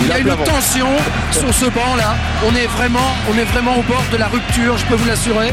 Il 0.00 0.08
y 0.08 0.12
a 0.12 0.18
une 0.18 0.44
tension 0.44 0.88
sur 1.30 1.52
ce 1.52 1.66
banc 1.66 1.96
là. 1.96 2.14
On 2.46 2.54
est 2.56 2.66
vraiment, 2.66 3.14
on 3.30 3.38
est 3.38 3.44
vraiment 3.44 3.76
au 3.76 3.82
bord 3.82 4.02
de 4.12 4.16
la 4.16 4.26
rupture, 4.26 4.76
je 4.76 4.84
peux 4.86 4.94
vous 4.94 5.06
l'assurer. 5.06 5.52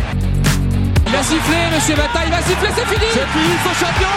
Il 1.06 1.12
va 1.12 1.24
siffler, 1.24 1.58
monsieur 1.74 1.96
Bata, 1.96 2.20
il 2.26 2.32
va 2.32 2.38
siffler, 2.40 2.70
c'est 2.76 2.86
fini 2.86 3.06
C'est 3.14 3.28
fini, 3.32 3.54
son 3.64 3.86
champion 3.86 4.10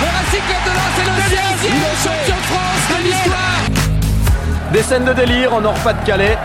Le 0.00 0.06
Racing 0.06 0.42
Club 0.48 0.62
de 0.64 0.70
Lens 0.70 0.96
est 0.98 1.06
le 1.06 1.62
16 1.62 2.04
champion 2.04 2.36
de 2.36 2.46
France 2.46 2.84
de 2.90 3.04
l'histoire 3.04 4.72
Des 4.72 4.82
scènes 4.82 5.04
de 5.04 5.12
délire 5.12 5.54
en 5.54 5.60
Nord-Pas-de-Calais. 5.60 6.36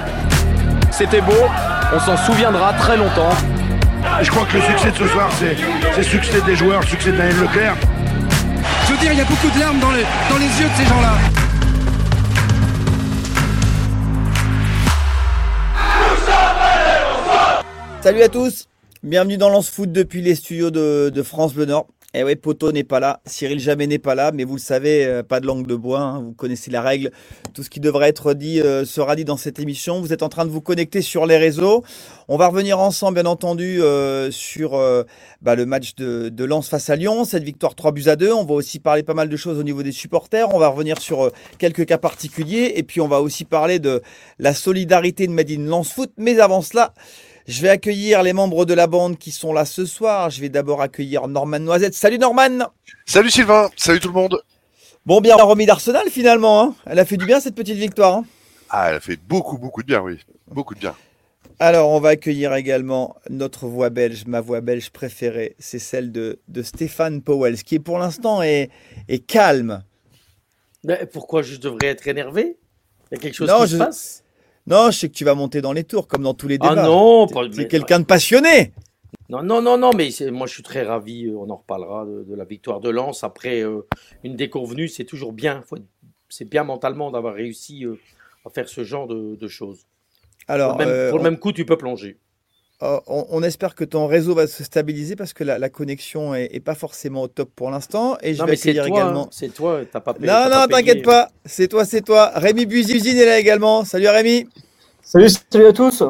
C'était 0.91 1.21
beau, 1.21 1.49
on 1.95 1.99
s'en 1.99 2.17
souviendra 2.17 2.73
très 2.73 2.97
longtemps. 2.97 3.33
Je 4.21 4.29
crois 4.29 4.45
que 4.45 4.57
le 4.57 4.63
succès 4.63 4.91
de 4.91 4.97
ce 4.97 5.07
soir, 5.07 5.29
c'est 5.39 5.57
le 5.97 6.03
succès 6.03 6.41
des 6.45 6.55
joueurs, 6.55 6.81
le 6.81 6.87
succès 6.87 7.11
de 7.11 7.17
Daniel 7.17 7.39
Leclerc. 7.41 7.73
Je 8.85 8.91
veux 8.91 8.97
dire, 8.99 9.11
il 9.11 9.17
y 9.17 9.21
a 9.21 9.25
beaucoup 9.25 9.49
de 9.49 9.59
larmes 9.59 9.79
dans 9.79 9.91
les, 9.91 10.05
dans 10.29 10.37
les 10.37 10.45
yeux 10.45 10.69
de 10.69 10.83
ces 10.83 10.85
gens-là. 10.87 11.42
Salut 18.03 18.21
à 18.21 18.27
tous, 18.27 18.67
bienvenue 19.01 19.37
dans 19.37 19.47
Lance 19.47 19.69
Foot 19.69 19.89
depuis 19.89 20.21
les 20.21 20.35
studios 20.35 20.71
de, 20.71 21.23
France 21.23 21.53
Bleu 21.53 21.63
Nord. 21.63 21.87
Eh 22.13 22.25
oui, 22.25 22.35
Poto 22.35 22.73
n'est 22.73 22.83
pas 22.83 22.99
là, 22.99 23.21
Cyril 23.25 23.61
Jamais 23.61 23.87
n'est 23.87 23.97
pas 23.97 24.13
là, 24.13 24.33
mais 24.33 24.43
vous 24.43 24.55
le 24.55 24.59
savez, 24.59 25.05
euh, 25.05 25.23
pas 25.23 25.39
de 25.39 25.47
langue 25.47 25.65
de 25.65 25.75
bois, 25.77 26.01
hein, 26.01 26.21
vous 26.21 26.33
connaissez 26.33 26.69
la 26.69 26.81
règle. 26.81 27.11
Tout 27.53 27.63
ce 27.63 27.69
qui 27.69 27.79
devrait 27.79 28.09
être 28.09 28.33
dit 28.33 28.59
euh, 28.59 28.83
sera 28.83 29.15
dit 29.15 29.23
dans 29.23 29.37
cette 29.37 29.57
émission. 29.57 30.01
Vous 30.01 30.11
êtes 30.11 30.21
en 30.21 30.27
train 30.27 30.43
de 30.43 30.49
vous 30.49 30.59
connecter 30.59 31.01
sur 31.01 31.25
les 31.25 31.37
réseaux. 31.37 31.85
On 32.27 32.35
va 32.35 32.49
revenir 32.49 32.77
ensemble, 32.77 33.21
bien 33.21 33.25
entendu, 33.25 33.81
euh, 33.81 34.31
sur 34.31 34.71
bah, 35.41 35.55
le 35.55 35.65
match 35.65 35.95
de, 35.95 36.43
Lens 36.43 36.67
face 36.67 36.89
à 36.89 36.97
Lyon, 36.97 37.23
cette 37.23 37.43
victoire 37.43 37.73
3 37.73 37.93
buts 37.93 38.09
à 38.09 38.17
2. 38.17 38.33
On 38.33 38.43
va 38.43 38.53
aussi 38.53 38.79
parler 38.79 39.03
pas 39.03 39.13
mal 39.13 39.29
de 39.29 39.37
choses 39.37 39.57
au 39.57 39.63
niveau 39.63 39.81
des 39.81 39.93
supporters. 39.93 40.53
On 40.53 40.59
va 40.59 40.67
revenir 40.67 40.99
sur 40.99 41.31
quelques 41.57 41.85
cas 41.85 41.97
particuliers. 41.97 42.73
Et 42.75 42.83
puis, 42.83 42.99
on 42.99 43.07
va 43.07 43.21
aussi 43.21 43.45
parler 43.45 43.79
de 43.79 44.01
la 44.39 44.53
solidarité 44.53 45.25
de 45.25 45.31
Medine 45.31 45.65
Lens 45.65 45.93
Foot. 45.93 46.11
Mais 46.17 46.37
avant 46.41 46.61
cela, 46.61 46.93
je 47.47 47.61
vais 47.61 47.69
accueillir 47.69 48.23
les 48.23 48.33
membres 48.33 48.65
de 48.65 48.73
la 48.73 48.87
bande 48.87 49.17
qui 49.17 49.31
sont 49.31 49.53
là 49.53 49.65
ce 49.65 49.85
soir. 49.85 50.29
Je 50.29 50.41
vais 50.41 50.49
d'abord 50.49 50.81
accueillir 50.81 51.27
Norman 51.27 51.59
Noisette. 51.59 51.93
Salut 51.93 52.17
Norman 52.19 52.69
Salut 53.05 53.29
Sylvain, 53.31 53.69
salut 53.75 53.99
tout 53.99 54.07
le 54.07 54.13
monde. 54.13 54.41
Bon, 55.05 55.19
bien 55.19 55.35
remis 55.35 55.65
d'Arsenal 55.65 56.09
finalement. 56.09 56.61
hein. 56.63 56.75
Elle 56.85 56.99
a 56.99 57.05
fait 57.05 57.17
du 57.17 57.25
bien 57.25 57.39
cette 57.39 57.55
petite 57.55 57.77
victoire. 57.77 58.15
hein. 58.17 58.25
Ah, 58.69 58.89
elle 58.89 58.95
a 58.95 58.99
fait 58.99 59.17
beaucoup, 59.17 59.57
beaucoup 59.57 59.81
de 59.81 59.87
bien, 59.87 60.01
oui. 60.01 60.17
Beaucoup 60.47 60.73
de 60.73 60.79
bien. 60.79 60.95
Alors, 61.59 61.89
on 61.91 61.99
va 61.99 62.09
accueillir 62.09 62.53
également 62.55 63.15
notre 63.29 63.67
voix 63.67 63.89
belge, 63.89 64.23
ma 64.25 64.41
voix 64.41 64.61
belge 64.61 64.89
préférée. 64.89 65.55
C'est 65.59 65.77
celle 65.79 66.11
de, 66.11 66.39
de 66.47 66.63
Stéphane 66.63 67.21
Powell, 67.21 67.61
qui 67.61 67.75
est 67.75 67.79
pour 67.79 67.99
l'instant 67.99 68.41
est, 68.41 68.69
est 69.07 69.19
calme. 69.19 69.83
Mais 70.83 71.05
pourquoi 71.05 71.43
je 71.43 71.57
devrais 71.57 71.87
être 71.87 72.07
énervé? 72.07 72.57
Il 73.11 73.15
y 73.15 73.17
a 73.19 73.21
quelque 73.21 73.35
chose 73.35 73.49
Non, 73.49 73.59
qui 73.61 73.67
je- 73.67 73.73
se 73.73 73.77
passe? 73.77 74.22
Non, 74.67 74.91
je 74.91 74.97
sais 74.99 75.09
que 75.09 75.13
tu 75.13 75.25
vas 75.25 75.35
monter 75.35 75.61
dans 75.61 75.73
les 75.73 75.83
tours, 75.83 76.07
comme 76.07 76.23
dans 76.23 76.33
tous 76.33 76.47
les 76.47 76.57
Ah 76.61 76.69
débats. 76.69 76.83
non, 76.85 77.27
pas- 77.27 77.47
t'es 77.49 77.57
mais- 77.63 77.67
quelqu'un 77.67 77.99
de 77.99 78.05
passionné. 78.05 78.73
Non, 79.29 79.41
non, 79.43 79.61
non, 79.61 79.77
non, 79.77 79.91
mais 79.95 80.11
c'est- 80.11 80.31
moi 80.31 80.47
je 80.47 80.53
suis 80.53 80.63
très 80.63 80.83
ravi, 80.83 81.25
euh, 81.27 81.35
on 81.37 81.49
en 81.49 81.57
reparlera 81.57 82.05
de, 82.05 82.23
de 82.23 82.35
la 82.35 82.45
victoire 82.45 82.79
de 82.79 82.89
Lens. 82.89 83.23
Après 83.23 83.61
euh, 83.61 83.81
une 84.23 84.35
déconvenue, 84.35 84.87
c'est 84.87 85.05
toujours 85.05 85.33
bien, 85.33 85.63
c'est 86.29 86.45
bien 86.49 86.63
mentalement 86.63 87.11
d'avoir 87.11 87.33
réussi 87.35 87.85
euh, 87.85 87.95
à 88.45 88.49
faire 88.49 88.67
ce 88.69 88.83
genre 88.83 89.07
de, 89.07 89.35
de 89.35 89.47
choses. 89.47 89.85
Alors, 90.47 90.71
pour 90.71 90.79
le, 90.79 90.85
même, 90.85 90.93
euh, 90.93 91.09
pour 91.09 91.19
le 91.19 91.21
on- 91.21 91.23
même 91.31 91.39
coup, 91.39 91.51
tu 91.51 91.65
peux 91.65 91.77
plonger. 91.77 92.17
Euh, 92.81 92.99
on, 93.07 93.25
on 93.29 93.43
espère 93.43 93.75
que 93.75 93.83
ton 93.85 94.07
réseau 94.07 94.35
va 94.35 94.47
se 94.47 94.63
stabiliser 94.63 95.15
parce 95.15 95.33
que 95.33 95.43
la, 95.43 95.59
la 95.59 95.69
connexion 95.69 96.35
est, 96.35 96.49
est 96.53 96.59
pas 96.59 96.75
forcément 96.75 97.21
au 97.23 97.27
top 97.27 97.49
pour 97.55 97.71
l'instant. 97.71 98.17
Et 98.21 98.33
je 98.33 98.39
Non, 98.39 98.45
vais 98.45 98.51
mais 98.51 98.55
c'est 98.57 98.71
accueillir 98.71 98.85
toi, 98.87 98.97
également. 98.99 99.25
hein, 99.25 99.29
c'est 99.31 99.49
toi, 99.49 99.81
t'as 99.91 100.01
pas 100.01 100.13
payé. 100.13 100.27
Non, 100.27 100.49
t'as 100.49 100.49
non, 100.49 100.67
t'inquiète 100.67 101.03
pas. 101.03 101.29
C'est 101.45 101.67
toi, 101.67 101.85
c'est 101.85 102.01
toi. 102.01 102.31
Rémi 102.35 102.65
Buzine 102.65 103.17
est 103.17 103.25
là 103.25 103.39
également. 103.39 103.85
Salut 103.85 104.07
Rémi. 104.09 104.47
Salut, 105.01 105.29
salut 105.51 105.67
à 105.67 105.73
tous. 105.73 106.03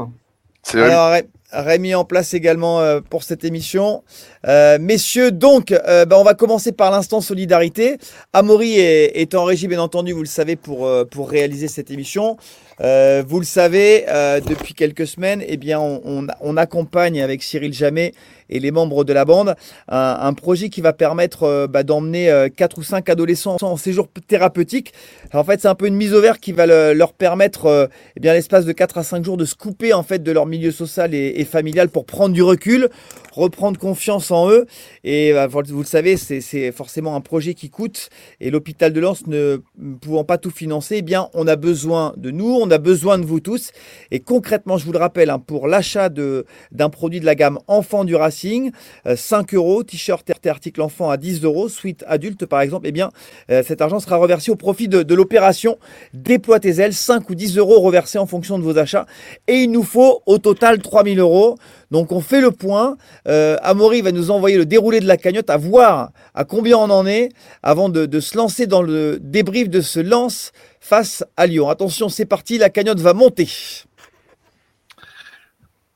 C'est 0.63 0.79
Alors, 0.81 1.11
Ré- 1.11 1.27
Rémi 1.51 1.93
en 1.95 2.05
place 2.05 2.33
également 2.33 2.79
euh, 2.81 3.01
pour 3.01 3.23
cette 3.23 3.43
émission. 3.43 4.03
Euh, 4.47 4.79
messieurs, 4.79 5.31
donc, 5.31 5.71
euh, 5.71 6.05
bah, 6.05 6.17
on 6.19 6.23
va 6.23 6.33
commencer 6.33 6.71
par 6.71 6.89
l'instant 6.91 7.21
solidarité. 7.21 7.97
Amaury 8.33 8.79
est, 8.79 9.11
est 9.21 9.35
en 9.35 9.43
régie, 9.43 9.67
bien 9.67 9.79
entendu, 9.81 10.13
vous 10.13 10.21
le 10.23 10.27
savez, 10.27 10.55
pour, 10.55 10.87
euh, 10.87 11.05
pour 11.05 11.29
réaliser 11.29 11.67
cette 11.67 11.91
émission. 11.91 12.37
Euh, 12.81 13.23
vous 13.27 13.39
le 13.39 13.45
savez, 13.45 14.05
euh, 14.09 14.39
depuis 14.39 14.73
quelques 14.73 15.07
semaines, 15.07 15.43
eh 15.45 15.57
bien, 15.57 15.79
on, 15.79 16.57
accompagne 16.57 17.21
avec 17.21 17.41
Cyril 17.41 17.73
Jamais 17.73 18.13
et 18.49 18.59
les 18.59 18.69
membres 18.71 19.03
de 19.03 19.13
la 19.13 19.25
bande 19.25 19.55
un, 19.87 20.33
projet 20.33 20.69
qui 20.69 20.81
va 20.81 20.93
permettre 20.93 21.43
euh, 21.43 21.67
bah, 21.67 21.81
d'emmener 21.81 22.29
euh, 22.29 22.49
quatre 22.49 22.77
ou 22.77 22.83
cinq 22.83 23.09
adolescents 23.09 23.57
en 23.61 23.75
séjour 23.75 24.07
thérapeutique. 24.27 24.93
En 25.33 25.43
fait, 25.43 25.61
c'est 25.61 25.67
un 25.67 25.75
peu 25.75 25.87
une 25.87 25.95
mise 25.95 26.13
au 26.13 26.21
vert 26.21 26.39
qui 26.39 26.51
va 26.51 26.67
le- 26.67 26.93
leur 26.93 27.13
permettre, 27.13 27.89
eh 28.15 28.19
bien, 28.19 28.33
l'espace 28.33 28.65
de 28.65 28.71
4 28.71 28.99
à 28.99 29.03
5 29.03 29.23
jours, 29.25 29.37
de 29.37 29.45
se 29.45 29.55
couper 29.55 29.93
en 29.93 30.03
fait 30.03 30.21
de 30.21 30.31
leur 30.31 30.45
milieu 30.45 30.71
social 30.71 31.13
et, 31.15 31.45
familial 31.45 31.89
pour 31.89 32.05
prendre 32.05 32.33
du 32.33 32.43
recul, 32.43 32.89
reprendre 33.31 33.79
confiance 33.79 34.29
en 34.31 34.49
eux. 34.49 34.65
Et 35.03 35.33
bah, 35.33 35.47
vous 35.47 35.79
le 35.79 35.85
savez, 35.85 36.17
c'est 36.17 36.71
forcément 36.71 37.15
un 37.15 37.21
projet 37.21 37.53
qui 37.53 37.69
coûte. 37.69 38.09
Et 38.39 38.51
l'hôpital 38.51 38.93
de 38.93 38.99
Lens 38.99 39.25
ne 39.27 39.61
pouvant 40.01 40.23
pas 40.23 40.37
tout 40.37 40.51
financer, 40.51 40.97
eh 40.97 41.01
bien, 41.01 41.29
on 41.33 41.47
a 41.47 41.55
besoin 41.55 42.13
de 42.17 42.31
nous, 42.31 42.62
on 42.63 42.71
a 42.71 42.77
besoin 42.77 43.17
de 43.17 43.25
vous 43.25 43.39
tous. 43.39 43.71
Et 44.11 44.19
concrètement, 44.19 44.77
je 44.77 44.85
vous 44.85 44.93
le 44.93 44.97
rappelle, 44.97 45.29
hein, 45.29 45.39
pour 45.39 45.67
l'achat 45.67 46.09
d'un 46.09 46.89
produit 46.89 47.19
de 47.19 47.25
la 47.25 47.35
gamme 47.35 47.59
enfant 47.67 48.05
du 48.05 48.15
Racing, 48.15 48.71
euh, 49.05 49.15
5 49.15 49.53
euros, 49.53 49.83
t-shirt 49.83 50.27
et 50.29 50.49
article 50.49 50.81
enfant 50.81 51.09
à 51.09 51.17
10 51.17 51.43
euros, 51.43 51.67
suite 51.69 52.03
adulte 52.07 52.45
par 52.45 52.61
exemple, 52.61 52.87
eh 52.87 52.91
bien, 52.91 53.11
euh, 53.51 53.63
cet 53.65 53.81
argent 53.81 53.99
sera 53.99 54.15
reversé 54.15 54.51
au 54.51 54.55
profit 54.55 54.87
de, 54.87 55.13
l'opération 55.13 55.77
Déploie 56.13 56.59
tes 56.59 56.79
ailes, 56.79 56.93
5 56.93 57.29
ou 57.29 57.35
10 57.35 57.57
euros 57.57 57.79
reversés 57.81 58.17
en 58.17 58.25
fonction 58.25 58.57
de 58.57 58.63
vos 58.63 58.77
achats. 58.77 59.05
Et 59.47 59.63
il 59.63 59.71
nous 59.71 59.83
faut 59.83 60.21
au 60.25 60.37
total 60.37 60.79
3000 60.79 61.19
euros. 61.19 61.57
Donc 61.91 62.11
on 62.11 62.21
fait 62.21 62.41
le 62.41 62.51
point. 62.51 62.97
Euh, 63.27 63.57
Amaury 63.61 64.01
va 64.01 64.11
nous 64.11 64.31
envoyer 64.31 64.57
le 64.57 64.65
déroulé 64.65 64.99
de 64.99 65.07
la 65.07 65.17
cagnotte 65.17 65.49
à 65.51 65.57
voir 65.57 66.11
à 66.33 66.43
combien 66.43 66.77
on 66.77 66.89
en 66.89 67.05
est 67.05 67.29
avant 67.61 67.89
de 67.89 68.19
se 68.19 68.35
lancer 68.37 68.65
dans 68.65 68.81
le 68.81 69.19
débrief 69.21 69.69
de 69.69 69.81
ce 69.81 69.99
lance 69.99 70.51
face 70.83 71.23
à 71.37 71.47
Lyon. 71.47 71.69
Attention, 71.69 72.09
c'est 72.09 72.25
parti, 72.25 72.57
la 72.57 72.69
cagnotte 72.69 72.99
va 72.99 73.13
monter. 73.13 73.49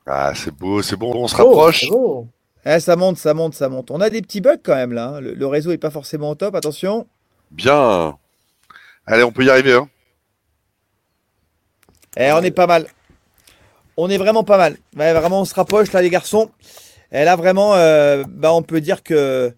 ah, 0.06 0.32
c'est 0.34 0.50
beau, 0.50 0.80
c'est 0.82 0.96
bon, 0.96 1.12
on 1.14 1.28
se 1.28 1.36
rapproche. 1.36 1.84
Eh, 2.64 2.80
ça 2.80 2.96
monte, 2.96 3.18
ça 3.18 3.34
monte, 3.34 3.54
ça 3.54 3.68
monte. 3.68 3.90
On 3.90 4.00
a 4.00 4.08
des 4.10 4.22
petits 4.22 4.40
bugs 4.40 4.56
quand 4.62 4.74
même 4.74 4.92
là. 4.92 5.08
hein. 5.08 5.20
Le, 5.20 5.34
le 5.34 5.46
réseau 5.46 5.70
est 5.72 5.78
pas 5.78 5.90
forcément 5.90 6.30
au 6.30 6.34
top. 6.34 6.54
Attention. 6.54 7.06
Bien. 7.50 8.16
Allez, 9.06 9.22
on 9.22 9.30
peut 9.32 9.44
y 9.44 9.50
arriver. 9.50 9.74
Hein. 9.74 9.88
Eh, 12.16 12.32
on 12.32 12.40
est 12.42 12.50
pas 12.50 12.66
mal. 12.66 12.86
On 13.98 14.08
est 14.08 14.18
vraiment 14.18 14.44
pas 14.44 14.56
mal. 14.56 14.76
Ouais, 14.96 15.12
vraiment, 15.12 15.42
on 15.42 15.44
se 15.44 15.54
rapproche 15.54 15.92
là, 15.92 16.00
les 16.02 16.10
garçons. 16.10 16.50
Et 17.12 17.24
là, 17.24 17.36
vraiment, 17.36 17.74
euh, 17.74 18.24
bah, 18.26 18.52
on 18.52 18.62
peut 18.62 18.80
dire 18.80 19.02
que 19.02 19.52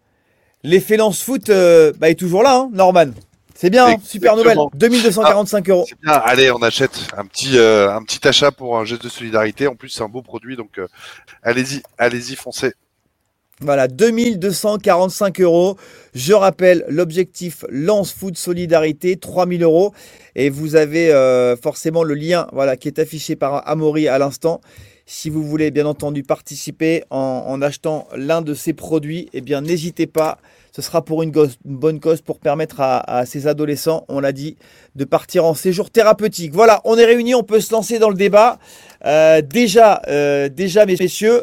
l'effet 0.63 0.97
lance 0.97 1.23
foot 1.23 1.51
euh, 1.51 1.93
bah, 1.99 2.11
est 2.11 2.15
toujours 2.19 2.43
là, 2.43 2.57
hein, 2.57 2.71
Norman. 2.73 3.11
C'est 3.61 3.69
bien, 3.69 3.89
hein, 3.89 3.97
super 4.03 4.37
nouvelle. 4.37 4.53
Exactement. 4.53 4.71
2245 4.75 5.69
euros. 5.69 5.87
Bien. 6.03 6.15
Allez, 6.15 6.51
on 6.51 6.63
achète 6.63 7.09
un 7.15 7.27
petit, 7.27 7.59
euh, 7.59 7.95
un 7.95 8.03
petit 8.03 8.27
achat 8.27 8.51
pour 8.51 8.79
un 8.79 8.87
geste 8.87 9.05
de 9.05 9.11
solidarité. 9.11 9.67
En 9.67 9.75
plus, 9.75 9.91
c'est 9.91 10.03
un 10.03 10.09
beau 10.09 10.23
produit, 10.23 10.57
donc 10.57 10.79
euh, 10.79 10.89
allez-y, 11.43 11.83
allez-y, 11.99 12.37
foncez. 12.37 12.73
Voilà, 13.61 13.87
2245 13.87 15.43
euros. 15.43 15.77
Je 16.15 16.33
rappelle 16.33 16.87
l'objectif 16.89 17.67
Lance 17.69 18.15
Foot 18.15 18.39
Solidarité, 18.39 19.19
3000 19.19 19.63
euros. 19.63 19.93
Et 20.37 20.49
vous 20.49 20.75
avez 20.75 21.13
euh, 21.13 21.55
forcément 21.55 22.03
le 22.03 22.15
lien 22.15 22.47
voilà, 22.55 22.79
qui 22.79 22.89
est 22.89 22.99
affiché 22.99 23.37
par 23.37 23.69
Amaury 23.69 24.09
à 24.09 24.17
l'instant. 24.17 24.63
Si 25.05 25.29
vous 25.29 25.43
voulez 25.43 25.71
bien 25.71 25.85
entendu 25.85 26.23
participer 26.23 27.05
en, 27.11 27.45
en 27.47 27.61
achetant 27.61 28.09
l'un 28.17 28.41
de 28.41 28.55
ces 28.55 28.73
produits, 28.73 29.29
eh 29.35 29.43
bien 29.43 29.61
n'hésitez 29.61 30.07
pas. 30.07 30.39
Ce 30.73 30.83
sera 30.83 31.05
pour 31.05 31.23
une, 31.23 31.31
gosse- 31.33 31.59
une 31.65 31.77
bonne 31.77 32.01
cause 32.01 32.21
pour 32.21 32.39
permettre 32.39 32.81
à, 32.81 32.99
à 33.19 33.27
ces 33.27 33.47
adolescents, 33.47 34.05
on 34.09 34.21
l'a 34.21 34.33
dit, 34.33 34.57
de 34.95 35.05
partir 35.05 35.45
en 35.45 35.55
séjour 35.55 35.91
thérapeutique. 35.91 36.53
Voilà, 36.53 36.81
on 36.85 36.97
est 36.97 37.05
réunis, 37.05 37.35
on 37.35 37.43
peut 37.43 37.61
se 37.61 37.73
lancer 37.73 37.99
dans 37.99 38.09
le 38.09 38.15
débat. 38.15 38.59
Euh, 39.05 39.43
déjà, 39.43 40.01
euh, 40.09 40.49
déjà, 40.49 40.87
mes 40.87 40.97
messieurs, 40.99 41.43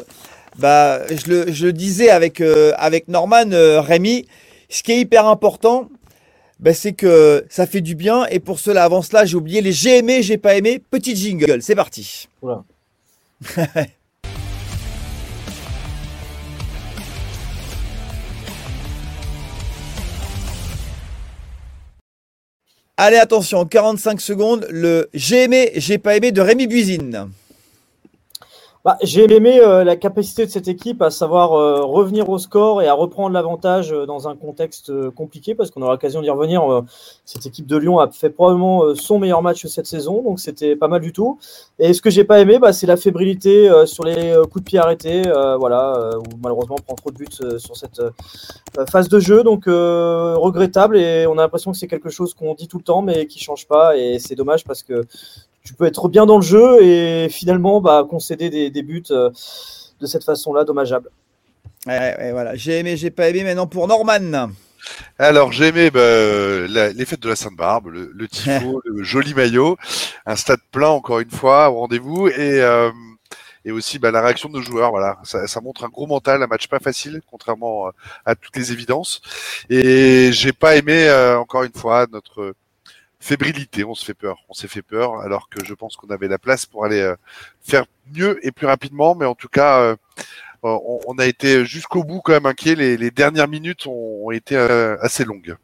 bah, 0.58 1.06
je, 1.08 1.30
le, 1.30 1.52
je 1.52 1.66
le 1.66 1.72
disais 1.72 2.08
avec, 2.10 2.40
euh, 2.40 2.72
avec 2.78 3.08
Norman, 3.08 3.44
Rémi, 3.82 4.26
ce 4.70 4.82
qui 4.82 4.92
est 4.92 5.00
hyper 5.00 5.26
important, 5.26 5.88
bah, 6.58 6.72
c'est 6.74 6.92
que 6.94 7.44
ça 7.50 7.66
fait 7.66 7.80
du 7.82 7.94
bien. 7.94 8.26
Et 8.26 8.40
pour 8.40 8.58
cela, 8.58 8.84
avant 8.84 9.02
cela, 9.02 9.24
j'ai 9.26 9.36
oublié 9.36 9.60
les 9.60 9.72
j'ai 9.72 9.98
aimé, 9.98 10.22
j'ai 10.22 10.38
pas 10.38 10.56
aimé. 10.56 10.82
Petit 10.90 11.14
jingle, 11.14 11.62
c'est 11.62 11.76
parti. 11.76 12.28
Allez, 23.00 23.18
attention, 23.18 23.64
45 23.64 24.20
secondes, 24.20 24.66
le 24.70 25.08
j'ai 25.14 25.44
aimé, 25.44 25.70
j'ai 25.76 25.98
pas 25.98 26.16
aimé 26.16 26.32
de 26.32 26.40
Rémi 26.40 26.66
Buisine. 26.66 27.30
Bah, 28.88 28.96
J'ai 29.02 29.30
aimé 29.30 29.60
euh, 29.60 29.84
la 29.84 29.96
capacité 29.96 30.46
de 30.46 30.50
cette 30.50 30.66
équipe 30.66 31.02
à 31.02 31.10
savoir 31.10 31.52
euh, 31.52 31.84
revenir 31.84 32.30
au 32.30 32.38
score 32.38 32.80
et 32.80 32.88
à 32.88 32.94
reprendre 32.94 33.34
l'avantage 33.34 33.92
euh, 33.92 34.06
dans 34.06 34.28
un 34.28 34.34
contexte 34.34 34.90
compliqué, 35.10 35.54
parce 35.54 35.70
qu'on 35.70 35.82
aura 35.82 35.92
l'occasion 35.92 36.22
d'y 36.22 36.30
revenir. 36.30 36.62
cette 37.26 37.44
équipe 37.44 37.66
de 37.66 37.76
Lyon 37.76 37.98
a 37.98 38.10
fait 38.10 38.30
probablement 38.30 38.94
son 38.94 39.18
meilleur 39.18 39.42
match 39.42 39.66
cette 39.66 39.86
saison, 39.86 40.22
donc 40.22 40.40
c'était 40.40 40.74
pas 40.74 40.88
mal 40.88 41.02
du 41.02 41.12
tout. 41.12 41.38
Et 41.78 41.92
ce 41.92 42.00
que 42.00 42.08
j'ai 42.08 42.24
pas 42.24 42.40
aimé, 42.40 42.58
bah, 42.58 42.72
c'est 42.72 42.86
la 42.86 42.96
fébrilité 42.96 43.70
sur 43.84 44.04
les 44.04 44.34
coups 44.50 44.64
de 44.64 44.70
pied 44.70 44.78
arrêtés, 44.78 45.22
voilà, 45.58 46.10
où 46.16 46.36
malheureusement 46.42 46.76
on 46.78 46.82
prend 46.82 46.94
trop 46.94 47.10
de 47.10 47.16
buts 47.16 47.58
sur 47.58 47.76
cette 47.76 48.00
phase 48.90 49.10
de 49.10 49.20
jeu, 49.20 49.42
donc 49.42 49.64
regrettable. 49.66 50.96
Et 50.96 51.26
on 51.26 51.32
a 51.32 51.42
l'impression 51.42 51.72
que 51.72 51.76
c'est 51.76 51.88
quelque 51.88 52.08
chose 52.08 52.32
qu'on 52.32 52.54
dit 52.54 52.68
tout 52.68 52.78
le 52.78 52.84
temps, 52.84 53.02
mais 53.02 53.26
qui 53.26 53.38
change 53.38 53.66
pas. 53.66 53.98
Et 53.98 54.18
c'est 54.18 54.34
dommage 54.34 54.64
parce 54.64 54.82
que 54.82 55.04
tu 55.68 55.74
peux 55.74 55.84
être 55.84 56.08
bien 56.08 56.24
dans 56.24 56.38
le 56.38 56.42
jeu 56.42 56.82
et 56.82 57.28
finalement 57.28 57.82
bah, 57.82 58.06
concéder 58.08 58.70
des, 58.70 58.82
buts 58.82 59.02
euh, 59.10 59.28
de 60.00 60.06
cette 60.06 60.24
façon-là, 60.24 60.64
dommageable. 60.64 61.10
voilà. 61.84 62.56
J'ai 62.56 62.78
aimé, 62.78 62.96
j'ai 62.96 63.10
pas 63.10 63.28
aimé. 63.28 63.44
Maintenant 63.44 63.66
pour 63.66 63.86
Norman. 63.86 64.48
Alors 65.18 65.52
j'ai 65.52 65.66
aimé 65.66 65.90
bah, 65.90 66.00
les 66.66 67.04
fêtes 67.04 67.20
de 67.20 67.28
la 67.28 67.36
Sainte-Barbe, 67.36 67.88
le, 67.88 68.28
tifo, 68.28 68.80
le 68.82 69.04
joli 69.04 69.34
maillot, 69.34 69.76
un 70.24 70.36
stade 70.36 70.60
plein 70.72 70.88
encore 70.88 71.20
une 71.20 71.30
fois 71.30 71.68
au 71.68 71.80
rendez-vous 71.80 72.28
et 72.28 72.62
euh, 72.62 72.90
et 73.66 73.70
aussi 73.70 73.98
bah, 73.98 74.10
la 74.10 74.22
réaction 74.22 74.48
de 74.48 74.54
nos 74.54 74.62
joueurs. 74.62 74.88
Voilà, 74.88 75.18
ça, 75.24 75.46
ça, 75.46 75.60
montre 75.60 75.84
un 75.84 75.88
gros 75.88 76.06
mental, 76.06 76.42
un 76.42 76.46
match 76.46 76.66
pas 76.68 76.78
facile, 76.78 77.20
contrairement 77.30 77.90
à 78.24 78.34
toutes 78.34 78.56
les 78.56 78.72
évidences. 78.72 79.20
Et 79.68 80.30
j'ai 80.32 80.54
pas 80.54 80.76
aimé 80.76 81.10
encore 81.38 81.64
une 81.64 81.74
fois 81.74 82.06
notre 82.10 82.54
fébrilité, 83.20 83.84
on 83.84 83.94
se 83.94 84.04
fait 84.04 84.14
peur, 84.14 84.38
on 84.48 84.54
s'est 84.54 84.68
fait 84.68 84.82
peur, 84.82 85.20
alors 85.20 85.48
que 85.48 85.64
je 85.64 85.74
pense 85.74 85.96
qu'on 85.96 86.08
avait 86.08 86.28
la 86.28 86.38
place 86.38 86.66
pour 86.66 86.84
aller 86.84 87.00
euh, 87.00 87.16
faire 87.62 87.84
mieux 88.14 88.38
et 88.46 88.52
plus 88.52 88.66
rapidement, 88.66 89.14
mais 89.14 89.26
en 89.26 89.34
tout 89.34 89.48
cas, 89.48 89.80
euh, 89.80 89.96
on, 90.62 91.18
a 91.18 91.26
été 91.26 91.64
jusqu'au 91.64 92.04
bout 92.04 92.20
quand 92.20 92.32
même 92.32 92.46
inquiet. 92.46 92.74
Les, 92.74 93.10
dernières 93.10 93.48
minutes 93.48 93.86
ont, 93.86 94.30
été 94.30 94.56
euh, 94.56 94.96
assez 95.00 95.24
longues. 95.24 95.56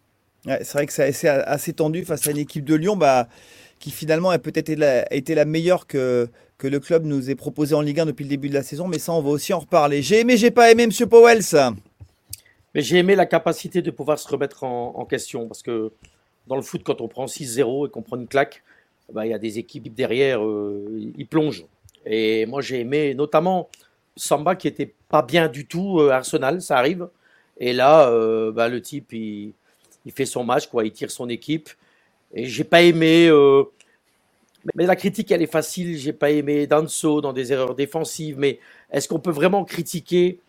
c'est 0.47 0.73
vrai 0.73 0.87
que 0.87 0.93
c'est 0.93 1.29
assez, 1.29 1.73
tendu 1.73 2.05
face 2.05 2.27
à 2.27 2.31
une 2.31 2.39
équipe 2.39 2.65
de 2.65 2.75
Lyon, 2.75 2.97
bah, 2.97 3.29
qui 3.79 3.91
finalement 3.91 4.31
a 4.31 4.39
peut-être 4.39 4.69
été, 4.69 5.35
la 5.35 5.45
meilleure 5.45 5.87
que, 5.87 6.29
que 6.59 6.67
le 6.67 6.81
club 6.81 7.05
nous 7.05 7.31
ait 7.31 7.35
proposé 7.35 7.75
en 7.75 7.81
Ligue 7.81 8.01
1 8.01 8.07
depuis 8.07 8.25
le 8.25 8.31
début 8.31 8.49
de 8.49 8.55
la 8.55 8.63
saison, 8.63 8.89
mais 8.89 8.99
ça, 8.99 9.13
on 9.13 9.23
va 9.23 9.31
aussi 9.31 9.53
en 9.53 9.61
reparler. 9.61 10.03
J'ai 10.03 10.21
aimé, 10.21 10.37
j'ai 10.37 10.51
pas 10.51 10.71
aimé, 10.71 10.87
Monsieur 10.87 11.07
Powells. 11.07 11.55
Mais 12.75 12.83
j'ai 12.83 12.99
aimé 12.99 13.15
la 13.15 13.27
capacité 13.27 13.83
de 13.83 13.91
pouvoir 13.93 14.19
se 14.19 14.29
remettre 14.29 14.65
en, 14.65 14.95
en 14.97 15.05
question, 15.05 15.47
parce 15.47 15.63
que 15.63 15.93
dans 16.47 16.57
le 16.57 16.63
foot, 16.63 16.83
quand 16.85 17.01
on 17.01 17.09
prend 17.09 17.27
6-0 17.27 17.87
et 17.87 17.91
qu'on 17.91 18.03
prend 18.03 18.17
une 18.17 18.27
claque, 18.29 18.63
bah, 19.13 19.27
il 19.27 19.31
y 19.31 19.35
a 19.35 19.39
des 19.39 19.59
équipes 19.59 19.95
derrière, 19.95 20.45
euh, 20.45 20.85
ils 21.17 21.27
plongent. 21.27 21.67
Et 22.07 22.47
moi, 22.47 22.61
j'ai 22.61 22.81
aimé 22.81 23.15
notamment 23.15 23.69
Samba 24.17 24.55
qui 24.57 24.69
était 24.69 24.93
pas 25.09 25.23
bien 25.23 25.49
du 25.49 25.67
tout, 25.67 26.01
euh, 26.01 26.11
Arsenal, 26.11 26.63
ça 26.63 26.79
arrive. 26.79 27.09
Et 27.59 27.73
là, 27.73 28.09
euh, 28.11 28.53
bah, 28.53 28.69
le 28.69 28.81
type, 28.81 29.13
il, 29.13 29.53
fait 30.15 30.27
son 30.27 30.45
match, 30.45 30.67
quoi, 30.67 30.85
il 30.85 30.93
tire 30.93 31.11
son 31.11 31.29
équipe. 31.29 31.71
Et 32.35 32.47
j'ai 32.47 32.65
pas 32.65 32.83
aimé. 32.83 33.31
mais 34.75 34.87
la 34.87 34.97
critique, 34.97 35.31
elle 35.31 35.43
est 35.43 35.47
facile. 35.47 35.97
J'ai 35.99 36.13
pas 36.13 36.31
aimé 36.31 36.67
Danso 36.67 37.21
dans 37.21 37.33
des 37.33 37.53
erreurs 37.53 37.75
défensives. 37.75 38.39
Mais 38.39 38.59
est-ce 38.91 39.09
qu'on 39.09 39.21
peut 39.21 39.31
vraiment 39.31 39.65
critiquer 39.65 40.41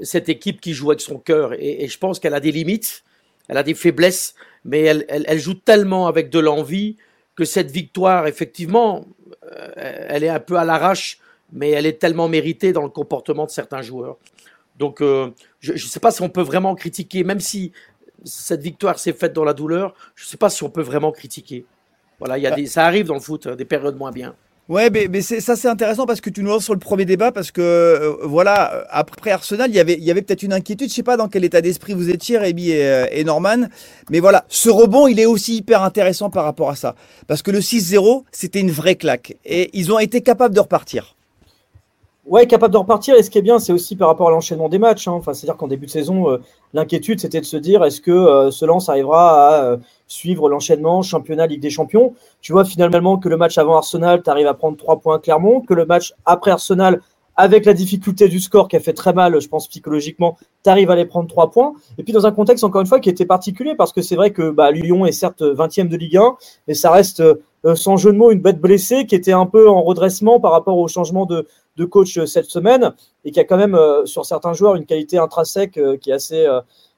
cette 0.00 0.28
équipe 0.28 0.60
qui 0.60 0.72
joue 0.72 0.90
avec 0.90 1.00
son 1.00 1.18
cœur? 1.18 1.52
Et, 1.58 1.86
je 1.86 1.98
pense 1.98 2.18
qu'elle 2.18 2.34
a 2.34 2.40
des 2.40 2.52
limites, 2.52 3.04
elle 3.48 3.58
a 3.58 3.62
des 3.62 3.74
faiblesses 3.74 4.34
mais 4.64 4.82
elle, 4.82 5.04
elle, 5.08 5.38
joue 5.38 5.54
tellement 5.54 6.06
avec 6.06 6.30
de 6.30 6.38
l'envie 6.38 6.96
que 7.34 7.44
cette 7.44 7.70
victoire, 7.70 8.26
effectivement, 8.26 9.06
euh, 9.56 10.06
elle 10.08 10.24
est 10.24 10.28
un 10.28 10.40
peu 10.40 10.56
à 10.56 10.64
l'arrache, 10.64 11.18
mais 11.52 11.70
elle 11.70 11.86
est 11.86 12.00
tellement 12.00 12.28
méritée 12.28 12.72
dans 12.72 12.82
le 12.82 12.88
comportement 12.88 13.44
de 13.44 13.50
certains 13.50 13.82
joueurs. 13.82 14.18
Donc, 14.78 15.00
euh, 15.00 15.30
je 15.60 15.72
ne 15.72 15.78
sais 15.78 16.00
pas 16.00 16.10
si 16.10 16.22
on 16.22 16.28
peut 16.28 16.42
vraiment 16.42 16.74
critiquer, 16.74 17.24
même 17.24 17.40
si 17.40 17.72
cette 18.24 18.62
victoire 18.62 18.98
s'est 18.98 19.12
faite 19.12 19.32
dans 19.32 19.44
la 19.44 19.52
douleur, 19.52 19.94
je 20.14 20.24
ne 20.24 20.28
sais 20.28 20.36
pas 20.36 20.50
si 20.50 20.62
on 20.62 20.70
peut 20.70 20.82
vraiment 20.82 21.12
critiquer. 21.12 21.64
Voilà, 22.18 22.38
y 22.38 22.46
a 22.46 22.52
des, 22.52 22.66
ça 22.66 22.86
arrive 22.86 23.06
dans 23.06 23.14
le 23.14 23.20
foot, 23.20 23.48
des 23.48 23.64
périodes 23.64 23.96
moins 23.96 24.12
bien. 24.12 24.36
Ouais, 24.72 24.88
mais, 24.88 25.06
mais 25.10 25.20
ça 25.20 25.54
c'est 25.54 25.68
intéressant 25.68 26.06
parce 26.06 26.22
que 26.22 26.30
tu 26.30 26.42
nous 26.42 26.48
lances 26.48 26.64
sur 26.64 26.72
le 26.72 26.78
premier 26.78 27.04
débat 27.04 27.30
parce 27.30 27.50
que 27.50 27.60
euh, 27.60 28.16
voilà, 28.22 28.86
après 28.88 29.30
Arsenal, 29.30 29.68
il 29.68 29.76
y 29.76 29.78
avait, 29.78 29.98
il 29.98 30.02
y 30.02 30.10
avait 30.10 30.22
peut-être 30.22 30.42
une 30.42 30.54
inquiétude. 30.54 30.88
Je 30.88 30.94
sais 30.94 31.02
pas 31.02 31.18
dans 31.18 31.28
quel 31.28 31.44
état 31.44 31.60
d'esprit 31.60 31.92
vous 31.92 32.08
étiez, 32.08 32.38
Rémi 32.38 32.70
et, 32.70 32.86
euh, 32.86 33.06
et, 33.10 33.22
Norman, 33.22 33.68
mais 34.08 34.18
voilà, 34.18 34.46
ce 34.48 34.70
rebond, 34.70 35.08
il 35.08 35.20
est 35.20 35.26
aussi 35.26 35.56
hyper 35.56 35.82
intéressant 35.82 36.30
par 36.30 36.44
rapport 36.44 36.70
à 36.70 36.76
ça 36.76 36.94
parce 37.26 37.42
que 37.42 37.50
le 37.50 37.60
6-0, 37.60 38.22
c'était 38.32 38.60
une 38.60 38.70
vraie 38.70 38.96
claque 38.96 39.36
et 39.44 39.68
ils 39.74 39.92
ont 39.92 39.98
été 39.98 40.22
capables 40.22 40.54
de 40.54 40.60
repartir. 40.60 41.16
Ouais, 42.24 42.46
capable 42.46 42.72
de 42.72 42.78
repartir. 42.78 43.16
Et 43.16 43.22
ce 43.24 43.30
qui 43.30 43.38
est 43.38 43.42
bien, 43.42 43.58
c'est 43.58 43.72
aussi 43.72 43.96
par 43.96 44.06
rapport 44.06 44.28
à 44.28 44.30
l'enchaînement 44.30 44.68
des 44.68 44.78
matchs. 44.78 45.08
Hein. 45.08 45.12
Enfin, 45.12 45.34
c'est-à-dire 45.34 45.56
qu'en 45.56 45.66
début 45.66 45.86
de 45.86 45.90
saison, 45.90 46.30
euh, 46.30 46.38
l'inquiétude, 46.72 47.18
c'était 47.18 47.40
de 47.40 47.44
se 47.44 47.56
dire 47.56 47.82
est-ce 47.82 48.00
que 48.00 48.12
euh, 48.12 48.52
ce 48.52 48.64
lance 48.64 48.88
arrivera 48.88 49.48
à 49.48 49.64
euh, 49.64 49.76
suivre 50.06 50.48
l'enchaînement 50.48 51.02
championnat 51.02 51.48
Ligue 51.48 51.60
des 51.60 51.70
Champions? 51.70 52.14
Tu 52.40 52.52
vois 52.52 52.64
finalement 52.64 53.18
que 53.18 53.28
le 53.28 53.36
match 53.36 53.58
avant 53.58 53.76
Arsenal, 53.76 54.22
tu 54.22 54.30
arrives 54.30 54.46
à 54.46 54.54
prendre 54.54 54.76
trois 54.76 55.00
points 55.00 55.18
Clermont, 55.18 55.62
que 55.62 55.74
le 55.74 55.84
match 55.84 56.14
après 56.24 56.52
Arsenal, 56.52 57.00
avec 57.34 57.64
la 57.64 57.74
difficulté 57.74 58.28
du 58.28 58.38
score 58.38 58.68
qui 58.68 58.76
a 58.76 58.80
fait 58.80 58.92
très 58.92 59.12
mal, 59.12 59.40
je 59.40 59.48
pense 59.48 59.66
psychologiquement, 59.66 60.36
tu 60.62 60.70
arrives 60.70 60.90
à 60.90 60.96
les 60.96 61.06
prendre 61.06 61.28
trois 61.28 61.50
points. 61.50 61.72
Et 61.98 62.04
puis 62.04 62.12
dans 62.12 62.26
un 62.26 62.30
contexte 62.30 62.62
encore 62.62 62.82
une 62.82 62.86
fois 62.86 63.00
qui 63.00 63.08
était 63.08 63.26
particulier 63.26 63.74
parce 63.74 63.92
que 63.92 64.02
c'est 64.02 64.16
vrai 64.16 64.30
que 64.30 64.50
bah, 64.50 64.70
Lyon 64.70 65.06
est 65.06 65.12
certes 65.12 65.42
20e 65.42 65.88
de 65.88 65.96
Ligue 65.96 66.18
1, 66.18 66.36
mais 66.68 66.74
ça 66.74 66.90
reste 66.90 67.22
sans 67.74 67.96
jeu 67.96 68.12
de 68.12 68.18
mots 68.18 68.32
une 68.32 68.40
bête 68.40 68.60
blessée 68.60 69.06
qui 69.06 69.14
était 69.14 69.32
un 69.32 69.46
peu 69.46 69.68
en 69.68 69.82
redressement 69.82 70.40
par 70.40 70.52
rapport 70.52 70.76
au 70.76 70.88
changement 70.88 71.24
de, 71.24 71.46
de 71.76 71.84
coach 71.84 72.18
euh, 72.18 72.26
cette 72.26 72.46
semaine 72.46 72.92
et 73.24 73.30
qui 73.30 73.40
a 73.40 73.44
quand 73.44 73.56
même 73.56 73.74
euh, 73.74 74.04
sur 74.06 74.26
certains 74.26 74.52
joueurs 74.52 74.74
une 74.74 74.86
qualité 74.86 75.18
intrinsèque 75.18 75.78
euh, 75.78 75.96
qui 75.96 76.10
est 76.10 76.14
assez 76.14 76.46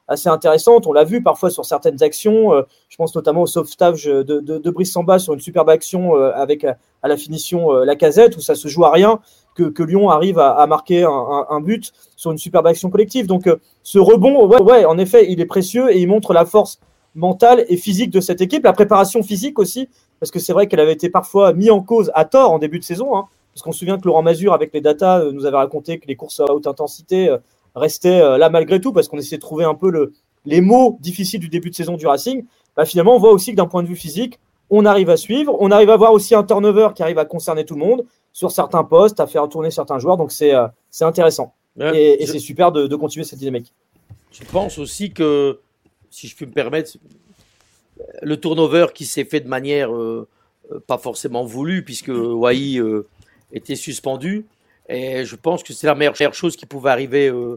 assez 0.06 0.29
intéressante. 0.29 0.87
On 0.87 0.93
l'a 0.93 1.05
vu 1.05 1.23
parfois 1.23 1.49
sur 1.49 1.65
certaines 1.65 2.03
actions. 2.03 2.50
je 2.91 2.97
pense 2.99 3.15
notamment 3.15 3.41
au 3.41 3.47
sauvetage 3.47 4.05
de, 4.05 4.23
de, 4.23 4.71
Brice 4.71 4.93
Samba 4.93 5.19
sur 5.19 5.32
une 5.32 5.41
superbe 5.41 5.71
action 5.71 6.15
avec 6.17 6.65
à, 6.65 6.76
la 7.05 7.17
finition 7.17 7.73
la 7.73 7.97
casette 7.97 8.37
où 8.37 8.41
ça 8.41 8.55
se 8.55 8.69
joue 8.69 8.85
à 8.85 8.91
rien 8.91 9.21
que, 9.55 9.82
Lyon 9.82 10.11
arrive 10.11 10.38
à, 10.38 10.67
marquer 10.67 11.05
un, 11.05 11.47
un, 11.49 11.61
but 11.62 11.91
sur 12.17 12.32
une 12.32 12.37
superbe 12.37 12.67
action 12.67 12.91
collective. 12.91 13.27
Donc 13.27 13.49
ce 13.82 13.99
rebond, 13.99 14.47
ouais, 14.47 14.61
ouais, 14.61 14.85
en 14.85 14.99
effet, 14.99 15.25
il 15.32 15.41
est 15.41 15.47
précieux 15.47 15.91
et 15.91 15.99
il 15.99 16.06
montre 16.06 16.35
la 16.35 16.44
force 16.44 16.81
mentale 17.15 17.65
et 17.70 17.79
physique 17.79 18.11
de 18.11 18.20
cette 18.20 18.43
équipe, 18.43 18.65
la 18.65 18.75
préparation 18.75 19.23
physique 19.23 19.59
aussi, 19.59 19.88
parce 20.20 20.31
que 20.31 20.38
c'est 20.38 20.53
vrai 20.53 20.67
qu'elle 20.67 20.81
avait 20.81 20.93
été 20.93 21.09
parfois 21.09 21.55
mise 21.55 21.70
en 21.70 21.81
cause 21.81 22.11
à 22.15 22.27
tort 22.27 22.50
en 22.50 22.59
début 22.59 22.79
de 22.79 22.85
saison. 22.85 23.17
Hein. 23.17 23.25
Parce 23.55 23.62
qu'on 23.62 23.73
se 23.73 23.79
souvient 23.79 23.99
que 23.99 24.06
Laurent 24.06 24.23
Mazur, 24.23 24.53
avec 24.53 24.75
les 24.75 24.81
datas, 24.81 25.21
euh, 25.21 25.33
nous 25.33 25.47
avait 25.47 25.56
raconté 25.56 26.01
que 26.01 26.09
les 26.09 26.17
courses 26.17 26.41
à 26.41 26.53
haute 26.53 26.67
intensité 26.67 27.29
euh, 27.29 27.39
restaient 27.77 28.21
euh, 28.21 28.37
là 28.37 28.51
malgré 28.51 28.81
tout, 28.81 28.93
parce 28.93 29.06
qu'on 29.06 29.17
essayait 29.17 29.37
de 29.37 29.43
trouver 29.43 29.65
un 29.65 29.77
peu 29.77 29.91
le, 29.91 30.12
les 30.45 30.61
mots 30.61 30.99
difficiles 31.01 31.39
du 31.39 31.49
début 31.49 31.71
de 31.71 31.77
saison 31.77 31.97
du 31.97 32.05
Racing. 32.05 32.45
Bah, 32.77 32.85
finalement, 32.85 33.15
on 33.15 33.20
voit 33.20 33.31
aussi 33.31 33.53
que 33.53 33.56
d'un 33.56 33.67
point 33.67 33.84
de 33.84 33.89
vue 33.89 33.94
physique, 33.94 34.41
on 34.70 34.84
arrive 34.87 35.08
à 35.08 35.17
suivre. 35.17 35.56
On 35.61 35.70
arrive 35.70 35.91
à 35.91 35.96
voir 35.96 36.13
aussi 36.13 36.34
un 36.34 36.43
turnover 36.43 36.89
qui 36.96 37.05
arrive 37.05 37.19
à 37.19 37.25
concerner 37.25 37.65
tout 37.65 37.75
le 37.75 37.81
monde 37.81 38.05
sur 38.32 38.51
certains 38.51 38.82
postes, 38.82 39.20
à 39.20 39.29
faire 39.29 39.49
tourner 39.49 39.70
certains 39.70 40.01
joueurs. 40.01 40.17
Donc 40.17 40.32
c'est 40.32 40.53
c'est 40.91 41.05
intéressant. 41.05 41.55
et, 41.79 42.27
c'est 42.27 42.41
super 42.41 42.73
de, 42.73 42.89
de, 42.89 42.96
continuer 42.96 43.25
cette 43.25 43.39
dynamique. 43.39 43.73
Je 44.32 44.43
pense 44.51 44.79
aussi 44.79 45.13
que, 45.13 45.61
si 46.11 46.27
je 46.27 46.34
puis 46.34 46.46
me 46.46 46.51
permettre, 46.51 46.96
le 48.23 48.41
turnover 48.41 48.87
qui 48.93 49.05
s'est 49.05 49.25
fait 49.25 49.41
de 49.41 49.49
manière 49.49 49.91
pas 50.89 50.99
forcément 50.99 51.44
voulue, 51.44 51.84
puisque 51.84 52.11
Wai 52.13 52.81
était 53.53 53.77
suspendu. 53.77 54.46
Et 54.89 55.24
je 55.24 55.36
pense 55.36 55.63
que 55.63 55.72
c'est 55.72 55.86
la 55.86 55.94
meilleure 55.94 56.34
chose 56.34 56.56
qui 56.56 56.67
pouvait 56.67 56.91
arriver 56.91 57.29
euh, 57.29 57.56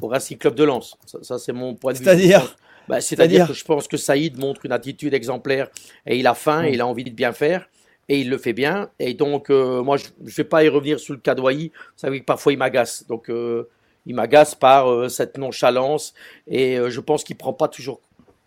au 0.00 0.08
Racing 0.08 0.38
Club 0.38 0.54
de 0.54 0.64
Lens. 0.64 0.96
Ça, 1.22 1.38
c'est 1.38 1.52
mon 1.52 1.74
point 1.74 1.92
de 1.92 1.98
vue. 1.98 2.04
C'est-à-dire 2.04 2.56
bah, 2.88 3.00
C'est-à-dire 3.00 3.48
que 3.48 3.52
je 3.52 3.64
pense 3.64 3.88
que 3.88 3.96
Saïd 3.96 4.38
montre 4.38 4.64
une 4.64 4.72
attitude 4.72 5.12
exemplaire 5.14 5.68
et 6.06 6.18
il 6.18 6.26
a 6.26 6.34
faim 6.34 6.64
et 6.64 6.72
il 6.72 6.80
a 6.80 6.86
envie 6.86 7.04
de 7.04 7.10
bien 7.10 7.32
faire 7.32 7.68
et 8.08 8.20
il 8.20 8.30
le 8.30 8.38
fait 8.38 8.52
bien. 8.52 8.90
Et 8.98 9.14
donc, 9.14 9.50
euh, 9.50 9.82
moi, 9.82 9.96
je 9.96 10.06
ne 10.20 10.30
vais 10.30 10.44
pas 10.44 10.64
y 10.64 10.68
revenir 10.68 11.00
sur 11.00 11.14
le 11.14 11.20
cas 11.20 11.34
Vous 11.34 11.70
savez 11.96 12.20
que 12.20 12.24
parfois, 12.24 12.52
il 12.52 12.58
m'agace. 12.58 13.06
Donc, 13.06 13.28
euh, 13.28 13.68
il 14.06 14.14
m'agace 14.14 14.54
par 14.54 15.10
cette 15.10 15.36
nonchalance 15.36 16.14
et 16.46 16.78
je 16.88 17.00
pense 17.00 17.24
qu'il 17.24 17.36
prend 17.36 17.52
pas 17.52 17.68
toujours 17.68 18.00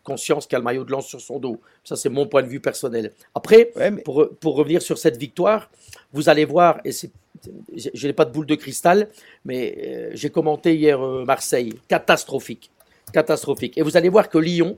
conscience 0.04 0.48
qu'il 0.48 0.56
a 0.56 0.60
le 0.60 0.64
maillot 0.64 0.84
de 0.84 0.92
lance 0.92 1.08
sur 1.08 1.22
son 1.22 1.40
dos. 1.40 1.60
Ça, 1.84 1.96
c'est 1.96 2.10
mon 2.10 2.28
point 2.28 2.44
de 2.44 2.48
vue 2.48 2.60
personnel. 2.60 3.14
Après, 3.36 3.72
pour, 4.04 4.30
pour, 4.40 4.56
revenir 4.56 4.82
sur 4.82 4.98
cette 4.98 5.18
victoire, 5.18 5.70
vous 6.14 6.30
allez 6.30 6.46
voir, 6.46 6.80
et 6.86 6.92
je 6.92 8.08
n'ai 8.08 8.14
pas 8.14 8.26
de 8.26 8.32
boule 8.32 8.46
de 8.46 8.56
cristal, 8.56 9.10
mais 9.46 9.76
euh, 9.78 10.12
j'ai 10.14 10.30
commenté 10.30 10.76
hier 10.76 11.02
euh, 11.02 11.26
Marseille, 11.26 11.74
catastrophique, 11.88 12.72
catastrophique. 13.14 13.78
Et 13.78 13.82
vous 13.82 13.98
allez 13.98 14.10
voir 14.10 14.30
que 14.30 14.38
Lyon 14.38 14.78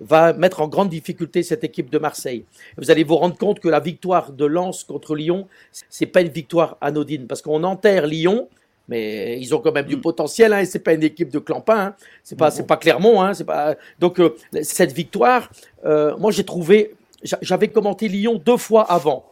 va 0.00 0.32
mettre 0.32 0.60
en 0.60 0.68
grande 0.68 0.88
difficulté 0.88 1.42
cette 1.42 1.62
équipe 1.62 1.90
de 1.90 1.98
Marseille. 1.98 2.44
Vous 2.78 2.90
allez 2.90 3.04
vous 3.04 3.16
rendre 3.16 3.36
compte 3.36 3.60
que 3.60 3.68
la 3.68 3.80
victoire 3.80 4.32
de 4.32 4.44
Lens 4.44 4.84
contre 4.84 5.14
Lyon, 5.14 5.46
c'est 5.88 6.06
pas 6.06 6.20
une 6.20 6.28
victoire 6.28 6.76
anodine, 6.80 7.26
parce 7.26 7.42
qu'on 7.42 7.62
enterre 7.62 8.06
Lyon, 8.06 8.48
mais 8.88 9.38
ils 9.40 9.54
ont 9.54 9.58
quand 9.58 9.72
même 9.72 9.86
du 9.86 9.96
mm. 9.96 10.00
potentiel, 10.00 10.52
hein, 10.52 10.60
et 10.60 10.66
c'est 10.66 10.78
pas 10.78 10.92
une 10.92 11.02
équipe 11.02 11.30
de 11.30 11.38
clampin, 11.38 11.78
hein. 11.78 11.94
c'est 12.22 12.38
pas, 12.38 12.50
c'est 12.50 12.66
pas 12.66 12.76
Clermont, 12.76 13.22
hein, 13.22 13.34
c'est 13.34 13.44
pas. 13.44 13.74
Donc 13.98 14.20
euh, 14.20 14.36
cette 14.62 14.92
victoire, 14.92 15.50
euh, 15.84 16.16
moi 16.18 16.30
j'ai 16.30 16.44
trouvé, 16.44 16.94
j'avais 17.22 17.68
commenté 17.68 18.08
Lyon 18.08 18.40
deux 18.44 18.56
fois 18.56 18.82
avant. 18.90 19.24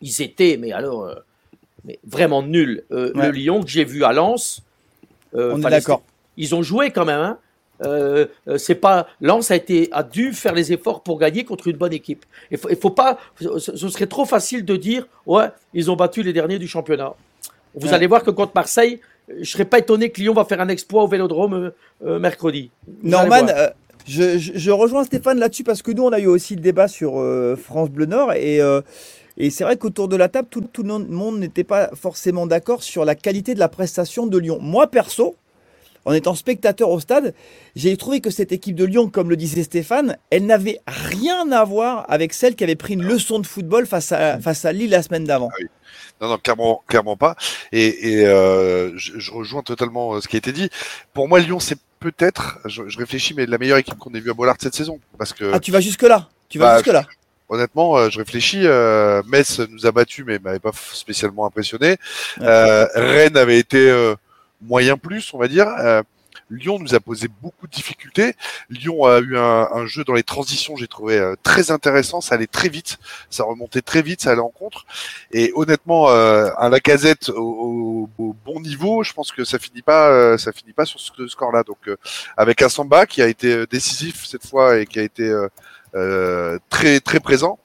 Ils 0.00 0.22
étaient, 0.22 0.56
mais 0.58 0.72
alors, 0.72 1.04
euh, 1.04 1.14
mais 1.84 1.98
vraiment 2.04 2.42
nul. 2.42 2.84
Ouais. 2.90 3.10
Le 3.14 3.30
Lyon 3.30 3.62
que 3.62 3.68
j'ai 3.68 3.84
vu 3.84 4.04
à 4.04 4.12
Lens, 4.12 4.62
On 5.32 5.58
est 5.58 5.70
d'accord. 5.70 6.02
Ils 6.36 6.54
ont 6.54 6.62
joué 6.62 6.90
quand 6.90 7.04
même. 7.04 7.20
Hein. 7.20 7.38
Euh, 7.84 8.26
c'est 8.56 8.74
pas 8.74 9.06
Lens 9.20 9.50
a 9.50 9.56
été 9.56 9.88
a 9.92 10.02
dû 10.02 10.32
faire 10.32 10.54
les 10.54 10.72
efforts 10.72 11.02
pour 11.02 11.18
gagner 11.18 11.44
contre 11.44 11.68
une 11.68 11.76
bonne 11.76 11.92
équipe. 11.92 12.24
Il 12.50 12.58
faut, 12.58 12.68
il 12.70 12.76
faut 12.76 12.90
pas. 12.90 13.18
Ce 13.40 13.88
serait 13.88 14.06
trop 14.06 14.24
facile 14.24 14.64
de 14.64 14.76
dire 14.76 15.06
ouais 15.26 15.46
ils 15.74 15.90
ont 15.90 15.96
battu 15.96 16.22
les 16.22 16.32
derniers 16.32 16.58
du 16.58 16.66
championnat. 16.66 17.14
Vous 17.74 17.88
Ouais. 17.88 17.94
allez 17.94 18.06
voir 18.06 18.22
que 18.22 18.30
contre 18.30 18.52
Marseille, 18.54 19.00
euh, 19.30 19.34
je 19.40 19.50
serais 19.50 19.64
pas 19.64 19.78
étonné 19.78 20.10
que 20.10 20.20
Lyon 20.20 20.34
va 20.34 20.44
faire 20.44 20.60
un 20.60 20.68
exploit 20.68 21.02
au 21.04 21.08
Vélodrome 21.08 21.54
euh, 21.54 21.70
euh, 22.06 22.18
mercredi. 22.18 22.70
Vous 22.86 23.08
Norman, 23.10 23.46
euh, 23.48 23.68
je, 24.06 24.38
je- 24.38 24.52
je 24.54 24.70
rejoins 24.70 25.04
Stéphane 25.04 25.38
là-dessus 25.38 25.64
parce 25.64 25.82
que 25.82 25.90
nous, 25.92 26.02
on 26.04 26.10
a 26.12 26.18
eu 26.18 26.26
aussi 26.26 26.54
le 26.56 26.60
débat 26.62 26.88
sur 26.88 27.18
euh, 27.20 27.56
France 27.56 27.90
Bleu 27.90 28.06
Nord 28.06 28.32
et, 28.32 28.60
euh, 28.60 28.80
et 29.36 29.50
c'est 29.50 29.64
vrai 29.64 29.76
qu'autour 29.76 30.08
de 30.08 30.16
la 30.16 30.28
table, 30.28 30.48
tout, 30.50 30.62
tout 30.72 30.82
le 30.82 30.98
monde 30.98 31.38
n'était 31.38 31.62
pas 31.64 31.90
forcément 31.94 32.46
d'accord 32.46 32.82
sur 32.82 33.04
la 33.04 33.14
qualité 33.14 33.54
de 33.54 33.60
la 33.60 33.68
prestation 33.68 34.26
de 34.26 34.36
Lyon. 34.38 34.58
Moi, 34.60 34.86
perso, 34.88 35.36
en 36.08 36.14
étant 36.14 36.34
spectateur 36.34 36.88
au 36.88 37.00
stade, 37.00 37.34
j'ai 37.76 37.94
trouvé 37.98 38.22
que 38.22 38.30
cette 38.30 38.50
équipe 38.50 38.74
de 38.74 38.86
Lyon, 38.86 39.10
comme 39.10 39.28
le 39.28 39.36
disait 39.36 39.62
Stéphane, 39.62 40.16
elle 40.30 40.46
n'avait 40.46 40.80
rien 40.86 41.52
à 41.52 41.64
voir 41.64 42.06
avec 42.08 42.32
celle 42.32 42.54
qui 42.56 42.64
avait 42.64 42.76
pris 42.76 42.94
une 42.94 43.02
leçon 43.02 43.40
de 43.40 43.46
football 43.46 43.86
face 43.86 44.10
à, 44.10 44.38
face 44.40 44.64
à 44.64 44.72
Lille 44.72 44.88
la 44.88 45.02
semaine 45.02 45.24
d'avant. 45.24 45.50
Non, 46.22 46.30
non, 46.30 46.38
clairement, 46.38 46.82
clairement 46.88 47.18
pas. 47.18 47.36
Et, 47.72 48.12
et 48.14 48.26
euh, 48.26 48.96
je, 48.96 49.18
je 49.18 49.30
rejoins 49.30 49.60
totalement 49.60 50.14
euh, 50.14 50.22
ce 50.22 50.28
qui 50.28 50.36
a 50.36 50.38
été 50.38 50.52
dit. 50.52 50.70
Pour 51.12 51.28
moi, 51.28 51.40
Lyon, 51.40 51.60
c'est 51.60 51.78
peut-être, 52.00 52.58
je, 52.64 52.88
je 52.88 52.96
réfléchis, 52.96 53.34
mais 53.34 53.44
la 53.44 53.58
meilleure 53.58 53.76
équipe 53.76 53.98
qu'on 53.98 54.14
ait 54.14 54.20
vue 54.20 54.30
à 54.30 54.34
Bollard 54.34 54.56
cette 54.58 54.74
saison. 54.74 55.00
Parce 55.18 55.34
que, 55.34 55.50
Ah, 55.52 55.60
tu 55.60 55.72
vas 55.72 55.80
jusque-là 55.80 56.30
Tu 56.48 56.58
vas 56.58 56.68
Bah, 56.68 56.76
jusque-là 56.78 57.04
honnêtement, 57.50 57.96
euh, 57.96 58.10
je 58.10 58.18
réfléchis. 58.18 58.66
Metz 59.30 59.60
nous 59.70 59.86
a 59.86 59.92
battus, 59.92 60.24
mais 60.26 60.38
m'avait 60.38 60.58
pas 60.58 60.72
spécialement 60.72 61.46
impressionné. 61.46 61.96
Euh, 62.40 62.86
Rennes 62.94 63.36
avait 63.36 63.58
été 63.58 63.90
euh, 63.90 64.14
moyen 64.60 64.96
plus, 64.96 65.32
on 65.34 65.38
va 65.38 65.48
dire. 65.48 65.68
Euh, 65.80 66.02
Lyon 66.50 66.78
nous 66.78 66.94
a 66.94 67.00
posé 67.00 67.28
beaucoup 67.42 67.66
de 67.66 67.72
difficultés. 67.72 68.34
Lyon 68.70 69.04
a 69.04 69.18
eu 69.18 69.36
un, 69.36 69.68
un 69.70 69.86
jeu 69.86 70.02
dans 70.04 70.14
les 70.14 70.22
transitions, 70.22 70.76
j'ai 70.76 70.88
trouvé 70.88 71.18
euh, 71.18 71.34
très 71.42 71.70
intéressant. 71.70 72.22
Ça 72.22 72.36
allait 72.36 72.46
très 72.46 72.70
vite, 72.70 72.96
ça 73.28 73.44
remontait 73.44 73.82
très 73.82 74.00
vite, 74.00 74.22
ça 74.22 74.30
allait 74.30 74.40
en 74.40 74.48
contre. 74.48 74.86
Et 75.32 75.52
honnêtement, 75.56 76.08
euh, 76.08 76.48
un 76.58 76.70
Lacazette 76.70 77.28
au, 77.28 78.08
au- 78.18 78.24
au 78.24 78.36
bon 78.46 78.60
niveau, 78.60 79.02
je 79.02 79.12
pense 79.12 79.30
que 79.30 79.44
ça 79.44 79.58
finit 79.58 79.82
pas, 79.82 80.08
euh, 80.08 80.38
ça 80.38 80.52
finit 80.52 80.72
pas 80.72 80.86
sur 80.86 81.00
ce 81.00 81.26
score-là. 81.28 81.64
Donc 81.64 81.86
euh, 81.88 81.96
avec 82.36 82.62
un 82.62 82.70
Samba 82.70 83.04
qui 83.04 83.20
a 83.20 83.26
été 83.26 83.52
euh, 83.52 83.66
décisif 83.66 84.24
cette 84.24 84.46
fois 84.46 84.78
et 84.78 84.86
qui 84.86 85.00
a 85.00 85.02
été 85.02 85.30
euh, 85.94 86.58
très 86.70 87.00
très 87.00 87.20
présent. 87.20 87.58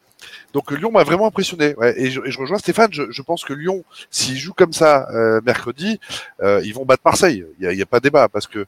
Donc 0.54 0.72
Lyon 0.72 0.92
m'a 0.92 1.04
vraiment 1.04 1.28
impressionné. 1.28 1.76
Ouais, 1.76 2.00
et, 2.00 2.12
je, 2.12 2.22
et 2.24 2.32
je 2.32 2.40
rejoins 2.40 2.60
Stéphane. 2.60 2.94
Je, 2.94 3.04
je 3.10 3.22
pense 3.22 3.44
que 3.44 3.54
Lyon, 3.54 3.84
s'ils 4.12 4.38
jouent 4.38 4.54
comme 4.54 4.72
ça 4.74 5.08
euh, 5.12 5.42
mercredi, 5.44 6.00
euh, 6.42 6.62
ils 6.64 6.74
vont 6.74 6.86
battre 6.86 7.02
Marseille. 7.04 7.44
Il 7.58 7.62
n'y 7.64 7.68
a, 7.68 7.74
il 7.74 7.80
y 7.80 7.82
a 7.82 7.88
pas 7.88 8.00
débat 8.00 8.30
parce 8.30 8.48
que 8.48 8.66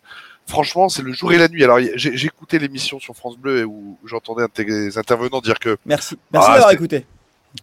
franchement, 0.47 0.89
c'est 0.89 1.03
le 1.03 1.13
jour 1.13 1.31
et 1.31 1.37
la 1.37 1.47
nuit. 1.47 1.63
Alors 1.63 1.79
j'ai 1.95 2.25
écouté 2.25 2.59
l'émission 2.59 2.99
sur 2.99 3.15
France 3.15 3.37
Bleu 3.37 3.63
où 3.65 3.97
j'entendais 4.03 4.43
un 4.43 4.47
de 4.47 4.51
tes 4.51 4.97
intervenants 4.97 5.41
dire 5.41 5.59
que 5.59 5.77
Merci. 5.85 6.17
Merci 6.33 6.47
Ah, 6.49 6.53
d'avoir 6.55 6.71
écouté. 6.71 7.05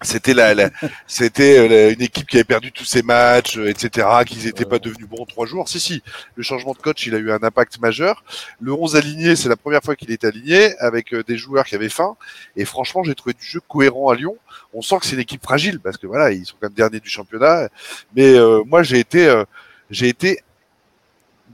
C'était 0.01 0.35
la, 0.35 0.55
la- 0.55 0.71
c'était 1.07 1.59
euh, 1.59 1.93
une 1.93 2.03
équipe 2.03 2.27
qui 2.27 2.37
avait 2.37 2.45
perdu 2.45 2.73
tous 2.73 2.85
ses 2.85 3.03
matchs, 3.03 3.59
euh, 3.59 3.69
etc., 3.69 4.09
qu'ils 4.27 4.45
n'étaient 4.47 4.65
pas 4.65 4.79
devenus 4.79 5.07
bons 5.07 5.23
en 5.23 5.27
trois 5.27 5.47
jours. 5.47 5.69
Si, 5.69 5.79
si, 5.81 6.03
le 6.35 6.43
changement 6.43 6.73
de 6.73 6.79
coach, 6.79 7.07
il 7.07 7.15
a 7.15 7.19
eu 7.19 7.31
un 7.31 7.43
impact 7.43 7.79
majeur. 7.81 8.25
Le 8.61 8.73
11 8.73 8.97
aligné, 8.97 9.37
c'est 9.37 9.49
la 9.49 9.57
première 9.57 9.83
fois 9.83 9.95
qu'il 9.95 10.11
est 10.11 10.25
aligné 10.25 10.77
avec 10.79 11.13
euh, 11.15 11.23
des 11.23 11.37
joueurs 11.37 11.65
qui 11.67 11.75
avaient 11.75 11.89
faim. 11.89 12.17
Et 12.57 12.65
franchement, 12.65 13.03
j'ai 13.05 13.15
trouvé 13.15 13.35
du 13.35 13.45
jeu 13.45 13.61
cohérent 13.69 14.09
à 14.11 14.15
Lyon. 14.17 14.37
On 14.73 14.83
sent 14.83 14.97
que 15.01 15.07
c'est 15.07 15.15
une 15.15 15.21
équipe 15.21 15.43
fragile 15.43 15.79
parce 15.81 15.99
que 15.99 16.07
voilà, 16.07 16.33
ils 16.33 16.47
sont 16.47 16.55
quand 16.61 16.69
même 16.69 16.75
derniers 16.77 17.01
du 17.01 17.11
championnat. 17.11 17.69
Mais 18.17 18.35
euh, 18.35 18.63
moi, 18.67 18.83
j'ai 18.83 18.99
été, 18.99 19.27
euh, 19.27 19.45
j'ai 19.91 20.09
été 20.09 20.41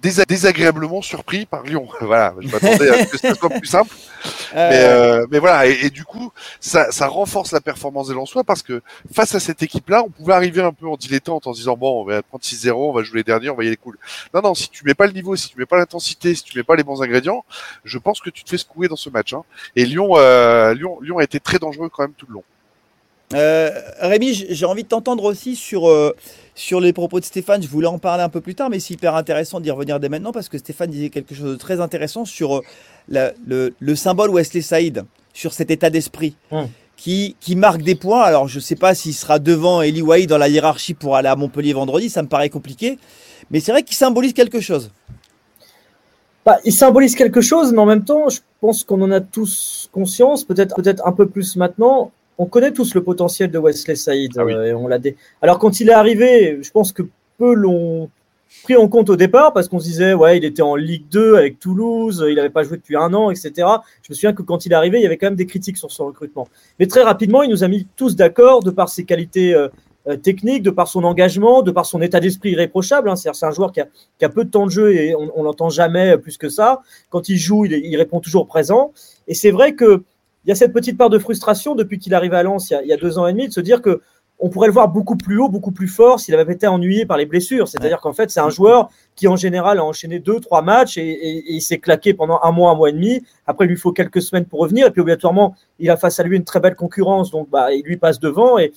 désa- 0.02 0.26
désagréablement 0.26 1.02
surpris 1.02 1.46
par 1.46 1.62
Lyon. 1.62 1.88
voilà, 2.00 2.34
je 2.40 2.48
m'attendais 2.48 2.88
à 2.90 3.04
ce 3.04 3.10
que 3.10 3.18
ce 3.18 3.34
soit 3.34 3.50
plus 3.50 3.66
simple. 3.66 3.94
Euh, 4.54 4.70
Mais, 4.70 4.84
euh, 4.84 5.26
mais 5.30 5.38
voilà, 5.38 5.66
et, 5.66 5.78
et 5.86 5.90
du 5.90 6.04
coup, 6.04 6.32
ça, 6.60 6.90
ça 6.90 7.06
renforce 7.06 7.52
la 7.52 7.60
performance 7.60 8.08
des 8.08 8.14
Lensois 8.14 8.44
parce 8.44 8.62
que 8.62 8.80
face 9.12 9.34
à 9.34 9.40
cette 9.40 9.62
équipe-là, 9.62 10.02
on 10.04 10.10
pouvait 10.10 10.32
arriver 10.34 10.62
un 10.62 10.72
peu 10.72 10.86
en 10.88 10.96
dilettante 10.96 11.46
en 11.46 11.52
se 11.52 11.58
disant 11.60 11.76
bon, 11.76 12.00
on 12.02 12.04
va 12.04 12.22
prendre 12.22 12.42
6-0, 12.44 12.72
on 12.72 12.92
va 12.92 13.02
jouer 13.02 13.18
les 13.18 13.24
derniers, 13.24 13.50
on 13.50 13.54
va 13.56 13.64
y 13.64 13.68
aller 13.68 13.76
cool. 13.76 13.98
Non, 14.34 14.40
non, 14.42 14.54
si 14.54 14.68
tu 14.70 14.84
mets 14.84 14.94
pas 14.94 15.06
le 15.06 15.12
niveau, 15.12 15.36
si 15.36 15.48
tu 15.48 15.58
mets 15.58 15.66
pas 15.66 15.76
l'intensité, 15.76 16.34
si 16.34 16.42
tu 16.42 16.56
mets 16.58 16.64
pas 16.64 16.76
les 16.76 16.82
bons 16.84 17.02
ingrédients, 17.02 17.44
je 17.84 17.98
pense 17.98 18.20
que 18.20 18.30
tu 18.30 18.44
te 18.44 18.50
fais 18.50 18.58
secouer 18.58 18.88
dans 18.88 18.96
ce 18.96 19.10
match. 19.10 19.32
Hein. 19.34 19.42
Et 19.76 19.84
Lyon, 19.84 20.10
euh, 20.16 20.74
Lyon, 20.74 20.98
Lyon 21.02 21.18
a 21.18 21.24
été 21.24 21.38
très 21.40 21.58
dangereux 21.58 21.88
quand 21.88 22.02
même 22.02 22.14
tout 22.16 22.26
le 22.28 22.34
long. 22.34 22.44
Euh, 23.34 23.70
Rémi, 24.00 24.32
j'ai 24.48 24.64
envie 24.64 24.84
de 24.84 24.88
t'entendre 24.88 25.24
aussi 25.24 25.54
sur, 25.54 25.88
euh, 25.88 26.16
sur 26.58 26.80
les 26.80 26.92
propos 26.92 27.20
de 27.20 27.24
Stéphane. 27.24 27.62
Je 27.62 27.68
voulais 27.68 27.86
en 27.86 27.98
parler 27.98 28.24
un 28.24 28.28
peu 28.28 28.40
plus 28.40 28.56
tard, 28.56 28.68
mais 28.68 28.80
c'est 28.80 28.94
hyper 28.94 29.14
intéressant 29.14 29.60
d'y 29.60 29.70
revenir 29.70 30.00
dès 30.00 30.08
maintenant 30.08 30.32
parce 30.32 30.48
que 30.48 30.58
Stéphane 30.58 30.90
disait 30.90 31.08
quelque 31.08 31.34
chose 31.34 31.52
de 31.52 31.56
très 31.56 31.80
intéressant 31.80 32.24
sur 32.24 32.56
euh, 32.56 32.62
la- 33.08 33.32
le, 33.46 33.74
le 33.78 33.94
symbole 33.96 34.30
Wesley 34.30 34.60
Saïd, 34.60 35.04
sur 35.32 35.52
cet 35.52 35.70
état 35.70 35.88
d'esprit 35.88 36.34
Hum. 36.50 36.66
qui, 36.96 37.36
qui 37.40 37.54
marque 37.54 37.82
des 37.82 37.94
points. 37.94 38.22
Alors, 38.22 38.48
je 38.48 38.56
ne 38.56 38.60
sais 38.60 38.74
pas 38.74 38.94
s'il 38.96 39.14
sera 39.14 39.38
devant 39.38 39.82
Eli 39.82 40.02
Wahi 40.02 40.26
dans 40.26 40.36
la 40.38 40.48
hiérarchie 40.48 40.94
pour 40.94 41.14
aller 41.14 41.28
à 41.28 41.36
Montpellier 41.36 41.74
vendredi, 41.74 42.10
ça 42.10 42.22
me 42.22 42.28
paraît 42.28 42.50
compliqué, 42.50 42.98
mais 43.52 43.60
c'est 43.60 43.70
vrai 43.70 43.84
qu'il 43.84 43.96
symbolise 43.96 44.32
quelque 44.32 44.58
chose. 44.60 44.90
Bah, 46.44 46.58
il 46.64 46.72
symbolise 46.72 47.14
quelque 47.14 47.40
chose, 47.40 47.72
mais 47.72 47.78
en 47.78 47.86
même 47.86 48.04
temps, 48.04 48.28
je 48.30 48.40
pense 48.60 48.82
qu'on 48.82 49.00
en 49.02 49.10
a 49.12 49.20
tous 49.20 49.88
conscience, 49.92 50.42
peut-être 50.44 50.74
peut-être 50.74 51.06
un 51.06 51.12
peu 51.12 51.28
plus 51.28 51.54
maintenant. 51.56 52.10
On 52.38 52.47
connaît 52.47 52.73
tous 52.73 52.95
le 52.95 53.02
potentiel 53.02 53.50
de 53.50 53.59
Wesley 53.59 53.97
Saïd. 53.97 54.33
Ah 54.38 54.45
oui. 54.45 54.52
euh, 54.54 54.64
et 54.66 54.75
on 54.75 54.87
l'a 54.88 54.99
dé- 54.99 55.16
Alors 55.42 55.59
quand 55.59 55.80
il 55.80 55.88
est 55.88 55.92
arrivé, 55.92 56.59
je 56.62 56.71
pense 56.71 56.92
que 56.92 57.02
peu 57.38 57.52
l'ont 57.54 58.09
pris 58.64 58.76
en 58.76 58.88
compte 58.88 59.11
au 59.11 59.16
départ 59.16 59.52
parce 59.52 59.68
qu'on 59.68 59.78
se 59.78 59.85
disait 59.85 60.14
ouais 60.14 60.38
il 60.38 60.45
était 60.45 60.62
en 60.62 60.75
Ligue 60.75 61.04
2 61.11 61.35
avec 61.37 61.59
Toulouse, 61.59 62.25
il 62.28 62.37
n'avait 62.37 62.49
pas 62.50 62.62
joué 62.62 62.76
depuis 62.78 62.97
un 62.97 63.12
an, 63.12 63.30
etc. 63.30 63.52
Je 64.02 64.11
me 64.11 64.14
souviens 64.14 64.33
que 64.33 64.42
quand 64.42 64.64
il 64.66 64.73
est 64.73 64.75
arrivé, 64.75 64.99
il 64.99 65.02
y 65.02 65.07
avait 65.07 65.16
quand 65.18 65.26
même 65.26 65.35
des 65.37 65.47
critiques 65.47 65.76
sur 65.76 65.90
son 65.92 66.07
recrutement. 66.07 66.49
Mais 66.78 66.87
très 66.87 67.02
rapidement, 67.02 67.42
il 67.42 67.50
nous 67.50 67.62
a 67.64 67.68
mis 67.68 67.87
tous 67.97 68.16
d'accord 68.16 68.62
de 68.62 68.71
par 68.71 68.88
ses 68.88 69.04
qualités 69.04 69.54
euh, 69.54 69.68
euh, 70.09 70.16
techniques, 70.16 70.62
de 70.62 70.71
par 70.71 70.88
son 70.88 71.04
engagement, 71.04 71.61
de 71.62 71.71
par 71.71 71.85
son 71.85 72.00
état 72.00 72.21
d'esprit 72.21 72.52
irréprochable. 72.52 73.11
hein. 73.11 73.16
C'est-à-dire 73.16 73.37
c'est 73.38 73.47
un 73.47 73.50
joueur 73.50 73.73
qui 73.73 73.80
a, 73.80 73.88
qui 74.18 74.25
a 74.25 74.28
peu 74.30 74.45
de 74.45 74.50
temps 74.50 74.64
de 74.64 74.71
jeu 74.71 74.95
et 74.95 75.14
on, 75.14 75.30
on 75.35 75.42
l'entend 75.42 75.68
jamais 75.68 76.16
plus 76.16 76.38
que 76.38 76.49
ça. 76.49 76.80
Quand 77.11 77.28
il 77.28 77.37
joue, 77.37 77.66
il, 77.66 77.75
est- 77.75 77.83
il 77.85 77.97
répond 77.97 78.21
toujours 78.21 78.47
présent. 78.47 78.92
Et 79.26 79.35
c'est 79.35 79.50
vrai 79.50 79.75
que 79.75 80.02
il 80.48 80.50
y 80.50 80.52
a 80.52 80.56
cette 80.56 80.72
petite 80.72 80.96
part 80.96 81.10
de 81.10 81.18
frustration 81.18 81.74
depuis 81.74 81.98
qu'il 81.98 82.14
arrive 82.14 82.32
à 82.32 82.42
Lens 82.42 82.70
il 82.70 82.72
y, 82.72 82.76
a, 82.76 82.82
il 82.82 82.88
y 82.88 82.92
a 82.92 82.96
deux 82.96 83.18
ans 83.18 83.26
et 83.26 83.32
demi 83.32 83.48
de 83.48 83.52
se 83.52 83.60
dire 83.60 83.82
que 83.82 84.00
on 84.40 84.48
pourrait 84.50 84.68
le 84.68 84.72
voir 84.72 84.88
beaucoup 84.88 85.16
plus 85.16 85.36
haut, 85.40 85.48
beaucoup 85.48 85.72
plus 85.72 85.88
fort 85.88 86.20
s'il 86.20 86.32
avait 86.36 86.52
été 86.54 86.66
ennuyé 86.68 87.04
par 87.06 87.16
les 87.16 87.26
blessures. 87.26 87.66
C'est-à-dire 87.66 88.00
qu'en 88.00 88.12
fait, 88.12 88.30
c'est 88.30 88.38
un 88.38 88.50
joueur 88.50 88.88
qui, 89.16 89.26
en 89.26 89.34
général, 89.34 89.78
a 89.80 89.84
enchaîné 89.84 90.20
deux, 90.20 90.38
trois 90.38 90.62
matchs 90.62 90.96
et, 90.96 91.00
et- 91.08 91.38
et 91.38 91.52
il 91.54 91.60
s'est 91.60 91.78
claqué 91.78 92.14
pendant 92.14 92.38
un 92.44 92.52
mois, 92.52 92.70
un 92.70 92.76
mois 92.76 92.88
et 92.88 92.92
demi. 92.92 93.20
Après, 93.48 93.64
il 93.64 93.68
lui 93.68 93.76
faut 93.76 93.90
quelques 93.90 94.22
semaines 94.22 94.44
pour 94.44 94.60
revenir. 94.60 94.86
Et 94.86 94.90
puis, 94.92 95.00
obligatoirement, 95.00 95.56
il 95.80 95.90
a 95.90 95.96
face 95.96 96.20
à 96.20 96.22
lui 96.22 96.36
une 96.36 96.44
très 96.44 96.60
belle 96.60 96.76
concurrence. 96.76 97.32
Donc, 97.32 97.50
bah, 97.50 97.72
il 97.72 97.82
lui 97.82 97.96
passe 97.96 98.20
devant. 98.20 98.58
Et, 98.58 98.72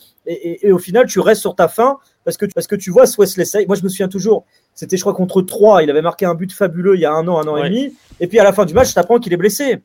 au 0.71 0.79
final, 0.79 1.05
tu 1.05 1.19
restes 1.19 1.41
sur 1.41 1.55
ta 1.55 1.67
fin 1.67 1.99
parce 2.25 2.37
que, 2.37 2.47
parce 2.55 2.65
que 2.65 2.75
tu 2.75 2.89
vois 2.89 3.05
ce 3.05 3.21
Wesley 3.21 3.45
Saïd. 3.45 3.67
Moi, 3.67 3.75
je 3.77 3.83
me 3.83 3.89
souviens 3.89 4.07
toujours, 4.07 4.45
c'était, 4.73 4.97
je 4.97 5.01
crois, 5.03 5.13
contre 5.13 5.43
3. 5.43 5.83
Il 5.83 5.91
avait 5.91 6.01
marqué 6.01 6.25
un 6.25 6.33
but 6.33 6.51
fabuleux 6.51 6.95
il 6.95 7.01
y 7.01 7.05
a 7.05 7.13
un 7.13 7.27
an, 7.27 7.37
un 7.39 7.47
an 7.47 7.55
et 7.57 7.61
demi. 7.69 7.93
Et 8.19 8.25
puis, 8.25 8.39
à 8.39 8.43
la 8.43 8.51
fin 8.51 8.65
du 8.65 8.73
match, 8.73 8.93
tu 8.93 8.97
apprends 8.97 9.19
qu'il 9.19 9.31
est 9.31 9.37
blessé. 9.37 9.83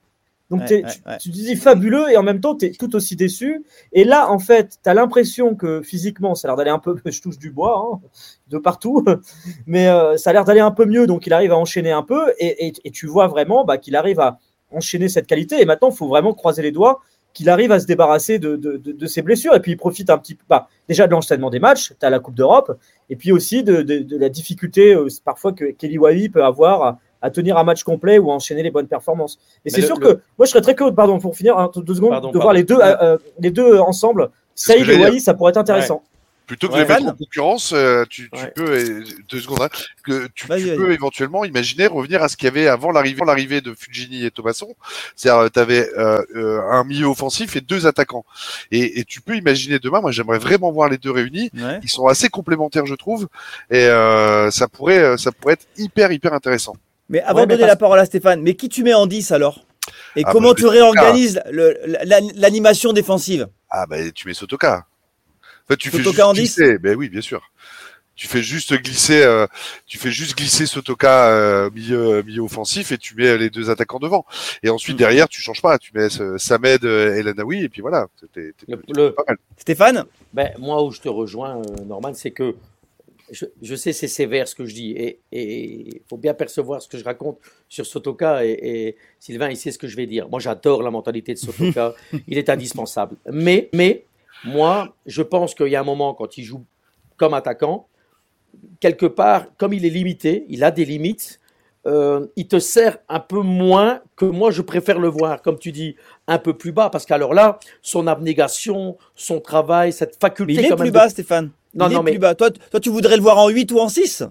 Donc, 0.50 0.60
Ouais, 0.60 0.66
t'es- 0.66 0.84
ouais, 0.84 0.90
tu, 0.92 1.08
ouais. 1.08 1.16
tu 1.18 1.30
te 1.30 1.34
dis 1.34 1.56
fabuleux 1.56 2.08
et 2.10 2.16
en 2.16 2.22
même 2.22 2.40
temps, 2.40 2.54
tu 2.54 2.66
es 2.66 2.70
tout 2.70 2.94
aussi 2.94 3.16
déçu. 3.16 3.64
Et 3.92 4.04
là, 4.04 4.30
en 4.30 4.38
fait, 4.38 4.78
tu 4.82 4.88
as 4.88 4.94
l'impression 4.94 5.54
que 5.56 5.82
physiquement, 5.82 6.34
ça 6.36 6.46
a 6.46 6.50
l'air 6.50 6.56
d'aller 6.56 6.70
un 6.70 6.78
peu. 6.78 6.94
Je 7.04 7.20
touche 7.20 7.38
du 7.38 7.50
bois 7.50 7.78
hein, 7.92 8.00
de 8.48 8.58
partout, 8.58 9.04
mais 9.66 9.88
euh, 9.88 10.16
ça 10.16 10.30
a 10.30 10.32
l'air 10.32 10.44
d'aller 10.44 10.60
un 10.60 10.70
peu 10.70 10.84
mieux. 10.84 11.06
Donc, 11.06 11.26
il 11.26 11.32
arrive 11.32 11.52
à 11.52 11.56
enchaîner 11.58 11.90
un 11.92 12.02
peu 12.02 12.32
et, 12.38 12.66
et- 12.68 12.72
et 12.84 12.90
tu 12.90 13.06
vois 13.06 13.26
vraiment 13.26 13.64
bah, 13.64 13.76
qu'il 13.78 13.96
arrive 13.96 14.20
à 14.20 14.38
enchaîner 14.70 15.08
cette 15.08 15.26
qualité. 15.26 15.60
Et 15.60 15.64
maintenant, 15.64 15.90
il 15.90 15.96
faut 15.96 16.08
vraiment 16.08 16.32
croiser 16.34 16.62
les 16.62 16.70
doigts 16.72 17.00
qu'il 17.34 17.50
arrive 17.50 17.70
à 17.72 17.80
se 17.80 17.86
débarrasser 17.86 18.38
de, 18.38 18.56
de- 18.56 18.76
de- 18.78 18.92
de 18.92 19.06
ses 19.06 19.20
blessures. 19.22 19.54
Et 19.54 19.60
puis, 19.60 19.72
il 19.72 19.76
profite 19.76 20.10
un 20.10 20.16
petit 20.18 20.34
peu 20.36 20.44
bah, 20.48 20.68
déjà 20.88 21.06
de 21.06 21.12
l'enchaînement 21.12 21.50
des 21.50 21.58
matchs. 21.58 21.92
Tu 21.98 22.06
as 22.06 22.10
la 22.10 22.18
Coupe 22.20 22.34
d'Europe 22.36 22.78
et 23.10 23.16
puis 23.16 23.30
aussi 23.32 23.62
de, 23.62 23.82
de- 23.82 23.98
de 23.98 24.16
la 24.16 24.28
difficulté 24.28 24.94
euh, 24.94 25.08
parfois 25.24 25.52
que 25.52 25.66
Kelly 25.72 25.98
Wahi 25.98 26.28
peut 26.30 26.44
avoir 26.44 26.98
à, 27.26 27.30
tenir 27.30 27.58
un 27.58 27.64
match 27.64 27.82
complet 27.82 28.18
ou 28.18 28.30
à 28.30 28.34
enchaîner 28.34 28.62
les 28.62 28.70
bonnes 28.70 28.88
performances. 28.88 29.38
Et 29.64 29.70
c'est 29.70 29.82
sûr 29.82 29.98
le- 29.98 30.14
que 30.14 30.20
moi, 30.38 30.46
je 30.46 30.50
serais 30.50 30.60
très 30.62 30.74
curieux, 30.74 30.94
pardon, 30.94 31.18
pour 31.18 31.36
finir, 31.36 31.58
hein, 31.58 31.70
deux 31.74 31.94
secondes, 31.94 32.10
Pardon, 32.10 32.30
de 32.30 32.38
voir 32.38 32.52
les 32.52 32.64
deux, 32.64 32.78
euh, 32.78 32.96
euh, 33.02 33.18
les 33.38 33.50
deux 33.50 33.78
ensemble. 33.78 34.30
Saïd 34.54 34.88
et 34.88 34.96
Wahi, 34.96 35.20
ça 35.20 35.34
pourrait 35.34 35.50
être 35.50 35.56
intéressant. 35.58 36.02
Plutôt 36.46 36.68
que 36.68 36.74
Ouais, 36.74 36.84
de 36.84 36.88
les 36.88 36.94
mettre 36.94 37.08
en 37.08 37.16
concurrence, 37.16 37.72
euh, 37.74 38.04
tu, 38.08 38.30
tu 38.32 38.40
Ouais. 38.40 38.52
peux 38.54 39.02
deux 39.28 39.40
secondes, 39.40 39.62
hein, 39.62 39.68
que 40.04 40.28
tu, 40.32 40.46
peux 40.46 40.92
éventuellement 40.92 41.44
imaginer 41.44 41.88
revenir 41.88 42.22
à 42.22 42.28
ce 42.28 42.36
qu'il 42.36 42.46
y 42.46 42.48
avait 42.48 42.68
avant 42.68 42.92
l'arrivée, 42.92 43.60
de 43.60 43.74
Fujini 43.74 44.24
et 44.24 44.30
Thomasson. 44.30 44.76
C'est-à-dire, 45.16 45.50
tu 45.50 45.58
avais 45.58 45.88
un 45.96 46.84
milieu 46.84 47.06
offensif 47.06 47.56
et 47.56 47.60
deux 47.60 47.88
attaquants. 47.88 48.24
Et, 48.70 49.00
et 49.00 49.04
tu 49.04 49.20
peux 49.20 49.34
imaginer 49.36 49.80
demain. 49.80 50.00
Moi, 50.00 50.12
j'aimerais 50.12 50.38
vraiment 50.38 50.70
voir 50.70 50.88
les 50.88 50.98
deux 50.98 51.10
réunis. 51.10 51.50
Ouais. 51.52 51.80
Ils 51.82 51.90
sont 51.90 52.06
assez 52.06 52.28
complémentaires, 52.28 52.86
je 52.86 52.94
trouve, 52.94 53.26
et 53.68 53.86
euh, 53.86 54.48
ça 54.52 54.68
pourrait, 54.68 55.18
ça 55.18 55.32
pourrait 55.32 55.54
être 55.54 55.66
hyper, 55.76 56.12
hyper 56.12 56.32
intéressant. 56.32 56.76
Mais 57.08 57.20
avant 57.22 57.40
Ouais, 57.40 57.46
de 57.46 57.50
donner 57.50 57.60
parce- 57.60 57.70
la 57.72 57.76
parole 57.76 57.98
à 57.98 58.04
Stéphane, 58.06 58.42
mais 58.42 58.54
qui 58.54 58.68
tu 58.68 58.82
mets 58.82 58.94
en 58.94 59.06
10 59.06 59.30
alors? 59.32 59.64
Et 60.16 60.22
Ah, 60.24 60.32
comment 60.32 60.48
bah, 60.50 60.54
tu 60.58 60.66
réorganises 60.66 61.40
l'animation 62.34 62.92
défensive? 62.92 63.48
Ah 63.70 63.86
bah 63.86 63.96
tu 64.12 64.26
mets 64.28 64.34
Sotoka. 64.34 64.86
Enfin, 65.68 65.76
tu 65.78 65.90
fais 65.90 65.98
Sotoka 65.98 66.10
juste 66.16 66.24
en 66.24 66.32
10? 66.32 66.40
glisser. 66.40 66.78
Ben 66.78 66.96
oui, 66.96 67.08
bien 67.08 67.20
sûr. 67.20 67.42
Tu 68.14 68.28
fais 68.28 68.42
juste 68.42 68.72
glisser, 68.82 69.22
euh, 69.22 69.46
tu 69.86 69.98
fais 69.98 70.10
juste 70.10 70.38
glisser 70.38 70.64
Sotoka 70.64 71.28
euh, 71.28 71.70
milieu, 71.74 72.22
milieu 72.22 72.40
offensif 72.42 72.90
et 72.90 72.96
tu 72.98 73.14
mets 73.14 73.36
les 73.36 73.50
deux 73.50 73.68
attaquants 73.68 73.98
devant. 73.98 74.24
Et 74.62 74.70
ensuite 74.70 74.94
Mm. 74.96 74.98
derrière, 74.98 75.28
tu 75.28 75.42
changes 75.42 75.60
pas. 75.60 75.76
Tu 75.78 75.90
mets 75.94 76.08
euh, 76.20 76.38
Samed 76.38 76.82
euh, 76.84 77.14
et 77.16 77.22
Lanaoui 77.22 77.62
et 77.62 77.68
puis 77.68 77.82
voilà. 77.82 78.06
Le- 78.22 78.28
t'es 78.28 78.52
le- 78.68 79.10
pas 79.12 79.24
mal. 79.28 79.36
Stéphane? 79.58 80.04
Ben, 80.32 80.50
moi, 80.58 80.82
où 80.82 80.92
je 80.92 81.00
te 81.00 81.08
rejoins, 81.10 81.58
euh, 81.58 81.84
Norman, 81.84 82.12
c'est 82.14 82.30
que 82.30 82.54
je, 83.30 83.44
je 83.62 83.74
sais 83.74 83.92
c'est 83.92 84.08
sévère 84.08 84.46
ce 84.48 84.54
que 84.54 84.64
je 84.66 84.74
dis 84.74 84.92
et 84.92 85.20
il 85.32 86.00
faut 86.08 86.16
bien 86.16 86.34
percevoir 86.34 86.80
ce 86.82 86.88
que 86.88 86.96
je 86.98 87.04
raconte 87.04 87.38
sur 87.68 87.84
Sotoka 87.86 88.44
et, 88.44 88.50
et 88.62 88.96
Sylvain, 89.18 89.48
il 89.50 89.56
sait 89.56 89.72
ce 89.72 89.78
que 89.78 89.88
je 89.88 89.96
vais 89.96 90.06
dire. 90.06 90.28
Moi, 90.28 90.40
j'adore 90.40 90.82
la 90.82 90.90
mentalité 90.90 91.34
de 91.34 91.38
Sotoka, 91.38 91.94
il 92.28 92.38
est 92.38 92.48
indispensable. 92.48 93.16
Mais, 93.30 93.68
mais 93.72 94.04
moi, 94.44 94.94
je 95.06 95.22
pense 95.22 95.54
qu'il 95.54 95.68
y 95.68 95.76
a 95.76 95.80
un 95.80 95.84
moment 95.84 96.14
quand 96.14 96.38
il 96.38 96.44
joue 96.44 96.64
comme 97.16 97.34
attaquant, 97.34 97.88
quelque 98.80 99.06
part, 99.06 99.46
comme 99.56 99.72
il 99.72 99.84
est 99.84 99.90
limité, 99.90 100.44
il 100.48 100.62
a 100.64 100.70
des 100.70 100.84
limites. 100.84 101.40
euh, 101.86 102.26
il 102.36 102.48
te 102.48 102.58
sert 102.58 102.98
un 103.08 103.20
peu 103.20 103.40
moins 103.40 104.00
que 104.16 104.24
moi 104.24 104.50
je 104.50 104.60
préfère 104.62 104.98
le 104.98 105.08
voir, 105.08 105.40
comme 105.40 105.58
tu 105.58 105.70
dis, 105.72 105.94
un 106.26 106.38
peu 106.38 106.52
plus 106.56 106.72
bas, 106.72 106.90
parce 106.90 107.06
qu'alors 107.06 107.32
là, 107.32 107.58
son 107.80 108.06
abnégation, 108.08 108.98
son 109.14 109.40
travail, 109.40 109.92
cette 109.92 110.18
faculté 110.20 110.54
Mais 110.54 110.62
il 110.62 110.66
est 110.66 110.68
quand 110.70 110.76
plus 110.76 110.84
même 110.86 110.92
bas, 110.94 111.06
de- 111.06 111.10
Stéphane. 111.12 111.50
Non, 111.76 111.88
il 111.88 111.94
non, 111.94 112.00
est 112.00 112.04
mais- 112.04 112.10
plus 112.12 112.18
bas. 112.20 112.34
Toi, 112.34 112.50
toi, 112.50 112.80
tu 112.80 112.90
voudrais 112.90 113.16
le 113.16 113.22
voir 113.22 113.38
en 113.38 113.48
8 113.48 113.70
ou 113.72 113.80
en 113.80 113.88
6 113.88 114.22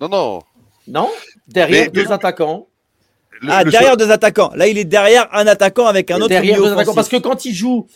Non, 0.00 0.08
non. 0.08 0.38
Non? 0.86 1.08
Derrière 1.46 1.84
Mais- 1.86 1.90
deux 1.90 2.04
mais- 2.04 2.12
attaquants. 2.12 2.66
Le- 3.40 3.48
Ah, 3.52 3.62
le 3.64 3.70
derrière 3.70 3.96
deux 3.96 4.10
attaquants. 4.10 4.50
Là, 4.54 4.66
il 4.66 4.78
est 4.78 4.84
derrière 4.84 5.28
un 5.32 5.46
attaquant 5.46 5.86
avec 5.86 6.10
un 6.10 6.16
autre 6.16 6.28
derrière 6.28 6.56
milieu 6.56 6.66
deux 6.68 6.72
attaquants. 6.74 6.94
Parce 6.94 7.08
que 7.08 7.16
quand 7.18 7.44
il 7.44 7.54
joue 7.54 7.86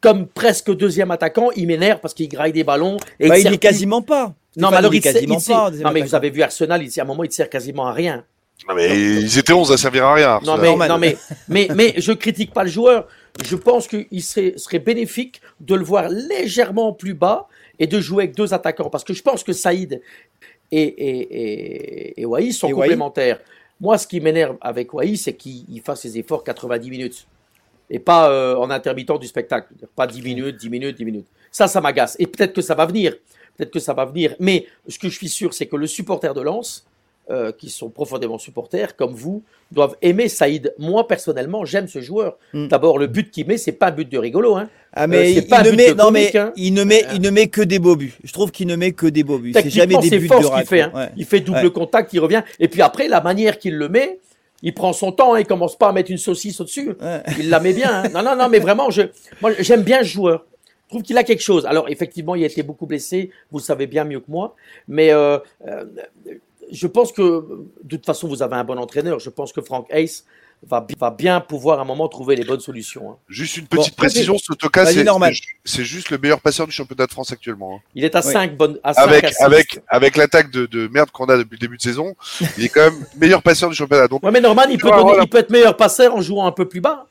comme 0.00 0.26
presque 0.26 0.70
deuxième 0.74 1.10
attaquant, 1.10 1.50
il 1.56 1.66
m'énerve 1.66 2.00
parce 2.00 2.14
qu'il 2.14 2.28
graille 2.28 2.52
des 2.52 2.64
ballons. 2.64 2.96
Et 3.20 3.28
Bah, 3.28 3.36
il 3.36 3.40
il 3.40 3.42
sert 3.42 3.52
est 3.52 3.56
plus. 3.56 3.68
quasiment 3.68 4.02
pas. 4.02 4.34
Non, 4.56 4.70
mais 4.70 4.76
alors 4.76 4.94
il 4.94 5.00
quasiment 5.00 5.38
il 5.38 5.44
pas. 5.52 5.70
Non, 5.70 5.90
mais 5.92 6.02
vous 6.02 6.14
avez 6.14 6.30
vu 6.30 6.42
Arsenal, 6.42 6.82
il, 6.82 7.00
à 7.00 7.02
un 7.02 7.06
moment, 7.06 7.24
il 7.24 7.28
ne 7.28 7.32
sert 7.32 7.48
quasiment 7.50 7.86
à 7.86 7.92
rien. 7.92 8.24
Non, 8.68 8.74
mais 8.76 8.88
ils 8.96 9.38
étaient 9.38 9.52
11 9.52 9.72
à 9.72 9.76
servir 9.76 10.04
à 10.04 10.14
rien. 10.14 10.40
Non, 10.44 10.56
mais, 10.56 10.76
non 10.88 10.98
mais, 10.98 11.16
mais, 11.48 11.68
mais 11.74 11.94
je 11.96 12.12
critique 12.12 12.52
pas 12.52 12.62
le 12.62 12.70
joueur. 12.70 13.08
Je 13.44 13.56
pense 13.56 13.88
qu'il 13.88 14.22
serait, 14.22 14.54
serait 14.58 14.78
bénéfique 14.78 15.40
de 15.60 15.74
le 15.74 15.82
voir 15.84 16.08
légèrement 16.08 16.92
plus 16.92 17.14
bas 17.14 17.48
et 17.82 17.88
de 17.88 18.00
jouer 18.00 18.24
avec 18.24 18.36
deux 18.36 18.54
attaquants. 18.54 18.88
Parce 18.88 19.02
que 19.02 19.12
je 19.12 19.22
pense 19.22 19.42
que 19.42 19.52
Saïd 19.52 20.00
et, 20.70 20.82
et, 20.82 22.12
et, 22.14 22.20
et 22.20 22.24
Wai 22.24 22.52
sont 22.52 22.68
Et 22.68 22.72
Wai. 22.72 22.86
complémentaires. 22.86 23.40
Moi, 23.80 23.98
ce 23.98 24.06
qui 24.06 24.20
m'énerve 24.20 24.56
avec 24.60 24.94
Wai, 24.94 25.16
c'est 25.16 25.32
qu'il 25.34 25.64
il 25.68 25.80
fasse 25.80 26.02
ses 26.02 26.16
efforts 26.16 26.44
90 26.44 26.88
minutes. 26.90 27.26
Et 27.90 27.98
pas 27.98 28.30
euh, 28.30 28.54
en 28.54 28.70
intermittent 28.70 29.18
du 29.18 29.26
spectacle. 29.26 29.74
Pas 29.96 30.06
10 30.06 30.22
minutes, 30.22 30.56
10 30.58 30.70
minutes, 30.70 30.96
10 30.96 31.04
minutes. 31.04 31.26
Ça, 31.50 31.66
ça 31.66 31.80
m'agace. 31.80 32.14
Et 32.20 32.28
peut-être 32.28 32.52
que 32.52 32.62
ça 32.62 32.76
va 32.76 32.86
venir. 32.86 33.16
Peut-être 33.56 33.72
que 33.72 33.80
ça 33.80 33.92
va 33.94 34.04
venir. 34.04 34.36
Mais 34.38 34.64
ce 34.86 34.96
que 34.96 35.08
je 35.08 35.16
suis 35.16 35.28
sûr, 35.28 35.52
c'est 35.52 35.66
que 35.66 35.74
le 35.74 35.88
supporter 35.88 36.32
de 36.34 36.40
Lens, 36.40 36.86
euh, 37.30 37.52
qui 37.52 37.70
sont 37.70 37.88
profondément 37.88 38.38
supporters, 38.38 38.96
comme 38.96 39.12
vous, 39.14 39.42
doivent 39.70 39.96
aimer 40.02 40.28
Saïd. 40.28 40.74
Moi, 40.78 41.06
personnellement, 41.06 41.64
j'aime 41.64 41.86
ce 41.88 42.00
joueur. 42.00 42.36
Mm. 42.52 42.68
D'abord, 42.68 42.98
le 42.98 43.06
but 43.06 43.30
qu'il 43.30 43.46
met, 43.46 43.56
c'est 43.56 43.72
pas 43.72 43.88
un 43.88 43.90
but 43.92 44.08
de 44.10 44.18
rigolo. 44.18 44.56
Hein. 44.56 44.68
Ah, 44.92 45.06
mais 45.06 45.18
Euh, 45.18 45.24
c'est 45.34 45.40
il, 45.40 45.46
pas 45.48 45.62
il 45.64 45.70
ne 45.72 45.76
met, 45.76 45.94
mais 46.12 46.36
hein. 46.36 46.52
il 46.56 46.74
ne 46.74 46.84
met, 46.84 47.04
il 47.14 47.20
ne 47.20 47.30
met 47.30 47.46
que 47.46 47.62
des 47.62 47.78
beaux 47.78 47.96
buts. 47.96 48.12
Je 48.24 48.32
trouve 48.32 48.50
qu'il 48.50 48.66
ne 48.66 48.76
met 48.76 48.92
que 48.92 49.06
des 49.06 49.22
beaux 49.22 49.38
buts. 49.38 49.52
C'est 49.54 49.70
jamais 49.70 49.96
des 49.98 50.18
buts 50.18 50.26
fort 50.26 50.40
de 50.40 50.46
ce 50.46 50.50
qu'il 50.52 50.66
fait. 50.66 50.80
hein. 50.82 50.92
Ouais. 50.94 51.08
Il 51.16 51.24
fait 51.24 51.40
double 51.40 51.64
Ouais. 51.64 51.70
contact, 51.70 52.12
il 52.12 52.18
revient. 52.20 52.42
Et 52.58 52.68
puis 52.68 52.82
après, 52.82 53.08
la 53.08 53.20
manière 53.20 53.58
qu'il 53.58 53.76
le 53.76 53.88
met, 53.88 54.18
il 54.62 54.74
prend 54.74 54.92
son 54.92 55.12
temps, 55.12 55.34
hein, 55.34 55.40
il 55.40 55.46
commence 55.46 55.76
pas 55.78 55.88
à 55.88 55.92
mettre 55.92 56.10
une 56.10 56.18
saucisse 56.18 56.60
au-dessus. 56.60 56.90
Ouais. 57.00 57.22
Il 57.38 57.48
la 57.50 57.60
met 57.60 57.72
bien. 57.72 58.02
hein. 58.04 58.08
Non, 58.12 58.22
non, 58.22 58.36
non, 58.36 58.48
mais 58.48 58.58
vraiment, 58.58 58.90
je, 58.90 59.02
moi, 59.40 59.52
j'aime 59.60 59.82
bien 59.82 60.00
ce 60.00 60.08
joueur. 60.08 60.44
Je 60.86 60.88
trouve 60.98 61.02
qu'il 61.04 61.16
a 61.16 61.24
quelque 61.24 61.40
chose. 61.42 61.64
Alors, 61.64 61.88
effectivement, 61.88 62.34
il 62.34 62.42
a 62.42 62.46
été 62.46 62.62
beaucoup 62.62 62.84
blessé. 62.84 63.30
Vous 63.50 63.58
le 63.58 63.62
savez 63.64 63.86
bien 63.86 64.04
mieux 64.04 64.20
que 64.20 64.30
moi. 64.30 64.54
Mais 64.88 65.10
euh, 65.10 65.38
euh, 65.66 65.84
je 66.72 66.86
pense 66.86 67.12
que, 67.12 67.22
de 67.84 67.96
toute 67.96 68.06
façon, 68.06 68.26
vous 68.28 68.42
avez 68.42 68.56
un 68.56 68.64
bon 68.64 68.78
entraîneur. 68.78 69.18
Je 69.20 69.30
pense 69.30 69.52
que 69.52 69.60
Frank 69.60 69.86
Hayes 69.90 70.22
va, 70.66 70.80
bi- 70.80 70.94
va 70.98 71.10
bien 71.10 71.40
pouvoir, 71.40 71.78
à 71.78 71.82
un 71.82 71.84
moment, 71.84 72.08
trouver 72.08 72.36
les 72.36 72.44
bonnes 72.44 72.60
solutions. 72.60 73.10
hein. 73.12 73.16
Juste 73.28 73.56
une 73.56 73.66
Bon, 73.70 73.78
petite 73.78 73.96
précision, 73.96 74.38
Sotoka, 74.38 74.86
c'est 74.86 75.04
c'est 75.04 75.32
ju- 75.32 75.42
c'est 75.64 75.84
juste 75.84 76.10
le 76.10 76.18
meilleur 76.18 76.40
passeur 76.40 76.66
du 76.66 76.72
championnat 76.72 77.06
de 77.06 77.10
France 77.12 77.32
actuellement. 77.32 77.76
hein. 77.76 77.80
Il 77.94 78.04
est 78.04 78.14
à 78.14 78.24
Oui. 78.24 78.32
5 78.32 78.56
bonnes. 78.56 78.78
À 78.84 78.94
cinq 78.94 79.02
Avec, 79.02 79.24
assists. 79.24 79.42
avec, 79.42 79.80
avec 79.88 80.16
l'attaque 80.16 80.50
de, 80.50 80.66
de 80.66 80.86
merde 80.88 81.10
qu'on 81.10 81.26
a 81.26 81.36
depuis 81.36 81.56
le 81.56 81.58
début 81.58 81.76
de 81.76 81.82
saison, 81.82 82.14
il 82.58 82.64
est 82.64 82.68
quand 82.68 82.82
même 82.90 83.04
meilleur 83.18 83.42
passeur 83.42 83.68
du 83.70 83.74
championnat. 83.74 84.06
Donc, 84.08 84.22
Ouais, 84.22 84.30
mais 84.30 84.40
Norman, 84.40 84.62
il 84.70 84.78
peut, 84.78 84.86
Ouais, 84.86 84.92
donner- 84.92 85.02
voilà. 85.02 85.22
il 85.24 85.28
peut 85.28 85.38
être 85.38 85.50
meilleur 85.50 85.76
passeur 85.76 86.14
en 86.14 86.20
jouant 86.20 86.46
un 86.46 86.52
peu 86.52 86.68
plus 86.68 86.80
bas. 86.80 87.06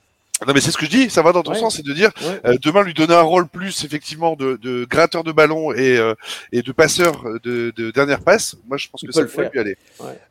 Non, 0.47 0.53
mais 0.53 0.61
c'est 0.61 0.71
ce 0.71 0.77
que 0.77 0.85
je 0.85 0.91
dis, 0.91 1.09
ça 1.09 1.21
va 1.21 1.31
dans 1.31 1.43
ton 1.43 1.51
Ouais. 1.51 1.59
sens, 1.59 1.75
c'est 1.75 1.85
de 1.85 1.93
dire, 1.93 2.11
Ouais. 2.21 2.39
euh, 2.51 2.57
demain 2.61 2.83
lui 2.83 2.93
donner 2.93 3.13
un 3.13 3.21
rôle 3.21 3.47
plus, 3.47 3.83
effectivement, 3.83 4.35
de, 4.35 4.57
de 4.61 4.85
gratteur 4.85 5.23
de 5.23 5.31
ballon 5.31 5.73
et, 5.73 5.97
euh, 5.97 6.13
et 6.51 6.61
de 6.61 6.71
passeur 6.71 7.23
de, 7.43 7.71
de 7.75 7.91
dernière 7.91 8.19
passe. 8.21 8.55
Moi, 8.67 8.77
je 8.77 8.87
pense 8.89 9.01
Il 9.03 9.07
que 9.07 9.11
peut 9.11 9.19
ça 9.19 9.21
le 9.21 9.27
pourrait 9.27 9.43
faire. 9.51 9.51
lui 9.53 9.59
aller. 9.59 9.77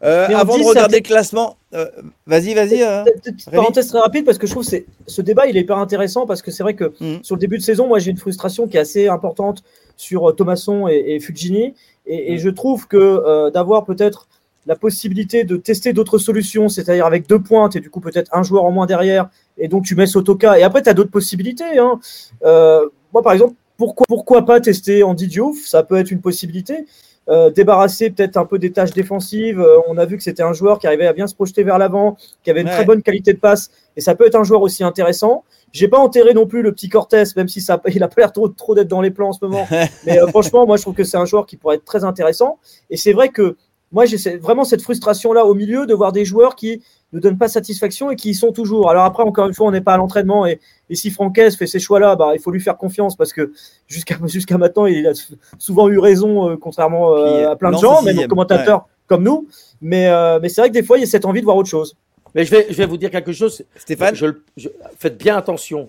Euh, 0.02 0.28
avant 0.36 0.58
de 0.58 0.64
regarder 0.64 0.96
le 0.98 1.02
classement, 1.02 1.56
euh, 1.74 1.86
vas-y, 2.26 2.54
vas-y. 2.54 2.82
euh. 2.82 3.04
Parenthèse 3.52 3.88
très 3.88 4.00
rapide 4.00 4.24
parce 4.24 4.38
que 4.38 4.46
je 4.46 4.52
trouve 4.52 4.68
que 4.68 4.76
ce 5.06 5.22
débat 5.22 5.46
il 5.46 5.56
est 5.56 5.60
hyper 5.60 5.78
intéressant 5.78 6.26
parce 6.26 6.42
que 6.42 6.50
c'est 6.50 6.62
vrai 6.62 6.74
que 6.74 6.92
Mhm. 7.00 7.20
sur 7.22 7.36
le 7.36 7.40
début 7.40 7.58
de 7.58 7.62
saison, 7.62 7.86
moi 7.86 7.98
j'ai 7.98 8.10
une 8.10 8.16
frustration 8.16 8.66
qui 8.66 8.76
est 8.76 8.80
assez 8.80 9.08
importante 9.08 9.62
sur 9.96 10.28
euh, 10.28 10.32
Thomasson 10.32 10.88
et, 10.88 11.14
et 11.14 11.20
Fugini 11.20 11.74
et, 12.06 12.32
et 12.34 12.38
je 12.38 12.48
trouve 12.50 12.86
que 12.88 12.96
euh, 12.96 13.50
d'avoir 13.50 13.84
peut-être 13.84 14.26
la 14.66 14.76
possibilité 14.76 15.44
de 15.44 15.56
tester 15.56 15.92
d'autres 15.92 16.18
solutions, 16.18 16.68
c'est-à-dire 16.68 17.06
avec 17.06 17.26
deux 17.28 17.38
pointes 17.40 17.76
et 17.76 17.80
du 17.80 17.88
coup 17.90 18.00
peut-être 18.00 18.28
un 18.34 18.42
joueur 18.42 18.64
en 18.64 18.70
moins 18.70 18.86
derrière 18.86 19.28
et 19.60 19.68
donc 19.68 19.84
tu 19.84 19.94
mets 19.94 20.06
Sotoka 20.08 20.58
et 20.58 20.62
après 20.64 20.82
tu 20.82 20.88
as 20.88 20.94
d'autres 20.94 21.10
possibilités. 21.12 21.78
hein. 21.78 22.00
Euh, 22.44 22.88
moi 23.12 23.22
par 23.22 23.32
exemple, 23.32 23.54
pourquoi, 23.76 24.04
pourquoi 24.08 24.44
pas 24.44 24.60
tester 24.60 25.02
Andy 25.04 25.26
Diouf? 25.28 25.64
Ça 25.66 25.82
peut 25.84 25.96
être 25.96 26.10
une 26.10 26.20
possibilité. 26.20 26.86
Euh, 27.28 27.50
débarrasser 27.50 28.10
peut-être 28.10 28.36
un 28.38 28.44
peu 28.44 28.58
des 28.58 28.72
tâches 28.72 28.90
défensives. 28.92 29.60
Euh, 29.60 29.78
on 29.88 29.96
a 29.98 30.04
vu 30.04 30.16
que 30.16 30.22
c'était 30.22 30.42
un 30.42 30.52
joueur 30.52 30.78
qui 30.80 30.86
arrivait 30.88 31.06
à 31.06 31.12
bien 31.12 31.26
se 31.28 31.34
projeter 31.34 31.62
vers 31.62 31.78
l'avant, 31.78 32.16
qui 32.42 32.50
avait 32.50 32.62
une 32.62 32.66
Ouais. 32.66 32.74
très 32.74 32.84
bonne 32.84 33.02
qualité 33.02 33.32
de 33.32 33.38
passe, 33.38 33.70
et 33.96 34.00
ça 34.00 34.14
peut 34.16 34.26
être 34.26 34.34
un 34.34 34.42
joueur 34.42 34.62
aussi 34.62 34.82
intéressant. 34.82 35.44
J'ai 35.72 35.86
pas 35.86 35.98
enterré 35.98 36.34
non 36.34 36.46
plus 36.46 36.62
le 36.62 36.72
petit 36.72 36.88
Cortés, 36.88 37.22
même 37.36 37.46
si 37.46 37.60
ça, 37.60 37.80
il 37.94 38.02
a 38.02 38.08
pas 38.08 38.14
l'air 38.22 38.32
trop, 38.32 38.48
trop 38.48 38.74
d'être 38.74 38.88
dans 38.88 39.00
les 39.00 39.12
plans 39.12 39.28
en 39.28 39.32
ce 39.32 39.38
moment. 39.44 39.66
Mais 40.06 40.20
euh, 40.20 40.26
franchement, 40.26 40.66
moi 40.66 40.76
je 40.76 40.82
trouve 40.82 40.94
que 40.94 41.04
c'est 41.04 41.18
un 41.18 41.24
joueur 41.26 41.46
qui 41.46 41.56
pourrait 41.56 41.76
être 41.76 41.84
très 41.84 42.02
intéressant. 42.04 42.58
Et 42.90 42.96
c'est 42.96 43.12
vrai 43.12 43.28
que 43.28 43.56
moi 43.92 44.04
j'ai 44.06 44.36
vraiment 44.38 44.64
cette 44.64 44.82
frustration 44.82 45.32
là 45.32 45.44
au 45.44 45.54
milieu 45.54 45.86
de 45.86 45.94
voir 45.94 46.12
des 46.12 46.24
joueurs 46.24 46.54
qui 46.56 46.82
ne 47.12 47.18
donnent 47.18 47.38
pas 47.38 47.48
satisfaction 47.48 48.10
et 48.12 48.16
qui 48.16 48.30
y 48.30 48.34
sont 48.34 48.52
toujours. 48.52 48.88
Alors 48.88 49.04
après, 49.04 49.24
encore 49.24 49.48
une 49.48 49.54
fois, 49.54 49.66
on 49.66 49.72
n'est 49.72 49.80
pas 49.80 49.94
à 49.94 49.96
l'entraînement 49.96 50.46
et, 50.46 50.60
et 50.90 50.94
si 50.94 51.10
Francaise 51.10 51.56
fait 51.56 51.66
ces 51.66 51.80
choix-là, 51.80 52.14
bah, 52.14 52.32
il 52.34 52.40
faut 52.40 52.52
lui 52.52 52.60
faire 52.60 52.76
confiance 52.76 53.16
parce 53.16 53.32
que 53.32 53.52
jusqu'à 53.88 54.16
jusqu'à 54.26 54.58
maintenant, 54.58 54.86
il 54.86 55.06
a 55.08 55.12
souvent 55.58 55.88
eu 55.88 55.98
raison, 55.98 56.50
euh, 56.50 56.56
contrairement 56.56 57.16
euh, 57.16 57.50
à 57.50 57.56
plein 57.56 57.70
de 57.70 57.74
gens, 57.82 58.02
même 58.02 58.16
aux 58.18 58.28
commentateurs 58.28 58.86
comme 59.08 59.24
nous. 59.24 59.48
Mais, 59.82 60.06
euh, 60.08 60.38
mais 60.40 60.48
c'est 60.48 60.60
vrai 60.60 60.68
que 60.68 60.74
des 60.74 60.84
fois, 60.84 60.98
il 60.98 61.00
y 61.00 61.04
a 61.04 61.06
cette 61.08 61.24
envie 61.24 61.40
de 61.40 61.44
voir 61.46 61.56
autre 61.56 61.68
chose. 61.68 61.96
Mais 62.36 62.44
je 62.44 62.50
vais, 62.52 62.66
je 62.70 62.76
vais 62.76 62.86
vous 62.86 62.96
dire 62.96 63.10
quelque 63.10 63.32
chose. 63.32 63.64
Stéphane 63.74 64.14
Je- 64.14 64.26
je- 64.56 64.68
faites 64.96 65.18
bien 65.18 65.36
attention 65.36 65.88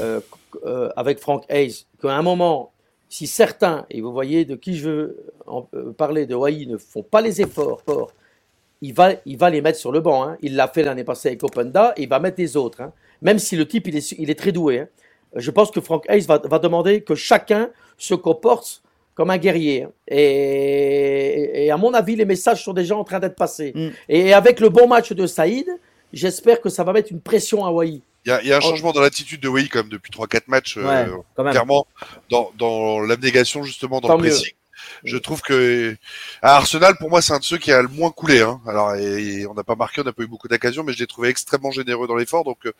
euh, 0.00 0.20
euh, 0.64 0.88
avec 0.96 1.18
Frank 1.18 1.44
Hayes, 1.50 1.84
qu'à 2.00 2.14
un 2.14 2.22
moment, 2.22 2.70
si 3.10 3.26
certains, 3.26 3.84
et 3.90 4.00
vous 4.00 4.12
voyez 4.12 4.44
de 4.46 4.54
qui 4.54 4.76
je 4.78 4.88
veux 4.88 5.16
en- 5.46 5.66
euh, 5.74 5.92
parler, 5.92 6.24
de 6.26 6.34
Hawaii, 6.34 6.66
ne 6.66 6.78
font 6.78 7.02
pas 7.02 7.20
les 7.20 7.42
efforts, 7.42 7.82
il 8.80 8.94
va, 8.94 9.10
il 9.26 9.36
va 9.36 9.50
les 9.50 9.60
mettre 9.60 9.78
sur 9.78 9.92
le 9.92 10.00
banc. 10.00 10.22
hein. 10.24 10.38
Il 10.40 10.54
l'a 10.56 10.68
fait 10.68 10.82
l'année 10.84 11.04
passée 11.04 11.28
avec 11.28 11.42
Openda, 11.44 11.92
et 11.98 12.04
il 12.04 12.08
va 12.08 12.18
mettre 12.20 12.40
les 12.40 12.56
autres. 12.56 12.80
hein. 12.80 12.92
Même 13.20 13.38
si 13.38 13.56
le 13.56 13.66
type, 13.68 13.88
il 13.88 13.96
est, 13.96 14.00
su- 14.00 14.16
il 14.18 14.30
est 14.30 14.38
très 14.38 14.52
doué. 14.52 14.78
hein. 14.80 14.88
Je 15.36 15.50
pense 15.50 15.70
que 15.70 15.80
Frank 15.80 16.04
Hayes 16.08 16.22
va, 16.26 16.38
va 16.38 16.58
demander 16.58 17.02
que 17.02 17.14
chacun 17.14 17.70
se 17.98 18.14
comporte 18.14 18.82
comme 19.14 19.30
un 19.30 19.38
guerrier. 19.38 19.86
Et, 20.08 21.66
et 21.66 21.70
à 21.70 21.76
mon 21.76 21.92
avis, 21.94 22.16
les 22.16 22.24
messages 22.24 22.64
sont 22.64 22.72
déjà 22.72 22.96
en 22.96 23.04
train 23.04 23.18
d'être 23.18 23.36
passés. 23.36 23.72
Mm. 23.74 23.88
Et 24.08 24.32
avec 24.32 24.60
le 24.60 24.68
bon 24.70 24.86
match 24.88 25.12
de 25.12 25.26
Saïd, 25.26 25.66
j'espère 26.12 26.60
que 26.60 26.68
ça 26.68 26.84
va 26.84 26.92
mettre 26.92 27.12
une 27.12 27.20
pression 27.20 27.64
à 27.64 27.68
Hawaii. 27.68 28.02
Il 28.26 28.38
y 28.44 28.48
y 28.48 28.52
a 28.52 28.56
un 28.56 28.58
Oh. 28.58 28.62
changement 28.62 28.92
dans 28.92 29.00
l'attitude 29.00 29.40
de 29.40 29.48
Wei 29.48 29.68
quand 29.68 29.78
même 29.80 29.88
depuis 29.88 30.10
3-4 30.10 30.42
matchs, 30.48 30.76
euh, 30.76 31.06
Ouais, 31.38 31.50
clairement, 31.50 31.86
dans, 32.30 32.50
dans 32.58 33.00
l'abnégation 33.00 33.62
justement, 33.62 34.00
dans 34.00 34.08
Tant 34.08 34.16
le 34.18 34.24
mieux. 34.24 34.30
pressing. 34.30 34.52
Je 35.04 35.16
trouve 35.18 35.40
que 35.42 35.94
à 36.42 36.56
Arsenal, 36.56 36.96
pour 36.98 37.10
moi, 37.10 37.20
c'est 37.22 37.32
un 37.34 37.38
de 37.38 37.44
ceux 37.44 37.58
qui 37.58 37.70
a 37.72 37.80
le 37.82 37.88
moins 37.88 38.10
coulé. 38.10 38.40
Hein. 38.40 38.60
Alors, 38.66 38.94
et- 38.96 39.40
et 39.40 39.46
on 39.46 39.54
n'a 39.54 39.62
pas 39.64 39.74
marqué, 39.74 40.00
on 40.00 40.04
n'a 40.04 40.12
pas 40.12 40.22
eu 40.22 40.26
beaucoup 40.26 40.48
d'occasions, 40.48 40.84
mais 40.84 40.92
je 40.94 40.98
l'ai 40.98 41.06
trouvé 41.06 41.28
extrêmement 41.28 41.70
généreux 41.70 42.06
dans 42.06 42.16
l'effort. 42.16 42.44
Donc, 42.44 42.58
euh, 42.66 42.72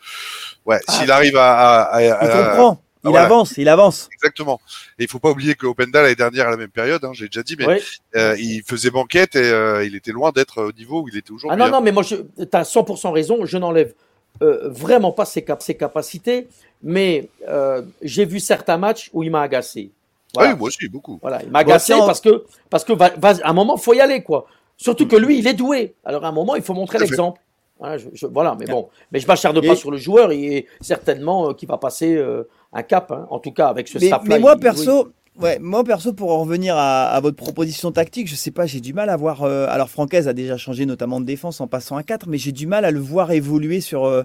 ouais, 0.65 0.79
Ah. 0.87 0.91
s'il 0.93 1.11
arrive 1.11 1.37
à, 1.37 1.81
à- 1.83 1.97
à- 1.97 2.01
Il 2.25 2.29
comprend. 2.47 2.81
Il 3.03 3.09
voilà. 3.09 3.25
avance, 3.25 3.53
il 3.57 3.67
avance. 3.67 4.09
exactement. 4.13 4.61
Et 4.99 5.03
il 5.05 5.09
faut 5.09 5.17
pas 5.17 5.31
oublier 5.31 5.55
que 5.55 5.65
Openda 5.65 6.03
l'année 6.03 6.13
dernière 6.15 6.47
à 6.47 6.51
la 6.51 6.57
même 6.57 6.69
période, 6.69 7.03
hein, 7.03 7.11
j'ai 7.13 7.25
déjà 7.25 7.41
dit, 7.41 7.55
mais 7.57 7.65
Oui. 7.67 7.77
euh, 8.15 8.35
il 8.37 8.61
faisait 8.63 8.91
banquette 8.91 9.35
et 9.35 9.39
euh, 9.43 9.83
il 9.83 9.95
était 9.95 10.11
loin 10.11 10.31
d'être 10.31 10.61
au 10.61 10.71
niveau 10.71 11.01
où 11.01 11.07
il 11.09 11.17
était 11.17 11.29
Ah 11.31 11.33
aujourd'hui. 11.33 11.57
non, 11.59 11.65
hein. 11.65 11.69
non, 11.71 11.81
mais 11.81 11.91
moi, 11.91 12.03
tu 12.03 12.15
as 12.53 12.63
100% 12.63 13.11
raison, 13.11 13.43
je 13.45 13.57
n'enlève 13.57 13.95
euh, 14.41 14.69
vraiment 14.69 15.11
pas 15.11 15.25
ses, 15.25 15.43
cap- 15.43 15.61
ses 15.61 15.75
capacités, 15.75 16.47
mais 16.83 17.29
euh, 17.47 17.81
j'ai 18.01 18.25
vu 18.25 18.39
certains 18.39 18.77
matchs 18.77 19.09
où 19.13 19.23
il 19.23 19.31
m'a 19.31 19.41
agacé. 19.41 19.91
Ah 19.93 20.29
Voilà. 20.35 20.51
oui, 20.53 20.59
moi 20.59 20.67
aussi, 20.69 20.87
beaucoup. 20.87 21.19
Voilà, 21.21 21.43
il 21.43 21.51
m'a 21.51 21.59
agacé 21.59 21.93
parce 21.93 22.21
que, 22.21 22.45
parce 22.69 22.83
que 22.83 22.93
va, 22.93 23.09
va- 23.17 23.35
à 23.43 23.49
un 23.49 23.53
moment, 23.53 23.75
il 23.77 23.81
faut 23.81 23.93
y 23.93 23.99
aller, 24.01 24.23
quoi. 24.23 24.45
Surtout 24.77 25.07
que 25.07 25.15
lui, 25.15 25.37
il 25.39 25.45
est 25.47 25.53
doué. 25.53 25.93
Alors, 26.05 26.23
à 26.25 26.29
un 26.29 26.31
moment, 26.31 26.55
il 26.55 26.61
faut 26.63 26.73
montrer 26.73 26.97
l'exemple. 26.97 27.39
Hein, 27.81 27.97
je- 27.97 28.09
je- 28.13 28.27
voilà, 28.27 28.55
mais 28.59 28.65
bon, 28.65 28.89
mais 29.11 29.19
je 29.19 29.27
m'acharne 29.27 29.59
pas 29.59 29.73
Et- 29.73 29.75
sur 29.75 29.91
le 29.91 29.97
joueur. 29.97 30.31
Il 30.33 30.53
est 30.53 30.65
certainement 30.81 31.49
euh, 31.49 31.53
qui 31.53 31.65
va 31.65 31.77
passer 31.77 32.15
euh, 32.15 32.47
un 32.73 32.83
cap, 32.83 33.11
hein. 33.11 33.27
en 33.29 33.39
tout 33.39 33.51
cas 33.51 33.67
avec 33.67 33.87
ce 33.87 33.97
Mais, 33.99 34.07
staff-là. 34.07 34.27
mais 34.35 34.39
moi 34.39 34.55
il- 34.55 34.57
oui. 35.05 35.11
Ouais, 35.39 35.59
moi 35.59 35.83
perso 35.83 36.13
pour 36.13 36.31
en 36.31 36.39
revenir 36.41 36.75
à, 36.77 37.07
à 37.09 37.19
votre 37.19 37.37
proposition 37.37 37.91
tactique, 37.91 38.27
je 38.27 38.35
sais 38.35 38.51
pas, 38.51 38.65
j'ai 38.65 38.79
du 38.79 38.93
mal 38.93 39.09
à 39.09 39.17
voir. 39.17 39.43
euh, 39.43 39.65
alors 39.69 39.89
Francaise 39.89 40.27
a 40.27 40.33
déjà 40.33 40.57
changé 40.57 40.85
notamment 40.85 41.19
de 41.19 41.25
défense 41.25 41.61
en 41.61 41.67
passant 41.67 41.95
à 41.97 42.03
4, 42.03 42.27
mais 42.27 42.37
j'ai 42.37 42.51
du 42.51 42.67
mal 42.67 42.85
à 42.85 42.91
le 42.91 42.99
voir 42.99 43.31
évoluer 43.31 43.81
sur 43.81 44.05
euh, 44.05 44.23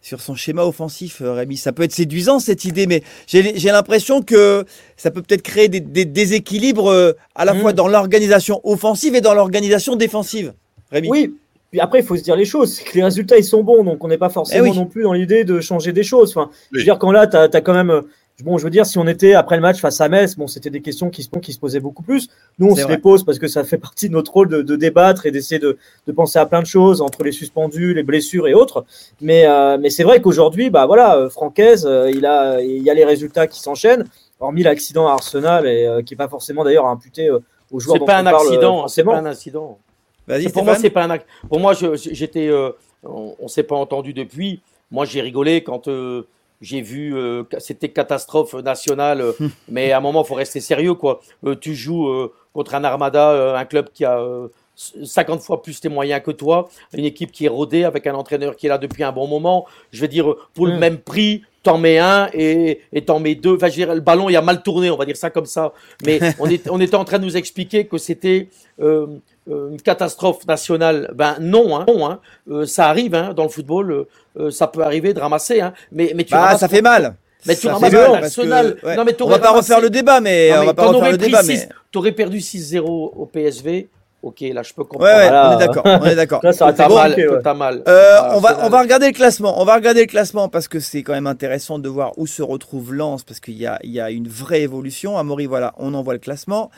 sur 0.00 0.20
son 0.20 0.34
schéma 0.34 0.64
offensif, 0.64 1.20
euh, 1.22 1.32
Rémi. 1.32 1.56
Ça 1.56 1.72
peut 1.72 1.84
être 1.84 1.92
séduisant 1.92 2.40
cette 2.40 2.64
idée, 2.64 2.86
mais 2.88 3.02
j'ai 3.28 3.56
j'ai 3.56 3.70
l'impression 3.70 4.20
que 4.22 4.64
ça 4.96 5.10
peut 5.12 5.22
peut-être 5.22 5.42
créer 5.42 5.68
des, 5.68 5.80
des 5.80 6.04
déséquilibres 6.04 6.90
euh, 6.90 7.12
à 7.36 7.44
la 7.44 7.54
Mm. 7.54 7.60
fois 7.60 7.72
dans 7.72 7.86
l'organisation 7.88 8.60
offensive 8.64 9.14
et 9.14 9.20
dans 9.20 9.34
l'organisation 9.34 9.94
défensive. 9.96 10.54
Rémi. 10.90 11.08
Oui, 11.08 11.34
puis 11.70 11.80
après, 11.80 12.00
il 12.00 12.04
faut 12.04 12.16
se 12.16 12.22
dire 12.22 12.34
les 12.36 12.44
choses. 12.44 12.80
Que 12.80 12.94
les 12.96 13.04
résultats, 13.04 13.38
ils 13.38 13.44
sont 13.44 13.62
bons, 13.62 13.84
donc 13.84 14.02
on 14.04 14.08
n'est 14.08 14.18
pas 14.18 14.28
forcément 14.28 14.66
Eh 14.66 14.70
oui. 14.70 14.76
non 14.76 14.86
plus 14.86 15.04
dans 15.04 15.12
l'idée 15.14 15.44
de 15.44 15.60
changer 15.60 15.92
des 15.92 16.02
choses. 16.02 16.30
Enfin, 16.36 16.50
Je 16.72 16.78
veux 16.78 16.84
dire, 16.84 16.98
quand 16.98 17.12
là, 17.12 17.26
tu 17.28 17.36
as, 17.36 17.60
quand 17.60 17.72
même. 17.72 18.02
Bon, 18.42 18.58
je 18.58 18.64
veux 18.64 18.70
dire, 18.70 18.86
si 18.86 18.98
on 18.98 19.06
était 19.06 19.34
après 19.34 19.54
le 19.56 19.62
match 19.62 19.78
face 19.80 20.00
à 20.00 20.08
Metz, 20.08 20.36
bon, 20.36 20.46
c'était 20.48 20.70
des 20.70 20.80
questions 20.80 21.10
qui 21.10 21.22
se, 21.22 21.28
qui 21.40 21.52
se 21.52 21.60
posaient 21.60 21.80
beaucoup 21.80 22.02
plus. 22.02 22.28
Nous, 22.58 22.66
on 22.66 22.74
C'est 22.74 22.80
se 22.82 22.86
vrai. 22.86 22.96
les 22.96 23.00
pose 23.00 23.24
parce 23.24 23.38
que 23.38 23.46
ça 23.46 23.62
fait 23.62 23.78
partie 23.78 24.08
de 24.08 24.14
notre 24.14 24.32
rôle 24.32 24.48
de, 24.48 24.62
de 24.62 24.74
débattre 24.74 25.26
et 25.26 25.30
d'essayer 25.30 25.60
de, 25.60 25.76
de 26.06 26.12
penser 26.12 26.38
à 26.40 26.46
plein 26.46 26.60
de 26.60 26.66
choses 26.66 27.02
entre 27.02 27.22
les 27.22 27.30
suspendus, 27.30 27.94
les 27.94 28.02
blessures 28.02 28.48
et 28.48 28.54
autres. 28.54 28.84
Mais, 29.20 29.46
euh, 29.46 29.78
mais 29.78 29.90
c'est 29.90 30.02
vrai 30.02 30.20
qu'aujourd'hui, 30.20 30.70
bah 30.70 30.86
voilà, 30.86 31.16
euh, 31.16 31.30
Francaise, 31.30 31.86
euh, 31.86 32.10
il, 32.12 32.26
a, 32.26 32.60
il 32.60 32.82
y 32.82 32.90
a 32.90 32.94
les 32.94 33.04
résultats 33.04 33.46
qui 33.46 33.60
s'enchaînent, 33.60 34.06
hormis 34.40 34.62
l'accident 34.64 35.06
à 35.06 35.12
Arsenal 35.12 35.66
et 35.66 35.86
euh, 35.86 36.02
qui 36.02 36.14
n'est 36.14 36.18
pas 36.18 36.28
forcément 36.28 36.64
d'ailleurs 36.64 36.86
imputé 36.86 37.28
euh, 37.28 37.38
aux 37.70 37.78
joueurs 37.78 37.98
C'est 38.00 38.06
pas 38.06 38.18
un 38.18 38.26
accident. 38.26 38.88
C'est 38.88 39.04
pas 39.04 39.18
un 39.18 39.26
incident. 39.26 39.78
Vas-y. 40.26 40.48
Pour 40.48 40.64
moi, 40.64 40.74
c'est 40.74 40.90
pas 40.90 41.04
un 41.04 41.18
Pour 41.48 41.60
moi, 41.60 41.74
j'étais. 41.74 42.48
euh, 42.48 42.70
on, 43.04 43.34
on 43.38 43.48
s'est 43.48 43.62
pas 43.62 43.76
entendu 43.76 44.12
depuis. 44.14 44.62
Moi, 44.90 45.04
j'ai 45.04 45.20
rigolé 45.20 45.62
quand 45.62 45.88
euh, 45.88 46.26
j'ai 46.62 46.80
vu. 46.80 47.14
euh, 47.14 47.42
c'était 47.58 47.90
catastrophe 47.90 48.54
nationale. 48.54 49.20
euh, 49.20 49.32
mais 49.68 49.92
à 49.92 49.98
un 49.98 50.00
moment, 50.00 50.24
faut 50.24 50.34
rester 50.34 50.60
sérieux, 50.60 50.94
quoi. 50.94 51.20
Euh, 51.44 51.54
tu 51.54 51.74
joues 51.74 52.08
euh, 52.08 52.32
contre 52.54 52.74
un 52.74 52.84
Armada, 52.84 53.30
euh, 53.32 53.54
un 53.56 53.66
club 53.66 53.90
qui 53.92 54.04
a. 54.06 54.18
euh, 54.18 54.48
50 54.74 55.42
fois 55.42 55.62
plus 55.62 55.78
tes 55.80 55.90
moyens 55.90 56.22
que 56.24 56.30
toi, 56.30 56.70
une 56.94 57.04
équipe 57.04 57.30
qui 57.30 57.44
est 57.44 57.48
rodée 57.48 57.84
avec 57.84 58.06
un 58.06 58.14
entraîneur 58.14 58.56
qui 58.56 58.66
est 58.66 58.68
là 58.70 58.78
depuis 58.78 59.04
un 59.04 59.12
bon 59.12 59.28
moment. 59.28 59.66
Je 59.92 60.00
veux 60.00 60.08
dire, 60.08 60.34
pour 60.54 60.66
le 60.66 60.78
même 60.78 60.96
prix, 60.96 61.42
t'en 61.62 61.76
mets 61.76 61.98
un 61.98 62.30
et 62.32 62.80
t'en 63.04 63.20
mets 63.20 63.34
deux. 63.34 63.54
Enfin, 63.56 63.68
je 63.68 63.72
veux 63.78 63.84
dire, 63.86 63.94
le 63.94 64.00
ballon, 64.00 64.30
il 64.30 64.36
a 64.36 64.40
mal 64.40 64.62
tourné, 64.62 64.90
on 64.90 64.96
va 64.96 65.04
dire 65.04 65.16
ça 65.16 65.28
comme 65.28 65.44
ça. 65.44 65.74
Mais 66.06 66.18
on, 66.40 66.48
est, 66.48 66.68
on 66.70 66.80
était 66.80 66.94
en 66.96 67.04
train 67.04 67.18
de 67.18 67.24
nous 67.26 67.36
expliquer 67.36 67.86
que 67.86 67.98
c'était 67.98 68.48
euh, 68.80 69.06
euh, 69.06 69.06
une 69.48 69.80
catastrophe 69.82 70.46
nationale. 70.46 71.10
Ben 71.14 71.36
non, 71.40 71.76
hein, 71.76 71.84
non 71.88 72.06
hein. 72.06 72.20
Euh, 72.50 72.64
ça 72.66 72.88
arrive 72.88 73.14
hein, 73.14 73.32
dans 73.34 73.42
le 73.44 73.48
football, 73.48 73.90
euh, 73.92 74.04
euh, 74.38 74.50
ça 74.50 74.66
peut 74.68 74.82
arriver 74.82 75.14
de 75.14 75.20
ramasser, 75.20 75.60
hein. 75.60 75.72
mais, 75.90 76.12
mais 76.14 76.24
tu 76.24 76.32
Bah, 76.32 76.42
ramasses 76.42 76.60
ça 76.60 76.68
fait 76.68 76.82
mal. 76.82 77.14
Mais 77.46 77.56
tu 77.56 77.66
ramasses 77.66 77.92
Arsenal. 77.92 78.76
que, 78.76 78.86
ouais. 78.86 78.96
Non, 78.96 79.04
mais 79.04 79.20
on 79.20 79.26
va 79.28 79.40
pas 79.40 79.48
ramassé- 79.50 79.56
refaire 79.56 79.80
le 79.80 79.90
débat, 79.90 80.20
mais 80.20 80.50
Non, 80.50 80.56
on 80.56 80.60
mais 80.60 80.66
va 80.66 80.74
pas 80.74 80.86
refaire 80.86 81.10
le 81.10 81.18
débat, 81.18 81.42
mais 81.42 81.68
T'aurais 81.90 82.12
perdu 82.12 82.38
6-0 82.40 83.12
au 83.16 83.26
PSV. 83.26 83.88
Ok, 84.22 84.40
là 84.54 84.62
je 84.62 84.72
peux 84.72 84.84
comprendre. 84.84 85.12
ouais, 85.12 85.22
Voilà. 85.28 85.50
on 85.50 85.54
est 85.60 85.66
d'accord, 85.66 85.82
on 85.84 86.04
est 86.04 86.14
d'accord. 86.14 86.40
Là, 86.44 86.52
ça 86.52 86.72
T'as 86.72 86.88
mal, 86.88 87.12
ouais. 87.16 87.26
t'as 87.42 87.54
mal. 87.54 87.82
Euh, 87.88 88.16
Ah, 88.20 88.32
on 88.36 88.38
va 88.38 88.64
on 88.64 88.68
va 88.70 88.80
regarder 88.80 89.06
le 89.08 89.12
classement. 89.12 89.60
On 89.60 89.64
va 89.64 89.74
regarder 89.74 90.02
le 90.02 90.06
classement 90.06 90.48
parce 90.48 90.68
que 90.68 90.78
c'est 90.78 91.02
quand 91.02 91.12
même 91.14 91.26
intéressant 91.26 91.80
de 91.80 91.88
voir 91.88 92.12
où 92.16 92.28
se 92.28 92.40
retrouve 92.40 92.94
Lens 92.94 93.24
parce 93.24 93.40
qu'il 93.40 93.54
y 93.54 93.66
a 93.66 93.80
il 93.82 93.90
y 93.90 94.00
a 94.00 94.12
une 94.12 94.28
vraie 94.28 94.62
évolution. 94.62 95.18
Amaury, 95.18 95.46
voilà, 95.46 95.74
on 95.76 95.92
envoie 95.94 96.12
le 96.12 96.20
classement. 96.20 96.70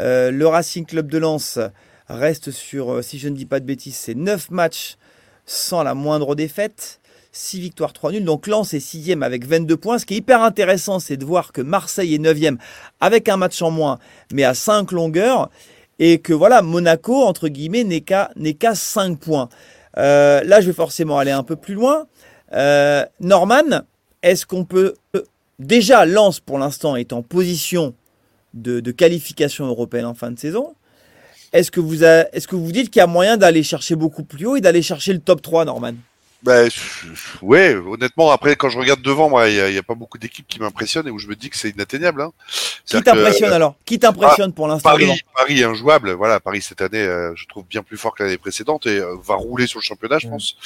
Euh, 0.00 0.30
le 0.30 0.46
Racing 0.46 0.86
Club 0.86 1.10
de 1.10 1.18
Lens 1.18 1.58
reste 2.08 2.50
sur, 2.50 2.92
euh, 2.92 3.02
si 3.02 3.18
je 3.18 3.28
ne 3.28 3.36
dis 3.36 3.46
pas 3.46 3.60
de 3.60 3.64
bêtises, 3.64 3.96
c'est 3.96 4.14
9 4.14 4.50
matchs 4.50 4.96
sans 5.44 5.82
la 5.82 5.94
moindre 5.94 6.34
défaite. 6.34 7.00
6 7.32 7.60
victoires, 7.60 7.92
3 7.92 8.12
nuls. 8.12 8.24
Donc 8.24 8.46
Lens 8.46 8.72
est 8.72 8.80
6 8.80 9.12
avec 9.22 9.46
22 9.46 9.76
points. 9.76 9.98
Ce 9.98 10.06
qui 10.06 10.14
est 10.14 10.18
hyper 10.18 10.42
intéressant, 10.42 10.98
c'est 10.98 11.16
de 11.16 11.24
voir 11.24 11.52
que 11.52 11.60
Marseille 11.60 12.14
est 12.14 12.18
9 12.18 12.38
avec 13.00 13.28
un 13.28 13.36
match 13.36 13.60
en 13.60 13.70
moins, 13.70 13.98
mais 14.32 14.44
à 14.44 14.54
5 14.54 14.92
longueurs. 14.92 15.50
Et 15.98 16.18
que 16.18 16.32
voilà, 16.32 16.62
Monaco, 16.62 17.24
entre 17.24 17.48
guillemets, 17.48 17.84
n'est 17.84 18.00
qu'à 18.00 18.30
n'est 18.36 18.54
qu'à 18.54 18.74
5 18.74 19.18
points. 19.18 19.48
Euh, 19.98 20.42
là, 20.44 20.60
je 20.60 20.66
vais 20.66 20.74
forcément 20.74 21.18
aller 21.18 21.30
un 21.30 21.42
peu 21.42 21.56
plus 21.56 21.74
loin. 21.74 22.06
Euh, 22.52 23.04
Norman, 23.20 23.82
est-ce 24.22 24.46
qu'on 24.46 24.64
peut. 24.64 24.94
Déjà, 25.58 26.04
Lens, 26.04 26.40
pour 26.40 26.58
l'instant, 26.58 26.96
est 26.96 27.12
en 27.12 27.22
position 27.22 27.94
de 28.52 28.90
qualification 28.90 29.66
européenne 29.66 30.06
en 30.06 30.14
fin 30.14 30.30
de 30.30 30.38
saison. 30.38 30.74
Est-ce 31.52 31.70
que, 31.70 31.80
vous 31.80 32.04
a- 32.04 32.26
est-ce 32.34 32.46
que 32.48 32.56
vous 32.56 32.72
dites 32.72 32.90
qu'il 32.90 33.00
y 33.00 33.02
a 33.02 33.06
moyen 33.06 33.36
d'aller 33.36 33.62
chercher 33.62 33.94
beaucoup 33.96 34.24
plus 34.24 34.46
haut 34.46 34.56
et 34.56 34.60
d'aller 34.60 34.82
chercher 34.82 35.12
le 35.12 35.20
top 35.20 35.42
3, 35.42 35.64
Norman? 35.64 35.92
Je- 36.46 37.08
ouais, 37.42 37.74
honnêtement, 37.74 38.30
après, 38.30 38.54
quand 38.54 38.68
je 38.68 38.78
regarde 38.78 39.02
devant, 39.02 39.28
moi, 39.28 39.48
il 39.48 39.54
n'y 39.54 39.60
a, 39.60 39.68
il 39.68 39.74
y 39.74 39.78
a 39.78 39.82
pas 39.82 39.96
beaucoup 39.96 40.16
d'équipes 40.18 40.46
qui 40.46 40.60
m'impressionnent 40.60 41.08
et 41.08 41.10
où 41.10 41.18
je 41.18 41.26
me 41.26 41.34
dis 41.34 41.50
que 41.50 41.56
c'est 41.56 41.70
inatteignable. 41.70 42.20
Hein. 42.22 42.30
Qui 42.84 43.02
t'impressionne 43.02 43.52
alors? 43.52 43.74
Qui 43.84 43.98
t'impressionne 43.98 44.52
pour 44.52 44.68
l'instant 44.68 44.92
devant? 44.96 45.06
Paris, 45.08 45.20
Paris 45.34 45.60
est 45.60 45.64
injouable. 45.64 46.12
Voilà, 46.12 46.38
Paris 46.38 46.62
cette 46.62 46.82
année, 46.82 47.00
euh, 47.00 47.32
je 47.34 47.46
trouve 47.46 47.64
bien 47.66 47.82
plus 47.82 47.96
fort 47.96 48.14
que 48.14 48.22
l'année 48.22 48.36
précédente 48.38 48.86
et 48.86 48.98
euh, 48.98 49.16
va 49.24 49.34
rouler 49.34 49.66
sur 49.66 49.80
le 49.80 49.84
championnat, 49.84 50.18
je 50.20 50.28
Mm. 50.28 50.30
pense. 50.30 50.56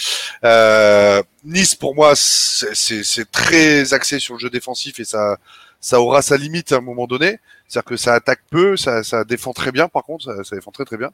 Euh, 0.45 1.23
nice, 1.45 1.75
pour 1.75 1.95
moi, 1.95 2.13
c'est 2.15 3.31
très 3.31 3.95
axé 3.95 4.19
sur 4.19 4.35
le 4.35 4.41
jeu 4.41 4.51
défensif 4.51 5.01
et 5.01 5.05
ça, 5.05 5.39
ça 5.81 5.99
aura 6.01 6.21
sa 6.21 6.37
limite 6.37 6.73
à 6.73 6.77
un 6.77 6.81
moment 6.83 7.07
donné. 7.07 7.39
C'est-à-dire 7.71 7.85
que 7.89 7.97
ça 7.97 8.15
attaque 8.15 8.41
peu, 8.51 8.77
ça, 8.77 9.05
ça 9.05 9.23
défend 9.23 9.53
très 9.53 9.71
bien. 9.71 9.87
Par 9.87 10.03
contre, 10.03 10.25
ça, 10.25 10.43
ça 10.43 10.57
défend 10.57 10.73
très 10.73 10.85
très 10.85 10.97
bien. 10.97 11.11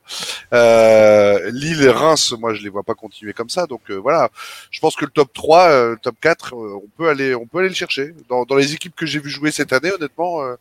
Euh, 0.54 1.50
Lille 1.50 1.82
et 1.82 1.90
Reims, 1.90 2.32
moi, 2.38 2.54
je 2.54 2.62
les 2.62 2.70
vois 2.70 2.82
pas 2.82 2.94
continuer 2.94 3.34
comme 3.34 3.50
ça. 3.50 3.66
Donc 3.66 3.82
euh, 3.90 3.96
voilà, 3.96 4.30
je 4.70 4.80
pense 4.80 4.96
que 4.96 5.04
le 5.04 5.10
top 5.10 5.32
3, 5.34 5.68
euh, 5.68 5.90
le 5.90 5.96
top 5.98 6.16
4, 6.18 6.54
euh, 6.54 6.80
on 6.82 6.88
peut 6.96 7.08
aller, 7.10 7.34
on 7.34 7.46
peut 7.46 7.58
aller 7.58 7.68
le 7.68 7.74
chercher. 7.74 8.14
Dans, 8.30 8.44
dans 8.44 8.56
les 8.56 8.72
équipes 8.72 8.96
que 8.96 9.04
j'ai 9.04 9.18
vu 9.20 9.28
jouer 9.28 9.50
cette 9.50 9.74
année, 9.74 9.92
honnêtement. 9.92 10.42
euh, 10.42 10.54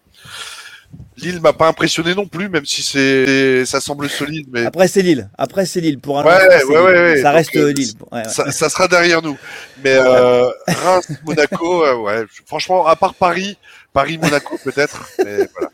Lille 1.18 1.42
m'a 1.42 1.52
pas 1.54 1.68
impressionné 1.68 2.14
non 2.14 2.26
plus, 2.28 2.48
même 2.48 2.66
si 2.66 2.82
c'est 2.84 3.66
ça 3.66 3.82
semble 3.82 4.10
solide, 4.10 4.48
mais 4.52 4.66
Après, 4.66 4.88
c'est 4.88 5.02
Lille. 5.02 5.30
Après, 5.38 5.66
c'est 5.66 5.82
Lille. 5.82 6.00
Pour 6.00 6.20
un 6.20 6.24
Ouais, 6.24 6.64
ouais, 6.66 6.78
ouais, 6.78 6.94
ouais. 6.94 7.22
Ça 7.22 7.32
reste 7.32 7.56
euh, 7.56 7.72
Lille. 7.74 7.94
Ça, 8.30 8.52
ça 8.52 8.70
sera 8.70 8.88
derrière 8.88 9.22
nous. 9.22 9.38
Mais 9.84 9.96
euh, 9.96 10.48
Reims, 10.68 11.08
Monaco, 11.26 12.04
ouais, 12.04 12.26
franchement, 12.46 12.86
à 12.86 12.96
part 12.96 13.14
Paris, 13.16 13.58
Paris, 13.94 14.18
Monaco 14.18 14.58
peut-être. 14.64 15.06
Mais 15.24 15.50
voilà. 15.54 15.72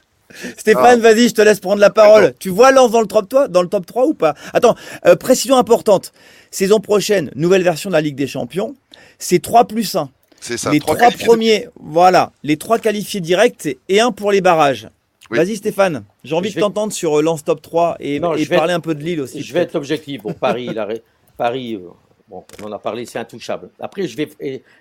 Stéphane, 0.58 1.00
Ah. 1.00 1.12
vas-y, 1.14 1.30
je 1.30 1.34
te 1.34 1.42
laisse 1.42 1.60
prendre 1.60 1.80
la 1.82 1.90
parole. 1.90 2.34
Tu 2.40 2.50
vois 2.50 2.72
Lens 2.72 2.92
dans 2.92 3.02
le 3.02 3.08
top 3.08 3.28
3, 3.30 3.48
dans 3.48 3.62
le 3.62 3.68
top 3.70 3.86
3 3.86 4.06
ou 4.08 4.14
pas? 4.14 4.34
Attends, 4.54 4.76
euh, 5.06 5.16
précision 5.16 5.58
importante. 5.58 6.12
Saison 6.52 6.80
prochaine, 6.80 7.32
nouvelle 7.36 7.64
version 7.64 7.90
de 7.90 7.94
la 7.94 8.02
Ligue 8.02 8.16
des 8.16 8.28
Champions. 8.28 8.76
C'est 9.20 9.40
3 9.42 9.66
plus 9.66 9.96
1. 9.96 10.10
C'est 10.44 10.58
ça. 10.58 10.72
les 10.72 10.80
trois 10.80 10.96
trois 10.96 11.08
qualifiés 11.10 11.28
premiers, 11.28 11.68
voilà, 11.80 12.32
les 12.42 12.58
trois 12.58 12.80
qualifiés 12.80 13.20
directs 13.22 13.78
et 13.90 14.00
un 14.02 14.12
pour 14.12 14.32
les 14.32 14.42
barrages. 14.42 14.90
Oui. 15.30 15.38
Vas-y 15.38 15.56
Stéphane, 15.58 16.04
j'ai 16.24 16.34
envie 16.34 16.50
Je 16.50 16.56
de 16.56 16.60
vais- 16.60 16.62
t'entendre 16.62 16.92
sur 16.92 17.20
euh, 17.20 17.22
Lens 17.22 17.44
top 17.44 17.62
3 17.62 17.96
et, 18.00 18.20
Non, 18.20 18.34
parler 18.50 18.74
un 18.74 18.80
peu 18.80 18.96
de 18.96 19.04
Lille 19.04 19.22
aussi. 19.22 19.44
Je 19.44 19.54
vais 19.54 19.60
être 19.60 19.76
objectif. 19.76 20.24
Bon, 20.24 20.34
Paris, 20.34 20.68
il 20.72 20.80
a 20.80 20.86
ré- 20.86 21.04
Paris, 21.38 21.76
euh, 21.76 21.88
bon, 22.28 22.44
on 22.64 22.66
en 22.70 22.72
a 22.72 22.80
parlé, 22.80 23.06
c'est 23.06 23.20
intouchable. 23.20 23.70
Après, 23.80 24.08
je 24.08 24.18
vais 24.18 24.30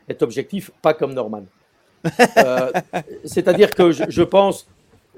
être 0.09 0.23
objectif, 0.23 0.71
pas 0.81 0.95
comme 0.95 1.13
Norman. 1.13 1.45
Euh, 2.39 2.73
C'est-à-dire 3.27 3.71
que 3.71 3.93
je, 3.93 4.05
je 4.09 4.23
pense, 4.23 4.67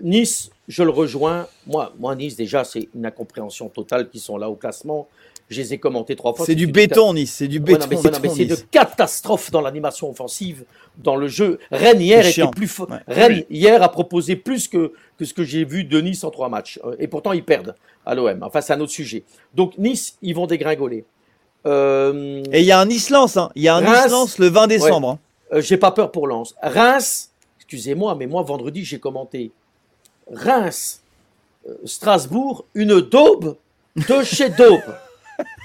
Nice, 0.00 0.50
je 0.68 0.83
le 0.83 0.90
rejoins. 0.90 1.46
Moi, 1.66 1.92
moi 1.98 2.14
Nice, 2.14 2.37
déjà, 2.37 2.64
c'est 2.64 2.88
une 2.94 3.07
incompréhension 3.07 3.68
totale 3.68 4.09
qui 4.09 4.18
sont 4.18 4.37
là 4.37 4.48
au 4.48 4.55
classement. 4.55 5.07
Je 5.50 5.61
les 5.61 5.74
ai 5.74 5.78
commentés 5.78 6.16
trois 6.16 6.33
fois. 6.35 6.46
C'est 6.46 6.55
du 6.55 6.66
béton 6.66 7.12
Nice, 7.12 7.33
c'est 7.35 7.48
du 7.48 7.59
Ouais, 7.59 7.64
béton. 7.76 7.87
non, 8.02 8.18
mais 8.22 8.28
c'est- 8.31 8.46
de 8.46 8.57
catastrophe 8.70 9.50
dans 9.50 9.61
l'animation 9.61 10.09
offensive, 10.11 10.64
dans 10.96 11.14
le 11.16 11.28
jeu. 11.28 11.59
Rennes 11.70 12.00
hier 12.00 12.26
était 12.26 12.46
plus 12.48 12.68
fort. 12.68 12.88
Ouais. 12.90 12.98
Rennes 13.07 13.44
hier 13.50 13.83
a 13.83 13.90
proposé 13.90 14.35
plus 14.37 14.66
que, 14.66 14.92
que 15.18 15.24
ce 15.26 15.35
que 15.35 15.44
j'ai 15.44 15.64
vu 15.64 15.85
de 15.85 16.00
Nice 16.00 16.24
en 16.24 16.31
trois 16.31 16.48
matchs. 16.48 16.81
Euh, 16.85 16.96
Et 16.98 17.07
pourtant, 17.07 17.33
ils 17.33 17.44
perdent 17.44 17.74
à 18.07 18.14
l'OM. 18.14 18.42
Enfin, 18.42 18.62
c'est 18.62 18.72
un 18.72 18.81
autre 18.81 18.92
sujet. 18.92 19.24
Donc, 19.55 19.76
Nice, 19.76 20.16
ils 20.22 20.35
vont 20.35 20.46
dégringoler. 20.46 21.05
Euh, 21.66 22.42
Et 22.50 22.61
il 22.61 22.66
y 22.66 22.72
a 22.72 22.81
un 22.81 22.87
Nice-Lens, 22.87 23.37
hein. 23.37 23.50
il 23.55 23.62
y 23.62 23.68
a 23.68 23.76
un 23.76 23.81
Reims. 23.81 24.05
Nice-Lens 24.05 24.38
le 24.38 24.46
20 24.48 24.66
décembre. 24.68 25.11
hein. 25.11 25.18
euh, 25.52 25.61
j'ai 25.61 25.76
pas 25.76 25.90
peur 25.92 26.11
pour 26.11 26.26
Lens. 26.26 26.55
Reims, 26.62 27.31
excusez-moi, 27.59 28.14
mais 28.16 28.26
moi, 28.26 28.42
vendredi, 28.42 28.85
j'ai 28.85 28.98
commenté 28.98 29.50
Reims, 30.30 31.00
euh, 31.68 31.74
Strasbourg, 31.85 32.64
une 32.74 33.00
daube 33.00 33.56
de 33.96 34.22
chez 34.22 34.48
daube. 34.50 34.80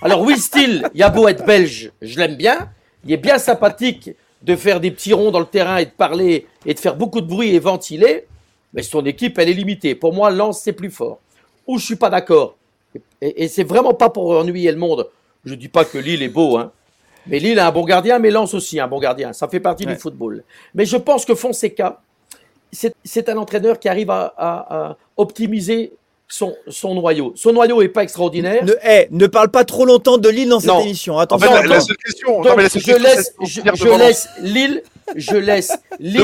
Alors, 0.02 0.22
oui, 0.22 0.38
Steele, 0.38 0.90
il 0.94 1.04
a 1.04 1.10
beau 1.10 1.28
être 1.28 1.46
belge, 1.46 1.92
je 2.02 2.18
l'aime 2.20 2.36
bien. 2.36 2.70
Il 3.06 3.12
est 3.12 3.18
bien 3.18 3.38
sympathique 3.38 4.12
de 4.42 4.56
faire 4.56 4.80
des 4.80 4.92
petits 4.92 5.14
ronds 5.14 5.32
dans 5.32 5.40
le 5.40 5.46
terrain 5.46 5.78
et 5.78 5.86
de 5.86 5.92
parler 5.92 6.48
et 6.66 6.74
de 6.74 6.80
faire 6.80 6.96
beaucoup 6.96 7.22
de 7.22 7.28
bruit 7.28 7.54
et 7.56 7.60
ventiler. 7.60 8.26
Mais 8.74 8.84
son 8.84 9.06
équipe, 9.06 9.38
elle 9.40 9.50
est 9.50 9.54
limitée. 9.54 9.96
Pour 9.96 10.14
moi, 10.14 10.30
Lens, 10.30 10.62
c'est 10.62 10.74
plus 10.74 10.92
fort. 10.92 11.20
Où 11.68 11.78
je 11.78 11.86
suis 11.86 11.96
pas 11.96 12.10
d'accord. 12.10 12.56
Et, 13.22 13.44
et 13.44 13.48
c'est 13.48 13.64
vraiment 13.64 13.94
pas 13.94 14.10
pour 14.10 14.32
ennuyer 14.32 14.72
le 14.72 14.78
monde. 14.78 15.10
Je 15.46 15.54
dis 15.56 15.70
pas 15.70 15.86
que 15.86 15.98
Lille 15.98 16.22
est 16.24 16.28
beau, 16.30 16.58
hein. 16.58 16.72
Mais 17.28 17.40
Lille 17.40 17.60
a 17.60 17.68
un 17.68 17.72
bon 17.72 17.84
gardien, 17.84 18.20
mais 18.20 18.32
Lens 18.32 18.54
aussi 18.54 18.80
a 18.80 18.86
un 18.86 18.88
bon 18.88 19.00
gardien. 19.00 19.34
Ça 19.34 19.48
fait 19.48 19.60
partie 19.60 19.86
Ouais. 19.86 19.94
du 19.94 20.00
football. 20.00 20.44
Mais 20.74 20.86
je 20.86 20.96
pense 20.98 21.26
que 21.26 21.36
Fonseca, 21.36 22.02
c'est 22.72 23.30
un 23.30 23.38
entraîneur 23.38 23.80
qui 23.80 23.90
arrive 23.90 24.10
à, 24.10 24.34
à- 24.38 24.76
à 24.90 24.98
optimiser 25.16 25.94
son, 26.28 26.56
son 26.68 26.94
noyau. 26.96 27.32
Son 27.36 27.54
noyau 27.54 27.82
est 27.82 27.88
pas 27.88 28.04
extraordinaire. 28.04 28.64
Ne, 28.66 28.74
eh, 28.86 29.08
ne 29.12 29.28
parle 29.28 29.50
pas 29.50 29.64
trop 29.64 29.86
longtemps 29.86 30.18
de 30.18 30.28
Lille 30.28 30.50
dans 30.50 30.60
cette 30.60 30.70
Non. 30.70 30.82
émission. 30.82 31.16
En 31.16 31.20
Attention. 31.20 31.48
fait, 31.48 31.54
la, 31.56 31.62
non, 31.64 31.70
la 31.70 31.76
non. 31.80 31.86
seule 31.86 31.98
question, 31.98 32.32
non, 32.38 32.42
Donc, 32.44 32.62
la 32.62 32.70
seule 32.70 32.82
je 32.82 32.86
question, 32.92 33.04
laisse, 33.04 33.34
je, 33.42 33.98
laisse 33.98 34.30
Lille, 34.42 34.84
je 35.16 35.38
laisse 35.38 35.72
Lille 36.00 36.22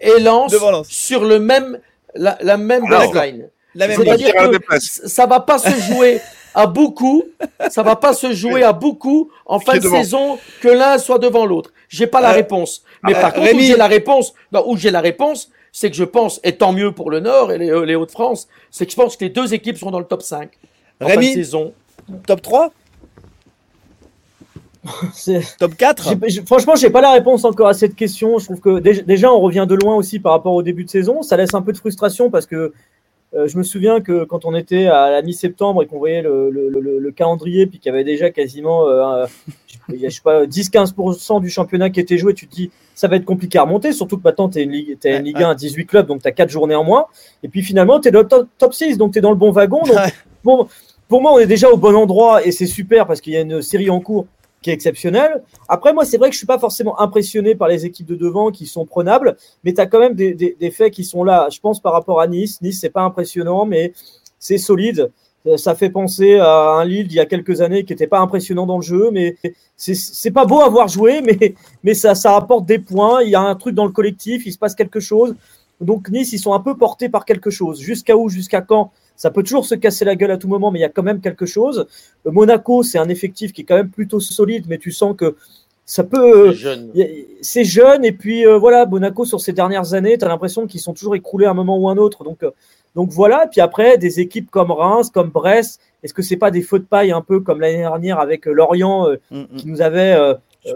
et 0.00 0.20
Lens 0.20 0.54
sur 0.88 1.24
le 1.24 1.38
même, 1.38 1.78
la, 2.14 2.36
la 2.42 2.56
même 2.58 2.84
baseline. 2.88 3.48
La 3.74 3.88
même 3.88 3.96
C'est-à-dire 4.02 4.28
Lille. 4.28 4.36
à 4.38 4.46
la 4.46 4.58
que 4.58 4.80
ça 4.82 5.26
va 5.26 5.40
pas 5.40 5.58
se 5.58 5.70
jouer 5.92 6.20
à 6.54 6.66
beaucoup, 6.66 7.22
ça 7.70 7.82
va 7.82 7.96
pas 7.96 8.12
se 8.14 8.32
jouer 8.32 8.62
à 8.62 8.72
beaucoup 8.72 9.30
en 9.46 9.58
fin 9.60 9.74
de 9.76 9.82
devant 9.82 9.96
saison 10.02 10.38
que 10.62 10.68
l'un 10.68 10.96
soit 10.98 11.18
devant 11.18 11.44
l'autre. 11.46 11.70
J'ai 11.88 12.06
pas 12.06 12.20
la 12.22 12.30
Euh, 12.30 12.34
réponse. 12.36 12.82
Mais 13.02 13.14
euh, 13.14 13.20
par 13.20 13.32
contre, 13.34 13.46
Rémi- 13.46 13.56
où 13.56 13.60
j'ai 13.66 13.76
la 13.76 13.86
réponse, 13.86 14.32
non, 14.52 14.64
où 14.66 14.76
j'ai 14.76 14.90
la 14.90 15.00
réponse, 15.02 15.50
c'est 15.78 15.90
que 15.90 15.96
je 15.96 16.04
pense, 16.04 16.40
et 16.42 16.56
tant 16.56 16.72
mieux 16.72 16.90
pour 16.90 17.10
le 17.10 17.20
Nord 17.20 17.52
et 17.52 17.58
les, 17.58 17.68
euh, 17.70 17.84
les 17.84 17.94
Hauts-de-France, 17.96 18.48
c'est 18.70 18.86
que 18.86 18.92
je 18.92 18.96
pense 18.96 19.14
que 19.14 19.24
les 19.26 19.30
deux 19.30 19.52
équipes 19.52 19.76
seront 19.76 19.90
dans 19.90 19.98
le 19.98 20.06
top 20.06 20.22
5 20.22 20.48
en 21.02 21.06
fin 21.06 21.14
de 21.16 21.20
Rémi, 21.20 21.34
saison. 21.34 21.74
top 22.26 22.40
3 22.40 22.72
C'est- 25.12 25.42
Top 25.58 25.74
4 25.76 26.08
J'ai- 26.22 26.28
j'ai- 26.30 26.42
Franchement, 26.46 26.76
j'ai 26.76 26.88
pas 26.88 27.02
la 27.02 27.12
réponse 27.12 27.44
encore 27.44 27.66
à 27.68 27.74
cette 27.74 27.94
question. 27.94 28.38
Je 28.38 28.46
trouve 28.46 28.60
que 28.60 28.78
dé- 28.78 29.02
déjà, 29.02 29.30
on 29.32 29.40
revient 29.40 29.66
de 29.68 29.74
loin 29.74 29.96
aussi 29.96 30.18
par 30.18 30.32
rapport 30.32 30.54
au 30.54 30.62
début 30.62 30.84
de 30.84 30.90
saison. 30.90 31.22
Ça 31.22 31.36
laisse 31.36 31.52
un 31.52 31.60
peu 31.60 31.72
de 31.72 31.76
frustration 31.78 32.30
parce 32.30 32.46
que 32.46 32.72
euh, 33.34 33.48
je 33.48 33.58
me 33.58 33.62
souviens 33.62 34.00
que 34.00 34.24
quand 34.24 34.44
on 34.44 34.54
était 34.54 34.86
à 34.86 35.10
la 35.10 35.22
mi-septembre 35.22 35.82
et 35.82 35.86
qu'on 35.86 35.98
voyait 35.98 36.22
le, 36.22 36.50
le- 36.50 36.70
le- 36.70 36.98
le 36.98 37.10
calendrier, 37.12 37.66
puis 37.66 37.78
qu'il 37.78 37.90
y 37.90 37.94
avait 37.94 38.04
déjà 38.04 38.30
quasiment 38.30 38.86
euh, 38.88 39.26
je 39.88 40.08
sais 40.08 40.20
pas, 40.22 40.46
10-15% 40.46 41.40
du 41.40 41.48
championnat 41.50 41.90
qui 41.90 42.00
était 42.00 42.18
joué, 42.18 42.34
tu 42.34 42.46
te 42.46 42.54
dis 42.54 42.70
ça 42.94 43.08
va 43.08 43.16
être 43.16 43.24
compliqué 43.24 43.58
à 43.58 43.62
remonter, 43.62 43.92
surtout 43.92 44.16
que 44.16 44.22
maintenant 44.24 44.48
tu 44.48 44.58
es 44.58 44.62
une 44.62 44.70
Ligue, 44.72 44.96
une 45.04 45.24
Ligue 45.24 45.42
1 45.42 45.50
à 45.50 45.54
18 45.54 45.86
clubs, 45.86 46.06
donc 46.06 46.22
tu 46.22 46.28
as 46.28 46.32
4 46.32 46.48
journées 46.50 46.74
en 46.74 46.84
moins. 46.84 47.06
Et 47.42 47.48
puis 47.48 47.62
finalement, 47.62 48.00
tu 48.00 48.08
es 48.08 48.10
dans 48.10 48.20
le 48.22 48.28
top, 48.28 48.48
top 48.58 48.72
6, 48.74 48.96
donc 48.96 49.12
tu 49.12 49.18
es 49.18 49.20
dans 49.22 49.30
le 49.30 49.36
bon 49.36 49.50
wagon. 49.50 49.82
Donc, 49.82 49.96
Ouais. 49.96 50.12
bon, 50.42 50.66
pour 51.08 51.20
moi, 51.22 51.32
on 51.34 51.38
est 51.38 51.46
déjà 51.46 51.70
au 51.70 51.76
bon 51.76 51.94
endroit 51.94 52.44
et 52.46 52.52
c'est 52.52 52.66
super 52.66 53.06
parce 53.06 53.20
qu'il 53.20 53.32
y 53.34 53.36
a 53.36 53.40
une 53.40 53.60
série 53.62 53.90
en 53.90 54.00
cours 54.00 54.26
qui 54.62 54.70
est 54.70 54.72
exceptionnelle. 54.72 55.42
Après, 55.68 55.92
moi, 55.92 56.04
c'est 56.04 56.18
vrai 56.18 56.28
que 56.28 56.34
je 56.34 56.38
suis 56.38 56.46
pas 56.46 56.58
forcément 56.58 56.98
impressionné 57.00 57.54
par 57.54 57.68
les 57.68 57.86
équipes 57.86 58.06
de 58.06 58.16
devant 58.16 58.50
qui 58.50 58.66
sont 58.66 58.86
prenables, 58.86 59.36
mais 59.64 59.72
tu 59.72 59.80
as 59.80 59.86
quand 59.86 60.00
même 60.00 60.14
des, 60.14 60.70
faits 60.70 60.92
qui 60.92 61.04
sont 61.04 61.24
là. 61.24 61.48
Je 61.50 61.60
pense 61.60 61.80
par 61.80 61.92
rapport 61.92 62.20
à 62.20 62.26
Nice. 62.26 62.60
Nice, 62.62 62.80
c'est 62.80 62.90
pas 62.90 63.02
impressionnant, 63.02 63.66
mais 63.66 63.92
c'est 64.38 64.58
solide. 64.58 65.10
Euh, 65.46 65.56
Ça 65.56 65.74
fait 65.74 65.90
penser 65.90 66.38
à 66.38 66.72
un 66.72 66.84
Lille 66.84 67.06
d'il 67.06 67.16
y 67.16 67.20
a 67.20 67.26
quelques 67.26 67.60
années 67.60 67.84
qui 67.84 67.92
n'était 67.92 68.06
pas 68.06 68.18
impressionnant 68.18 68.66
dans 68.66 68.78
le 68.78 68.82
jeu, 68.82 69.10
mais 69.12 69.36
c'est 69.76 70.30
pas 70.32 70.44
beau 70.44 70.60
à 70.60 70.68
voir 70.68 70.88
jouer, 70.88 71.20
mais, 71.24 71.54
mais 71.84 71.94
ça, 71.94 72.14
ça 72.14 72.36
apporte 72.36 72.66
des 72.66 72.78
points. 72.78 73.22
Il 73.22 73.30
y 73.30 73.36
a 73.36 73.40
un 73.40 73.54
truc 73.54 73.74
dans 73.74 73.86
le 73.86 73.92
collectif, 73.92 74.46
il 74.46 74.52
se 74.52 74.58
passe 74.58 74.74
quelque 74.74 75.00
chose. 75.00 75.36
Donc 75.80 76.08
Nice, 76.08 76.32
ils 76.32 76.38
sont 76.38 76.54
un 76.54 76.60
peu 76.60 76.76
portés 76.76 77.08
par 77.08 77.24
quelque 77.24 77.50
chose. 77.50 77.80
Jusqu'à 77.80 78.16
où, 78.16 78.28
jusqu'à 78.28 78.62
quand 78.62 78.90
Ça 79.16 79.30
peut 79.30 79.42
toujours 79.42 79.64
se 79.64 79.74
casser 79.74 80.04
la 80.04 80.14
gueule 80.14 80.30
à 80.30 80.36
tout 80.38 80.48
moment, 80.48 80.70
mais 80.70 80.78
il 80.78 80.82
y 80.82 80.86
a 80.86 80.88
quand 80.90 81.02
même 81.02 81.20
quelque 81.20 81.46
chose. 81.46 81.86
Euh, 82.26 82.30
Monaco, 82.30 82.82
c'est 82.82 82.98
un 82.98 83.08
effectif 83.08 83.52
qui 83.52 83.62
est 83.62 83.64
quand 83.64 83.76
même 83.76 83.90
plutôt 83.90 84.20
solide, 84.20 84.66
mais 84.68 84.78
tu 84.78 84.92
sens 84.92 85.16
que 85.16 85.36
ça 85.84 86.02
peut. 86.04 86.48
euh, 86.48 86.52
jeune. 86.52 86.90
c'est 87.42 87.64
jeune 87.64 88.04
et 88.04 88.10
puis 88.12 88.44
euh, 88.46 88.58
voilà 88.58 88.86
Monaco 88.86 89.24
sur 89.24 89.40
ces 89.40 89.52
dernières 89.52 89.94
années 89.94 90.18
tu 90.18 90.24
as 90.24 90.28
l'impression 90.28 90.66
qu'ils 90.66 90.80
sont 90.80 90.92
toujours 90.94 91.14
écroulés 91.14 91.46
à 91.46 91.50
un 91.52 91.54
moment 91.54 91.78
ou 91.78 91.88
un 91.88 91.96
autre 91.96 92.24
donc 92.24 92.42
euh, 92.42 92.50
donc 92.96 93.10
voilà 93.10 93.44
et 93.44 93.48
puis 93.48 93.60
après 93.60 93.96
des 93.96 94.18
équipes 94.18 94.50
comme 94.50 94.72
Reims 94.72 95.10
comme 95.10 95.28
Brest 95.30 95.80
est-ce 96.02 96.12
que 96.12 96.22
c'est 96.22 96.36
pas 96.38 96.50
des 96.50 96.62
feux 96.62 96.80
de 96.80 96.84
paille 96.84 97.12
un 97.12 97.20
peu 97.20 97.38
comme 97.38 97.60
l'année 97.60 97.78
dernière 97.78 98.18
avec 98.18 98.46
Lorient 98.46 99.08
euh, 99.08 99.16
Mm, 99.30 99.42
mm. 99.42 99.56
qui 99.58 99.68
nous 99.68 99.80
avait 99.80 100.14
euh, 100.14 100.34
euh, 100.66 100.72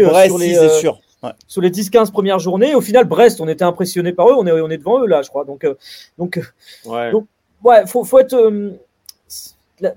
euh, 0.00 0.08
Brest, 0.10 0.28
sur 0.28 0.38
si, 0.38 0.46
les 0.46 0.54
c'est 0.54 0.60
euh, 0.60 0.68
sûr. 0.78 1.00
Ouais. 1.24 1.30
sur 1.48 1.60
les 1.62 1.70
10-15 1.70 2.12
premières 2.12 2.38
journées 2.38 2.76
au 2.76 2.80
final 2.80 3.06
Brest 3.06 3.40
on 3.40 3.48
était 3.48 3.64
impressionné 3.64 4.12
par 4.12 4.28
eux 4.28 4.34
on 4.38 4.46
est 4.46 4.52
on 4.52 4.70
est 4.70 4.78
devant 4.78 5.00
eux 5.02 5.08
là 5.08 5.22
je 5.22 5.28
crois 5.28 5.44
donc 5.44 5.64
euh, 5.64 5.74
donc 6.18 6.40
Ouais. 6.86 7.10
Donc, 7.10 7.26
ouais, 7.64 7.86
faut, 7.86 8.04
faut 8.04 8.18
être. 8.18 8.34
euh, 8.34 8.70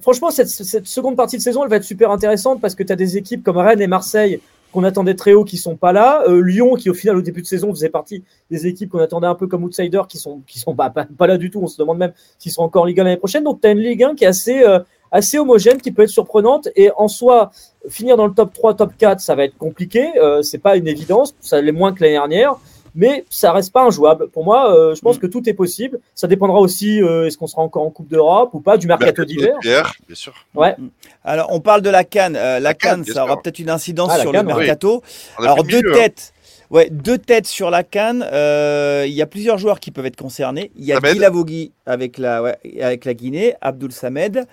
franchement, 0.01 0.32
cette, 0.32 0.49
cette 0.49 0.88
seconde 0.88 1.15
partie 1.15 1.38
de 1.38 1.41
saison, 1.41 1.63
elle 1.63 1.69
va 1.69 1.77
être 1.77 1.84
super 1.84 2.12
intéressante 2.12 2.60
parce 2.62 2.75
que 2.75 2.84
tu 2.84 2.91
as 2.91 2.95
des 2.95 3.17
équipes 3.17 3.43
comme 3.43 3.58
Rennes 3.58 3.82
et 3.82 3.88
Marseille 3.88 4.39
qu'on 4.71 4.84
attendait 4.84 5.15
très 5.15 5.34
haut 5.34 5.45
qui 5.45 5.58
sont 5.58 5.75
pas 5.75 5.93
là. 5.93 6.23
Euh, 6.27 6.41
Lyon, 6.41 6.75
qui 6.75 6.89
au 6.89 6.93
final, 6.93 7.15
au 7.15 7.21
début 7.21 7.41
de 7.41 7.47
saison, 7.47 7.69
faisait 7.71 7.89
partie 7.89 8.23
des 8.51 8.67
équipes 8.67 8.91
qu'on 8.91 8.99
attendait 8.99 9.27
un 9.27 9.36
peu 9.36 9.47
comme 9.47 9.63
outsiders 9.63 10.08
qui 10.08 10.17
sont, 10.17 10.41
qui 10.45 10.60
sont 10.60 10.75
pas, 10.75 10.89
pas, 10.89 11.06
pas 11.17 11.27
là 11.27 11.38
du 11.38 11.49
tout. 11.49 11.62
On 11.62 11.67
se 11.67 11.77
demande 11.77 11.97
même 11.97 12.12
s'ils 12.38 12.51
seront 12.51 12.65
encore 12.65 12.84
en 12.84 12.86
Ligue 12.86 12.99
1 12.99 13.03
l'année 13.03 13.17
prochaine. 13.17 13.43
Donc, 13.43 13.62
tu 13.62 13.67
as 13.67 13.71
une 13.71 13.80
Ligue 13.80 14.03
1 14.03 14.15
qui 14.15 14.25
est 14.25 14.27
assez, 14.27 14.62
euh, 14.63 14.80
assez 15.12 15.39
homogène, 15.39 15.80
qui 15.80 15.91
peut 15.91 16.03
être 16.03 16.10
surprenante. 16.10 16.67
Et 16.75 16.91
en 16.97 17.08
soi, 17.08 17.51
finir 17.88 18.17
dans 18.17 18.27
le 18.27 18.34
top 18.34 18.53
3, 18.53 18.73
top 18.73 18.91
4, 18.97 19.21
ça 19.21 19.36
va 19.36 19.45
être 19.45 19.58
compliqué. 19.58 20.10
Euh, 20.17 20.41
c'est 20.41 20.58
pas 20.58 20.75
une 20.75 20.88
évidence. 20.88 21.34
Ça 21.39 21.62
l'est 21.62 21.71
moins 21.71 21.93
que 21.93 22.03
l'année 22.03 22.15
dernière 22.15 22.58
mais 22.95 23.26
ça 23.30 23.52
reste 23.52 23.71
pas 23.73 23.84
injouable. 23.86 24.28
Pour 24.30 24.43
moi, 24.43 24.73
euh, 24.73 24.95
je 24.95 25.02
pense 25.02 25.17
Mm. 25.17 25.19
que 25.19 25.28
tout 25.28 25.50
est 25.50 25.54
possible. 25.54 26.00
Ça 26.15 26.28
dépendra 26.28 26.60
aussi, 26.60 27.02
euh, 27.02 27.26
est-ce 27.28 27.38
qu'on 27.38 27.47
sera 27.47 27.62
encore 27.62 27.84
en 27.84 27.89
Coupe 27.89 28.08
d'Europe 28.08 28.52
ou 28.54 28.60
pas, 28.60 28.78
du 28.78 28.88
mercato 28.88 29.23
d'hiver. 29.26 29.56
bien 29.62 29.84
sûr. 30.13 30.34
Ouais. 30.56 30.76
Alors, 31.23 31.47
on 31.52 31.60
parle 31.60 31.82
de 31.82 31.89
la 31.89 32.04
Cannes. 32.04 32.36
Euh, 32.36 32.60
la 32.60 32.73
Cannes, 32.73 33.04
ça 33.06 33.23
aura 33.23 33.41
peut-être 33.41 33.60
une 33.60 33.69
incidence 33.69 34.12
Ah, 34.13 34.19
sur 34.19 34.32
Cannes, 34.32 34.47
le 34.47 34.56
mercato. 34.56 35.02
Alors, 35.38 35.63
deux 35.63 35.78
milieu, 35.78 35.91
hein. 35.93 35.95
têtes. 35.95 36.34
Ouais, 36.69 36.89
deux 36.91 37.17
têtes 37.17 37.47
sur 37.47 37.69
la 37.69 37.84
Cannes. 37.84 38.28
Euh, 38.34 39.06
Il 39.08 39.13
y 39.13 39.21
a 39.21 39.26
plusieurs 39.26 39.58
joueurs 39.58 39.80
qui 39.80 39.89
peuvent 39.91 40.06
être 40.06 40.17
concernés. 40.17 40.71
Il 40.76 40.84
y 40.86 40.91
a. 40.91 41.00
Guilavogui 41.00 41.71
avec 41.86 42.17
la, 42.17 42.43
ouais, 42.43 42.58
avec 42.82 43.06
la 43.06 43.13
Guinée, 43.13 43.56
Abdul 43.62 43.91
Samed, 43.93 44.45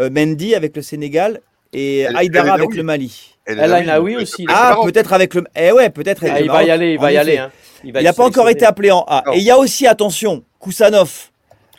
euh, 0.00 0.10
Mendy 0.10 0.54
avec 0.56 0.74
le 0.74 0.82
Sénégal 0.82 1.40
et 1.72 2.00
El- 2.00 2.16
El 2.34 2.36
avec 2.50 2.74
le 2.74 2.82
Mali. 2.82 3.34
El 3.46 3.58
Ainaoui 3.58 4.16
oui, 4.16 4.22
aussi, 4.22 4.46
Ah, 4.48 4.76
peut-être 4.84 5.12
avec 5.12 5.34
le. 5.34 5.44
Eh 5.56 5.72
ouais, 5.72 5.90
peut-être 5.90 6.24
Ah, 6.28 6.40
il 6.40 6.48
va 6.48 6.62
y 6.62 6.70
aller, 6.70 6.92
il 6.92 6.98
va 6.98 7.12
y 7.12 7.16
aller. 7.16 7.38
hein. 7.38 7.50
Il 7.82 7.92
n'a 7.92 8.12
pas 8.12 8.26
encore 8.26 8.48
été 8.48 8.64
appelé 8.64 8.90
en 8.90 9.04
A. 9.08 9.22
Non. 9.26 9.32
Et 9.32 9.38
il 9.38 9.42
y 9.42 9.50
a 9.50 9.58
aussi, 9.58 9.86
attention, 9.86 10.44
Kusanov, 10.60 11.30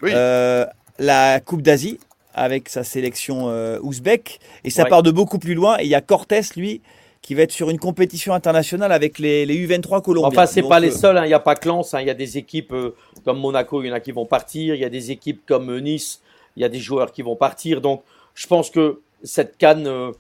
Oui. 0.02 0.12
euh, 0.14 0.66
la 1.00 1.40
Coupe 1.40 1.62
d'Asie, 1.62 2.00
avec 2.34 2.68
sa 2.70 2.84
sélection 2.84 3.50
euh, 3.50 3.78
ouzbek. 3.82 4.40
Et 4.64 4.70
ça 4.70 4.84
Ouais. 4.84 4.90
part 4.90 5.04
de 5.04 5.12
beaucoup 5.12 5.38
plus 5.40 5.54
loin. 5.54 5.78
Et 5.80 5.84
il 5.84 5.90
y 5.90 5.96
a 5.96 6.02
Cortés, 6.02 6.42
lui, 6.56 6.82
qui 7.22 7.36
va 7.36 7.44
être 7.44 7.52
sur 7.52 7.70
une 7.70 7.78
compétition 7.80 8.34
internationale 8.34 8.92
avec 8.92 9.20
les, 9.20 9.46
les 9.46 9.56
U23 9.68 10.02
colombiens. 10.02 10.30
Enfin, 10.30 10.46
c'est 10.48 10.62
Donc, 10.62 10.72
pas 10.72 10.80
les 10.80 10.90
euh, 10.94 10.98
seuls. 10.98 11.18
hein. 11.18 11.26
Il 11.26 11.28
n'y 11.30 11.34
a 11.36 11.40
pas 11.40 11.56
que 11.56 11.68
Lens. 11.70 11.94
hein. 11.94 12.02
Il 12.02 12.08
y 12.08 12.10
a 12.10 12.16
des 12.16 12.38
équipes 12.40 12.74
euh, 12.74 12.96
comme 13.24 13.38
Monaco, 13.40 13.84
il 13.84 13.88
y 13.88 13.92
en 13.92 13.96
a 13.96 14.00
qui 14.00 14.12
vont 14.12 14.26
partir. 14.26 14.74
Il 14.74 14.82
y 14.82 14.86
a 14.86 14.90
des 14.90 15.12
équipes 15.12 15.42
comme 15.46 15.80
Nice. 15.80 16.22
Il 16.58 16.62
y 16.64 16.66
a 16.66 16.70
des 16.70 16.80
joueurs 16.80 17.12
qui 17.12 17.22
vont 17.22 17.36
partir. 17.36 17.80
Donc, 17.80 18.02
je 18.34 18.48
pense 18.48 18.70
que 18.72 19.00
cette 19.24 19.58
canne, 19.58 19.88
euh, 19.88 20.12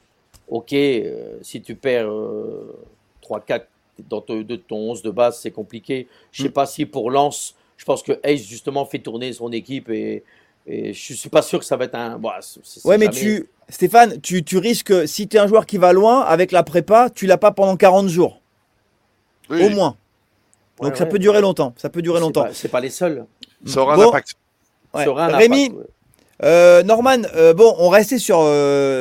ok, 0.47 0.73
euh, 0.73 1.37
si 1.41 1.61
tu 1.61 1.75
perds 1.75 2.09
euh, 2.11 2.75
3-4 3.21 3.65
dans 4.09 4.21
te- 4.21 4.41
de 4.43 4.55
ton 4.55 4.77
11 4.91 5.01
de 5.01 5.11
base, 5.11 5.39
c'est 5.39 5.51
compliqué. 5.51 6.07
Je 6.31 6.43
sais 6.43 6.49
Mm. 6.49 6.53
pas 6.53 6.65
si 6.65 6.85
pour 6.85 7.11
Lens, 7.11 7.55
je 7.77 7.85
pense 7.85 8.03
que 8.03 8.13
Ace 8.23 8.41
justement 8.43 8.85
fait 8.85 8.99
tourner 8.99 9.31
son 9.33 9.51
équipe 9.51 9.89
et, 9.89 10.23
et 10.67 10.93
je 10.93 11.13
suis 11.13 11.29
pas 11.29 11.41
sûr 11.41 11.59
que 11.59 11.65
ça 11.65 11.77
va 11.77 11.85
être 11.85 11.95
un. 11.95 12.17
Bon, 12.17 12.29
c'est 12.41 12.85
Ouais, 12.85 12.97
mais 12.97 13.05
jamais- 13.05 13.17
tu, 13.17 13.49
Stéphane, 13.69 14.19
tu, 14.21 14.43
tu 14.43 14.57
risques, 14.57 15.07
si 15.07 15.27
tu 15.27 15.37
es 15.37 15.39
un 15.39 15.47
joueur 15.47 15.65
qui 15.65 15.77
va 15.77 15.93
loin, 15.93 16.21
avec 16.21 16.51
la 16.51 16.61
prépa, 16.63 17.09
tu 17.09 17.25
l'as 17.25 17.37
pas 17.37 17.51
pendant 17.51 17.77
40 17.77 18.09
jours, 18.09 18.41
Oui, 19.49 19.63
au 19.65 19.69
moins. 19.69 19.95
Donc 20.81 20.91
Ouais, 20.91 20.97
ça 20.97 21.03
ouais. 21.05 21.09
peut 21.09 21.19
durer 21.19 21.41
longtemps. 21.41 21.73
Ça 21.77 21.89
peut 21.89 22.01
durer 22.01 22.17
C'est 22.17 22.21
longtemps. 22.21 22.43
pas- 22.43 22.53
C'est 22.53 22.67
pas 22.69 22.79
les 22.81 22.89
seuls. 22.89 23.25
Ça 23.65 23.81
aura 23.81 23.95
Bon, 23.95 24.03
un 24.03 24.07
impact. 24.07 24.33
ouais. 24.93 25.03
Ça 25.03 25.09
aura 25.11 25.25
un 25.27 25.37
Rémi, 25.37 25.65
impact, 25.65 25.77
ouais. 25.79 25.85
Euh, 26.43 26.81
Norman, 26.83 27.23
euh, 27.35 27.53
bon, 27.53 27.75
on 27.77 27.89
restait 27.89 28.17
sur 28.17 28.39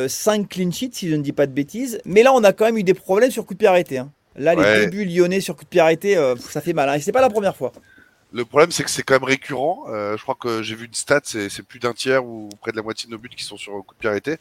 5 0.08 0.48
clean 0.48 0.70
sheets, 0.70 0.90
si 0.94 1.08
je 1.08 1.16
ne 1.16 1.22
dis 1.22 1.32
pas 1.32 1.46
de 1.46 1.52
bêtises. 1.52 2.00
Mais 2.04 2.22
là, 2.22 2.32
on 2.34 2.44
a 2.44 2.52
quand 2.52 2.66
même 2.66 2.76
eu 2.78 2.82
des 2.84 2.94
problèmes 2.94 3.30
sur 3.30 3.46
coup 3.46 3.54
de 3.54 3.58
pied 3.58 3.68
arrêté. 3.68 3.98
hein. 3.98 4.10
Là, 4.36 4.54
les 4.54 4.62
débuts 4.84 5.04
lyonnais 5.04 5.40
sur 5.40 5.56
coup 5.56 5.64
de 5.64 5.68
pied 5.68 5.80
arrêté, 5.80 6.16
euh, 6.16 6.34
ça 6.36 6.60
fait 6.60 6.72
mal. 6.72 6.88
Hein. 6.88 6.94
Et 6.94 7.00
c'est 7.00 7.12
pas 7.12 7.20
la 7.20 7.30
première 7.30 7.56
fois. 7.56 7.72
Le 8.32 8.44
problème, 8.44 8.70
c'est 8.70 8.84
que 8.84 8.90
c'est 8.90 9.02
quand 9.02 9.14
même 9.14 9.24
récurrent. 9.24 9.86
Euh, 9.88 10.16
je 10.16 10.22
crois 10.22 10.36
que 10.36 10.62
j'ai 10.62 10.76
vu 10.76 10.86
une 10.86 10.94
stat, 10.94 11.20
c'est 11.24 11.62
plus 11.64 11.80
d'un 11.80 11.92
tiers 11.92 12.24
ou 12.24 12.48
près 12.60 12.70
de 12.70 12.76
la 12.76 12.82
moitié 12.82 13.08
de 13.08 13.10
nos 13.12 13.18
buts 13.18 13.28
qui 13.28 13.42
sont 13.42 13.56
sur 13.56 13.72
coup 13.84 13.92
de 13.94 13.98
pied 13.98 14.08
arrêté. 14.08 14.36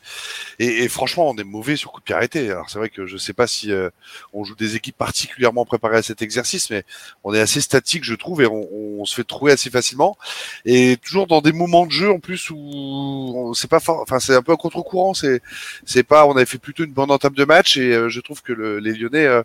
Et, 0.60 0.84
et 0.84 0.90
franchement, 0.90 1.28
on 1.28 1.36
est 1.38 1.44
mauvais 1.44 1.76
sur 1.76 1.92
coup 1.92 2.00
de 2.00 2.04
pied 2.06 2.14
arrêté. 2.14 2.52
Alors 2.52 2.70
c'est 2.70 2.78
vrai 2.78 2.90
que 2.90 3.08
je 3.08 3.18
sais 3.18 3.34
pas 3.34 3.48
si 3.48 3.72
euh, 3.72 3.90
on 4.32 4.44
joue 4.44 4.54
des 4.54 4.76
équipes 4.76 4.96
particulièrement 4.96 5.66
préparées 5.66 5.98
à 5.98 6.02
cet 6.04 6.22
exercice, 6.22 6.70
mais 6.70 6.84
on 7.24 7.34
est 7.34 7.40
assez 7.40 7.62
statique, 7.62 8.04
je 8.04 8.14
trouve, 8.14 8.44
et 8.44 8.46
on, 8.46 8.68
on 9.02 9.06
se 9.06 9.16
fait 9.16 9.24
trouver 9.24 9.54
assez 9.54 9.72
facilement. 9.72 10.18
Et 10.66 10.98
toujours 11.04 11.26
dans 11.26 11.42
des 11.42 11.52
moments 11.52 11.88
de 11.88 11.92
jeu 11.92 12.12
en 12.12 12.20
plus 12.20 12.52
où 12.52 13.54
c'est 13.56 13.70
pas, 13.70 13.80
enfin 13.88 14.20
c'est 14.20 14.36
un 14.36 14.44
peu 14.44 14.56
contre-courant. 14.56 15.16
C'est 15.16 15.42
c'est 15.86 16.04
pas, 16.04 16.28
on 16.28 16.34
avait 16.36 16.46
fait 16.46 16.60
plutôt 16.60 16.84
une 16.84 16.94
bonne 16.94 17.10
entame 17.10 17.34
de 17.34 17.46
match, 17.46 17.78
et 17.78 17.92
euh, 17.94 18.08
je 18.10 18.20
trouve 18.22 18.44
que 18.44 18.54
le- 18.54 18.78
les 18.80 18.94
Lyonnais 18.94 19.26
euh, 19.26 19.42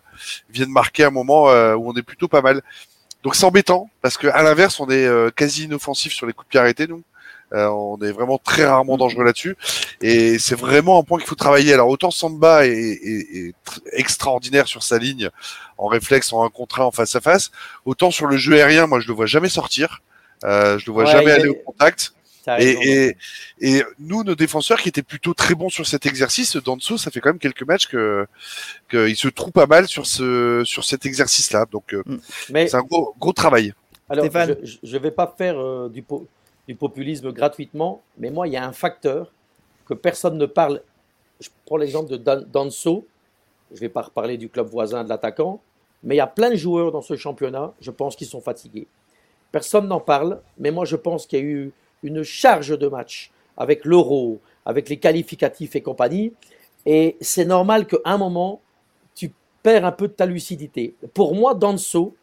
viennent 0.51 0.69
marquer 0.69 1.05
un 1.05 1.09
moment 1.09 1.49
euh, 1.49 1.75
où 1.75 1.89
on 1.89 1.95
est 1.95 2.03
plutôt 2.03 2.27
pas 2.27 2.41
mal. 2.43 2.61
Donc 3.25 3.35
c'est 3.35 3.43
embêtant 3.45 3.89
parce 4.03 4.17
que 4.17 4.27
à 4.27 4.41
l'inverse, 4.43 4.79
on 4.79 4.87
est 4.89 5.03
euh, 5.05 5.31
quasi 5.35 5.63
inoffensif 5.65 6.13
sur 6.13 6.27
les 6.27 6.33
coups 6.33 6.45
de 6.47 6.49
pied 6.51 6.59
arrêtés, 6.59 6.85
nous. 6.87 7.01
Euh, 7.53 7.67
on 7.67 7.97
est 8.01 8.11
vraiment 8.11 8.37
très 8.39 8.65
rarement 8.65 8.97
dangereux 8.97 9.23
là-dessus, 9.23 9.55
et 10.01 10.39
c'est 10.39 10.55
vraiment 10.55 10.99
un 10.99 11.03
point 11.03 11.19
qu'il 11.19 11.27
faut 11.27 11.35
travailler. 11.35 11.73
Alors 11.73 11.89
autant 11.89 12.09
Samba 12.11 12.65
est, 12.65 12.71
est- 12.71 13.37
est 13.37 13.53
tr- 13.67 13.79
extraordinaire 13.93 14.67
sur 14.67 14.81
sa 14.83 14.97
ligne, 14.97 15.29
en 15.77 15.87
réflexe, 15.87 16.33
en 16.33 16.43
un 16.43 16.49
contre 16.49 16.81
un, 16.81 16.85
en 16.85 16.91
face 16.91 17.15
à 17.15 17.21
face, 17.21 17.51
autant 17.85 18.09
sur 18.09 18.25
le 18.27 18.35
jeu 18.37 18.55
aérien, 18.55 18.87
moi 18.87 18.99
je 18.99 19.07
le 19.07 19.13
vois 19.13 19.27
jamais 19.27 19.49
sortir, 19.49 20.01
euh, 20.43 20.79
je 20.79 20.85
le 20.87 20.93
vois 20.93 21.03
Ouais, 21.05 21.11
jamais 21.11 21.31
aller 21.31 21.45
est- 21.45 21.49
au 21.49 21.55
contact. 21.65 22.13
Et, 22.47 22.51
raison, 22.75 22.81
et, 22.83 23.17
et 23.61 23.83
nous, 23.99 24.23
nos 24.23 24.35
défenseurs 24.35 24.79
qui 24.81 24.89
étaient 24.89 25.03
plutôt 25.03 25.33
très 25.33 25.55
bons 25.55 25.69
sur 25.69 25.85
cet 25.87 26.05
exercice, 26.05 26.55
Danso, 26.57 26.97
ça 26.97 27.11
fait 27.11 27.19
quand 27.19 27.29
même 27.29 27.39
quelques 27.39 27.63
matchs 27.63 27.87
que 27.87 28.27
qu'il 28.89 29.15
se 29.15 29.27
trouve 29.27 29.51
pas 29.51 29.65
mal 29.67 29.87
sur 29.87 30.05
ce 30.05 30.61
sur 30.65 30.83
cet 30.83 31.05
exercice-là. 31.05 31.65
Donc 31.71 31.93
euh, 31.93 32.03
Mais 32.49 32.67
c'est 32.67 32.77
un 32.77 32.83
gros 32.83 33.15
gros 33.19 33.33
travail. 33.33 33.73
alors, 34.09 34.25
Stéphane. 34.25 34.57
je, 34.63 34.77
je 34.83 34.97
vais 34.97 35.11
pas 35.11 35.33
faire 35.37 35.57
euh, 35.59 35.89
du 35.89 36.01
po- 36.03 36.27
du 36.67 36.75
populisme 36.75 37.31
gratuitement. 37.31 38.01
Mais 38.17 38.29
moi, 38.31 38.47
il 38.47 38.53
y 38.53 38.57
a 38.57 38.65
un 38.67 38.73
facteur 38.73 39.31
que 39.87 39.93
personne 39.93 40.37
ne 40.37 40.45
parle. 40.45 40.81
Je 41.39 41.49
prends 41.65 41.77
l'exemple 41.77 42.09
de 42.11 42.17
Dan- 42.17 42.45
Danso. 42.51 43.07
Je 43.71 43.75
ne 43.75 43.79
vais 43.81 43.89
pas 43.89 44.03
reparler 44.03 44.37
du 44.37 44.49
club 44.49 44.67
voisin 44.67 45.03
de 45.03 45.09
l'attaquant. 45.09 45.61
Mais 46.03 46.15
il 46.15 46.17
y 46.19 46.21
a 46.21 46.27
plein 46.27 46.51
de 46.51 46.55
joueurs 46.55 46.91
dans 46.91 47.01
ce 47.01 47.15
championnat, 47.15 47.73
je 47.81 47.89
pense, 47.89 48.15
qui 48.15 48.25
sont 48.25 48.39
fatigués. 48.41 48.85
Personne 49.51 49.87
n'en 49.87 49.99
parle, 49.99 50.39
mais 50.59 50.69
moi, 50.69 50.85
je 50.85 50.95
pense 50.95 51.25
qu'il 51.25 51.39
y 51.39 51.41
a 51.41 51.45
eu 51.45 51.71
une 52.03 52.23
charge 52.23 52.77
de 52.77 52.87
match 52.87 53.31
avec 53.57 53.85
l'euro, 53.85 54.39
avec 54.65 54.89
les 54.89 54.97
qualificatifs 54.97 55.75
et 55.75 55.81
compagnie. 55.81 56.33
Et 56.85 57.17
c'est 57.21 57.45
normal 57.45 57.87
qu'à 57.87 57.97
un 58.05 58.17
moment, 58.17 58.61
tu 59.15 59.31
perds 59.63 59.85
un 59.85 59.91
peu 59.91 60.07
de 60.07 60.13
ta 60.13 60.25
lucidité. 60.25 60.93
Pour 61.13 61.33
moi, 61.35 61.53
Danso, 61.55 62.15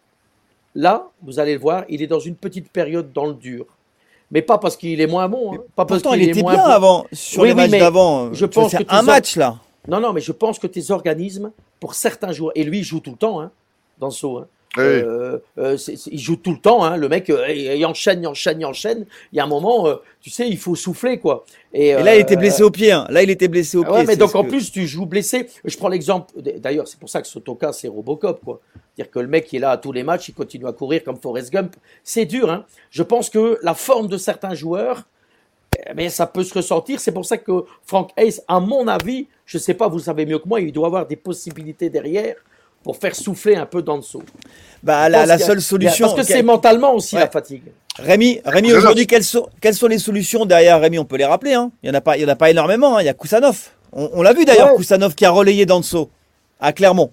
là, 0.74 1.08
vous 1.22 1.38
allez 1.40 1.54
le 1.54 1.60
voir, 1.60 1.84
il 1.88 2.02
est 2.02 2.06
dans 2.06 2.20
une 2.20 2.36
petite 2.36 2.70
période 2.70 3.12
dans 3.12 3.26
le 3.26 3.34
dur. 3.34 3.66
Mais 4.30 4.40
pas 4.42 4.56
parce 4.58 4.76
qu'il 4.76 5.00
est 5.00 5.06
moins 5.06 5.28
bon. 5.28 5.54
hein, 5.54 5.58
Pas 5.76 5.84
parce 5.84 6.02
qu'il 6.02 6.14
il 6.22 6.28
est 6.28 6.30
était 6.30 6.40
moins 6.42 6.54
bien 6.54 6.64
bon. 6.64 6.70
avant, 6.70 7.06
sur 7.12 7.42
Oui, 7.42 7.48
les 7.48 7.54
oui, 7.54 7.68
matchs 7.68 7.80
d'avant. 7.80 8.32
je 8.32 8.46
pense 8.46 8.72
que 8.72 8.82
un 8.88 9.02
match 9.02 9.36
là. 9.36 9.58
Non, 9.88 10.00
non, 10.00 10.12
mais 10.12 10.20
je 10.20 10.32
pense 10.32 10.58
que 10.58 10.66
tes 10.66 10.90
organismes, 10.90 11.50
pour 11.80 11.94
certains 11.94 12.32
joueurs, 12.32 12.52
et 12.54 12.62
lui, 12.64 12.78
il 12.78 12.84
joue 12.84 13.00
tout 13.00 13.10
le 13.10 13.16
temps, 13.16 13.40
hein, 13.42 13.50
Danso. 13.98 14.38
Hein, 14.38 14.46
Oui. 14.78 14.84
euh, 14.84 15.38
euh, 15.58 15.76
il 16.10 16.18
joue 16.18 16.36
tout 16.36 16.52
le 16.52 16.58
temps, 16.58 16.82
hein, 16.82 16.96
le 16.96 17.08
mec, 17.08 17.28
euh, 17.28 17.46
il 17.52 17.84
enchaîne, 17.84 18.22
il 18.22 18.26
enchaîne, 18.26 18.58
il 18.60 18.64
enchaîne. 18.64 19.04
Il 19.32 19.36
y 19.36 19.40
a 19.40 19.44
un 19.44 19.46
moment, 19.48 19.86
euh, 19.86 19.96
tu 20.22 20.30
sais, 20.30 20.48
il 20.48 20.56
faut 20.56 20.74
souffler, 20.74 21.18
quoi. 21.18 21.44
Et 21.74 21.92
là, 21.92 22.16
il 22.16 22.20
était 22.22 22.36
blessé 22.36 22.62
au 22.62 22.70
pied. 22.70 22.90
hein. 22.90 23.06
Là, 23.10 23.22
il 23.22 23.28
était 23.30 23.48
blessé 23.48 23.76
au 23.76 23.82
ah 23.82 23.88
pied. 23.88 23.94
ouais, 23.96 24.04
mais 24.06 24.16
donc 24.16 24.34
en 24.34 24.44
que- 24.44 24.48
plus, 24.48 24.72
tu 24.72 24.86
joues 24.86 25.04
blessé. 25.04 25.46
Je 25.64 25.76
prends 25.76 25.88
l'exemple, 25.88 26.32
d'ailleurs, 26.40 26.88
c'est 26.88 26.98
pour 26.98 27.10
ça 27.10 27.20
que 27.20 27.28
Sotoka, 27.28 27.72
c'est 27.74 27.88
Robocop, 27.88 28.40
quoi. 28.42 28.60
C'est-à-dire 28.94 29.10
que 29.10 29.18
le 29.20 29.28
mec 29.28 29.44
qui 29.46 29.56
est 29.56 29.60
là 29.60 29.72
à 29.72 29.76
tous 29.76 29.92
les 29.92 30.02
matchs, 30.02 30.28
il 30.28 30.34
continue 30.34 30.66
à 30.66 30.72
courir 30.72 31.04
comme 31.04 31.16
Forrest 31.20 31.52
Gump. 31.52 31.76
C'est 32.02 32.24
dur, 32.24 32.50
hein. 32.50 32.64
Je 32.90 33.02
pense 33.02 33.28
que 33.28 33.58
la 33.62 33.74
forme 33.74 34.08
de 34.08 34.16
certains 34.16 34.54
joueurs, 34.54 35.02
eh 35.88 35.92
ben, 35.94 36.08
ça 36.08 36.26
peut 36.26 36.44
se 36.44 36.54
ressentir. 36.54 36.98
C'est 37.00 37.12
pour 37.12 37.24
ça 37.26 37.36
que 37.36 37.64
Frank 37.86 38.10
Hayes, 38.16 38.40
à 38.48 38.58
mon 38.60 38.88
avis, 38.88 39.26
je 39.44 39.58
sais 39.58 39.74
pas, 39.74 39.88
vous 39.88 39.96
le 39.98 40.02
savez 40.02 40.24
mieux 40.24 40.38
que 40.38 40.48
moi, 40.48 40.60
il 40.60 40.72
doit 40.72 40.86
avoir 40.86 41.06
des 41.06 41.16
possibilités 41.16 41.90
derrière 41.90 42.36
pour 42.82 42.96
faire 42.96 43.14
souffler 43.14 43.56
un 43.56 43.66
peu 43.66 43.82
Danso. 43.82 44.22
Bah, 44.82 45.08
la, 45.08 45.20
a- 45.22 45.38
seule 45.38 45.58
a- 45.58 45.60
solution. 45.60 46.06
Parce 46.06 46.20
que 46.20 46.32
c'est 46.34 46.42
mentalement 46.42 46.94
aussi 46.94 47.14
Ouais. 47.14 47.22
la 47.22 47.30
fatigue. 47.30 47.62
Rémi, 47.98 48.40
Rémi 48.44 48.72
aujourd'hui, 48.72 49.06
quelles 49.06 49.22
sont, 49.24 49.48
quelles 49.60 49.74
sont 49.74 49.86
les 49.86 49.98
solutions 49.98 50.46
derrière 50.46 50.80
Rémi? 50.80 50.98
On 50.98 51.04
peut 51.04 51.16
les 51.16 51.24
rappeler. 51.26 51.52
Hein. 51.54 51.70
Il 51.82 51.90
n'y 51.90 51.94
en, 51.96 51.98
a 51.98 52.00
pas- 52.00 52.16
il 52.16 52.22
y 52.22 52.24
en 52.24 52.28
a 52.28 52.36
pas 52.36 52.50
énormément. 52.50 52.96
hein. 52.96 53.02
Il 53.02 53.06
y 53.06 53.08
a 53.08 53.14
Kusanov. 53.14 53.68
On, 53.92 54.10
on 54.14 54.22
l'a 54.22 54.32
vu 54.32 54.44
d'ailleurs, 54.44 54.70
Ouais. 54.72 54.76
Kusanov 54.78 55.14
qui 55.14 55.24
a 55.24 55.30
relayé 55.30 55.66
Danso 55.66 56.10
à 56.60 56.72
Clermont. 56.72 57.12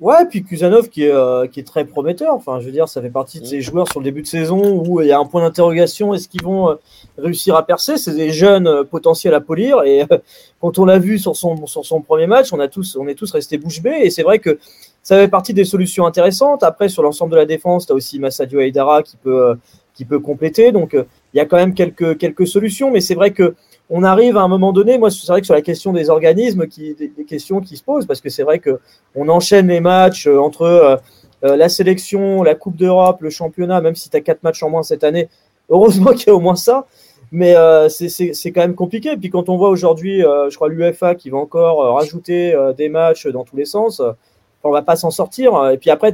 Ouais, 0.00 0.26
puis 0.28 0.42
Kusanov 0.42 0.88
qui 0.88 1.04
est, 1.04 1.12
euh, 1.12 1.46
qui 1.46 1.60
est 1.60 1.64
très 1.64 1.84
prometteur. 1.84 2.34
Enfin, 2.34 2.58
je 2.58 2.66
veux 2.66 2.72
dire, 2.72 2.88
ça 2.88 3.00
fait 3.00 3.10
partie 3.10 3.40
de 3.40 3.46
ces 3.46 3.60
joueurs 3.60 3.88
sur 3.88 4.00
le 4.00 4.04
début 4.04 4.22
de 4.22 4.26
saison 4.26 4.82
où 4.84 5.00
il 5.00 5.06
y 5.06 5.12
a 5.12 5.18
un 5.20 5.24
point 5.24 5.40
d'interrogation. 5.42 6.12
Est-ce 6.14 6.26
qu'ils 6.26 6.42
vont 6.42 6.70
euh, 6.70 6.74
réussir 7.16 7.54
à 7.54 7.64
percer? 7.64 7.96
C'est 7.96 8.14
des 8.14 8.32
jeunes 8.32 8.66
euh, 8.66 8.82
potentiels 8.82 9.34
à 9.34 9.40
polir. 9.40 9.84
Et 9.84 10.02
euh, 10.02 10.18
quand 10.60 10.80
on 10.80 10.84
l'a 10.84 10.98
vu 10.98 11.20
sur 11.20 11.36
son, 11.36 11.66
sur 11.66 11.86
son 11.86 12.00
premier 12.00 12.26
match, 12.26 12.52
on, 12.52 12.58
a 12.58 12.66
tous, 12.66 12.96
on 12.96 13.06
est 13.06 13.14
tous 13.14 13.30
restés 13.30 13.56
bouche 13.56 13.82
bée. 13.82 14.00
Et 14.02 14.10
c'est 14.10 14.24
vrai 14.24 14.40
que 14.40 14.58
ça 15.00 15.16
fait 15.16 15.28
partie 15.28 15.54
des 15.54 15.64
solutions 15.64 16.06
intéressantes. 16.06 16.64
Après, 16.64 16.88
sur 16.88 17.04
l'ensemble 17.04 17.30
de 17.30 17.36
la 17.36 17.46
défense, 17.46 17.86
tu 17.86 17.92
as 17.92 17.94
aussi 17.94 18.18
Massadio 18.18 18.58
Aidara 18.60 19.04
qui 19.04 19.16
peut, 19.16 19.56
qui 19.94 20.04
peut 20.04 20.18
compléter. 20.18 20.72
Donc, 20.72 20.94
il 20.94 21.36
y 21.36 21.40
a 21.40 21.44
quand 21.44 21.56
même 21.56 21.72
quelques, 21.72 22.18
quelques 22.18 22.48
solutions. 22.48 22.90
Mais 22.90 23.00
c'est 23.00 23.14
vrai 23.14 23.30
que 23.30 23.54
on 23.90 24.02
arrive 24.02 24.36
à 24.36 24.42
un 24.42 24.48
moment 24.48 24.72
donné, 24.72 24.98
moi, 24.98 25.10
c'est 25.10 25.26
vrai 25.26 25.40
que 25.40 25.46
sur 25.46 25.54
la 25.54 25.62
question 25.62 25.92
des 25.92 26.08
organismes, 26.08 26.66
qui, 26.66 26.94
des, 26.94 27.24
questions 27.24 27.60
qui 27.60 27.76
se 27.76 27.82
posent, 27.82 28.06
parce 28.06 28.20
que 28.20 28.30
c'est 28.30 28.42
vrai 28.42 28.58
que 28.58 28.80
on 29.14 29.28
enchaîne 29.28 29.68
les 29.68 29.80
matchs 29.80 30.26
euh, 30.26 30.38
entre 30.38 30.62
euh, 30.62 30.96
euh, 31.44 31.56
la 31.56 31.68
sélection, 31.68 32.42
la 32.42 32.54
Coupe 32.54 32.76
d'Europe, 32.76 33.20
le 33.20 33.30
championnat, 33.30 33.80
même 33.80 33.94
si 33.94 34.08
tu 34.08 34.16
as 34.16 34.20
quatre 34.20 34.42
matchs 34.42 34.62
en 34.62 34.70
moins 34.70 34.82
cette 34.82 35.04
année. 35.04 35.28
Heureusement 35.68 36.12
qu'il 36.12 36.28
y 36.28 36.30
a 36.30 36.34
au 36.34 36.40
moins 36.40 36.56
ça. 36.56 36.86
Mais 37.32 37.54
c'est- 37.88 38.52
quand 38.52 38.60
même 38.60 38.74
compliqué. 38.74 39.12
Et 39.12 39.16
puis 39.16 39.30
quand 39.30 39.48
on 39.48 39.56
voit 39.56 39.70
aujourd'hui, 39.70 40.20
je 40.20 40.54
crois, 40.54 40.68
l'UFA 40.68 41.14
qui 41.14 41.30
va 41.30 41.38
encore 41.38 41.94
rajouter 41.94 42.54
des 42.76 42.88
matchs 42.90 43.26
dans 43.26 43.44
tous 43.44 43.56
les 43.56 43.64
sens, 43.64 44.00
on 44.62 44.70
va 44.70 44.82
pas 44.82 44.94
s'en 44.94 45.10
sortir. 45.10 45.70
Et 45.70 45.78
puis 45.78 45.90
après, 45.90 46.12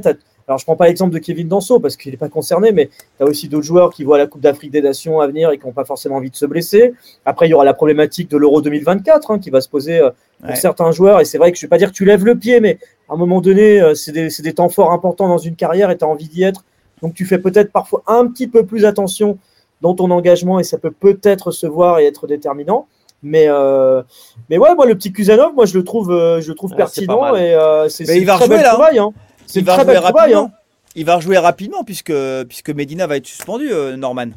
alors 0.51 0.59
je 0.59 0.65
prends 0.65 0.75
pas 0.75 0.87
l'exemple 0.87 1.13
de 1.13 1.19
Kevin 1.19 1.47
Danso 1.47 1.79
parce 1.79 1.95
qu'il 1.95 2.11
n'est 2.11 2.17
pas 2.17 2.27
concerné, 2.29 2.71
mais 2.73 2.87
tu 3.17 3.23
as 3.23 3.25
aussi 3.25 3.47
d'autres 3.47 3.65
joueurs 3.65 3.91
qui 3.93 4.03
voient 4.03 4.17
la 4.17 4.27
Coupe 4.27 4.41
d'Afrique 4.41 4.71
des 4.71 4.81
Nations 4.81 5.21
à 5.21 5.27
venir 5.27 5.49
et 5.51 5.57
qui 5.57 5.65
n'ont 5.65 5.71
pas 5.71 5.85
forcément 5.85 6.17
envie 6.17 6.29
de 6.29 6.35
se 6.35 6.45
blesser. 6.45 6.93
Après, 7.25 7.47
il 7.47 7.51
y 7.51 7.53
aura 7.53 7.63
la 7.63 7.73
problématique 7.73 8.29
de 8.29 8.35
l'Euro 8.37 8.61
2024 8.61 9.31
hein, 9.31 9.39
qui 9.39 9.49
va 9.49 9.61
se 9.61 9.69
poser 9.69 9.99
euh, 9.99 10.09
pour 10.41 10.49
Ouais. 10.49 10.55
certains 10.55 10.91
joueurs. 10.91 11.21
Et 11.21 11.25
c'est 11.25 11.37
vrai 11.37 11.51
que 11.51 11.57
je 11.57 11.63
ne 11.63 11.67
vais 11.67 11.69
pas 11.69 11.77
dire 11.77 11.87
que 11.89 11.95
tu 11.95 12.03
lèves 12.03 12.25
le 12.25 12.35
pied, 12.35 12.59
mais 12.59 12.79
à 13.09 13.13
un 13.13 13.15
moment 13.17 13.39
donné, 13.41 13.79
euh, 13.81 13.93
c'est 13.95 14.11
des, 14.11 14.27
des 14.27 14.53
temps 14.53 14.69
forts 14.69 14.91
importants 14.91 15.27
dans 15.29 15.37
une 15.37 15.55
carrière 15.55 15.89
et 15.89 15.97
tu 15.97 16.03
as 16.03 16.07
envie 16.07 16.27
d'y 16.27 16.43
être. 16.43 16.65
Donc 17.01 17.13
tu 17.13 17.25
fais 17.25 17.37
peut-être 17.39 17.71
parfois 17.71 18.03
un 18.07 18.27
petit 18.27 18.47
peu 18.47 18.65
plus 18.65 18.83
attention 18.85 19.37
dans 19.81 19.93
ton 19.95 20.11
engagement 20.11 20.59
et 20.59 20.63
ça 20.63 20.77
peut 20.77 20.91
peut-être 20.91 21.51
se 21.51 21.65
voir 21.65 21.99
et 21.99 22.05
être 22.07 22.27
déterminant. 22.27 22.87
Mais, 23.23 23.45
euh, 23.47 24.01
mais 24.49 24.57
ouais, 24.57 24.73
moi, 24.75 24.87
le 24.87 24.95
petit 24.95 25.11
Kusanov, 25.13 25.53
moi, 25.53 25.65
je 25.65 25.77
le 25.77 25.83
trouve, 25.83 26.09
je 26.09 26.47
le 26.49 26.55
trouve 26.55 26.71
Ouais, 26.71 26.77
pertinent 26.77 27.35
et 27.35 27.53
euh, 27.53 27.87
c'est 27.87 28.07
Mais 28.07 28.17
il 28.17 28.25
va 28.25 28.33
très 28.35 28.45
rejouer, 28.45 28.63
là. 28.63 28.69
trouvaille. 28.71 28.97
Hein. 28.99 29.13
C'est 29.51 29.59
Il 29.59 29.65
va 29.65 29.77
trouvaille. 29.77 29.97
rapidement. 29.97 30.51
Hein. 30.53 30.57
Il 30.95 31.05
va 31.05 31.15
rejouer 31.15 31.37
rapidement 31.37 31.83
puisque, 31.83 32.13
puisque 32.49 32.69
Medina 32.69 33.07
va 33.07 33.17
être 33.17 33.27
suspendu, 33.27 33.71
euh, 33.71 33.95
Norman. 33.97 34.31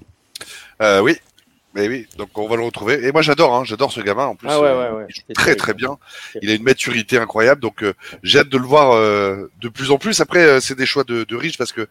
Euh, 0.82 1.00
oui. 1.00 1.16
Mais 1.76 1.88
oui, 1.88 2.06
donc 2.18 2.28
on 2.38 2.46
va 2.46 2.54
le 2.54 2.62
retrouver. 2.62 3.04
Et 3.04 3.10
moi 3.10 3.20
j'adore, 3.22 3.52
hein, 3.52 3.64
j'adore 3.64 3.90
ce 3.90 4.00
gamin. 4.00 4.26
En 4.26 4.36
plus, 4.36 4.46
Ah 4.48 4.60
ouais, 4.60 4.68
euh, 4.68 4.92
ouais, 4.92 4.96
ouais. 4.98 5.06
il 5.08 5.14
joue 5.16 5.22
C'est 5.26 5.34
très 5.34 5.56
très 5.56 5.74
bien. 5.74 5.98
Il 6.40 6.48
a 6.48 6.54
une 6.54 6.62
maturité 6.62 7.18
incroyable, 7.18 7.60
donc 7.60 7.82
euh, 7.82 7.94
j'ai 8.22 8.38
hâte 8.38 8.48
de 8.48 8.58
le 8.58 8.64
voir 8.64 8.92
euh, 8.92 9.50
de 9.60 9.68
plus 9.68 9.90
en 9.90 9.98
plus. 9.98 10.20
Après, 10.20 10.38
euh, 10.44 10.60
c'est 10.60 10.76
des 10.76 10.86
choix 10.86 11.02
de, 11.02 11.24
de 11.24 11.36
riches 11.36 11.58
parce 11.58 11.72
que, 11.72 11.88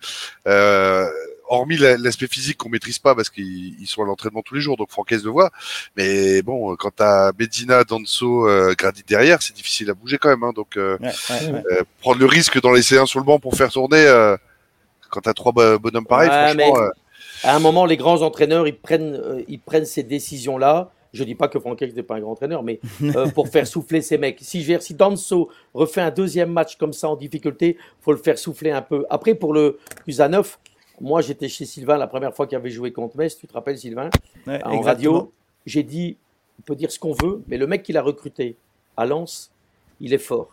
euh, 0.48 1.06
hormis 1.54 1.78
la- 1.78 1.98
l'aspect 1.98 2.28
physique 2.28 2.58
qu'on 2.58 2.70
maîtrise 2.70 3.00
pas 3.00 3.16
parce 3.16 3.30
qu'ils 3.30 3.80
ils 3.80 3.88
sont 3.88 4.04
à 4.04 4.06
l'entraînement 4.06 4.42
tous 4.42 4.56
les 4.56 4.62
jours, 4.62 4.78
donc 4.78 4.90
Francaise 4.92 5.24
le 5.24 5.32
voit. 5.32 5.52
Mais 5.96 6.42
bon, 6.42 6.72
euh, 6.72 6.76
quand 6.76 6.92
t'as 6.96 7.32
Medina, 7.40 7.84
Danso, 7.84 8.48
euh, 8.48 8.74
derrière, 9.08 9.42
c'est 9.42 9.56
difficile 9.56 9.90
à 9.90 9.94
bouger 9.94 10.18
quand 10.18 10.30
même. 10.30 10.44
Hein, 10.44 10.54
donc 10.56 10.78
euh, 10.78 10.98
Ouais, 11.02 11.08
ouais, 11.30 11.52
ouais. 11.52 11.64
euh, 11.72 11.84
prendre 12.02 12.20
le 12.20 12.26
risque 12.26 12.60
d'en 12.62 12.72
laisser 12.72 12.98
un 12.98 13.06
sur 13.06 13.20
le 13.20 13.26
banc 13.26 13.40
pour 13.40 13.56
faire 13.56 13.72
tourner. 13.72 14.04
quand 15.10 15.22
t'as 15.22 15.34
trois 15.34 15.52
bo- 15.52 15.78
bonhommes 15.80 16.08
pareils, 16.08 16.30
franchement. 16.30 16.74
mais- 16.76 17.50
À 17.50 17.56
un 17.56 17.60
moment, 17.60 17.86
les 17.86 17.98
grands 17.98 18.22
entraîneurs, 18.22 18.68
ils 18.68 18.76
prennent, 18.76 19.14
euh, 19.16 19.44
ils 19.48 19.60
prennent 19.60 19.86
ces 19.86 20.02
décisions-là. 20.04 20.92
Je 21.14 21.24
dis 21.24 21.36
pas 21.36 21.48
que 21.48 21.60
Franck 21.60 21.80
n'est 21.82 22.02
pas 22.02 22.16
un 22.16 22.22
grand 22.22 22.32
entraîneur, 22.32 22.64
mais 22.64 22.80
euh, 23.16 23.28
pour 23.28 23.48
faire 23.50 23.68
souffler 23.68 24.02
ces 24.02 24.18
mecs. 24.18 24.40
Si, 24.42 24.64
je 24.64 24.94
Danso 24.94 25.50
refait 25.76 26.02
un 26.02 26.10
deuxième 26.10 26.52
match 26.52 26.78
comme 26.78 26.94
ça 26.94 27.10
en 27.10 27.16
difficulté, 27.16 27.78
faut 28.02 28.12
le 28.14 28.18
faire 28.18 28.40
souffler 28.40 28.72
un 28.72 28.82
peu. 28.82 29.06
Après, 29.12 29.36
pour 29.36 29.54
le 29.54 29.78
Kusanov, 30.06 30.58
moi 31.02 31.22
j'étais 31.22 31.50
chez 31.50 31.66
Sylvain 31.66 31.98
la 31.98 32.08
première 32.08 32.34
fois 32.36 32.48
qu'il 32.48 32.56
avait 32.58 32.70
joué 32.70 32.92
contre 32.92 33.18
Metz, 33.18 33.38
tu 33.38 33.48
te 33.48 33.54
rappelles 33.54 33.78
Sylvain 33.78 34.10
Ouais, 34.48 34.62
En 34.64 34.72
exactement. 34.72 34.82
radio, 34.84 35.34
j'ai 35.66 35.84
dit, 35.84 36.18
on 36.60 36.62
peut 36.64 36.76
dire 36.76 36.92
ce 36.92 37.00
qu'on 37.00 37.14
veut, 37.14 37.42
mais 37.48 37.58
le 37.58 37.68
mec 37.68 37.84
qu'il 37.84 37.98
a 37.98 38.02
recruté 38.02 38.56
à 38.98 39.06
Lens, 39.06 39.52
il 40.00 40.14
est 40.14 40.18
fort. 40.20 40.50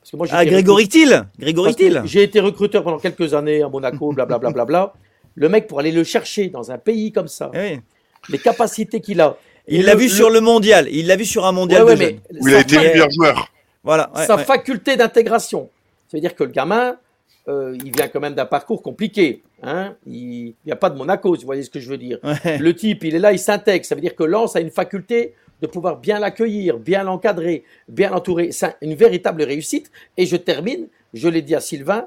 Parce 0.00 0.10
que 0.12 0.16
moi, 0.16 0.26
Ah, 0.30 0.44
Grégory 0.46 0.88
Thiel 0.88 1.10
parce 1.10 1.26
Grégory 1.38 1.74
Thiel 1.74 2.02
J'ai 2.06 2.22
été 2.22 2.40
recruteur 2.40 2.82
pendant 2.82 2.98
quelques 2.98 3.34
années 3.34 3.62
à 3.62 3.68
Monaco, 3.68 4.12
blablabla. 4.12 4.50
Bla, 4.50 4.64
bla, 4.64 4.64
bla. 4.64 4.92
Le 5.34 5.48
mec, 5.48 5.66
pour 5.66 5.78
aller 5.78 5.92
le 5.92 6.04
chercher 6.04 6.48
dans 6.48 6.70
un 6.70 6.78
pays 6.78 7.12
comme 7.12 7.28
ça, 7.28 7.50
Eh 7.54 7.58
oui. 7.74 7.80
les 8.30 8.38
capacités 8.38 9.00
qu'il 9.00 9.20
a. 9.20 9.36
Il 9.68 9.84
l'a 9.84 9.94
vu 9.94 10.04
le- 10.04 10.08
sur 10.10 10.30
le 10.30 10.40
mondial. 10.40 10.88
Il 10.90 11.06
l'a 11.06 11.16
vu 11.16 11.24
sur 11.26 11.44
un 11.46 11.52
mondial 11.52 11.84
Ouais, 11.84 11.90
ouais, 11.90 11.94
de 11.96 11.98
mais 12.00 12.08
jeunes. 12.10 12.42
où 12.42 12.48
il 12.48 12.54
a 12.54 12.60
été 12.60 12.76
le 12.76 12.82
meilleur 12.82 13.10
joueur. 13.10 13.52
Voilà. 13.84 14.10
ouais, 14.16 14.26
sa 14.26 14.36
ouais. 14.36 14.44
faculté 14.44 14.96
d'intégration. 14.96 15.68
Ça 16.08 16.16
veut 16.16 16.20
dire 16.20 16.34
que 16.34 16.44
le 16.44 16.50
gamin, 16.50 16.96
euh, 17.50 17.76
il 17.84 17.92
vient 17.94 18.08
quand 18.08 18.20
même 18.20 18.34
d'un 18.34 18.46
parcours 18.46 18.82
compliqué. 18.82 19.42
Hein 19.62 19.94
il 20.06 20.54
n'y 20.64 20.72
a 20.72 20.76
pas 20.76 20.90
de 20.90 20.96
Monaco, 20.96 21.34
vous 21.34 21.44
voyez 21.44 21.62
ce 21.62 21.70
que 21.70 21.80
je 21.80 21.88
veux 21.90 21.98
dire. 21.98 22.18
Ouais. 22.22 22.58
Le 22.58 22.74
type, 22.74 23.04
il 23.04 23.14
est 23.14 23.18
là, 23.18 23.32
il 23.32 23.38
s'intègre. 23.38 23.84
Ça 23.84 23.94
veut 23.94 24.00
dire 24.00 24.14
que 24.14 24.24
Lens 24.24 24.56
a 24.56 24.60
une 24.60 24.70
faculté 24.70 25.34
de 25.60 25.66
pouvoir 25.66 25.98
bien 25.98 26.18
l'accueillir, 26.18 26.78
bien 26.78 27.02
l'encadrer, 27.02 27.64
bien 27.88 28.10
l'entourer. 28.10 28.52
C'est 28.52 28.76
une 28.80 28.94
véritable 28.94 29.42
réussite. 29.42 29.90
Et 30.16 30.26
je 30.26 30.36
termine, 30.36 30.86
je 31.12 31.28
l'ai 31.28 31.42
dit 31.42 31.54
à 31.54 31.60
Sylvain, 31.60 32.06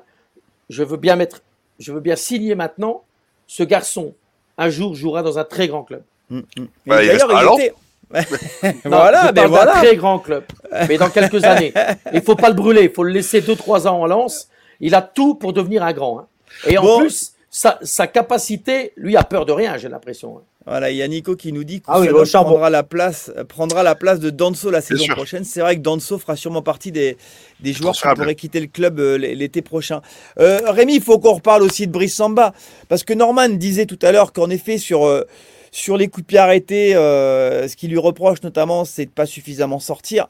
je 0.70 0.84
veux 0.84 0.98
bien 0.98 1.16
mettre, 1.16 1.42
je 1.80 1.92
veux 1.92 2.00
bien 2.00 2.16
signer 2.16 2.56
maintenant. 2.56 3.04
Ce 3.46 3.64
garçon, 3.64 4.14
un 4.58 4.70
jour, 4.70 4.96
jouera 4.96 5.22
dans 5.22 5.38
un 5.38 5.44
très 5.44 5.68
grand 5.68 5.84
club. 5.84 6.04
Mm, 6.30 6.38
mm. 6.38 6.44
Bah, 6.88 7.04
il 7.04 7.08
D'ailleurs, 7.08 7.30
il 7.32 7.46
Lens. 7.46 7.60
était. 7.60 7.74
Non, 8.86 8.98
voilà, 8.98 9.22
je 9.22 9.24
parle 9.24 9.34
d'un 9.34 9.48
voilà. 9.48 9.72
très 9.74 9.96
grand 9.96 10.20
club. 10.20 10.44
Mais 10.88 10.98
dans 10.98 11.10
quelques 11.10 11.44
années. 11.44 11.74
Il 12.14 12.22
faut 12.22 12.36
pas 12.36 12.50
le 12.50 12.56
brûler. 12.56 12.84
Il 12.84 12.92
faut 12.92 13.04
le 13.04 13.12
laisser 13.12 13.42
2-3 13.42 13.88
ans 13.88 14.02
en 14.02 14.06
lance. 14.06 14.50
Il 14.86 14.94
a 14.96 15.02
tout 15.02 15.36
pour 15.36 15.54
devenir 15.54 15.82
un 15.84 15.94
grand. 15.94 16.20
hein. 16.20 16.28
Et 16.68 16.78
en 16.78 16.84
Bon. 16.84 17.00
plus, 17.00 17.34
sa, 17.50 17.80
sa 17.84 18.06
capacité, 18.08 18.92
lui 18.98 19.16
a 19.16 19.24
peur 19.24 19.46
de 19.46 19.52
rien, 19.54 19.78
j'ai 19.78 19.88
l'impression. 19.90 20.38
hein. 20.38 20.42
Voilà, 20.66 20.92
il 20.92 20.98
y 20.98 21.02
a 21.04 21.08
Nico 21.08 21.36
qui 21.36 21.52
nous 21.52 21.64
dit 21.66 21.80
que 21.82 21.86
Ah 21.90 22.00
oui, 22.00 22.08
Kusanov 22.08 22.22
au 22.22 22.26
charbon. 22.26 22.50
prendra 22.52 22.70
la 22.70 22.84
place, 22.84 23.32
euh, 23.36 23.44
prendra 23.44 23.84
la 23.84 23.96
place 23.96 24.20
de 24.20 24.30
Danso 24.30 24.70
la 24.72 24.80
saison 24.82 25.06
prochaine. 25.08 25.44
C'est 25.44 25.60
vrai 25.62 25.76
que 25.76 25.82
Danso 25.82 26.18
fera 26.18 26.36
sûrement 26.38 26.62
partie 26.62 26.92
des, 26.92 27.18
des 27.60 27.74
joueurs 27.74 27.94
qui 27.94 28.00
pourraient 28.16 28.36
quitter 28.36 28.60
le 28.62 28.68
club 28.68 29.00
euh, 29.00 29.18
l'été 29.18 29.62
prochain. 29.62 30.02
Euh, 30.40 30.60
Rémi, 30.72 30.96
il 30.96 31.02
faut 31.02 31.20
qu'on 31.20 31.34
reparle 31.34 31.64
aussi 31.64 31.86
de 31.88 31.92
Brice 31.92 32.16
Samba. 32.16 32.54
Parce 32.90 33.04
que 33.04 33.14
Norman 33.14 33.50
disait 33.50 33.86
tout 33.86 34.00
à 34.02 34.12
l'heure 34.14 34.32
qu'en 34.32 34.50
effet, 34.50 34.78
sur, 34.78 35.06
euh, 35.06 35.26
sur 35.72 35.98
les 35.98 36.08
coups 36.08 36.24
de 36.26 36.28
pied 36.28 36.38
arrêtés, 36.40 36.96
euh, 36.96 37.68
ce 37.68 37.76
qu'il 37.76 37.90
lui 37.92 37.98
reproche 38.00 38.42
notamment, 38.42 38.86
c'est 38.86 39.06
de 39.06 39.12
pas 39.12 39.26
suffisamment 39.26 39.80
sortir. 39.80 40.28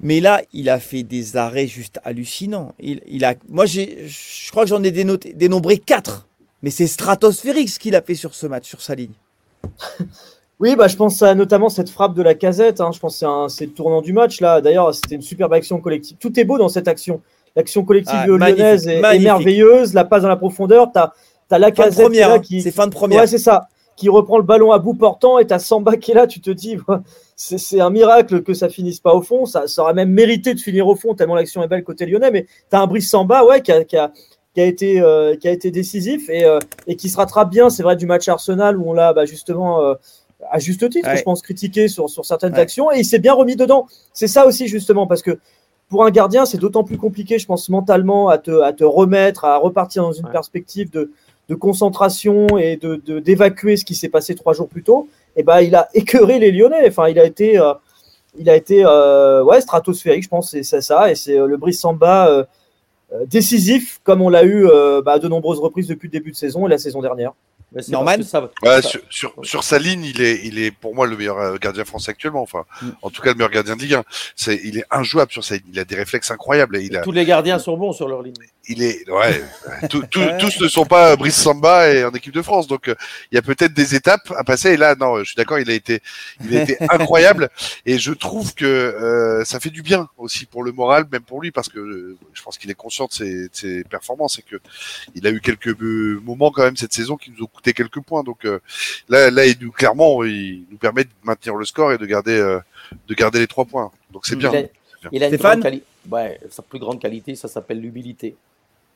Mais 0.00 0.20
là, 0.20 0.42
il 0.52 0.68
a 0.68 0.78
fait 0.80 1.02
des 1.02 1.36
arrêts 1.36 1.66
juste 1.66 1.98
hallucinants. 2.04 2.74
Il, 2.80 3.00
il 3.06 3.24
a, 3.24 3.34
moi, 3.48 3.64
j'ai, 3.66 4.06
je 4.06 4.50
crois 4.50 4.64
que 4.64 4.68
j'en 4.68 4.82
ai 4.82 4.90
dénoté- 4.90 5.34
dénombré 5.34 5.78
quatre. 5.78 6.26
Mais 6.62 6.70
c'est 6.70 6.86
stratosphérique 6.86 7.68
ce 7.68 7.78
qu'il 7.78 7.94
a 7.94 8.02
fait 8.02 8.14
sur 8.14 8.34
ce 8.34 8.46
match, 8.46 8.66
sur 8.68 8.80
sa 8.82 8.94
ligne. 8.94 9.12
Oui, 10.60 10.76
bah, 10.76 10.86
je 10.86 10.94
pense 10.94 11.20
à 11.20 11.34
notamment 11.34 11.68
cette 11.68 11.90
frappe 11.90 12.14
de 12.14 12.22
la 12.22 12.34
casette. 12.34 12.80
hein. 12.80 12.90
Je 12.94 13.00
pense 13.00 13.18
que 13.18 13.26
c'est 13.48 13.66
le 13.66 13.72
tournant 13.72 14.00
du 14.00 14.12
match. 14.12 14.40
là. 14.40 14.60
D'ailleurs, 14.60 14.94
c'était 14.94 15.16
une 15.16 15.20
superbe 15.22 15.52
action 15.52 15.80
collective. 15.80 16.16
Tout 16.20 16.38
est 16.38 16.44
beau 16.44 16.58
dans 16.58 16.68
cette 16.68 16.86
action. 16.86 17.20
L'action 17.56 17.84
collective 17.84 18.14
Ah, 18.16 18.26
lyonnaise 18.26 18.86
magnifique, 18.86 19.20
est, 19.20 19.24
merveilleuse. 19.24 19.94
La 19.94 20.04
passe 20.04 20.22
dans 20.22 20.28
la 20.28 20.36
profondeur. 20.36 20.92
Tu 20.92 20.98
as, 20.98 21.58
la 21.58 21.66
Fin 21.66 21.72
casette 21.72 22.04
première, 22.04 22.28
là 22.28 22.34
hein. 22.36 22.38
qui, 22.38 22.62
c'est 22.62 22.70
fin 22.70 22.86
de 22.86 22.92
première. 22.92 23.22
Ouais, 23.22 23.26
c'est 23.26 23.38
ça. 23.38 23.68
Qui 23.96 24.08
reprend 24.08 24.38
le 24.38 24.42
ballon 24.44 24.72
à 24.72 24.78
bout 24.78 24.94
portant 24.94 25.38
et 25.38 25.46
t'as 25.46 25.58
Samba 25.60 25.96
qui 25.96 26.10
est 26.10 26.14
là. 26.14 26.26
Tu 26.26 26.40
te 26.40 26.50
dis, 26.50 26.76
c'est 27.36 27.80
un 27.80 27.90
miracle 27.90 28.42
que 28.42 28.52
ça 28.52 28.68
finisse 28.68 28.98
pas 29.00 29.14
au 29.14 29.22
fond. 29.22 29.46
Ça, 29.46 29.66
ça 29.68 29.82
aurait 29.82 29.94
même 29.94 30.10
mérité 30.10 30.52
de 30.54 30.58
finir 30.60 30.88
au 30.88 30.96
fond 30.96 31.14
tellement 31.14 31.34
l'action 31.36 31.62
est 31.62 31.68
belle 31.68 31.84
côté 31.84 32.04
lyonnais. 32.06 32.30
Mais 32.32 32.46
t'as 32.70 32.80
un 32.80 32.86
Brice 32.88 33.08
Samba, 33.08 33.44
ouais, 33.44 33.60
qui 33.62 33.70
a, 33.70 33.84
qui 33.84 33.96
a, 33.96 34.10
qui 34.54 34.60
a 34.60 34.64
été, 34.64 35.00
euh, 35.00 35.36
qui 35.36 35.46
a 35.46 35.52
été 35.52 35.70
décisif 35.70 36.28
et, 36.28 36.44
euh, 36.44 36.58
et 36.86 36.96
qui 36.96 37.08
se 37.08 37.16
rattrape 37.16 37.50
bien. 37.50 37.70
C'est 37.70 37.82
vrai 37.84 37.94
du 37.96 38.06
match 38.06 38.26
Arsenal 38.28 38.78
où 38.78 38.90
on 38.90 38.92
l'a 38.92 39.12
bah, 39.12 39.26
justement, 39.26 39.80
euh, 39.82 39.94
à 40.50 40.58
juste 40.58 40.88
titre, 40.90 41.08
Ouais. 41.08 41.16
je 41.16 41.22
pense, 41.22 41.40
critiqué 41.42 41.86
sur, 41.88 42.10
sur 42.10 42.24
certaines 42.24 42.52
Ouais. 42.54 42.58
actions 42.60 42.90
et 42.92 42.98
il 42.98 43.04
s'est 43.04 43.18
bien 43.20 43.32
remis 43.32 43.54
dedans. 43.56 43.86
C'est 44.12 44.28
ça 44.28 44.44
aussi 44.46 44.66
justement 44.66 45.06
parce 45.06 45.22
que 45.22 45.38
pour 45.88 46.04
un 46.04 46.10
gardien, 46.10 46.44
c'est 46.46 46.58
d'autant 46.58 46.82
plus 46.82 46.98
compliqué, 46.98 47.38
je 47.38 47.46
pense, 47.46 47.68
mentalement 47.68 48.28
à 48.28 48.38
te, 48.38 48.60
à 48.62 48.72
te 48.72 48.82
remettre, 48.84 49.44
à 49.44 49.56
repartir 49.58 50.02
dans 50.02 50.12
une 50.12 50.24
Ouais. 50.26 50.32
perspective 50.32 50.90
de, 50.90 51.12
de 51.48 51.54
concentration 51.54 52.46
et 52.58 52.76
de 52.76 52.96
de- 52.96 53.18
d'évacuer 53.20 53.76
ce 53.76 53.84
qui 53.84 53.94
s'est 53.94 54.08
passé 54.08 54.34
trois 54.34 54.54
jours 54.54 54.68
plus 54.68 54.82
tôt. 54.82 55.08
Et 55.36 55.42
ben, 55.42 55.60
il 55.60 55.74
a 55.74 55.88
écœuré 55.94 56.38
les 56.38 56.50
Lyonnais. 56.52 56.86
Enfin, 56.88 57.08
il 57.08 57.18
a 57.18 57.24
été, 57.24 57.58
euh, 57.58 57.74
il 58.38 58.48
a 58.50 58.56
été, 58.56 58.82
euh, 58.84 59.42
ouais, 59.44 59.60
stratosphérique, 59.60 60.24
je 60.24 60.28
pense, 60.28 60.50
c'est 60.50 60.62
c'est 60.62 60.80
ça. 60.80 61.10
Et 61.10 61.14
c'est 61.14 61.38
euh, 61.38 61.46
le 61.46 61.56
Brice 61.56 61.80
Samba 61.80 62.28
euh, 62.28 62.44
décisif, 63.26 64.00
comme 64.04 64.22
on 64.22 64.28
l'a 64.28 64.44
eu 64.44 64.66
euh, 64.66 65.02
bah, 65.02 65.12
à 65.12 65.18
de 65.18 65.28
nombreuses 65.28 65.58
reprises 65.60 65.88
depuis 65.88 66.08
le 66.08 66.12
début 66.12 66.30
de 66.32 66.36
saison 66.36 66.66
et 66.66 66.70
la 66.70 66.78
saison 66.78 67.00
dernière. 67.02 67.32
Norman 67.88 68.22
ça- 68.22 68.40
Ouais, 68.62 68.80
ça- 68.82 68.88
sur, 68.88 69.00
sur, 69.10 69.34
sur 69.42 69.64
sa 69.64 69.78
ligne, 69.80 70.04
il 70.04 70.22
est, 70.22 70.40
il 70.44 70.58
est 70.60 70.70
pour 70.70 70.94
moi 70.94 71.06
le 71.08 71.16
meilleur 71.16 71.58
gardien 71.58 71.84
français 71.84 72.12
actuellement. 72.12 72.40
Enfin, 72.42 72.64
Mm. 72.82 72.88
en 73.02 73.10
tout 73.10 73.20
cas, 73.20 73.30
le 73.30 73.34
meilleur 73.34 73.50
gardien 73.50 73.74
de 73.74 73.80
Ligue 73.82 73.94
1. 73.94 74.04
C'est, 74.36 74.60
il 74.64 74.78
est 74.78 74.84
injouable 74.92 75.32
sur 75.32 75.42
sa 75.42 75.56
ligne. 75.56 75.64
Il 75.72 75.78
a 75.80 75.84
des 75.84 75.96
réflexes 75.96 76.30
incroyables. 76.30 76.76
Et 76.76 76.84
il 76.84 76.96
a, 76.96 77.00
Tous 77.02 77.10
les 77.10 77.24
gardiens 77.24 77.58
sont 77.58 77.76
bons 77.76 77.92
sur 77.92 78.06
leur 78.08 78.22
ligne. 78.22 78.34
Il 78.68 78.82
est, 78.82 79.08
ouais, 79.10 79.42
tout- 79.90 80.04
tout- 80.10 80.20
tous 80.38 80.60
ne 80.60 80.68
sont 80.68 80.84
pas 80.86 81.16
Brice 81.16 81.36
Samba 81.36 81.90
et 81.92 82.04
en 82.04 82.10
équipe 82.12 82.32
de 82.32 82.42
France. 82.42 82.66
Donc, 82.66 82.88
euh, 82.88 82.94
il 83.30 83.34
y 83.34 83.38
a 83.38 83.42
peut-être 83.42 83.74
des 83.74 83.94
étapes 83.94 84.32
à 84.36 84.44
passer. 84.44 84.70
Et 84.72 84.76
là, 84.76 84.94
non, 84.94 85.18
je 85.18 85.24
suis 85.24 85.36
d'accord, 85.36 85.58
il 85.58 85.70
a 85.70 85.74
été, 85.74 86.00
il 86.44 86.56
a 86.56 86.62
été 86.62 86.76
incroyable. 86.90 87.50
Et 87.86 87.98
je 87.98 88.12
trouve 88.12 88.54
que 88.54 88.64
euh, 88.64 89.44
ça 89.44 89.60
fait 89.60 89.70
du 89.70 89.82
bien 89.82 90.08
aussi 90.16 90.46
pour 90.46 90.62
le 90.62 90.72
moral, 90.72 91.04
même 91.12 91.22
pour 91.22 91.40
lui, 91.40 91.50
parce 91.50 91.68
que 91.68 91.78
euh, 91.78 92.16
je 92.32 92.42
pense 92.42 92.56
qu'il 92.58 92.70
est 92.70 92.74
conscient 92.74 93.06
de 93.06 93.12
ses, 93.12 93.34
de 93.44 93.50
ses 93.52 93.84
performances 93.84 94.38
et 94.38 94.42
que 94.42 94.56
il 95.14 95.26
a 95.26 95.30
eu 95.30 95.40
quelques 95.40 95.74
euh, 95.80 96.20
moments 96.24 96.50
quand 96.50 96.62
même 96.64 96.76
cette 96.76 96.92
saison 96.94 97.16
qui 97.16 97.30
nous 97.30 97.44
ont 97.44 97.48
coûté 97.48 97.72
quelques 97.72 98.00
points. 98.00 98.22
Donc 98.22 98.44
euh, 98.44 98.60
là, 99.08 99.30
là, 99.30 99.46
il 99.46 99.56
nous 99.60 99.72
clairement, 99.72 100.24
il 100.24 100.64
nous 100.70 100.78
permet 100.78 101.04
de 101.04 101.10
maintenir 101.22 101.54
le 101.56 101.64
score 101.64 101.92
et 101.92 101.98
de 101.98 102.06
garder, 102.06 102.32
euh, 102.38 102.58
de 103.08 103.14
garder 103.14 103.38
les 103.40 103.46
trois 103.46 103.64
points. 103.64 103.90
Donc 104.12 104.26
c'est 104.26 104.36
bien. 104.36 104.50
Il 104.52 105.06
a, 105.06 105.08
il 105.12 105.22
a 105.22 105.26
une 105.26 105.30
grande 105.36 105.62
quali- 105.64 105.82
ouais, 106.10 106.40
sa 106.50 106.62
plus 106.62 106.78
grande 106.78 107.00
qualité, 107.00 107.34
ça 107.36 107.48
s'appelle 107.48 107.80
l'humilité. 107.80 108.36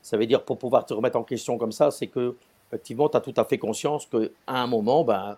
Ça 0.09 0.17
veut 0.17 0.25
dire 0.25 0.43
pour 0.43 0.57
pouvoir 0.57 0.87
te 0.87 0.95
remettre 0.95 1.19
en 1.19 1.23
question 1.23 1.59
comme 1.59 1.71
ça, 1.71 1.91
c'est 1.91 2.07
que 2.07 2.35
effectivement, 2.71 3.11
tu 3.11 3.17
as 3.19 3.21
tout 3.21 3.35
à 3.37 3.45
fait 3.45 3.59
conscience 3.59 4.07
qu'à 4.07 4.19
un 4.47 4.67
moment, 4.67 5.05
ben, 5.05 5.37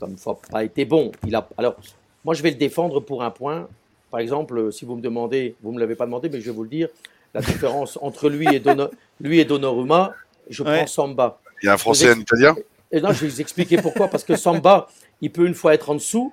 ça 0.00 0.06
ne 0.06 0.16
fois 0.16 0.38
pas 0.50 0.64
été 0.64 0.86
bon. 0.86 1.12
Il 1.26 1.34
a, 1.34 1.46
alors, 1.58 1.76
moi, 2.24 2.32
je 2.32 2.42
vais 2.42 2.48
le 2.50 2.56
défendre 2.56 3.00
pour 3.00 3.22
un 3.22 3.30
point. 3.30 3.68
Par 4.10 4.20
exemple, 4.20 4.72
si 4.72 4.86
vous 4.86 4.96
me 4.96 5.02
demandez, 5.02 5.56
vous 5.62 5.72
ne 5.72 5.74
me 5.76 5.80
l'avez 5.80 5.94
pas 5.94 6.06
demandé, 6.06 6.30
mais 6.30 6.40
je 6.40 6.46
vais 6.46 6.56
vous 6.56 6.62
le 6.62 6.70
dire, 6.70 6.88
la 7.34 7.42
différence 7.42 7.98
entre 8.02 8.30
lui 8.30 8.46
et, 8.54 8.60
Dono- 8.60 8.88
lui 9.20 9.40
et 9.40 9.44
Donnarumma, 9.44 10.14
je 10.48 10.62
Ouais. 10.62 10.78
prends 10.78 10.86
Samba. 10.86 11.38
Il 11.62 11.66
y 11.66 11.68
a 11.68 11.74
un 11.74 11.76
Français 11.78 12.06
et 12.06 12.10
un 12.12 12.18
Italien. 12.20 12.56
Et 12.90 13.02
non, 13.02 13.12
je 13.12 13.20
vais 13.26 13.28
vous 13.28 13.40
expliquer 13.42 13.76
pourquoi. 13.82 14.08
Parce 14.08 14.24
que 14.24 14.36
Samba, 14.36 14.88
il 15.20 15.30
peut 15.30 15.46
une 15.46 15.52
fois 15.54 15.74
être 15.74 15.90
en 15.90 15.94
dessous, 15.96 16.32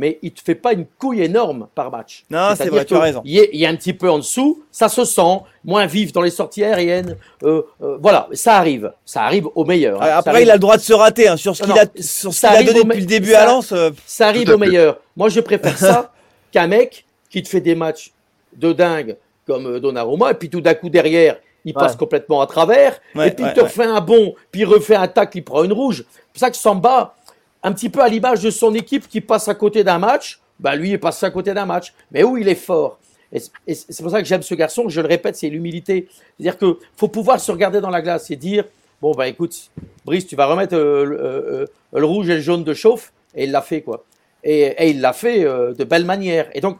mais 0.00 0.18
il 0.22 0.30
ne 0.30 0.34
te 0.34 0.40
fait 0.40 0.54
pas 0.54 0.72
une 0.72 0.86
couille 0.98 1.20
énorme 1.22 1.68
par 1.74 1.90
match. 1.90 2.24
Non, 2.30 2.54
c'est 2.56 2.68
vrai, 2.70 2.86
tu 2.86 2.94
as 2.94 3.00
raison. 3.00 3.20
Il 3.26 3.36
est, 3.38 3.50
il 3.52 3.62
est 3.62 3.66
un 3.66 3.76
petit 3.76 3.92
peu 3.92 4.08
en 4.10 4.16
dessous, 4.16 4.62
ça 4.72 4.88
se 4.88 5.04
sent, 5.04 5.40
moins 5.62 5.84
vif 5.84 6.10
dans 6.12 6.22
les 6.22 6.30
sorties 6.30 6.64
aériennes. 6.64 7.16
euh, 7.42 7.60
euh, 7.82 7.98
voilà, 8.00 8.26
ça 8.32 8.56
arrive. 8.56 8.92
Ça 9.04 9.22
arrive 9.24 9.46
au 9.54 9.64
meilleur. 9.66 10.00
hein. 10.02 10.08
Après, 10.14 10.30
arrive- 10.30 10.46
il 10.46 10.50
a 10.50 10.54
le 10.54 10.58
droit 10.60 10.78
de 10.78 10.82
se 10.82 10.94
rater 10.94 11.28
hein, 11.28 11.36
sur 11.36 11.54
ce 11.54 11.62
qu'il 11.62 11.72
a, 11.78 11.84
sur 12.00 12.32
ce 12.32 12.64
donné 12.64 12.82
depuis 12.82 13.00
le 13.00 13.06
début 13.06 13.32
ça- 13.32 13.42
à 13.42 13.46
Lens. 13.46 13.72
euh, 13.72 13.90
ça 14.06 14.28
arrive 14.28 14.48
au 14.48 14.56
meilleur. 14.58 14.98
Moi, 15.16 15.28
je 15.28 15.40
préfère 15.40 15.76
ça 15.76 16.12
qu'un 16.50 16.66
mec 16.66 17.04
qui 17.28 17.42
te 17.42 17.48
fait 17.48 17.60
des 17.60 17.74
matchs 17.74 18.10
de 18.56 18.72
dingue 18.72 19.16
comme 19.46 19.78
Donnarumma, 19.80 20.30
et 20.30 20.34
puis 20.34 20.48
tout 20.48 20.60
d'un 20.62 20.74
coup 20.74 20.88
derrière, 20.88 21.36
il 21.64 21.76
Ouais. 21.76 21.82
passe 21.82 21.94
complètement 21.94 22.40
à 22.40 22.46
travers, 22.46 22.98
Ouais, 23.14 23.28
et 23.28 23.30
puis 23.32 23.44
ouais, 23.44 23.50
il 23.50 23.54
te 23.54 23.60
refait 23.60 23.84
un 23.84 24.00
bon, 24.00 24.34
puis 24.50 24.62
il 24.62 24.64
refait 24.64 24.94
un 24.96 25.08
tacle, 25.08 25.36
il 25.38 25.42
prend 25.44 25.62
une 25.62 25.72
rouge. 25.74 26.04
C'est 26.08 26.32
pour 26.32 26.40
ça 26.40 26.50
que 26.50 26.56
Samba, 26.56 27.14
un 27.62 27.72
petit 27.72 27.88
peu 27.88 28.00
à 28.00 28.08
l'image 28.08 28.42
de 28.42 28.50
son 28.50 28.74
équipe 28.74 29.08
qui 29.08 29.20
passe 29.20 29.48
à 29.48 29.54
côté 29.54 29.84
d'un 29.84 29.98
match, 29.98 30.40
bah 30.58 30.76
lui, 30.76 30.90
il 30.90 31.00
passe 31.00 31.22
à 31.22 31.30
côté 31.30 31.52
d'un 31.54 31.66
match. 31.66 31.92
Mais 32.12 32.22
où 32.24 32.36
il 32.36 32.48
est 32.48 32.54
fort. 32.54 32.98
Et 33.32 33.74
c'est 33.74 34.02
pour 34.02 34.10
ça 34.10 34.20
que 34.20 34.26
j'aime 34.26 34.42
ce 34.42 34.54
garçon, 34.54 34.88
je 34.88 35.00
le 35.00 35.06
répète, 35.06 35.36
c'est 35.36 35.48
l'humilité. 35.48 36.08
C'est-à-dire 36.36 36.58
qu'il 36.58 36.74
faut 36.96 37.08
pouvoir 37.08 37.38
se 37.38 37.52
regarder 37.52 37.80
dans 37.80 37.90
la 37.90 38.02
glace 38.02 38.30
et 38.30 38.36
dire 38.36 38.64
Bon, 39.00 39.12
bah 39.12 39.28
écoute, 39.28 39.70
Brice, 40.04 40.26
tu 40.26 40.36
vas 40.36 40.46
remettre 40.46 40.74
euh, 40.76 41.04
le- 41.04 41.20
euh, 41.20 41.66
euh, 41.94 41.98
le 42.00 42.04
rouge 42.04 42.28
et 42.28 42.34
le 42.34 42.40
jaune 42.40 42.64
de 42.64 42.74
chauffe. 42.74 43.12
Et 43.34 43.44
il 43.44 43.50
l'a 43.52 43.62
fait, 43.62 43.80
quoi. 43.82 44.04
Et, 44.44 44.62
et 44.78 44.90
il 44.90 45.00
l'a 45.00 45.12
fait 45.12 45.44
de 45.44 45.84
belle 45.84 46.04
manière. 46.04 46.48
Et 46.54 46.60
donc, 46.60 46.78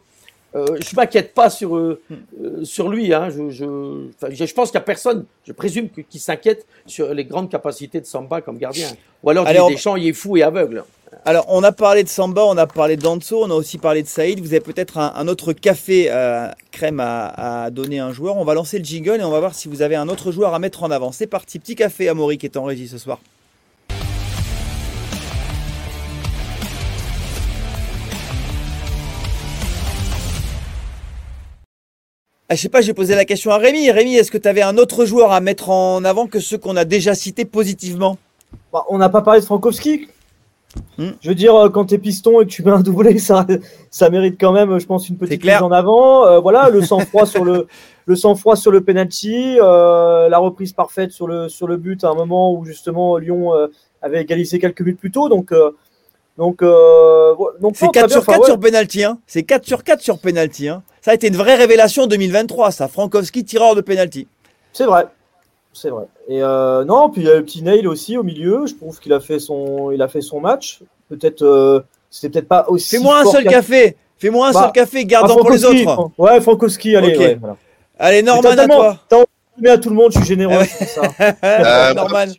euh, 0.55 0.65
je 0.79 0.95
ne 0.95 0.95
m'inquiète 0.95 1.33
pas 1.33 1.49
sur, 1.49 1.75
euh, 1.77 2.01
euh, 2.43 2.63
sur 2.65 2.89
lui. 2.89 3.13
Hein. 3.13 3.29
Je, 3.29 3.49
je, 3.49 3.65
enfin, 4.15 4.27
je, 4.33 4.45
je 4.45 4.53
pense 4.53 4.69
qu'il 4.71 4.77
n'y 4.77 4.83
a 4.83 4.85
personne, 4.85 5.25
je 5.47 5.53
présume, 5.53 5.89
qui 6.09 6.19
s'inquiète 6.19 6.65
sur 6.85 7.13
les 7.13 7.25
grandes 7.25 7.49
capacités 7.49 8.01
de 8.01 8.05
Samba 8.05 8.41
comme 8.41 8.57
gardien. 8.57 8.89
Ou 9.23 9.29
alors, 9.29 9.45
Allez, 9.47 9.59
Didier 9.59 9.71
on- 9.71 9.75
Deschamps, 9.75 9.95
il 9.95 10.07
est 10.07 10.13
fou 10.13 10.37
et 10.37 10.43
aveugle. 10.43 10.83
Alors, 11.25 11.45
on 11.49 11.61
a 11.63 11.71
parlé 11.73 12.03
de 12.03 12.09
Samba, 12.09 12.45
on 12.45 12.57
a 12.57 12.67
parlé 12.67 12.95
d'Anso, 12.95 13.43
on 13.43 13.51
a 13.51 13.53
aussi 13.53 13.77
parlé 13.77 14.01
de 14.01 14.07
Saïd. 14.07 14.39
Vous 14.39 14.47
avez 14.53 14.61
peut-être 14.61 14.97
un, 14.97 15.11
un 15.15 15.27
autre 15.27 15.51
café 15.53 16.09
crème 16.71 16.99
à, 17.01 17.63
à 17.65 17.69
donner 17.69 17.99
à 17.99 18.05
un 18.07 18.13
joueur. 18.13 18.37
On 18.37 18.45
va 18.45 18.53
lancer 18.53 18.79
le 18.79 18.85
jingle 18.85 19.19
et 19.19 19.23
on 19.23 19.29
va 19.29 19.39
voir 19.41 19.53
si 19.53 19.67
vous 19.67 19.81
avez 19.81 19.95
un 19.95 20.07
autre 20.07 20.31
joueur 20.31 20.53
à 20.53 20.59
mettre 20.59 20.83
en 20.83 20.89
avant. 20.91 21.11
C'est 21.11 21.27
parti, 21.27 21.59
petit 21.59 21.75
café 21.75 22.07
à 22.07 22.13
Maury 22.13 22.37
qui 22.37 22.45
est 22.45 22.55
en 22.57 22.63
régie 22.63 22.87
ce 22.87 22.97
soir. 22.97 23.19
Je 32.55 32.61
sais 32.61 32.69
pas, 32.69 32.81
j'ai 32.81 32.93
posé 32.93 33.15
la 33.15 33.25
question 33.25 33.51
à 33.51 33.57
Rémi. 33.57 33.89
Rémi, 33.91 34.15
est-ce 34.15 34.31
que 34.31 34.37
tu 34.37 34.47
avais 34.47 34.61
un 34.61 34.77
autre 34.77 35.05
joueur 35.05 35.31
à 35.31 35.39
mettre 35.39 35.69
en 35.69 36.03
avant 36.03 36.27
que 36.27 36.39
ceux 36.39 36.57
qu'on 36.57 36.75
a 36.75 36.85
déjà 36.85 37.15
cités 37.15 37.45
positivement? 37.45 38.17
Bah, 38.73 38.83
on 38.89 38.97
n'a 38.97 39.09
pas 39.09 39.21
parlé 39.21 39.39
de 39.39 39.45
Frankowski. 39.45 40.07
Hmm. 40.97 41.09
Je 41.21 41.29
veux 41.29 41.35
dire, 41.35 41.55
euh, 41.55 41.69
quand 41.69 41.85
t'es 41.85 41.97
piston 41.97 42.39
et 42.41 42.45
que 42.45 42.49
tu 42.49 42.63
mets 42.63 42.71
un 42.71 42.79
doublé, 42.79 43.19
ça, 43.19 43.45
ça 43.89 44.09
mérite 44.09 44.37
quand 44.39 44.53
même, 44.53 44.79
je 44.79 44.85
pense, 44.85 45.09
une 45.09 45.17
petite 45.17 45.43
mise 45.43 45.61
en 45.61 45.71
avant. 45.71 46.25
Euh, 46.25 46.39
voilà, 46.39 46.69
le 46.69 46.81
sang-froid 46.81 47.25
sur 47.25 47.43
le, 47.43 47.67
le 48.05 48.15
sang-froid 48.15 48.55
sur 48.55 48.71
le 48.71 48.81
penalty, 48.81 49.57
euh, 49.59 50.29
la 50.29 50.37
reprise 50.37 50.73
parfaite 50.73 51.11
sur 51.11 51.27
le 51.27 51.49
sur 51.49 51.67
le 51.67 51.77
but 51.77 52.03
à 52.03 52.09
un 52.09 52.15
moment 52.15 52.53
où 52.53 52.65
justement 52.65 53.17
Lyon 53.17 53.53
euh, 53.53 53.67
avait 54.01 54.21
égalisé 54.21 54.59
quelques 54.59 54.81
minutes 54.81 54.99
plus 54.99 55.11
tôt. 55.11 55.29
Donc, 55.29 55.53
donc, 56.37 56.61
euh, 56.63 57.33
donc 57.59 57.75
C'est 57.75 57.85
non, 57.85 57.91
très 57.91 58.01
4 58.01 58.07
bien. 58.07 58.13
sur 58.13 58.21
Enfin, 58.21 58.31
4 58.33 58.41
ouais. 58.41 58.47
sur 58.47 58.59
penalty. 58.59 59.03
Hein. 59.03 59.17
C'est 59.27 59.43
4 59.43 59.65
sur 59.65 59.83
4 59.83 60.01
sur 60.01 60.19
penalty. 60.19 60.69
Hein. 60.69 60.83
Ça 61.01 61.11
a 61.11 61.13
été 61.13 61.27
une 61.27 61.35
vraie 61.35 61.55
révélation 61.55 62.03
en 62.03 62.07
2023, 62.07 62.71
ça. 62.71 62.87
Frankowski, 62.87 63.43
tireur 63.45 63.75
de 63.75 63.81
penalty. 63.81 64.27
C'est 64.73 64.85
vrai. 64.85 65.05
C'est 65.73 65.89
vrai. 65.89 66.05
Et 66.27 66.41
euh, 66.43 66.83
non, 66.83 67.09
puis 67.09 67.21
il 67.21 67.27
y 67.27 67.31
a 67.31 67.35
le 67.35 67.43
petit 67.45 67.61
Nail 67.63 67.87
aussi 67.87 68.17
au 68.17 68.23
milieu. 68.23 68.65
Je 68.67 68.75
trouve 68.75 68.99
qu'il 68.99 69.13
a 69.13 69.19
fait 69.19 69.39
son, 69.39 69.91
il 69.91 70.01
a 70.01 70.07
fait 70.07 70.21
son 70.21 70.39
match. 70.41 70.79
Peut-être, 71.09 71.41
euh, 71.43 71.81
c'était 72.09 72.29
peut-être 72.29 72.47
pas 72.47 72.65
aussi. 72.69 72.89
Fais-moi 72.97 73.19
un 73.19 73.25
seul 73.25 73.43
café. 73.45 73.95
Fais-moi 74.17 74.47
un 74.49 74.51
Bah, 74.51 74.63
seul 74.63 74.71
café, 74.73 75.05
gardant 75.05 75.35
pour 75.37 75.49
les 75.49 75.65
autres. 75.65 76.09
Ouais, 76.17 76.39
Frankowski, 76.41 76.95
allez. 76.95 77.13
Ok. 77.15 77.19
ouais, 77.19 77.35
voilà. 77.39 77.57
Allez, 77.97 78.21
Norman, 78.23 78.49
à 78.51 78.67
toi. 78.67 78.97
t'as 79.07 79.23
donner 79.57 79.69
à 79.69 79.77
tout 79.77 79.89
le 79.89 79.95
monde, 79.95 80.11
je 80.13 80.19
suis 80.19 80.27
généreux. 80.27 80.65
C'est 80.65 80.85
ça. 80.85 81.01
Euh, 81.43 81.93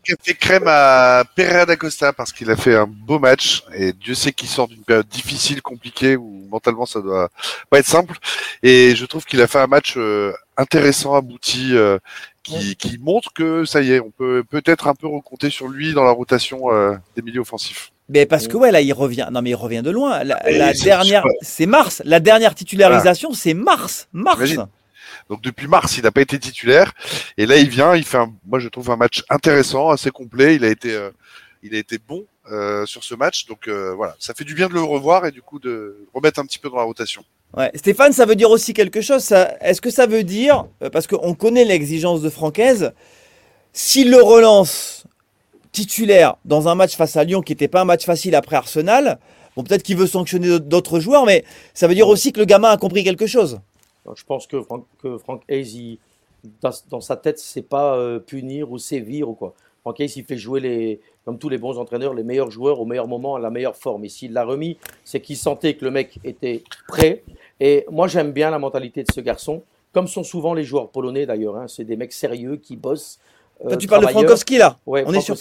café 0.05 0.35
crème 0.35 0.65
à 0.67 1.25
Pereira 1.35 1.67
da 1.67 1.77
Costa 1.77 2.13
parce 2.13 2.33
qu'il 2.33 2.51
a 2.51 2.57
fait 2.57 2.75
un 2.75 2.87
beau 2.87 3.19
match 3.19 3.63
et 3.75 3.93
Dieu 3.93 4.15
sait 4.15 4.33
qu'il 4.33 4.49
sort 4.49 4.69
d'une 4.69 4.83
période 4.83 5.07
difficile, 5.09 5.63
compliquée 5.63 6.17
où 6.17 6.47
mentalement 6.51 6.87
ça 6.87 7.01
doit 7.01 7.29
pas 7.71 7.79
être 7.79 7.87
simple. 7.87 8.17
Et 8.63 8.95
je 8.95 9.05
trouve 9.07 9.25
qu'il 9.25 9.41
a 9.41 9.47
fait 9.47 9.59
un 9.59 9.67
match 9.67 9.95
euh, 9.97 10.33
intéressant, 10.57 11.15
abouti, 11.15 11.71
euh, 11.73 11.99
qui, 12.43 12.77
qui 12.77 12.99
montre 12.99 13.33
que 13.33 13.65
ça 13.65 13.83
y 13.83 13.93
est, 13.93 14.01
on 14.01 14.11
peut 14.11 14.45
peut-être 14.49 14.89
un 14.89 14.95
peu 14.95 15.07
recompter 15.07 15.51
sur 15.51 15.69
lui 15.69 15.93
dans 15.95 16.05
la 16.05 16.11
rotation 16.11 16.73
euh, 16.73 16.95
des 17.17 17.23
milieux 17.23 17.41
offensifs. 17.41 17.93
Mais 18.09 18.27
parce 18.27 18.49
que 18.49 18.57
ouais, 18.57 18.71
là, 18.71 18.81
il 18.81 18.93
revient. 18.93 19.29
Non, 19.33 19.43
mais 19.43 19.51
il 19.51 19.55
revient 19.55 19.83
de 19.83 19.91
loin. 19.91 20.23
La, 20.25 20.73
dernière, 20.75 21.25
c'est- 21.41 21.67
mars. 21.67 22.03
La 22.05 22.21
dernière 22.21 22.55
titularisation, 22.55 23.33
c'est 23.33 23.55
mars. 23.55 24.09
Mars. 24.13 24.39
Imagine. 24.39 24.67
Donc 25.29 25.43
depuis 25.43 25.67
mars, 25.67 25.97
il 25.97 26.05
n'a 26.05 26.11
pas 26.11 26.21
été 26.21 26.39
titulaire 26.39 26.93
et 27.37 27.47
là 27.47 27.57
il 27.57 27.69
vient, 27.69 27.95
il 27.95 28.05
fait 28.05 28.19
un, 28.19 28.33
moi 28.47 28.59
je 28.59 28.69
trouve 28.69 28.91
un 28.91 28.97
match 28.97 29.23
intéressant, 29.31 29.91
assez 29.91 30.11
complet. 30.11 30.57
Il 30.57 30.65
a 30.65 30.69
été, 30.69 30.93
euh, 30.93 31.11
il 31.63 31.75
a 31.75 31.79
été 31.79 31.99
bon 31.99 32.27
euh, 32.51 32.85
sur 32.87 33.05
ce 33.05 33.15
match, 33.15 33.47
donc 33.47 33.69
euh, 33.69 33.95
voilà, 33.95 34.17
ça 34.19 34.35
fait 34.35 34.45
du 34.45 34.55
bien 34.55 34.69
de 34.69 34.75
le 34.75 34.83
revoir 34.83 35.27
et 35.27 35.31
du 35.31 35.43
coup 35.43 35.61
de 35.61 36.07
remettre 36.13 36.41
un 36.41 36.45
petit 36.45 36.59
peu 36.59 36.69
dans 36.69 36.77
la 36.77 36.83
rotation. 36.83 37.25
Ouais. 37.57 37.71
Stéphane, 37.75 38.13
ça 38.13 38.27
veut 38.27 38.35
dire 38.35 38.51
aussi 38.51 38.75
quelque 38.75 39.01
chose. 39.01 39.33
Est-ce 39.61 39.81
que 39.81 39.91
ça 39.91 40.07
veut 40.07 40.25
dire, 40.25 40.67
euh, 40.83 40.91
parce 40.91 41.07
qu'on 41.07 41.35
connaît 41.35 41.65
l'exigence 41.65 42.21
de 42.21 42.31
Francaise, 42.31 42.93
s'il 43.73 44.11
le 44.11 44.21
relance 44.21 45.05
titulaire 45.71 46.37
dans 46.45 46.69
un 46.69 46.75
match 46.75 46.97
face 46.97 47.17
à 47.17 47.25
Lyon 47.25 47.43
qui 47.43 47.53
n'était 47.53 47.69
pas 47.69 47.83
un 47.83 47.85
match 47.85 48.05
facile 48.05 48.35
après 48.35 48.57
Arsenal. 48.57 49.19
Bon, 49.57 49.63
peut-être 49.63 49.83
qu'il 49.83 49.97
veut 49.97 50.07
sanctionner 50.07 50.61
d'autres 50.61 50.99
joueurs, 50.99 51.27
mais 51.27 51.45
ça 51.75 51.87
veut 51.87 51.95
dire 51.95 52.09
aussi 52.09 52.33
que 52.33 52.41
le 52.41 52.47
gamin 52.47 52.71
a 52.71 52.77
compris 52.77 53.05
quelque 53.05 53.27
chose. 53.27 53.61
Je 54.17 54.25
pense 54.25 54.47
que 54.47 54.61
Frank, 54.61 54.85
que 55.03 55.19
Frank 55.19 55.43
Hayes, 55.49 55.99
dans, 56.61 57.01
sa 57.01 57.17
tête, 57.17 57.39
c'est 57.39 57.63
pas 57.63 57.97
euh, 57.97 58.19
punir 58.19 58.71
ou 58.71 58.79
sévir 58.79 59.29
ou 59.29 59.35
quoi. 59.35 59.55
Frank 59.83 59.99
Hayes, 60.01 60.13
il 60.17 60.25
fait 60.25 60.37
jouer 60.37 60.61
les, 60.61 61.01
comme 61.25 61.39
tous 61.39 61.49
les 61.49 61.59
bons 61.59 61.79
entraîneurs, 61.79 62.15
les 62.15 62.25
meilleurs 62.25 62.51
joueurs 62.51 62.81
au 62.81 62.85
meilleur 62.85 63.07
moment, 63.07 63.37
à 63.37 63.41
la 63.41 63.51
meilleure 63.51 63.77
forme. 63.77 64.05
Et 64.05 64.09
s'il 64.09 64.33
l'a 64.33 64.45
remis, 64.45 64.77
c'est 65.05 65.21
qu'il 65.21 65.37
sentait 65.37 65.75
que 65.75 65.85
le 65.85 65.91
mec 65.91 66.19
était 66.25 66.63
prêt. 66.89 67.23
Et 67.61 67.85
moi, 67.91 68.09
j'aime 68.09 68.33
bien 68.33 68.51
la 68.51 68.59
mentalité 68.59 69.03
de 69.05 69.13
ce 69.13 69.21
garçon, 69.21 69.63
comme 69.93 70.09
sont 70.09 70.25
souvent 70.25 70.55
les 70.55 70.65
joueurs 70.65 70.89
polonais 70.89 71.27
d'ailleurs. 71.27 71.57
Hein. 71.57 71.67
C'est 71.69 71.85
des 71.85 71.97
mecs 71.97 72.13
sérieux 72.13 72.57
qui 72.57 72.77
bossent. 72.77 73.21
Euh, 73.65 73.77
tu 73.77 73.87
parles 73.87 74.05
de 74.05 74.11
Frankowski 74.11 74.59
là 74.59 74.79
Ouais, 74.87 75.05
on 75.07 75.15
est 75.15 75.21
sur, 75.21 75.37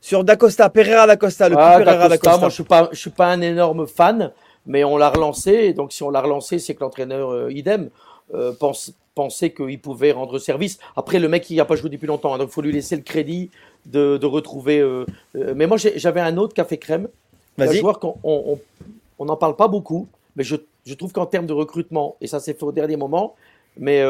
sur 0.00 0.24
Dacosta, 0.24 0.70
Pereira 0.70 1.06
Dacosta, 1.06 1.48
le 1.48 1.56
ah, 1.58 1.78
Pereira 1.78 2.08
Dacosta. 2.08 2.38
Moi, 2.38 2.48
je 2.48 2.54
suis 2.54 2.64
pas, 2.64 2.88
je 2.92 2.98
suis 2.98 3.10
pas 3.10 3.28
un 3.28 3.40
énorme 3.42 3.86
fan, 3.86 4.32
mais 4.66 4.84
on 4.84 4.96
l'a 4.96 5.10
relancé. 5.10 5.52
Et 5.52 5.72
donc, 5.72 5.92
si 5.92 6.02
on 6.02 6.10
l'a 6.10 6.20
relancé, 6.20 6.58
c'est 6.58 6.74
que 6.74 6.80
l'entraîneur 6.80 7.30
euh, 7.30 7.52
idem 7.52 7.90
euh, 8.34 8.52
pense, 8.52 8.92
pensait 9.14 9.50
qu'il 9.50 9.80
pouvait 9.80 10.12
rendre 10.12 10.38
service. 10.38 10.78
Après, 10.96 11.18
le 11.18 11.28
mec, 11.28 11.48
il 11.50 11.56
n'a 11.56 11.64
pas 11.64 11.76
joué 11.76 11.90
depuis 11.90 12.06
longtemps, 12.06 12.34
hein, 12.34 12.38
donc 12.38 12.48
il 12.50 12.52
faut 12.52 12.62
lui 12.62 12.72
laisser 12.72 12.96
le 12.96 13.02
crédit 13.02 13.50
de, 13.86 14.16
de 14.16 14.26
retrouver. 14.26 14.80
Euh, 14.80 15.06
mais 15.34 15.66
moi, 15.66 15.76
j'avais 15.76 16.20
un 16.20 16.36
autre 16.36 16.54
café 16.54 16.78
crème, 16.78 17.08
un 17.58 17.72
joueur 17.72 18.00
qu'on 18.00 18.18
on 19.18 19.24
n'en 19.24 19.36
parle 19.36 19.56
pas 19.56 19.68
beaucoup, 19.68 20.08
mais 20.34 20.44
je, 20.44 20.56
je 20.84 20.94
trouve 20.94 21.12
qu'en 21.12 21.26
termes 21.26 21.46
de 21.46 21.54
recrutement, 21.54 22.16
et 22.20 22.26
ça 22.26 22.38
s'est 22.40 22.52
fait 22.52 22.64
au 22.64 22.72
dernier 22.72 22.96
moment, 22.96 23.34
mais 23.78 24.02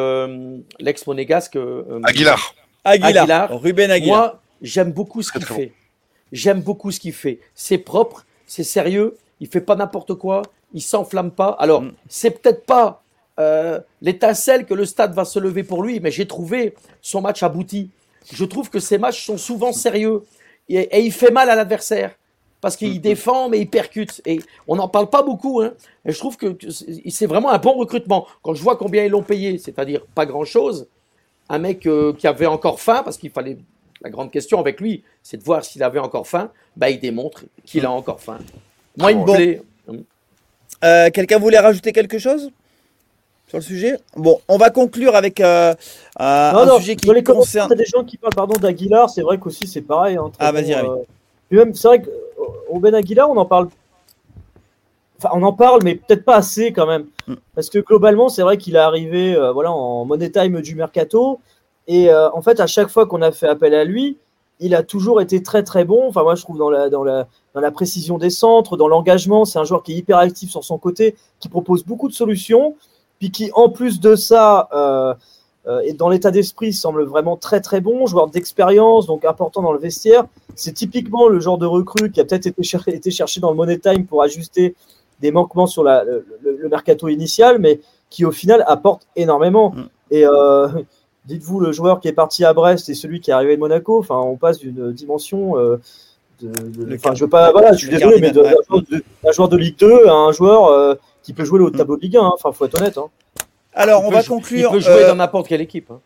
l'ex-monégasque. 0.80 1.58
Aguilar. 2.02 2.54
Aguilar. 2.84 3.22
Aguilar. 3.22 3.60
Ruben 3.60 3.90
Aguilar. 3.90 4.18
Moi, 4.18 4.40
j'aime 4.62 4.92
beaucoup 4.92 5.22
ce 5.22 5.30
qu'il 5.30 5.44
fait. 5.44 5.72
J'aime 6.32 6.60
beaucoup 6.60 6.90
ce 6.90 6.98
qu'il 6.98 7.12
fait. 7.12 7.38
C'est 7.54 7.78
propre, 7.78 8.24
c'est 8.46 8.64
sérieux, 8.64 9.16
il 9.40 9.48
fait 9.48 9.60
pas 9.60 9.76
n'importe 9.76 10.14
quoi, 10.14 10.42
il 10.72 10.82
s'enflamme 10.82 11.30
pas. 11.30 11.56
Alors, 11.58 11.82
mm. 11.82 11.92
c'est 12.08 12.30
peut-être 12.30 12.64
pas 12.64 13.02
euh, 13.38 13.80
l'étincelle 14.00 14.64
que 14.64 14.74
le 14.74 14.84
stade 14.84 15.14
va 15.14 15.24
se 15.24 15.38
lever 15.38 15.62
pour 15.62 15.82
lui, 15.82 16.00
mais 16.00 16.10
j'ai 16.10 16.26
trouvé 16.26 16.74
son 17.02 17.20
match 17.20 17.42
abouti. 17.42 17.90
Je 18.32 18.44
trouve 18.44 18.70
que 18.70 18.80
ses 18.80 18.98
matchs 18.98 19.24
sont 19.24 19.38
souvent 19.38 19.72
sérieux 19.72 20.24
et, 20.68 21.00
il 21.00 21.12
fait 21.12 21.30
mal 21.30 21.48
à 21.50 21.54
l'adversaire 21.54 22.16
parce 22.60 22.76
qu'il 22.76 22.98
mm. 22.98 23.00
défend 23.00 23.48
mais 23.48 23.60
il 23.60 23.68
percute 23.68 24.20
et 24.24 24.40
on 24.66 24.76
n'en 24.76 24.88
parle 24.88 25.10
pas 25.10 25.22
beaucoup. 25.22 25.60
Hein. 25.60 25.74
Et 26.04 26.12
je 26.12 26.18
trouve 26.18 26.36
que, 26.36 26.56
c'est 26.70 27.26
vraiment 27.26 27.50
un 27.50 27.58
bon 27.58 27.74
recrutement. 27.74 28.26
Quand 28.42 28.54
je 28.54 28.62
vois 28.62 28.76
combien 28.76 29.04
ils 29.04 29.10
l'ont 29.10 29.22
payé, 29.22 29.58
c'est-à-dire 29.58 30.04
pas 30.14 30.26
grand-chose, 30.26 30.88
un 31.48 31.58
mec 31.58 31.86
euh, 31.86 32.12
qui 32.14 32.26
avait 32.26 32.46
encore 32.46 32.80
faim 32.80 33.02
parce 33.04 33.18
qu'il 33.18 33.30
fallait 33.30 33.58
la 34.02 34.10
grande 34.10 34.30
question 34.30 34.58
avec 34.58 34.80
lui, 34.80 35.04
c'est 35.22 35.36
de 35.36 35.44
voir 35.44 35.64
s'il 35.64 35.82
avait 35.82 35.98
encore 35.98 36.26
faim. 36.26 36.50
Bah, 36.76 36.90
il 36.90 37.00
démontre 37.00 37.44
qu'il 37.64 37.86
a 37.86 37.90
encore 37.90 38.20
faim. 38.20 38.38
Moi, 38.96 39.12
il 39.12 39.18
me 39.18 39.24
plaît. 39.24 39.62
Euh, 40.84 41.10
quelqu'un 41.10 41.38
voulait 41.38 41.58
rajouter 41.58 41.92
quelque 41.92 42.18
chose 42.18 42.50
sur 43.48 43.58
le 43.58 43.62
sujet? 43.62 43.98
Bon, 44.14 44.40
on 44.48 44.58
va 44.58 44.70
conclure 44.70 45.16
avec 45.16 45.40
euh, 45.40 45.74
un 46.18 46.78
sujet 46.78 46.96
qui 46.96 47.22
concerne. 47.22 47.74
des 47.74 47.86
gens 47.86 48.04
qui 48.04 48.18
parlent 48.18 48.34
pardon 48.34 48.58
d'Aguilar, 48.60 49.08
c'est 49.08 49.22
vrai 49.22 49.38
qu'aussi 49.38 49.66
c'est 49.66 49.80
pareil. 49.80 50.16
Hein, 50.16 50.30
ah 50.38 50.52
vas-y. 50.52 50.74
Euh, 50.74 51.66
c'est 51.72 51.88
vrai 51.88 52.02
qu'au 52.02 52.78
Ben 52.78 52.94
Aguilar, 52.94 53.30
on 53.30 53.36
en 53.36 53.46
parle. 53.46 53.68
Enfin, 55.18 55.30
on 55.32 55.42
en 55.44 55.52
parle, 55.54 55.80
mais 55.82 55.94
peut-être 55.94 56.26
pas 56.26 56.36
assez 56.36 56.72
quand 56.72 56.86
même, 56.86 57.06
mm. 57.26 57.34
parce 57.54 57.70
que 57.70 57.78
globalement, 57.78 58.28
c'est 58.28 58.42
vrai 58.42 58.58
qu'il 58.58 58.76
est 58.76 58.80
arrivé, 58.80 59.34
voilà, 59.54 59.72
en 59.72 60.04
money 60.04 60.30
time 60.30 60.60
du 60.60 60.74
mercato. 60.74 61.40
Et 61.88 62.10
euh, 62.10 62.30
en 62.32 62.42
fait, 62.42 62.60
à 62.60 62.66
chaque 62.66 62.88
fois 62.88 63.06
qu'on 63.06 63.22
a 63.22 63.32
fait 63.32 63.48
appel 63.48 63.74
à 63.74 63.84
lui, 63.84 64.16
il 64.60 64.74
a 64.74 64.82
toujours 64.82 65.20
été 65.20 65.42
très 65.42 65.62
très 65.62 65.84
bon. 65.84 66.08
Enfin, 66.08 66.22
moi, 66.22 66.34
je 66.34 66.42
trouve 66.42 66.58
dans 66.58 66.70
la, 66.70 66.88
dans 66.88 67.04
la, 67.04 67.26
dans 67.54 67.60
la 67.60 67.70
précision 67.70 68.18
des 68.18 68.30
centres, 68.30 68.76
dans 68.76 68.88
l'engagement, 68.88 69.44
c'est 69.44 69.58
un 69.58 69.64
joueur 69.64 69.82
qui 69.82 69.92
est 69.92 69.96
hyper 69.96 70.18
actif 70.18 70.50
sur 70.50 70.64
son 70.64 70.78
côté, 70.78 71.16
qui 71.40 71.48
propose 71.48 71.84
beaucoup 71.84 72.08
de 72.08 72.14
solutions, 72.14 72.74
puis 73.18 73.30
qui, 73.30 73.50
en 73.54 73.68
plus 73.68 74.00
de 74.00 74.14
ça, 74.14 74.68
euh, 74.72 75.14
euh, 75.66 75.80
et 75.80 75.92
dans 75.92 76.08
l'état 76.08 76.30
d'esprit, 76.30 76.72
semble 76.72 77.04
vraiment 77.04 77.36
très 77.36 77.60
très 77.60 77.80
bon, 77.80 78.06
joueur 78.06 78.28
d'expérience, 78.28 79.06
donc 79.06 79.24
important 79.24 79.62
dans 79.62 79.72
le 79.72 79.78
vestiaire. 79.78 80.24
C'est 80.54 80.72
typiquement 80.72 81.28
le 81.28 81.40
genre 81.40 81.58
de 81.58 81.66
recrue 81.66 82.10
qui 82.10 82.20
a 82.20 82.24
peut-être 82.24 82.46
été, 82.46 82.62
cher 82.62 82.86
été, 82.86 83.10
cherché 83.10 83.40
dans 83.40 83.50
le 83.50 83.56
Money 83.56 83.78
Time 83.78 84.06
pour 84.06 84.22
ajuster 84.22 84.74
des 85.20 85.32
manquements 85.32 85.66
sur 85.66 85.82
la, 85.82 86.04
le, 86.04 86.24
le, 86.42 86.68
mercato 86.68 87.08
initial, 87.08 87.58
mais 87.58 87.80
qui 88.10 88.24
au 88.24 88.30
final 88.30 88.64
apporte 88.68 89.06
énormément. 89.16 89.70
Mm. 89.70 89.88
Et 90.12 90.26
euh, 90.26 90.68
dites-vous 91.26 91.60
le 91.60 91.72
joueur 91.72 92.00
qui 92.00 92.08
est 92.08 92.12
parti 92.12 92.44
à 92.44 92.52
Brest 92.52 92.88
et 92.88 92.94
celui 92.94 93.20
qui 93.20 93.30
est 93.30 93.34
arrivé 93.34 93.56
de 93.56 93.60
Monaco. 93.60 93.98
Enfin, 93.98 94.16
on 94.16 94.36
passe 94.36 94.58
d'une 94.58 94.92
dimension. 94.92 95.58
Euh, 95.58 95.80
de, 96.40 96.94
enfin, 96.94 97.14
je 97.14 97.24
veux 97.24 97.30
pas. 97.30 97.52
Voilà, 97.52 97.72
je 97.72 97.78
suis 97.78 97.88
désolé, 97.88 98.20
mais 98.20 98.30
d'un 98.30 99.32
joueur, 99.32 99.48
de 99.48 99.56
Ligue 99.56 99.78
2 99.78 100.06
à 100.06 100.12
un 100.12 100.32
joueur 100.32 100.66
euh, 100.66 100.94
qui 101.22 101.32
peut 101.32 101.44
jouer 101.44 101.58
le 101.58 101.66
haut 101.66 101.70
de 101.70 101.76
tableau 101.76 101.96
de 101.96 102.02
Ligue 102.02 102.16
1. 102.16 102.20
Hein. 102.20 102.32
Enfin, 102.34 102.52
faut 102.52 102.66
être 102.66 102.80
honnête. 102.80 102.98
Hein. 102.98 103.08
Alors, 103.74 104.04
on 104.04 104.10
va 104.10 104.22
conclure. 104.22 104.70
Il 104.72 104.74
peut 104.74 104.80
jouer 104.80 105.04
euh, 105.04 105.08
dans 105.08 105.16
n'importe 105.16 105.48
quelle 105.48 105.60
équipe. 105.60 105.90
Hein. 105.90 106.00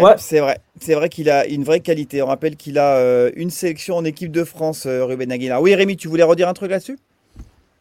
Ouais, 0.00 0.14
c'est 0.18 0.40
vrai. 0.40 0.58
C'est 0.80 0.94
vrai 0.94 1.08
qu'il 1.08 1.30
a 1.30 1.46
une 1.46 1.62
vraie 1.62 1.80
qualité. 1.80 2.20
On 2.22 2.26
rappelle 2.26 2.56
qu'il 2.56 2.78
a 2.78 3.28
une 3.36 3.50
sélection 3.50 3.96
en 3.96 4.04
équipe 4.04 4.32
de 4.32 4.42
France, 4.42 4.86
Ruben 4.86 5.30
Aguilar. 5.30 5.62
Oui, 5.62 5.74
Rémi, 5.74 5.96
tu 5.96 6.08
voulais 6.08 6.24
redire 6.24 6.48
un 6.48 6.54
truc 6.54 6.72
là-dessus? 6.72 6.98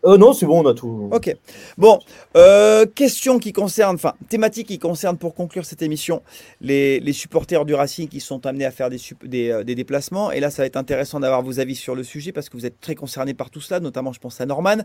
Euh, 0.06 0.18
non, 0.18 0.34
c'est 0.34 0.46
bon, 0.46 0.64
on 0.64 0.70
a 0.70 0.74
tout. 0.74 1.10
Ok. 1.12 1.36
Bon, 1.78 2.00
euh, 2.36 2.86
question 2.86 3.40
qui 3.40 3.54
concerne, 3.54 3.96
enfin, 3.96 4.14
thématique 4.28 4.68
qui 4.68 4.80
concerne 4.80 5.18
pour 5.18 5.34
conclure 5.34 5.66
cette 5.66 5.82
émission, 5.82 6.22
les, 6.60 7.00
les 7.00 7.14
supporters 7.14 7.64
du 7.64 7.74
Racing 7.74 8.10
qui 8.10 8.20
sont 8.20 8.46
amenés 8.46 8.66
à 8.66 8.72
faire 8.72 8.90
des, 8.90 9.00
des, 9.24 9.50
euh, 9.50 9.64
des, 9.64 9.76
déplacements. 9.76 10.32
Et 10.32 10.40
là, 10.40 10.50
ça 10.50 10.62
va 10.62 10.66
être 10.66 10.78
intéressant 10.78 11.20
d'avoir 11.20 11.42
vos 11.42 11.60
avis 11.60 11.76
sur 11.76 11.96
le 11.96 12.04
sujet 12.04 12.32
parce 12.32 12.50
que 12.50 12.58
vous 12.58 12.66
êtes 12.66 12.82
très 12.82 12.96
concernés 12.96 13.34
par 13.34 13.50
tout 13.50 13.62
cela, 13.62 13.80
notamment, 13.80 14.12
je 14.12 14.20
pense 14.20 14.42
à 14.42 14.46
Norman. 14.46 14.78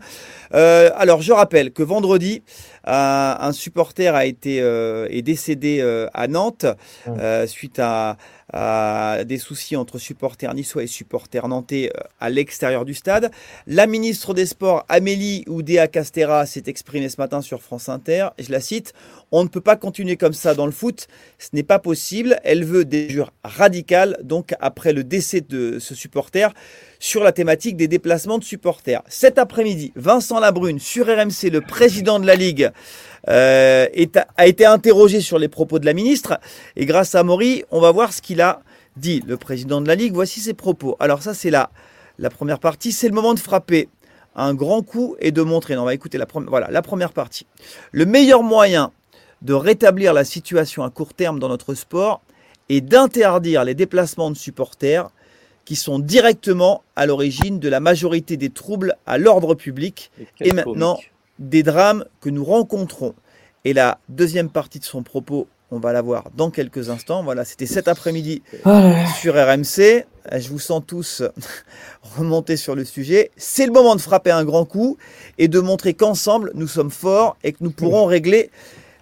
Euh, 0.53 0.89
alors, 0.95 1.21
je 1.21 1.33
rappelle 1.33 1.71
que 1.71 1.83
vendredi, 1.83 2.41
un 2.85 3.51
supporter 3.51 4.15
a 4.15 4.25
été 4.25 4.57
est 4.57 5.21
décédé 5.21 5.81
à 6.13 6.27
Nantes 6.27 6.65
mmh. 7.07 7.45
suite 7.45 7.79
à 7.79 8.17
des 8.53 9.37
soucis 9.37 9.75
entre 9.75 9.97
supporters 9.97 10.53
niçois 10.53 10.83
et 10.83 10.87
supporters 10.87 11.47
nantais 11.47 11.91
euh, 11.95 12.01
à 12.19 12.29
l'extérieur 12.29 12.85
du 12.85 12.93
stade. 12.93 13.31
La 13.67 13.87
ministre 13.87 14.33
des 14.33 14.45
Sports, 14.45 14.85
Amélie 14.89 15.43
Oudéa 15.47 15.87
Castera, 15.87 16.45
s'est 16.45 16.63
exprimée 16.67 17.09
ce 17.09 17.17
matin 17.17 17.41
sur 17.41 17.61
France 17.61 17.89
Inter. 17.89 18.29
Je 18.39 18.51
la 18.51 18.59
cite 18.59 18.93
On 19.31 19.43
ne 19.43 19.49
peut 19.49 19.61
pas 19.61 19.75
continuer 19.75 20.17
comme 20.17 20.33
ça 20.33 20.55
dans 20.55 20.65
le 20.65 20.71
foot, 20.71 21.07
ce 21.37 21.49
n'est 21.53 21.63
pas 21.63 21.79
possible. 21.79 22.39
Elle 22.43 22.65
veut 22.65 22.85
des 22.85 23.07
mesures 23.07 23.31
radicales, 23.43 24.17
donc 24.23 24.53
après 24.59 24.93
le 24.93 25.03
décès 25.03 25.41
de 25.41 25.79
ce 25.79 25.95
supporter, 25.95 26.53
sur 26.99 27.23
la 27.23 27.31
thématique 27.31 27.77
des 27.77 27.87
déplacements 27.87 28.37
de 28.37 28.43
supporters. 28.43 29.01
Cet 29.07 29.37
après-midi, 29.37 29.93
Vincent 29.95 30.39
Labrune, 30.39 30.79
sur 30.79 31.05
RMC, 31.07 31.49
le 31.51 31.61
président 31.61 32.19
de 32.19 32.25
la 32.25 32.35
Ligue, 32.35 32.71
euh, 33.29 33.87
a 34.37 34.47
été 34.47 34.65
interrogé 34.65 35.21
sur 35.21 35.39
les 35.39 35.47
propos 35.47 35.79
de 35.79 35.85
la 35.85 35.93
ministre. 35.93 36.39
Et 36.75 36.85
grâce 36.85 37.15
à 37.15 37.23
Maury, 37.23 37.63
on 37.71 37.79
va 37.79 37.91
voir 37.91 38.13
ce 38.13 38.21
qu'il 38.21 38.41
a 38.41 38.61
dit. 38.97 39.23
Le 39.27 39.37
président 39.37 39.81
de 39.81 39.87
la 39.87 39.95
Ligue, 39.95 40.13
voici 40.13 40.39
ses 40.39 40.53
propos. 40.53 40.95
Alors 40.99 41.21
ça, 41.21 41.33
c'est 41.33 41.51
la, 41.51 41.69
la 42.17 42.29
première 42.29 42.59
partie. 42.59 42.91
C'est 42.91 43.07
le 43.07 43.13
moment 43.13 43.33
de 43.33 43.39
frapper 43.39 43.89
un 44.35 44.53
grand 44.53 44.81
coup 44.81 45.15
et 45.19 45.31
de 45.31 45.41
montrer. 45.41 45.77
on 45.77 45.85
va 45.85 45.93
écouter 45.93 46.17
la, 46.17 46.27
voilà, 46.47 46.69
la 46.71 46.81
première 46.81 47.13
partie. 47.13 47.45
Le 47.91 48.05
meilleur 48.05 48.43
moyen 48.43 48.91
de 49.41 49.53
rétablir 49.53 50.13
la 50.13 50.23
situation 50.23 50.83
à 50.83 50.89
court 50.89 51.13
terme 51.13 51.39
dans 51.39 51.49
notre 51.49 51.73
sport 51.73 52.21
est 52.67 52.81
d'interdire 52.81 53.63
les 53.63 53.73
déplacements 53.73 54.31
de 54.31 54.37
supporters 54.37 55.09
qui 55.65 55.75
sont 55.75 55.99
directement 55.99 56.83
à 56.95 57.05
l'origine 57.05 57.59
de 57.59 57.69
la 57.69 57.79
majorité 57.79 58.37
des 58.37 58.49
troubles 58.49 58.95
à 59.05 59.17
l'ordre 59.17 59.55
public 59.55 60.11
et, 60.39 60.51
maintenant 60.51 60.99
des 61.39 61.63
drames 61.63 62.05
que 62.21 62.29
nous 62.29 62.45
rencontrons. 62.45 63.15
Et 63.65 63.73
la 63.73 63.97
deuxième 64.07 64.49
partie 64.49 64.79
de 64.79 64.85
son 64.85 65.03
propos, 65.03 65.47
on 65.71 65.79
va 65.79 65.93
la 65.93 66.01
voir 66.01 66.25
dans 66.35 66.49
quelques 66.49 66.89
instants. 66.89 67.23
Voilà, 67.23 67.45
c'était 67.45 67.65
cet 67.65 67.87
après-midi 67.87 68.41
ah 68.65 69.05
sur 69.19 69.33
RMC. 69.33 70.05
Je 70.31 70.49
vous 70.49 70.59
sens 70.59 70.81
tous 70.85 71.23
remonter 72.17 72.57
sur 72.57 72.75
le 72.75 72.85
sujet. 72.85 73.31
C'est 73.37 73.65
le 73.65 73.71
moment 73.71 73.95
de 73.95 74.01
frapper 74.01 74.31
un 74.31 74.43
grand 74.43 74.65
coup 74.65 74.97
et 75.37 75.47
de 75.47 75.59
montrer 75.59 75.93
qu'ensemble, 75.93 76.51
nous 76.55 76.67
sommes 76.67 76.91
forts 76.91 77.37
et 77.43 77.51
que 77.53 77.59
nous 77.61 77.71
pourrons 77.71 78.05
régler 78.05 78.51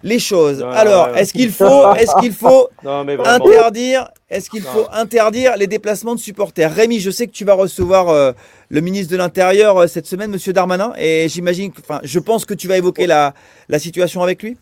les 0.02 0.18
choses. 0.18 0.62
Alors, 0.62 1.08
est-ce 1.16 1.32
qu'il 1.32 1.50
faut, 1.50 1.94
est-ce 1.94 2.18
qu'il 2.20 2.32
faut 2.32 2.68
interdire, 2.84 4.08
est-ce 4.30 4.50
qu'il 4.50 4.62
faut 4.62 4.86
interdire 4.92 5.56
les 5.56 5.66
déplacements 5.66 6.14
de 6.14 6.20
supporters? 6.20 6.72
Rémi, 6.72 7.00
je 7.00 7.10
sais 7.10 7.26
que 7.26 7.32
tu 7.32 7.44
vas 7.44 7.54
recevoir 7.54 8.08
euh, 8.08 8.32
le 8.68 8.80
ministre 8.80 9.12
de 9.12 9.16
l'Intérieur 9.16 9.76
euh, 9.78 9.86
cette 9.86 10.06
semaine, 10.06 10.30
Monsieur 10.30 10.52
Darmanin, 10.52 10.92
et 10.98 11.28
j'imagine, 11.28 11.72
enfin, 11.80 12.00
je 12.02 12.18
pense 12.18 12.44
que 12.44 12.54
tu 12.54 12.68
vas 12.68 12.76
évoquer 12.76 13.06
la, 13.06 13.34
la 13.68 13.78
situation 13.78 14.22
avec 14.22 14.42
lui. 14.42 14.56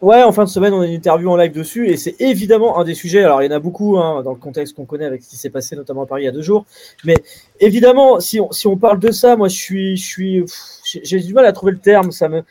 Ouais, 0.00 0.22
en 0.22 0.32
fin 0.32 0.44
de 0.44 0.48
semaine, 0.48 0.72
on 0.72 0.80
a 0.80 0.86
une 0.86 0.94
interview 0.94 1.30
en 1.30 1.36
live 1.36 1.52
dessus, 1.52 1.88
et 1.88 1.98
c'est 1.98 2.16
évidemment 2.20 2.78
un 2.78 2.84
des 2.84 2.94
sujets. 2.94 3.22
Alors, 3.22 3.42
il 3.42 3.50
y 3.50 3.52
en 3.52 3.56
a 3.56 3.58
beaucoup 3.58 3.98
hein, 3.98 4.22
dans 4.22 4.30
le 4.30 4.38
contexte 4.38 4.74
qu'on 4.74 4.86
connaît 4.86 5.04
avec 5.04 5.22
ce 5.22 5.28
qui 5.28 5.36
s'est 5.36 5.50
passé, 5.50 5.76
notamment 5.76 6.04
à 6.04 6.06
Paris 6.06 6.22
il 6.22 6.24
y 6.24 6.28
a 6.28 6.32
deux 6.32 6.40
jours. 6.40 6.64
Mais 7.04 7.16
évidemment, 7.60 8.18
si 8.18 8.40
on, 8.40 8.50
si 8.50 8.66
on 8.66 8.78
parle 8.78 8.98
de 8.98 9.10
ça, 9.10 9.36
moi, 9.36 9.48
je 9.48 9.56
suis, 9.56 9.96
je 9.98 10.02
suis, 10.02 10.44
j'ai 10.84 11.20
du 11.20 11.34
mal 11.34 11.44
à 11.44 11.52
trouver 11.52 11.72
le 11.72 11.78
terme. 11.78 12.12
Ça 12.12 12.30
me, 12.30 12.42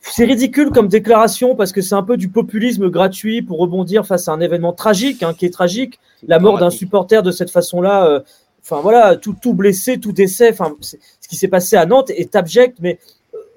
c'est 0.00 0.24
ridicule 0.24 0.70
comme 0.70 0.88
déclaration 0.88 1.54
parce 1.54 1.72
que 1.72 1.80
c'est 1.80 1.94
un 1.94 2.02
peu 2.02 2.16
du 2.16 2.28
populisme 2.28 2.88
gratuit 2.88 3.42
pour 3.42 3.58
rebondir 3.58 4.06
face 4.06 4.28
à 4.28 4.32
un 4.32 4.40
événement 4.40 4.72
tragique, 4.72 5.22
hein, 5.22 5.34
qui 5.34 5.46
est 5.46 5.52
tragique. 5.52 5.98
La 6.26 6.38
mort 6.38 6.58
d'un 6.58 6.70
supporter 6.70 7.22
de 7.22 7.30
cette 7.30 7.50
façon-là, 7.50 8.06
euh, 8.06 8.20
enfin 8.62 8.80
voilà, 8.80 9.16
tout, 9.16 9.36
tout 9.40 9.54
blessé, 9.54 9.98
tout 9.98 10.12
décès. 10.12 10.50
Enfin, 10.50 10.74
ce 10.80 10.96
qui 11.28 11.36
s'est 11.36 11.48
passé 11.48 11.76
à 11.76 11.86
Nantes 11.86 12.10
est 12.10 12.34
abject, 12.36 12.78
mais 12.80 12.98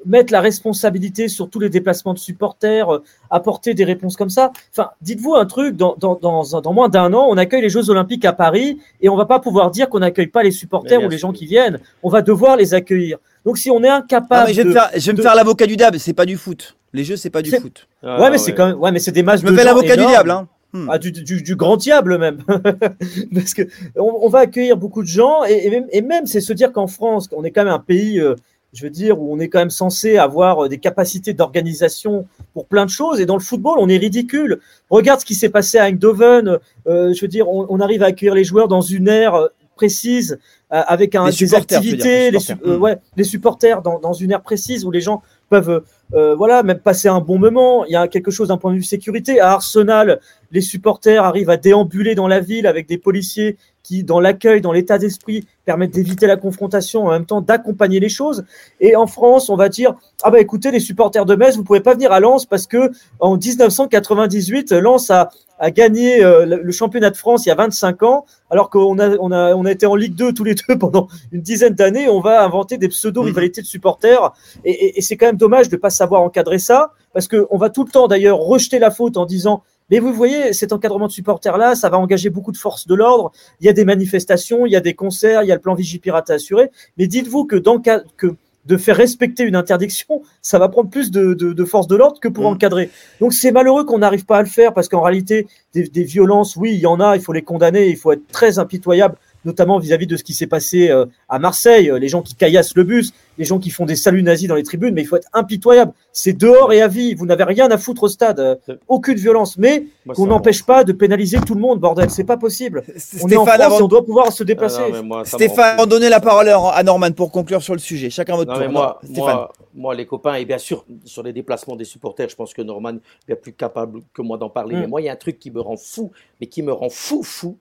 mettre 0.06 0.32
la 0.34 0.42
responsabilité 0.42 1.28
sur 1.28 1.50
tous 1.50 1.60
les 1.60 1.70
déplacements 1.70 2.14
de 2.14 2.20
supporters, 2.20 2.94
euh, 2.94 3.04
apporter 3.30 3.74
des 3.74 3.84
réponses 3.84 4.16
comme 4.16 4.30
ça. 4.30 4.52
Enfin, 4.72 4.90
dites-vous 5.02 5.36
un 5.36 5.46
truc, 5.46 5.76
dans, 5.76 5.96
dans, 6.00 6.16
dans, 6.16 6.56
un- 6.56 6.62
dans 6.62 6.74
moins 6.74 6.90
d'un 6.90 7.14
an, 7.14 7.28
on 7.30 7.38
accueille 7.38 7.62
les 7.62 7.70
Jeux 7.70 7.90
Olympiques 7.90 8.26
à 8.26 8.34
Paris 8.34 8.80
et 9.02 9.10
on 9.10 9.16
va 9.16 9.26
pas 9.26 9.40
pouvoir 9.40 9.72
dire 9.72 9.90
qu'on 9.90 10.00
n'accueille 10.00 10.28
pas 10.28 10.44
les 10.44 10.52
supporters 10.52 11.04
ou 11.04 11.10
les 11.10 11.18
gens 11.18 11.32
qui 11.32 11.46
viennent. 11.46 11.80
On 12.04 12.10
va 12.10 12.22
devoir 12.22 12.58
les 12.58 12.74
accueillir. 12.74 13.18
Donc 13.46 13.58
si 13.58 13.70
on 13.72 13.84
est 13.84 13.88
Ah, 13.90 13.98
incapable 13.98 14.48
mais 14.48 14.54
je 14.54 14.58
vais 14.62 14.64
me 14.66 14.70
de- 14.70 14.74
faire, 14.74 14.90
je 14.96 15.06
vais 15.06 15.12
me 15.14 15.18
de- 15.18 15.22
faire 15.24 15.36
l'avocat 15.36 15.66
du 15.68 15.76
diable. 15.78 16.00
C'est 16.00 16.14
pas 16.14 16.26
du 16.26 16.38
foot. 16.38 16.76
Les 16.94 17.04
jeux, 17.04 17.16
c'est 17.16 17.30
pas 17.30 17.42
du 17.42 17.50
C'est- 17.50 17.60
foot. 17.60 17.88
Ah, 18.04 18.20
Ouais, 18.22 18.30
mais 18.30 18.38
c'est 18.38 18.54
quand 18.54 18.68
même, 18.68 18.78
ouais, 18.80 18.92
mais 18.92 19.00
c'est 19.00 19.12
des 19.12 19.24
masses 19.24 19.42
Je 19.42 19.46
me 19.46 19.52
de 19.52 19.56
fais 19.58 19.64
l'avocat 19.64 19.96
du 19.96 20.06
diable. 20.06 20.32
Hein. 20.32 20.48
Hmm. 20.74 20.88
Ah, 20.90 20.98
du, 20.98 21.12
du, 21.12 21.42
du 21.42 21.56
grand 21.58 21.76
diable 21.78 22.18
même. 22.18 22.40
Parce 23.34 23.54
que 23.54 23.64
on, 23.98 24.20
on 24.22 24.30
va 24.30 24.40
accueillir 24.40 24.78
beaucoup 24.78 25.02
de 25.02 25.08
gens 25.08 25.44
et, 25.48 25.68
et 25.68 25.70
même, 25.70 25.86
et 25.92 26.02
même, 26.02 26.26
c'est 26.28 26.42
se 26.42 26.54
dire 26.54 26.72
qu'en 26.72 26.88
France, 26.88 27.28
on 27.36 27.44
est 27.44 27.52
quand 27.52 27.64
même 27.64 27.74
un 27.74 27.80
pays, 27.80 28.20
euh, 28.20 28.36
je 28.74 28.84
veux 28.84 28.90
dire, 28.90 29.20
où 29.20 29.34
on 29.34 29.40
est 29.40 29.50
quand 29.50 29.60
même 29.60 29.70
censé 29.70 30.18
avoir 30.18 30.66
euh, 30.66 30.70
des 30.70 30.78
capacités 30.78 31.34
d'organisation 31.34 32.26
pour 32.54 32.66
plein 32.68 32.86
de 32.86 32.90
choses. 32.90 33.20
Et 33.20 33.26
dans 33.26 33.36
le 33.36 33.42
football, 33.42 33.78
on 33.80 33.90
est 33.90 33.98
ridicule. 33.98 34.60
Regarde 34.90 35.20
ce 35.20 35.26
qui 35.26 35.36
s'est 35.36 35.50
passé 35.50 35.78
à 35.78 35.86
Eindhoven. 35.86 36.58
euh, 36.88 37.14
je 37.14 37.22
veux 37.22 37.28
dire, 37.28 37.50
on, 37.50 37.66
on 37.70 37.80
arrive 37.80 38.04
à 38.04 38.08
accueillir 38.08 38.34
les 38.36 38.44
joueurs 38.44 38.68
dans 38.68 38.82
une 38.82 39.08
ère 39.08 39.36
euh, 39.36 39.48
précise 39.76 40.38
euh, 40.74 40.82
avec 40.88 41.16
un, 41.16 41.26
Les 41.30 41.36
des 41.36 41.56
activités, 41.56 42.32
les 42.32 42.32
les, 42.32 42.40
supporters. 42.40 42.66
su- 42.66 42.72
euh, 42.72 42.78
Mm. 42.78 42.82
ouais, 42.82 42.98
les 43.18 43.24
supporters 43.24 43.82
dans, 43.82 44.00
dans 44.00 44.14
une 44.14 44.32
ère 44.32 44.42
précise 44.42 44.86
où 44.86 44.92
les 44.92 45.02
gens 45.02 45.22
peuvent 45.50 45.84
euh, 46.14 46.36
voilà, 46.36 46.62
même 46.64 46.80
passer 46.80 47.08
un 47.10 47.20
bon 47.20 47.40
moment. 47.40 47.84
Il 47.86 47.92
y 47.92 47.96
a 47.96 48.08
quelque 48.08 48.32
chose 48.32 48.50
d'un 48.50 48.58
point 48.58 48.72
de 48.72 48.78
vue 48.78 48.84
sécurité. 48.84 49.40
À 49.42 49.52
Arsenal, 49.52 50.20
les 50.52 50.62
supporters 50.62 51.24
arrivent 51.24 51.50
à 51.50 51.58
déambuler 51.58 52.16
dans 52.16 52.28
la 52.28 52.40
ville 52.40 52.68
avec 52.68 52.88
des 52.88 52.98
policiers 52.98 53.58
dans 54.04 54.20
l'accueil, 54.20 54.62
dans 54.62 54.72
l'état 54.72 54.98
d'esprit, 54.98 55.46
permettent 55.66 55.92
d'éviter 55.94 56.26
la 56.28 56.38
confrontation, 56.38 57.06
en 57.06 57.12
même 57.12 57.26
temps 57.26 57.42
d'accompagner 57.42 58.00
les 58.00 58.10
choses. 58.10 58.44
Et 58.80 58.96
en 58.96 59.08
France, 59.08 59.50
on 59.50 59.56
va 59.56 59.70
dire 59.70 59.96
ah 60.24 60.32
bah 60.32 60.40
écoutez, 60.40 60.72
les 60.72 60.80
supporters 60.80 61.26
de 61.26 61.36
Metz, 61.36 61.56
vous 61.58 61.64
pouvez 61.64 61.82
pas 61.82 61.94
venir 61.94 62.12
à 62.12 62.20
Lens 62.20 62.46
parce 62.46 62.66
que 62.68 62.92
en 63.20 63.38
1998, 63.38 64.72
Lens 64.74 65.10
a, 65.12 65.30
a 65.60 65.72
gagné 65.72 66.24
euh, 66.24 66.46
le 66.46 66.72
championnat 66.72 67.10
de 67.12 67.18
France 67.18 67.46
il 67.46 67.50
y 67.50 67.52
a 67.52 67.56
25 67.56 68.04
ans, 68.04 68.26
alors 68.50 68.70
qu'on 68.70 68.98
a, 69.00 69.16
on 69.20 69.32
a, 69.32 69.54
on 69.56 69.66
a 69.66 69.72
été 69.72 69.86
en 69.86 69.96
Ligue 69.96 70.16
2 70.16 70.34
tous 70.34 70.44
les 70.44 70.56
deux 70.56 70.78
pendant 70.80 71.08
une 71.32 71.42
dizaine 71.42 71.74
d'années. 71.74 72.10
On 72.10 72.20
va 72.22 72.44
inventer 72.44 72.78
des 72.78 72.88
pseudo-rivalités 72.88 73.62
de 73.62 73.68
supporters. 73.68 74.32
Et, 74.66 74.72
et- 74.72 74.98
et 74.98 75.02
c'est 75.02 75.18
quand 75.18 75.28
même 75.28 75.38
dommage 75.38 75.70
de 75.70 75.76
ne 75.76 75.82
pas 75.82 75.90
savoir 75.90 76.22
encadrer 76.22 76.60
ça, 76.60 76.92
parce 77.14 77.28
qu'on 77.28 77.58
va 77.58 77.70
tout 77.70 77.84
le 77.84 77.92
temps 77.92 78.08
d'ailleurs 78.08 78.40
rejeter 78.40 78.80
la 78.80 78.92
faute 78.92 79.18
en 79.18 79.26
disant 79.26 79.64
mais 79.92 80.00
vous 80.00 80.14
voyez, 80.14 80.54
cet 80.54 80.74
encadrement 80.74 81.08
de 81.08 81.12
supporters-là, 81.12 81.76
ça 81.76 81.90
va 81.90 82.00
engager 82.00 82.30
beaucoup 82.30 82.52
de 82.52 82.58
forces 82.58 82.88
de 82.88 82.96
l'ordre. 82.96 83.32
Il 83.60 83.66
y 83.66 83.70
a 83.70 83.74
des 83.74 83.86
manifestations, 83.86 84.66
il 84.66 84.72
y 84.72 84.76
a 84.76 84.80
des 84.82 84.94
concerts, 84.94 85.44
il 85.44 85.48
y 85.48 85.52
a 85.52 85.56
le 85.56 85.62
plan 85.62 85.76
Vigipirate 85.76 86.30
à 86.30 86.36
assurer. 86.36 86.72
Mais 86.98 87.08
dites-vous 87.08 87.46
que, 87.46 87.58
dans 87.58 87.80
que 87.80 88.36
de 88.66 88.78
faire 88.78 88.96
respecter 88.96 89.44
une 89.44 89.56
interdiction, 89.56 90.22
ça 90.42 90.60
va 90.60 90.70
prendre 90.70 90.90
plus 90.90 91.10
de, 91.10 91.34
de, 91.34 91.52
de 91.52 91.66
forces 91.66 91.88
de 91.88 91.96
l'ordre 91.96 92.20
que 92.20 92.28
pour 92.28 92.44
Mm. 92.44 92.54
encadrer. 92.54 92.90
Donc 93.20 93.34
c'est 93.34 93.52
malheureux 93.52 93.86
qu'on 93.86 93.98
n'arrive 93.98 94.26
pas 94.26 94.38
à 94.38 94.42
le 94.44 94.48
faire, 94.48 94.74
parce 94.74 94.88
qu'en 94.88 95.02
réalité, 95.02 95.48
des, 95.74 95.84
des 95.90 96.04
violences, 96.04 96.56
oui, 96.56 96.74
il 96.74 96.80
y 96.80 96.86
en 96.86 97.00
a, 97.00 97.16
il 97.16 97.22
faut 97.22 97.34
les 97.34 97.42
condamner, 97.42 97.88
il 97.90 97.98
faut 97.98 98.12
être 98.12 98.28
très 98.28 98.60
impitoyable 98.60 99.16
notamment 99.46 99.80
vis-à-vis 99.80 100.08
de 100.08 100.16
ce 100.18 100.24
qui 100.24 100.34
s'est 100.34 100.48
passé 100.48 100.90
euh, 100.90 101.06
à 101.30 101.40
Marseille, 101.40 101.90
euh, 101.90 101.98
les 102.00 102.08
gens 102.08 102.22
qui 102.22 102.36
caillassent 102.36 102.76
le 102.76 102.84
bus, 102.84 103.14
les 103.38 103.46
gens 103.46 103.60
qui 103.60 103.70
font 103.70 103.86
des 103.86 103.96
saluts 103.96 104.24
nazis 104.24 104.48
dans 104.48 104.56
les 104.56 104.64
tribunes, 104.64 104.94
mais 104.94 105.02
il 105.02 105.06
faut 105.06 105.16
être 105.16 105.28
impitoyable. 105.34 105.94
C'est 106.12 106.34
dehors 106.34 106.74
et 106.74 106.82
à 106.82 106.88
vie. 106.88 107.14
Vous 107.16 107.26
n'avez 107.26 107.44
rien 107.44 107.70
à 107.72 107.78
foutre 107.78 108.04
au 108.04 108.08
stade. 108.08 108.40
euh, 108.40 108.56
aucune 108.88 109.16
violence. 109.18 109.58
Mais 109.58 109.86
qu'on 110.14 110.28
n'empêche 110.28 110.64
pas 110.64 110.84
de 110.84 110.92
pénaliser 110.94 111.40
tout 111.46 111.56
le 111.56 111.62
monde, 111.62 111.80
bordel. 111.80 112.10
C'est 112.10 112.24
pas 112.24 112.38
possible. 112.38 112.84
On 113.24 113.28
est 113.30 113.36
en 113.36 113.44
Stéphane, 113.44 113.46
France 113.46 113.62
avant- 113.62 113.80
et 113.80 113.82
on 113.84 113.88
doit 113.88 114.06
pouvoir 114.06 114.32
se 114.32 114.44
Ah 114.44 114.46
déplacer. 114.46 114.92
non, 114.92 115.04
moi, 115.04 115.20
me 115.22 115.26
Stéphane, 115.26 115.78
on 115.80 115.86
donnait 115.86 116.10
la 116.10 116.20
parole 116.20 116.50
à 116.50 116.84
Norman 116.84 117.12
pour 117.12 117.32
conclure 117.32 117.62
sur 117.62 117.74
le 117.74 117.80
sujet. 117.80 118.10
Chacun 118.10 118.36
votre 118.36 118.52
Non, 118.54 118.60
tour. 118.60 118.70
moi, 118.72 119.00
Non, 119.04 119.10
Stéphane. 119.10 119.36
moi, 119.36 119.52
moi, 119.74 119.96
les 119.96 120.06
copains, 120.06 120.36
et 120.36 120.46
bien 120.46 120.58
sûr, 120.58 120.86
sur 121.06 121.24
les 121.24 121.34
déplacements 121.34 121.76
des 121.76 121.86
supporters, 121.86 122.30
je 122.30 122.36
pense 122.36 122.54
que 122.54 122.62
Norman 122.62 122.90
est 122.96 123.00
bien 123.28 123.36
plus 123.36 123.54
capable 123.54 124.02
que 124.14 124.22
moi 124.22 124.38
d'en 124.38 124.50
parler. 124.50 124.76
Mm. 124.76 124.80
Mais 124.82 124.88
moi, 124.88 125.02
il 125.02 125.06
y 125.06 125.10
a 125.10 125.14
un 125.14 125.16
truc 125.18 125.40
qui 125.40 125.50
me 125.52 125.62
rend 125.62 125.78
fou, 125.78 126.12
mais 126.40 126.48
qui 126.48 126.62
me 126.62 126.72
rend 126.74 126.90
fou, 126.90 127.24
fou. 127.24 127.58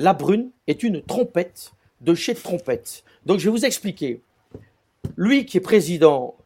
La 0.00 0.12
Brune 0.12 0.50
est 0.68 0.84
une 0.84 1.02
trompette 1.02 1.72
de 2.02 2.14
chez 2.14 2.32
Trompette. 2.32 3.02
Donc, 3.26 3.40
je 3.40 3.46
vais 3.46 3.50
vous 3.50 3.64
expliquer. 3.64 4.20
Lui 5.16 5.44
qui 5.44 5.56
est 5.56 5.60
président 5.60 6.36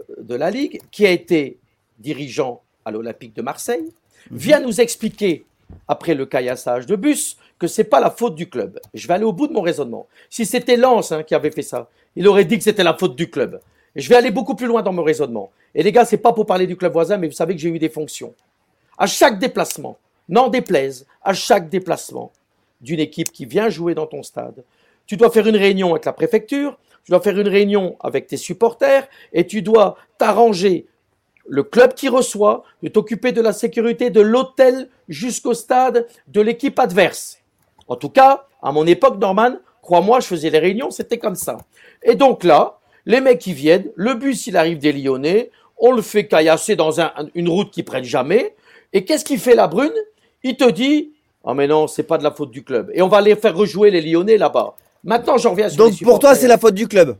euh, 0.00 0.14
de 0.24 0.34
la 0.34 0.50
Ligue, 0.50 0.80
qui 0.90 1.06
a 1.06 1.12
été 1.12 1.60
dirigeant 2.00 2.62
à 2.84 2.90
l'Olympique 2.90 3.32
de 3.36 3.42
Marseille, 3.42 3.92
vient 4.32 4.58
nous 4.58 4.80
expliquer, 4.80 5.46
après 5.86 6.16
le 6.16 6.26
caillassage 6.26 6.86
de 6.86 6.96
bus, 6.96 7.36
que 7.60 7.68
c'est 7.68 7.84
pas 7.84 8.00
la 8.00 8.10
faute 8.10 8.34
du 8.34 8.50
club. 8.50 8.80
Je 8.92 9.06
vais 9.06 9.14
aller 9.14 9.24
au 9.24 9.32
bout 9.32 9.46
de 9.46 9.52
mon 9.52 9.60
raisonnement. 9.62 10.08
Si 10.28 10.44
c'était 10.44 10.76
Lens 10.76 11.12
hein, 11.12 11.22
qui 11.22 11.36
avait 11.36 11.52
fait 11.52 11.62
ça, 11.62 11.88
il 12.16 12.26
aurait 12.26 12.44
dit 12.44 12.58
que 12.58 12.64
c'était 12.64 12.82
la 12.82 12.94
faute 12.94 13.14
du 13.14 13.30
club. 13.30 13.60
Je 13.94 14.08
vais 14.08 14.16
aller 14.16 14.32
beaucoup 14.32 14.56
plus 14.56 14.66
loin 14.66 14.82
dans 14.82 14.92
mon 14.92 15.04
raisonnement. 15.04 15.52
Et 15.76 15.84
les 15.84 15.92
gars, 15.92 16.04
c'est 16.04 16.16
pas 16.16 16.32
pour 16.32 16.44
parler 16.44 16.66
du 16.66 16.76
club 16.76 16.92
voisin, 16.92 17.18
mais 17.18 17.28
vous 17.28 17.34
savez 17.34 17.54
que 17.54 17.60
j'ai 17.60 17.68
eu 17.68 17.78
des 17.78 17.88
fonctions. 17.88 18.34
À 18.98 19.06
chaque 19.06 19.38
déplacement, 19.38 19.96
n'en 20.28 20.48
déplaise, 20.48 21.06
à 21.22 21.34
chaque 21.34 21.68
déplacement 21.68 22.32
d'une 22.86 23.00
équipe 23.00 23.32
qui 23.32 23.44
vient 23.44 23.68
jouer 23.68 23.94
dans 23.94 24.06
ton 24.06 24.22
stade, 24.22 24.64
tu 25.06 25.16
dois 25.16 25.30
faire 25.30 25.46
une 25.46 25.56
réunion 25.56 25.90
avec 25.90 26.04
la 26.04 26.12
préfecture, 26.12 26.78
tu 27.04 27.10
dois 27.10 27.20
faire 27.20 27.38
une 27.38 27.48
réunion 27.48 27.96
avec 28.00 28.26
tes 28.28 28.36
supporters 28.36 29.08
et 29.32 29.46
tu 29.46 29.60
dois 29.60 29.96
t'arranger 30.18 30.86
le 31.48 31.62
club 31.62 31.94
qui 31.94 32.08
reçoit, 32.08 32.64
de 32.82 32.88
t'occuper 32.88 33.32
de 33.32 33.40
la 33.40 33.52
sécurité 33.52 34.10
de 34.10 34.20
l'hôtel 34.20 34.88
jusqu'au 35.08 35.54
stade 35.54 36.06
de 36.26 36.40
l'équipe 36.40 36.78
adverse. 36.78 37.38
En 37.86 37.96
tout 37.96 38.08
cas, 38.08 38.46
à 38.62 38.72
mon 38.72 38.86
époque, 38.86 39.18
Norman, 39.18 39.56
crois-moi, 39.82 40.20
je 40.20 40.26
faisais 40.26 40.50
les 40.50 40.58
réunions, 40.58 40.90
c'était 40.90 41.18
comme 41.18 41.36
ça. 41.36 41.58
Et 42.02 42.16
donc 42.16 42.42
là, 42.42 42.78
les 43.04 43.20
mecs 43.20 43.38
qui 43.38 43.52
viennent, 43.52 43.90
le 43.94 44.14
bus 44.14 44.46
il 44.48 44.56
arrive 44.56 44.78
des 44.78 44.92
Lyonnais, 44.92 45.50
on 45.78 45.92
le 45.92 46.02
fait 46.02 46.26
caillasser 46.26 46.74
dans 46.74 47.00
un- 47.00 47.12
une 47.34 47.48
route 47.48 47.70
qui 47.70 47.82
prête 47.84 48.04
jamais. 48.04 48.56
Et 48.92 49.04
qu'est-ce 49.04 49.24
qu'il 49.24 49.38
fait 49.38 49.54
la 49.54 49.68
brune? 49.68 49.98
Il 50.42 50.56
te 50.56 50.68
dit 50.68 51.12
Ah 51.46 51.54
mais 51.54 51.68
non, 51.68 51.86
c'est 51.86 52.02
pas 52.02 52.18
de 52.18 52.24
la 52.24 52.32
faute 52.32 52.50
du 52.50 52.64
club. 52.64 52.90
Et 52.92 53.00
on 53.02 53.08
va 53.08 53.20
les 53.20 53.36
faire 53.36 53.56
rejouer 53.56 53.90
les 53.90 54.00
Lyonnais 54.00 54.36
là-bas. 54.36 54.74
Maintenant, 55.04 55.38
j'en 55.38 55.50
reviens 55.52 55.68
sur 55.68 55.84
les 55.84 55.90
Donc 55.92 56.02
pour 56.02 56.18
toi, 56.18 56.34
c'est 56.34 56.48
la 56.48 56.58
faute 56.58 56.74
du 56.74 56.88
club? 56.88 57.16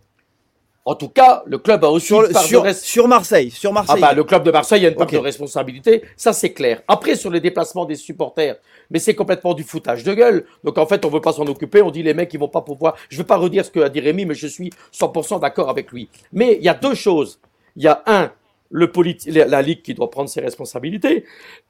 En 0.84 0.94
tout 0.94 1.08
cas, 1.08 1.42
le 1.46 1.58
club 1.58 1.84
a 1.84 1.88
aussi 1.88 2.06
Sur, 2.06 2.24
une 2.24 2.32
part 2.32 2.42
de 2.44 2.48
sur, 2.48 2.64
res- 2.64 2.80
sur 2.80 3.08
Marseille. 3.08 3.52
Ah 3.64 3.70
Marseille. 3.72 4.00
bah, 4.00 4.12
le 4.12 4.22
club 4.22 4.44
de 4.44 4.52
Marseille 4.52 4.86
a 4.86 4.88
une 4.88 4.94
part 4.94 5.08
de 5.08 5.16
responsabilité, 5.18 6.02
ça 6.16 6.32
c'est 6.32 6.52
clair. 6.52 6.82
Après, 6.86 7.16
sur 7.16 7.28
les 7.30 7.40
déplacements 7.40 7.84
des 7.86 7.96
supporters, 7.96 8.56
mais 8.90 9.00
c'est 9.00 9.14
complètement 9.14 9.52
du 9.54 9.64
foutage 9.64 10.04
de 10.04 10.14
gueule. 10.14 10.46
Donc 10.62 10.78
en 10.78 10.86
fait, 10.86 11.04
on 11.04 11.08
veut 11.08 11.20
pas 11.20 11.32
s'en 11.32 11.44
occuper, 11.46 11.82
on 11.82 11.90
dit 11.90 12.04
les 12.04 12.14
mecs 12.14 12.32
ils 12.32 12.38
vont 12.38 12.46
pas 12.48 12.60
pouvoir. 12.60 12.94
Je 13.08 13.18
vais 13.18 13.24
pas 13.24 13.36
redire 13.36 13.64
ce 13.64 13.70
que 13.72 13.80
a 13.80 13.88
dit 13.88 13.98
Rémi, 13.98 14.26
mais 14.26 14.34
je 14.34 14.46
suis 14.46 14.70
100% 14.92 15.40
d'accord 15.40 15.68
avec 15.70 15.90
lui. 15.90 16.08
Mais 16.32 16.54
il 16.54 16.64
y 16.64 16.68
a 16.68 16.74
deux 16.74 16.94
choses. 16.94 17.40
Il 17.74 17.82
y 17.82 17.88
a 17.88 18.02
un, 18.06 18.30
le 18.70 18.90
la, 19.26 19.62
Ligue 19.62 19.82
qui 19.82 19.94
doit 19.94 20.10
prendre 20.10 20.28
ses 20.28 20.40
responsabilités, 20.40 21.24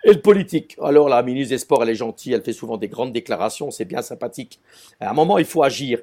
et 0.05 0.13
le 0.13 0.21
politique. 0.21 0.77
Alors 0.83 1.09
la 1.09 1.23
ministre 1.23 1.51
des 1.51 1.59
Sports, 1.59 1.83
elle 1.83 1.91
est 1.91 1.95
gentille, 1.95 2.33
elle 2.33 2.43
fait 2.43 2.53
souvent 2.53 2.77
des 2.77 2.89
grandes 2.89 3.13
déclarations, 3.13 3.71
c'est 3.71 3.85
bien 3.85 4.03
sympathique. 4.03 4.61
À 5.01 5.11
un 5.11 5.15
moment, 5.15 5.39
il 5.39 5.45
faut 5.45 5.63
agir. 5.63 6.01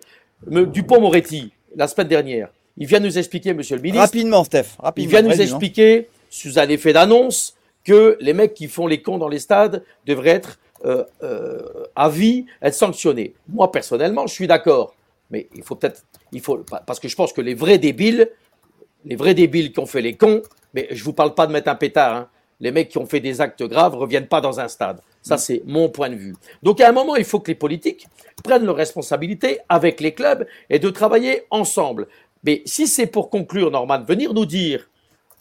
Dupont-Moretti, 0.47 1.51
la 1.75 1.87
semaine 1.87 2.07
dernière, 2.07 2.49
il 2.77 2.87
vient 2.87 2.99
nous 2.99 3.17
expliquer, 3.17 3.53
monsieur 3.53 3.75
le 3.75 3.81
ministre, 3.81 4.05
Rapidement, 4.05 4.43
Steph. 4.43 4.75
il 4.79 4.83
Rapidement. 4.83 5.09
vient 5.09 5.21
nous 5.21 5.29
non 5.29 5.35
expliquer, 5.35 6.09
sous 6.29 6.59
un 6.59 6.67
effet 6.69 6.93
d'annonce, 6.93 7.55
que 7.83 8.17
les 8.19 8.33
mecs 8.33 8.53
qui 8.53 8.67
font 8.67 8.87
les 8.87 9.01
cons 9.01 9.17
dans 9.17 9.27
les 9.27 9.39
stades 9.39 9.83
devraient 10.05 10.29
être 10.29 10.59
euh, 10.85 11.03
euh, 11.21 11.85
à 11.95 12.09
vie, 12.09 12.45
être 12.61 12.73
sanctionnés. 12.73 13.33
Moi, 13.47 13.71
personnellement, 13.71 14.27
je 14.27 14.33
suis 14.33 14.47
d'accord. 14.47 14.95
Mais 15.29 15.47
il 15.55 15.63
faut 15.63 15.75
peut-être. 15.75 16.03
Il 16.31 16.41
faut, 16.41 16.57
parce 16.85 16.99
que 16.99 17.07
je 17.07 17.15
pense 17.15 17.31
que 17.31 17.41
les 17.41 17.53
vrais 17.53 17.77
débiles, 17.77 18.29
les 19.05 19.15
vrais 19.15 19.33
débiles 19.33 19.71
qui 19.71 19.79
ont 19.79 19.85
fait 19.85 20.01
les 20.01 20.15
cons, 20.15 20.41
mais 20.73 20.87
je 20.91 21.03
vous 21.03 21.13
parle 21.13 21.33
pas 21.33 21.47
de 21.47 21.51
mettre 21.51 21.69
un 21.69 21.75
pétard, 21.75 22.15
hein. 22.15 22.29
les 22.59 22.71
mecs 22.71 22.89
qui 22.89 22.97
ont 22.97 23.05
fait 23.05 23.19
des 23.19 23.41
actes 23.41 23.63
graves 23.63 23.95
reviennent 23.95 24.27
pas 24.27 24.41
dans 24.41 24.59
un 24.59 24.67
stade. 24.67 24.99
Ça, 25.21 25.37
c'est 25.37 25.61
mon 25.65 25.87
point 25.87 26.09
de 26.09 26.15
vue. 26.15 26.35
Donc, 26.63 26.81
à 26.81 26.89
un 26.89 26.91
moment, 26.91 27.15
il 27.15 27.23
faut 27.23 27.39
que 27.39 27.49
les 27.49 27.55
politiques 27.55 28.07
prennent 28.43 28.65
leurs 28.65 28.75
responsabilités 28.75 29.59
avec 29.69 30.01
les 30.01 30.13
clubs 30.13 30.45
et 30.69 30.79
de 30.79 30.89
travailler 30.89 31.43
ensemble. 31.49 32.07
Mais 32.43 32.61
si 32.65 32.87
c'est 32.87 33.07
pour 33.07 33.29
conclure, 33.29 33.71
Norman, 33.71 34.03
venir 34.03 34.33
nous 34.33 34.45
dire 34.45 34.89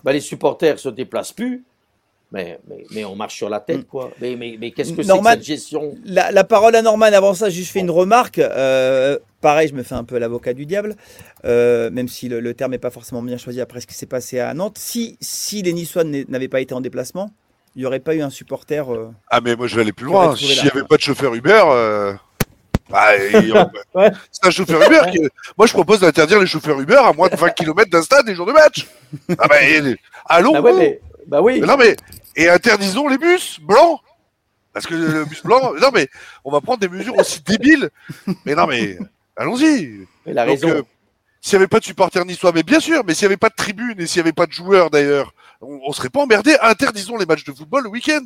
bah, 0.05 0.13
les 0.13 0.21
supporters 0.21 0.79
se 0.79 0.89
déplacent 0.89 1.33
plus, 1.33 1.65
mais, 2.31 2.59
mais, 2.69 2.85
mais 2.93 3.05
on 3.05 3.15
marche 3.15 3.37
sur 3.37 3.49
la 3.49 3.61
tête, 3.61 3.87
quoi. 3.87 4.11
Mais, 4.21 4.37
mais, 4.37 4.71
qu'est-ce 4.71 4.93
que 4.93 5.03
c'est 5.03 5.19
que 5.19 5.25
cette 5.25 5.43
gestion? 5.43 5.95
La, 6.05 6.31
la 6.31 6.45
parole 6.45 6.75
à 6.75 6.83
Norman. 6.83 7.07
Avant 7.07 7.35
ça, 7.35 7.51
juste 7.51 7.73
fais 7.73 7.81
une 7.81 7.91
remarque. 7.91 8.39
Euh, 8.39 9.19
pareil, 9.43 9.69
je 9.69 9.75
me 9.75 9.83
fais 9.83 9.95
un 9.95 10.05
peu 10.05 10.17
l'avocat 10.19 10.55
du 10.55 10.65
diable, 10.65 10.97
euh, 11.45 11.91
même 11.91 12.09
si 12.09 12.29
le, 12.31 12.41
le 12.41 12.55
terme 12.55 12.71
n'est 12.71 12.79
pas 12.79 12.91
forcément 12.91 13.21
bien 13.23 13.37
choisi 13.37 13.61
après 13.61 13.81
ce 13.83 13.87
qui 13.87 13.95
s'est 13.95 14.07
passé 14.07 14.39
à 14.41 14.55
Nantes. 14.55 14.79
Si, 14.79 15.19
si 15.21 15.61
les 15.61 15.75
Niçois 15.75 16.05
n'a- 16.05 16.25
n'avaient 16.29 16.49
pas 16.49 16.61
été 16.61 16.73
en 16.73 16.81
déplacement, 16.81 17.31
il 17.77 17.81
n'y 17.81 17.85
aurait 17.87 18.01
pas 18.01 18.15
eu 18.15 18.23
un 18.23 18.31
supporter. 18.31 18.91
euh, 18.91 19.09
Ah, 19.29 19.41
mais 19.43 19.55
moi 19.57 19.67
je 19.67 19.75
vais 19.77 19.83
aller 19.83 19.93
plus 19.93 20.07
loin. 20.07 20.35
S'il 20.37 20.63
n'y 20.63 20.69
avait 20.71 20.85
pas 20.85 20.97
de 20.97 21.03
chauffeur 21.03 21.35
Uber, 21.35 21.63
euh, 21.67 22.15
bah, 22.91 23.09
Ouais. 23.95 24.11
c'est 24.31 24.47
un 24.47 24.51
chauffeur 24.51 24.81
Uber. 24.83 25.11
qui- 25.11 25.21
Moi 25.59 25.67
je 25.67 25.73
propose 25.73 26.01
d'interdire 26.01 26.41
les 26.41 26.47
chauffeurs 26.47 26.81
Uber 26.81 26.97
à 27.05 27.13
moins 27.13 27.29
de 27.29 27.37
20 27.37 27.51
km 27.51 27.91
d'un 27.91 28.03
stade 28.03 28.27
les 28.27 28.35
jours 28.35 28.47
de 28.47 28.53
match. 28.53 28.87
Ah, 29.39 29.47
bah, 29.49 29.63
et- 29.63 29.97
allons 30.27 30.53
bah, 30.53 30.61
ouais, 30.61 30.73
mais, 30.75 31.01
bah 31.27 31.41
oui. 31.43 31.61
Mais 31.61 31.67
non, 31.67 31.77
mais. 31.77 31.97
Et 32.37 32.49
interdisons 32.49 33.09
les 33.09 33.19
bus 33.19 33.59
blancs 33.61 34.01
Parce 34.73 34.87
que 34.87 34.95
le 34.95 35.25
bus 35.27 35.43
blanc. 35.43 35.73
Non, 35.81 35.91
mais 35.95 36.09
on 36.45 36.51
va 36.51 36.61
prendre 36.63 36.79
des 36.81 36.89
mesures 36.89 37.17
aussi 37.19 37.43
débiles. 37.43 37.91
Mais 38.47 38.55
non, 38.55 38.67
mais. 38.67 38.99
Allons-y. 39.37 40.07
Donc, 40.27 40.37
raison. 40.47 40.69
euh, 40.69 40.83
s'il 41.41 41.59
n'y 41.59 41.63
avait 41.63 41.69
pas 41.69 41.81
de 41.81 41.85
supporters 41.85 42.25
niçois, 42.25 42.53
mais 42.53 42.63
bien 42.63 42.81
sûr, 42.81 43.03
mais 43.05 43.15
s'il 43.15 43.27
n'y 43.27 43.33
avait 43.33 43.37
pas 43.37 43.49
de 43.49 43.55
tribune 43.57 44.01
et 44.01 44.07
s'il 44.07 44.21
n'y 44.23 44.27
avait 44.27 44.33
pas 44.33 44.47
de 44.47 44.53
joueurs 44.53 44.91
d'ailleurs, 44.91 45.35
on, 45.61 45.81
on 45.87 45.93
serait 45.93 46.09
pas 46.11 46.21
emmerdé. 46.21 46.57
Interdisons 46.61 47.17
les 47.17 47.27
matchs 47.27 47.45
de 47.45 47.53
football 47.53 47.85
le 47.85 47.89
week-end. 47.91 48.25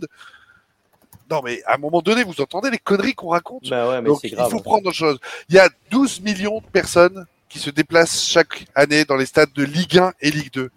Non, 1.31 1.41
mais 1.45 1.63
à 1.67 1.75
un 1.75 1.79
moment 1.79 2.03
donné, 2.03 2.23
vous 2.23 2.41
entendez 2.41 2.71
les 2.71 2.79
conneries 2.79 3.15
qu'on 3.15 3.31
raconte 3.31 3.69
Bah 3.69 3.89
ouais, 3.89 4.01
mais 4.01 4.09
Donc, 4.09 4.21
il 4.23 4.35
grave. 4.35 4.51
faut 4.51 4.61
prendre 4.61 4.87
autre 4.87 4.97
chose. 4.97 5.19
Il 5.49 5.57
y 5.57 5.59
a 5.59 5.69
12 5.91 6.21
millions 6.21 6.61
de 6.61 6.67
personnes 6.67 7.27
qui 7.49 7.59
se 7.59 7.71
déplacent 7.71 8.23
chaque 8.25 8.67
année 8.75 9.05
dans 9.05 9.17
les 9.17 9.27
stades 9.27 9.53
de 9.53 9.65
Ligue 9.65 9.99
1 9.99 10.13
et 10.21 10.31
Ligue 10.31 10.53
2. 10.53 10.71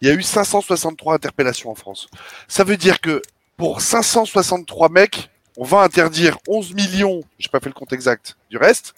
Il 0.00 0.08
y 0.08 0.10
a 0.10 0.14
eu 0.14 0.22
563 0.22 1.14
interpellations 1.14 1.70
en 1.70 1.74
France. 1.74 2.08
Ça 2.46 2.62
veut 2.64 2.76
dire 2.76 3.00
que 3.00 3.22
pour 3.56 3.80
563 3.80 4.90
mecs, 4.90 5.30
on 5.58 5.64
va 5.64 5.82
interdire 5.82 6.38
11 6.46 6.72
millions, 6.72 7.22
j'ai 7.38 7.48
pas 7.48 7.58
fait 7.58 7.68
le 7.68 7.74
compte 7.74 7.92
exact 7.92 8.36
du 8.48 8.56
reste, 8.56 8.94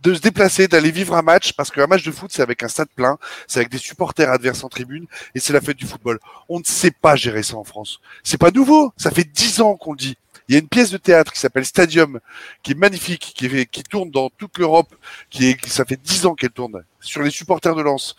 de 0.00 0.14
se 0.14 0.20
déplacer, 0.20 0.68
d'aller 0.68 0.92
vivre 0.92 1.16
un 1.16 1.22
match, 1.22 1.52
parce 1.54 1.72
qu'un 1.72 1.88
match 1.88 2.04
de 2.04 2.12
foot, 2.12 2.30
c'est 2.32 2.40
avec 2.40 2.62
un 2.62 2.68
stade 2.68 2.88
plein, 2.94 3.18
c'est 3.48 3.58
avec 3.58 3.70
des 3.70 3.78
supporters 3.78 4.30
adverses 4.30 4.62
en 4.62 4.68
tribune, 4.68 5.06
et 5.34 5.40
c'est 5.40 5.52
la 5.52 5.60
fête 5.60 5.76
du 5.76 5.86
football. 5.86 6.20
On 6.48 6.60
ne 6.60 6.64
sait 6.64 6.92
pas 6.92 7.16
gérer 7.16 7.42
ça 7.42 7.56
en 7.56 7.64
France. 7.64 8.00
C'est 8.22 8.38
pas 8.38 8.52
nouveau, 8.52 8.92
ça 8.96 9.10
fait 9.10 9.24
10 9.24 9.60
ans 9.60 9.76
qu'on 9.76 9.92
le 9.92 9.98
dit. 9.98 10.16
Il 10.48 10.54
y 10.54 10.56
a 10.56 10.60
une 10.60 10.68
pièce 10.68 10.90
de 10.90 10.98
théâtre 10.98 11.32
qui 11.32 11.40
s'appelle 11.40 11.66
Stadium, 11.66 12.20
qui 12.62 12.72
est 12.72 12.76
magnifique, 12.76 13.34
qui, 13.34 13.82
tourne 13.82 14.10
dans 14.10 14.30
toute 14.30 14.56
l'Europe, 14.58 14.94
qui 15.30 15.48
est, 15.48 15.66
ça 15.66 15.84
fait 15.84 16.00
10 16.00 16.26
ans 16.26 16.34
qu'elle 16.34 16.50
tourne, 16.50 16.84
sur 17.00 17.22
les 17.22 17.30
supporters 17.30 17.74
de 17.74 17.82
Lens, 17.82 18.14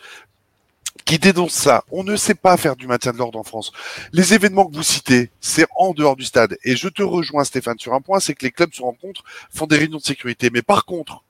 qui 1.06 1.20
dénonce 1.20 1.54
ça. 1.54 1.84
On 1.92 2.04
ne 2.04 2.16
sait 2.16 2.36
pas 2.36 2.58
faire 2.58 2.76
du 2.76 2.88
maintien 2.88 3.12
de 3.12 3.18
l'ordre 3.18 3.40
en 3.40 3.44
France. 3.44 3.72
Les 4.14 4.34
événements 4.34 4.66
que 4.66 4.76
vous 4.76 4.84
citez, 4.84 5.32
c'est 5.42 5.66
en 5.76 5.94
dehors 5.94 6.16
du 6.16 6.26
stade. 6.26 6.58
Et 6.64 6.76
je 6.76 6.88
te 6.88 7.02
rejoins, 7.02 7.44
Stéphane, 7.44 7.80
sur 7.80 7.94
un 7.94 8.02
point, 8.02 8.20
c'est 8.20 8.34
que 8.34 8.46
les 8.46 8.52
clubs 8.52 8.74
se 8.74 8.82
rencontrent, 8.82 9.24
font 9.52 9.66
des 9.66 9.78
réunions 9.78 9.98
de 9.98 10.04
sécurité. 10.04 10.50
Mais 10.52 10.62
par 10.62 10.86
contre, 10.86 11.24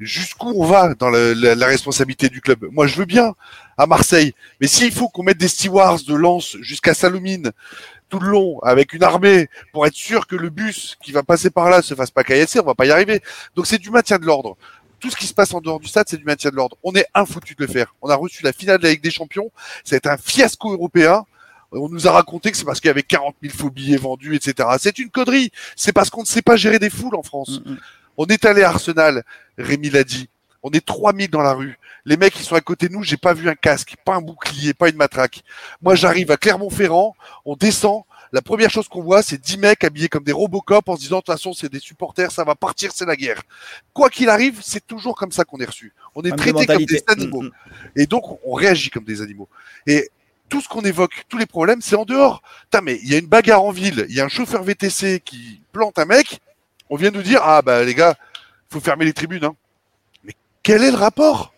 jusqu'où 0.00 0.52
on 0.56 0.64
va 0.64 0.94
dans 0.94 1.10
la, 1.10 1.66
responsabilité 1.66 2.28
du 2.28 2.40
club? 2.40 2.66
Moi, 2.70 2.86
je 2.86 2.96
veux 2.96 3.04
bien 3.04 3.34
à 3.76 3.86
Marseille, 3.86 4.34
mais 4.60 4.66
s'il 4.66 4.92
faut 4.92 5.08
qu'on 5.08 5.22
mette 5.22 5.38
des 5.38 5.48
stewards 5.48 6.02
de 6.06 6.14
Lens 6.14 6.56
jusqu'à 6.60 6.94
Salomine 6.94 7.52
tout 8.08 8.20
le 8.20 8.28
long 8.28 8.60
avec 8.60 8.92
une 8.92 9.02
armée 9.02 9.48
pour 9.72 9.86
être 9.86 9.94
sûr 9.94 10.26
que 10.26 10.36
le 10.36 10.50
bus 10.50 10.96
qui 11.02 11.10
va 11.10 11.22
passer 11.22 11.50
par 11.50 11.70
là 11.70 11.82
se 11.82 11.94
fasse 11.94 12.10
pas 12.10 12.22
caillasser, 12.22 12.60
on 12.60 12.64
va 12.64 12.74
pas 12.74 12.86
y 12.86 12.90
arriver. 12.90 13.20
Donc 13.56 13.66
c'est 13.66 13.78
du 13.78 13.90
maintien 13.90 14.18
de 14.18 14.26
l'ordre. 14.26 14.56
Tout 15.04 15.10
ce 15.10 15.16
qui 15.16 15.26
se 15.26 15.34
passe 15.34 15.52
en 15.52 15.60
dehors 15.60 15.80
du 15.80 15.86
stade, 15.86 16.06
c'est 16.08 16.16
du 16.16 16.24
maintien 16.24 16.48
de 16.48 16.56
l'ordre. 16.56 16.78
On 16.82 16.94
est 16.94 17.04
infoutu 17.12 17.54
de 17.54 17.62
le 17.62 17.70
faire. 17.70 17.94
On 18.00 18.08
a 18.08 18.14
reçu 18.14 18.42
la 18.42 18.54
finale 18.54 18.78
de 18.78 18.84
la 18.84 18.90
Ligue 18.92 19.02
des 19.02 19.10
Champions. 19.10 19.50
C'est 19.84 20.06
un 20.06 20.16
fiasco 20.16 20.72
européen. 20.72 21.26
On 21.72 21.90
nous 21.90 22.08
a 22.08 22.10
raconté 22.10 22.50
que 22.50 22.56
c'est 22.56 22.64
parce 22.64 22.80
qu'il 22.80 22.88
y 22.88 22.90
avait 22.90 23.02
40 23.02 23.36
000 23.42 23.54
faux 23.54 23.68
billets 23.68 23.98
vendus, 23.98 24.34
etc. 24.34 24.66
C'est 24.80 24.98
une 24.98 25.10
connerie. 25.10 25.52
C'est 25.76 25.92
parce 25.92 26.08
qu'on 26.08 26.22
ne 26.22 26.26
sait 26.26 26.40
pas 26.40 26.56
gérer 26.56 26.78
des 26.78 26.88
foules 26.88 27.16
en 27.16 27.22
France. 27.22 27.60
Mm, 27.66 27.72
mm. 27.72 27.78
On 28.16 28.24
est 28.28 28.46
allé 28.46 28.62
à 28.62 28.70
Arsenal, 28.70 29.24
Rémi 29.58 29.90
l'a 29.90 30.04
dit. 30.04 30.30
On 30.62 30.70
est 30.70 30.82
3000 30.82 31.28
dans 31.28 31.42
la 31.42 31.52
rue. 31.52 31.78
Les 32.06 32.16
mecs, 32.16 32.40
ils 32.40 32.44
sont 32.44 32.54
à 32.54 32.62
côté 32.62 32.88
de 32.88 32.94
nous. 32.94 33.02
J'ai 33.02 33.18
pas 33.18 33.34
vu 33.34 33.46
un 33.50 33.54
casque, 33.54 33.96
pas 34.06 34.14
un 34.14 34.22
bouclier, 34.22 34.72
pas 34.72 34.88
une 34.88 34.96
matraque. 34.96 35.42
Moi, 35.82 35.96
j'arrive 35.96 36.30
à 36.30 36.38
Clermont-Ferrand. 36.38 37.14
On 37.44 37.56
descend. 37.56 38.04
La 38.34 38.42
première 38.42 38.68
chose 38.68 38.88
qu'on 38.88 39.00
voit, 39.00 39.22
c'est 39.22 39.40
10 39.40 39.58
mecs 39.58 39.84
habillés 39.84 40.08
comme 40.08 40.24
des 40.24 40.32
Robocop 40.32 40.88
en 40.88 40.96
se 40.96 41.02
disant, 41.02 41.18
de 41.18 41.20
toute 41.20 41.32
façon, 41.32 41.52
c'est 41.52 41.70
des 41.70 41.78
supporters, 41.78 42.32
ça 42.32 42.42
va 42.42 42.56
partir, 42.56 42.90
c'est 42.92 43.06
la 43.06 43.14
guerre. 43.14 43.40
Quoi 43.92 44.10
qu'il 44.10 44.28
arrive, 44.28 44.58
c'est 44.60 44.84
toujours 44.84 45.14
comme 45.14 45.30
ça 45.30 45.44
qu'on 45.44 45.58
est 45.58 45.64
reçu. 45.64 45.92
On 46.16 46.22
est 46.22 46.32
de 46.32 46.36
traité 46.36 46.66
comme 46.66 46.84
des 46.84 47.04
animaux. 47.06 47.42
Mm, 47.42 47.46
mm. 47.46 47.50
Et 47.94 48.06
donc, 48.06 48.40
on 48.44 48.54
réagit 48.54 48.90
comme 48.90 49.04
des 49.04 49.22
animaux. 49.22 49.48
Et 49.86 50.10
tout 50.48 50.60
ce 50.60 50.68
qu'on 50.68 50.80
évoque, 50.80 51.24
tous 51.28 51.38
les 51.38 51.46
problèmes, 51.46 51.80
c'est 51.80 51.94
en 51.94 52.04
dehors. 52.04 52.42
Putain, 52.64 52.80
mais 52.80 52.98
il 53.04 53.08
y 53.08 53.14
a 53.14 53.18
une 53.18 53.28
bagarre 53.28 53.62
en 53.62 53.70
ville, 53.70 54.04
il 54.08 54.16
y 54.16 54.20
a 54.20 54.24
un 54.24 54.28
chauffeur 54.28 54.64
VTC 54.64 55.20
qui 55.24 55.60
plante 55.70 56.00
un 56.00 56.04
mec, 56.04 56.40
on 56.90 56.96
vient 56.96 57.12
nous 57.12 57.22
dire, 57.22 57.40
ah 57.44 57.62
bah 57.62 57.84
les 57.84 57.94
gars, 57.94 58.16
faut 58.68 58.80
fermer 58.80 59.04
les 59.04 59.12
tribunes. 59.12 59.44
Hein. 59.44 59.54
Mais 60.24 60.32
quel 60.64 60.82
est 60.82 60.90
le 60.90 60.96
rapport? 60.96 61.54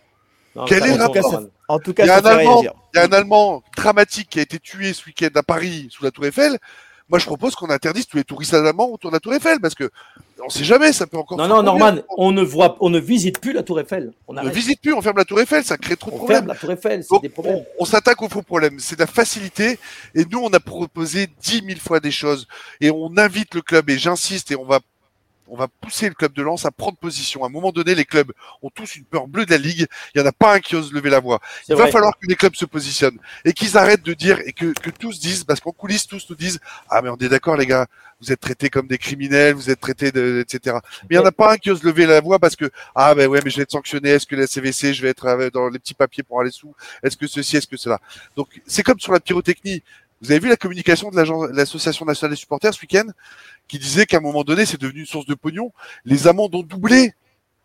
Non, 0.55 0.67
quel 0.67 0.85
est 0.85 0.95
le 0.95 1.03
rapport? 1.03 1.33
Norman. 1.33 1.49
En 1.69 1.79
tout 1.79 1.93
cas, 1.95 2.05
Il 2.05 2.09
y 2.09 2.11
a 2.11 2.19
un 2.19 2.25
Allemand. 2.25 2.63
Il 2.63 2.97
y 2.97 3.01
a 3.01 3.05
un 3.05 3.13
Allemand 3.13 3.63
dramatique 3.77 4.29
qui 4.31 4.39
a 4.39 4.43
été 4.43 4.59
tué 4.59 4.93
ce 4.93 5.05
week-end 5.07 5.29
à 5.35 5.43
Paris 5.43 5.89
sous 5.91 6.05
la 6.05 6.11
Tour 6.11 6.27
Eiffel. 6.27 6.59
Moi, 7.09 7.21
je 7.21 7.27
propose 7.27 7.55
qu'on 7.55 7.71
interdise 7.71 8.07
tous 8.09 8.17
les 8.17 8.25
touristes 8.25 8.53
allemands 8.53 8.91
autour 8.91 9.11
de 9.13 9.17
la 9.17 9.21
Tour 9.21 9.33
Eiffel 9.33 9.61
parce 9.61 9.77
que 9.77 9.91
on 10.45 10.49
sait 10.49 10.65
jamais, 10.65 10.93
ça 10.93 11.07
peut 11.07 11.17
encore. 11.17 11.39
Non, 11.39 11.47
non. 11.49 11.63
Norman, 11.63 11.97
on 12.19 12.33
ne 12.33 12.43
voit, 12.43 12.77
on 12.81 12.91
ne 12.91 12.99
visite 12.99 13.41
plus 13.41 13.53
la 13.53 13.63
Tour 13.63 13.79
Eiffel. 13.79 14.13
On 14.27 14.37
On 14.37 14.43
ne 14.43 14.51
visite 14.51 14.81
plus, 14.81 14.93
on 14.93 15.01
ferme 15.01 15.17
la 15.19 15.25
Tour 15.25 15.41
Eiffel, 15.41 15.63
ça 15.65 15.77
crée 15.77 15.97
trop 15.97 16.11
de 16.11 16.17
On 16.17 16.19
problèmes. 16.19 16.39
ferme 16.39 16.49
la 16.49 16.55
Tour 16.57 16.73
Eiffel, 16.73 17.05
c'est 17.05 17.21
des 17.23 17.29
problèmes. 17.29 17.59
on, 17.59 17.83
on 17.83 17.85
s'attaque 17.85 18.21
aux 18.23 18.29
faux 18.29 18.43
problèmes. 18.43 18.81
C'est 18.81 18.97
de 18.97 19.01
la 19.03 19.07
facilité. 19.07 19.79
Et 20.17 20.25
nous, 20.25 20.41
on 20.43 20.51
a 20.51 20.59
proposé 20.61 21.29
dix 21.43 21.63
mille 21.63 21.81
fois 21.81 22.01
des 22.01 22.11
choses. 22.11 22.49
Et 22.81 22.91
on 22.91 23.17
invite 23.17 23.55
le 23.55 23.63
club, 23.63 23.89
et 23.89 23.99
j'insiste, 23.99 24.51
et 24.51 24.57
on 24.57 24.65
va, 24.65 24.81
on 25.49 25.57
va 25.57 25.69
pousser 25.69 26.09
le 26.09 26.15
club 26.15 26.33
de 26.33 26.43
Lens 26.43 26.65
à 26.65 26.71
prendre 26.71 26.97
position. 26.97 27.45
À 27.45 27.47
un 27.47 27.51
moment 27.51 27.73
donné, 27.73 27.95
les 27.95 28.05
clubs 28.05 28.33
ont 28.63 28.71
tous 28.71 28.97
une 28.97 29.05
peur 29.05 29.27
bleue 29.29 29.47
de 29.47 29.51
la 29.51 29.59
Ligue. 29.59 29.87
Il 30.15 30.21
n'y 30.21 30.25
en 30.25 30.29
a 30.29 30.33
pas 30.33 30.55
un 30.55 30.61
qui 30.61 30.77
ose 30.77 30.93
lever 30.93 31.11
la 31.11 31.21
voix. 31.21 31.41
Il 31.69 31.77
va 31.77 31.89
falloir 31.89 32.13
que 32.21 32.27
les 32.27 32.37
clubs 32.37 32.55
se 32.55 32.65
positionnent. 32.65 33.19
Et 33.45 33.53
qu'ils 33.53 33.77
arrêtent 33.77 34.05
de 34.05 34.15
dire, 34.15 34.41
et 34.45 34.53
que, 34.53 34.73
que 34.73 34.91
tous 34.91 35.21
disent, 35.21 35.45
parce 35.45 35.61
qu'en 35.61 35.73
coulisses, 35.73 36.07
tous 36.07 36.29
nous 36.29 36.37
disent, 36.37 36.59
ah, 36.91 37.03
mais 37.03 37.09
on 37.09 37.17
est 37.17 37.29
d'accord, 37.29 37.57
les 37.57 37.67
gars, 37.67 37.87
vous 38.21 38.33
êtes 38.33 38.41
traités 38.41 38.71
comme 38.71 38.87
des 38.87 38.99
criminels, 38.99 39.55
vous 39.55 39.71
êtes 39.71 39.81
traités 39.81 40.11
de, 40.11 40.41
etc. 40.41 40.77
Mais 41.03 41.17
il 41.17 41.19
n'y 41.19 41.23
en 41.25 41.27
a 41.27 41.33
pas 41.33 41.53
un 41.53 41.57
qui 41.57 41.71
ose 41.71 41.83
lever 41.83 42.07
la 42.07 42.21
voix 42.21 42.39
parce 42.39 42.57
que, 42.57 42.71
ah, 42.95 43.15
ben 43.15 43.29
ouais, 43.29 43.41
mais 43.45 43.51
je 43.51 43.57
vais 43.57 43.63
être 43.63 43.71
sanctionné. 43.71 44.11
Est-ce 44.11 44.27
que 44.27 44.37
la 44.37 44.47
CVC, 44.47 44.95
je 44.95 45.03
vais 45.03 45.11
être 45.11 45.27
euh, 45.27 45.51
dans 45.51 45.69
les 45.69 45.79
petits 45.79 45.95
papiers 45.95 46.23
pour 46.23 46.41
aller 46.41 46.51
sous? 46.51 46.75
Est-ce 47.03 47.17
que 47.17 47.27
ceci, 47.27 47.57
est-ce 47.57 47.67
que 47.67 47.77
cela? 47.77 48.01
Donc, 48.37 48.49
c'est 48.67 48.83
comme 48.83 48.99
sur 48.99 49.13
la 49.13 49.21
pyrotechnie. 49.21 49.83
Vous 50.23 50.31
avez 50.31 50.41
vu 50.41 50.49
la 50.49 50.57
communication 50.57 51.11
de 51.11 51.53
l'Association 51.55 52.05
nationale 52.07 52.31
des 52.33 52.37
supporters 52.41 52.73
ce 52.73 52.81
week-end 52.81 53.05
qui 53.69 53.79
disait 53.79 54.07
qu'à 54.07 54.17
un 54.19 54.21
moment 54.21 54.45
donné, 54.45 54.65
c'est 54.67 54.81
devenu 54.81 55.01
une 55.01 55.07
source 55.07 55.27
de 55.27 55.35
pognon. 55.35 55.73
Les 56.05 56.27
amendes 56.27 56.55
ont 56.55 56.63
doublé. 56.63 57.13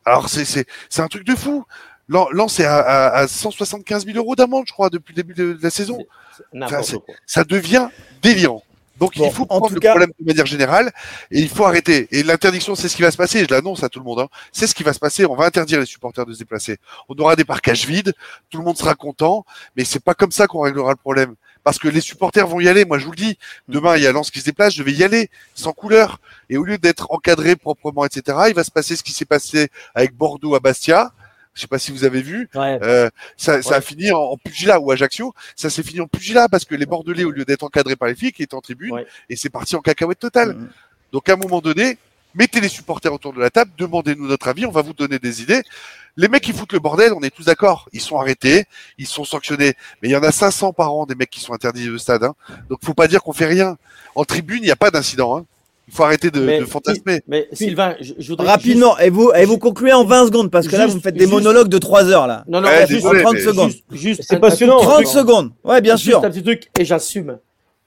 Alors, 0.05 0.29
c'est, 0.29 0.45
c'est, 0.45 0.65
c'est 0.89 1.01
un 1.01 1.07
truc 1.07 1.25
de 1.25 1.35
fou. 1.35 1.63
L'an, 2.07 2.27
l'an, 2.31 2.47
c'est 2.49 2.65
à, 2.65 2.77
à, 2.79 3.07
à 3.19 3.27
175 3.27 4.05
000 4.05 4.17
euros 4.17 4.35
d'amende, 4.35 4.65
je 4.67 4.73
crois, 4.73 4.89
depuis 4.89 5.13
le 5.13 5.23
début 5.23 5.33
de, 5.33 5.53
de 5.53 5.63
la 5.63 5.69
saison. 5.69 5.97
Ça 7.25 7.43
devient 7.43 7.87
délirant. 8.21 8.63
Donc, 8.99 9.17
Bon, 9.17 9.25
il 9.25 9.31
faut 9.31 9.43
en 9.43 9.47
prendre 9.47 9.67
tout 9.69 9.73
le 9.75 9.79
cas- 9.79 9.91
problème 9.91 10.11
de 10.19 10.25
manière 10.25 10.45
générale 10.45 10.91
et 11.31 11.39
il 11.39 11.49
faut 11.49 11.65
arrêter. 11.65 12.07
Et 12.11 12.21
l'interdiction, 12.21 12.75
c'est 12.75 12.87
ce 12.89 12.95
qui 12.95 13.01
va 13.01 13.09
se 13.11 13.17
passer. 13.17 13.45
Je 13.45 13.49
l'annonce 13.53 13.83
à 13.83 13.89
tout 13.89 13.97
le 13.99 14.05
monde. 14.05 14.19
hein. 14.19 14.27
C'est 14.51 14.67
ce 14.67 14.75
qui 14.75 14.83
va 14.83 14.93
se 14.93 14.99
passer. 14.99 15.25
On 15.25 15.35
va 15.35 15.45
interdire 15.45 15.79
les 15.79 15.85
supporters 15.87 16.25
de 16.25 16.33
se 16.33 16.39
déplacer. 16.39 16.77
On 17.09 17.15
aura 17.15 17.35
des 17.35 17.45
parcages 17.45 17.87
vides. 17.87 18.13
Tout 18.51 18.59
le 18.59 18.63
monde 18.63 18.77
sera 18.77 18.93
content. 18.93 19.43
Mais 19.75 19.85
c'est 19.85 20.03
pas 20.03 20.13
comme 20.13 20.31
ça 20.31 20.45
qu'on 20.47 20.61
réglera 20.61 20.91
le 20.91 20.97
problème. 20.97 21.35
Parce 21.63 21.77
que 21.77 21.87
les 21.87 22.01
supporters 22.01 22.47
vont 22.47 22.59
y 22.59 22.67
aller. 22.67 22.85
Moi, 22.85 22.97
je 22.97 23.05
vous 23.05 23.11
le 23.11 23.17
dis. 23.17 23.37
Demain, 23.67 23.95
il 23.97 24.03
y 24.03 24.07
a 24.07 24.11
Lens 24.11 24.31
qui 24.31 24.39
se 24.39 24.45
déplace. 24.45 24.73
Je 24.73 24.81
vais 24.83 24.93
y 24.93 25.03
aller 25.03 25.29
sans 25.53 25.73
couleur. 25.73 26.19
Et 26.49 26.57
au 26.57 26.63
lieu 26.63 26.77
d'être 26.77 27.07
encadré 27.11 27.55
proprement, 27.55 28.03
etc., 28.05 28.37
il 28.49 28.55
va 28.55 28.63
se 28.63 28.71
passer 28.71 28.95
ce 28.95 29.03
qui 29.03 29.11
s'est 29.11 29.25
passé 29.25 29.69
avec 29.93 30.15
Bordeaux 30.15 30.55
à 30.55 30.59
Bastia. 30.59 31.11
Je 31.53 31.61
sais 31.61 31.67
pas 31.67 31.77
si 31.79 31.91
vous 31.91 32.03
avez 32.05 32.21
vu. 32.21 32.49
Ouais. 32.55 32.79
Euh, 32.81 33.09
ça, 33.37 33.61
ça 33.61 33.69
Ouais. 33.71 33.75
a 33.75 33.81
fini 33.81 34.11
en, 34.11 34.19
en 34.19 34.37
pugilat 34.37 34.79
ou 34.79 34.89
Ajaccio. 34.91 35.33
Ça 35.55 35.69
s'est 35.69 35.83
fini 35.83 35.99
en 35.99 36.07
pugilat 36.07 36.47
parce 36.49 36.63
que 36.65 36.75
les 36.75 36.85
Bordelais, 36.85 37.25
au 37.25 37.31
lieu 37.31 37.43
d'être 37.45 37.63
encadrés 37.63 37.95
par 37.97 38.07
les 38.07 38.15
flics, 38.15 38.39
étaient 38.39 38.55
en 38.55 38.61
tribune 38.61 38.93
Ouais. 38.93 39.05
et 39.29 39.35
c'est 39.35 39.49
parti 39.49 39.75
en 39.75 39.81
cacahuète 39.81 40.17
totale. 40.19 40.53
Mm. 40.55 40.69
Donc 41.11 41.27
à 41.29 41.33
un 41.33 41.35
moment 41.35 41.59
donné, 41.59 41.97
mettez 42.35 42.59
les 42.61 42.69
supporters 42.69 43.13
autour 43.13 43.33
de 43.33 43.39
la 43.39 43.49
table, 43.49 43.71
demandez-nous 43.77 44.27
notre 44.27 44.47
avis, 44.47 44.65
on 44.65 44.71
va 44.71 44.81
vous 44.81 44.93
donner 44.93 45.19
des 45.19 45.41
idées. 45.41 45.61
Les 46.17 46.27
mecs 46.27 46.43
qui 46.43 46.51
foutent 46.51 46.73
le 46.73 46.79
bordel, 46.79 47.13
on 47.13 47.21
est 47.21 47.29
tous 47.29 47.45
d'accord. 47.45 47.87
Ils 47.93 48.01
sont 48.01 48.17
arrêtés, 48.17 48.65
ils 48.97 49.07
sont 49.07 49.23
sanctionnés. 49.23 49.73
Mais 50.01 50.09
il 50.09 50.11
y 50.11 50.15
en 50.15 50.23
a 50.23 50.31
500 50.31 50.73
par 50.73 50.93
an 50.93 51.05
des 51.05 51.15
mecs 51.15 51.29
qui 51.29 51.39
sont 51.39 51.53
interdits 51.53 51.89
au 51.89 51.97
stade. 51.97 52.23
Hein. 52.23 52.35
Donc 52.69 52.79
faut 52.83 52.93
pas 52.93 53.07
dire 53.07 53.23
qu'on 53.23 53.31
fait 53.33 53.45
rien. 53.45 53.77
En 54.15 54.25
tribune, 54.25 54.59
il 54.61 54.65
n'y 54.65 54.71
a 54.71 54.75
pas 54.75 54.91
d'incident. 54.91 55.37
Hein. 55.37 55.45
Il 55.87 55.93
faut 55.93 56.03
arrêter 56.03 56.29
de, 56.29 56.41
Mais- 56.41 56.59
de 56.59 56.65
fantasmer. 56.65 57.21
Mais 57.27 57.47
Sylvain, 57.53 57.95
je, 58.01 58.13
je 58.17 58.27
voudrais 58.27 58.47
Rapidement, 58.47 58.97
et 58.99 59.09
vous, 59.09 59.31
et 59.33 59.45
vous 59.45 59.57
concluez 59.57 59.91
en 59.93 60.03
20 60.05 60.27
secondes, 60.27 60.51
parce 60.51 60.67
que 60.67 60.75
là, 60.75 60.85
vous 60.87 60.95
me 60.95 60.99
faites 61.01 61.15
des 61.15 61.21
juste- 61.21 61.31
monologues 61.33 61.67
de 61.69 61.77
3 61.77 62.05
heures, 62.05 62.27
là. 62.27 62.43
Non, 62.47 62.61
non, 62.61 62.67
En 62.69 62.77
juste, 62.79 62.91
désolé, 62.91 63.21
30 63.23 63.33
mais- 63.33 63.39
secondes. 63.41 63.71
juste, 63.71 63.83
juste 63.91 64.23
C'est 64.27 64.39
passionnant, 64.39 64.75
tout 64.75 64.79
petit 64.81 64.87
30 64.89 65.03
truc. 65.03 65.07
secondes. 65.13 65.51
Ouais, 65.63 65.81
bien 65.81 65.95
Juste 65.95 66.09
sûr. 66.09 66.23
un 66.23 66.29
petit 66.29 66.43
truc, 66.43 66.69
et 66.77 66.85
j'assume. 66.85 67.37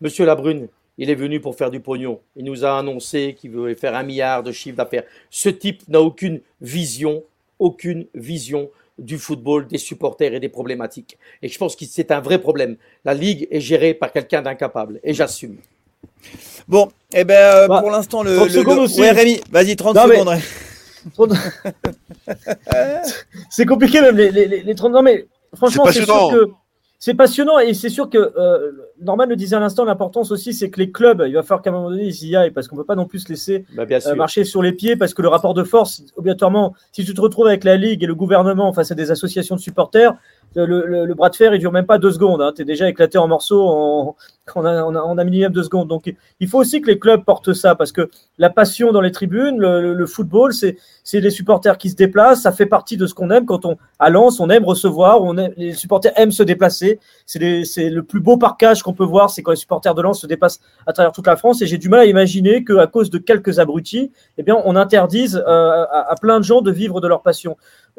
Monsieur 0.00 0.24
Labrune, 0.26 0.68
il 0.98 1.10
est 1.10 1.14
venu 1.14 1.40
pour 1.40 1.56
faire 1.56 1.70
du 1.70 1.80
pognon. 1.80 2.20
Il 2.36 2.44
nous 2.44 2.64
a 2.64 2.78
annoncé 2.78 3.36
qu'il 3.38 3.50
voulait 3.50 3.74
faire 3.74 3.94
un 3.94 4.02
milliard 4.02 4.42
de 4.42 4.52
chiffre 4.52 4.76
d'affaires. 4.76 5.04
Ce 5.30 5.48
type 5.48 5.82
n'a 5.88 6.00
aucune 6.00 6.40
vision, 6.60 7.22
aucune 7.58 8.06
vision 8.14 8.70
du 8.98 9.18
football, 9.18 9.66
des 9.66 9.78
supporters 9.78 10.32
et 10.34 10.40
des 10.40 10.48
problématiques. 10.48 11.18
Et 11.42 11.48
je 11.48 11.58
pense 11.58 11.74
que 11.74 11.84
c'est 11.84 12.12
un 12.12 12.20
vrai 12.20 12.38
problème. 12.38 12.76
La 13.04 13.12
Ligue 13.14 13.48
est 13.50 13.60
gérée 13.60 13.92
par 13.94 14.12
quelqu'un 14.12 14.40
d'incapable. 14.42 15.00
Et 15.02 15.12
j'assume. 15.14 15.56
Bon, 16.68 16.88
eh 17.12 17.24
ben, 17.24 17.34
euh, 17.34 17.66
Bah, 17.68 17.80
pour 17.80 17.90
l'instant, 17.90 18.22
le. 18.22 18.36
30 18.36 18.46
le- 18.48 18.52
secondes 18.54 18.76
le- 18.76 18.82
aussi. 18.84 19.00
Ouais, 19.00 19.10
Rémi, 19.10 19.40
vas-y, 19.50 19.74
30 19.76 19.96
Non, 19.96 20.06
mais- 20.06 20.14
secondes. 20.16 20.28
ouais. 22.72 23.00
c'est 23.50 23.66
compliqué 23.66 24.00
même 24.00 24.16
les, 24.16 24.30
les, 24.30 24.46
les, 24.46 24.62
les 24.62 24.74
30 24.74 24.92
non 24.92 25.02
mais 25.02 25.26
franchement 25.54 25.84
C'est 25.86 26.02
sûr 26.04 26.30
que 26.30 26.50
c'est 27.04 27.12
passionnant 27.12 27.58
et 27.58 27.74
c'est 27.74 27.90
sûr 27.90 28.08
que 28.08 28.16
euh, 28.16 28.72
Norman 28.98 29.26
le 29.26 29.36
disait 29.36 29.56
à 29.56 29.60
l'instant 29.60 29.84
l'importance 29.84 30.30
aussi 30.30 30.54
c'est 30.54 30.70
que 30.70 30.80
les 30.80 30.90
clubs 30.90 31.22
il 31.26 31.34
va 31.34 31.42
falloir 31.42 31.60
qu'à 31.60 31.68
un 31.68 31.74
moment 31.74 31.90
donné 31.90 32.04
ils 32.04 32.24
y 32.24 32.34
aillent 32.34 32.50
parce 32.50 32.66
qu'on 32.66 32.76
peut 32.76 32.84
pas 32.84 32.94
non 32.94 33.04
plus 33.04 33.18
se 33.18 33.28
laisser 33.28 33.66
Bah, 33.76 33.84
euh, 33.90 34.14
marcher 34.14 34.44
sur 34.44 34.62
les 34.62 34.72
pieds 34.72 34.96
parce 34.96 35.12
que 35.12 35.20
le 35.20 35.28
rapport 35.28 35.52
de 35.52 35.64
force 35.64 36.02
obligatoirement 36.16 36.74
si 36.92 37.04
tu 37.04 37.12
te 37.12 37.20
retrouves 37.20 37.46
avec 37.46 37.62
la 37.64 37.76
ligue 37.76 38.02
et 38.02 38.06
le 38.06 38.14
gouvernement 38.14 38.72
face 38.72 38.90
à 38.90 38.94
des 38.94 39.10
associations 39.10 39.54
de 39.54 39.60
supporters 39.60 40.14
le, 40.54 41.12
bras 41.14 41.30
de 41.30 41.36
fer, 41.36 41.54
il 41.54 41.58
dure 41.58 41.72
même 41.72 41.86
pas 41.86 41.98
deux 41.98 42.12
secondes. 42.12 42.40
Hein. 42.40 42.52
Tu 42.54 42.62
es 42.62 42.64
déjà 42.64 42.88
éclaté 42.88 43.18
en 43.18 43.28
morceaux 43.28 43.66
en, 43.66 44.16
en, 44.54 44.94
en, 44.94 45.18
a 45.18 45.24
minimum 45.24 45.52
deux 45.52 45.62
secondes. 45.62 45.88
Donc, 45.88 46.12
il 46.40 46.48
faut 46.48 46.58
aussi 46.58 46.80
que 46.80 46.86
les 46.86 46.98
clubs 46.98 47.24
portent 47.24 47.52
ça 47.52 47.74
parce 47.74 47.92
que 47.92 48.10
la 48.38 48.50
passion 48.50 48.92
dans 48.92 49.00
les 49.00 49.12
tribunes, 49.12 49.58
le, 49.58 50.06
football, 50.06 50.52
c'est 50.52 50.76
les 51.12 51.30
supporters 51.30 51.78
qui 51.78 51.90
se 51.90 51.96
déplacent. 51.96 52.42
Ça 52.42 52.52
fait 52.52 52.66
partie 52.66 52.96
de 52.96 53.06
ce 53.06 53.14
qu'on 53.14 53.30
aime 53.30 53.46
quand 53.46 53.64
on, 53.64 53.76
à 53.98 54.10
Lens, 54.10 54.40
on 54.40 54.50
aime 54.50 54.64
recevoir, 54.64 55.22
on 55.22 55.34
les 55.56 55.72
supporters 55.72 56.12
aiment 56.16 56.32
se 56.32 56.42
déplacer. 56.42 56.98
C'est 57.26 57.38
le 57.38 58.02
plus 58.02 58.20
beau 58.20 58.36
parcage 58.36 58.82
qu'on 58.82 58.94
peut 58.94 59.04
voir, 59.04 59.30
c'est 59.30 59.42
quand 59.42 59.52
les 59.52 59.56
supporters 59.56 59.94
de 59.94 60.02
Lens 60.02 60.20
se 60.20 60.26
déplacent 60.26 60.60
à 60.86 60.92
travers 60.92 61.12
toute 61.12 61.26
la 61.26 61.36
France. 61.36 61.62
Et 61.62 61.66
j'ai 61.66 61.78
du 61.78 61.88
mal 61.88 62.00
à 62.00 62.06
imaginer 62.06 62.64
qu'à 62.64 62.86
cause 62.86 63.10
de 63.10 63.18
quelques 63.18 63.58
abrutis, 63.58 64.12
eh 64.38 64.42
bien, 64.42 64.60
on 64.64 64.76
interdise 64.76 65.36
euh, 65.36 65.84
à, 65.90 66.10
à 66.10 66.14
plein 66.16 66.38
de 66.38 66.44
gens 66.44 66.60
de 66.60 66.70
vivre 66.70 67.00
de 67.00 67.08
leur 67.08 67.22
passion. 67.22 67.56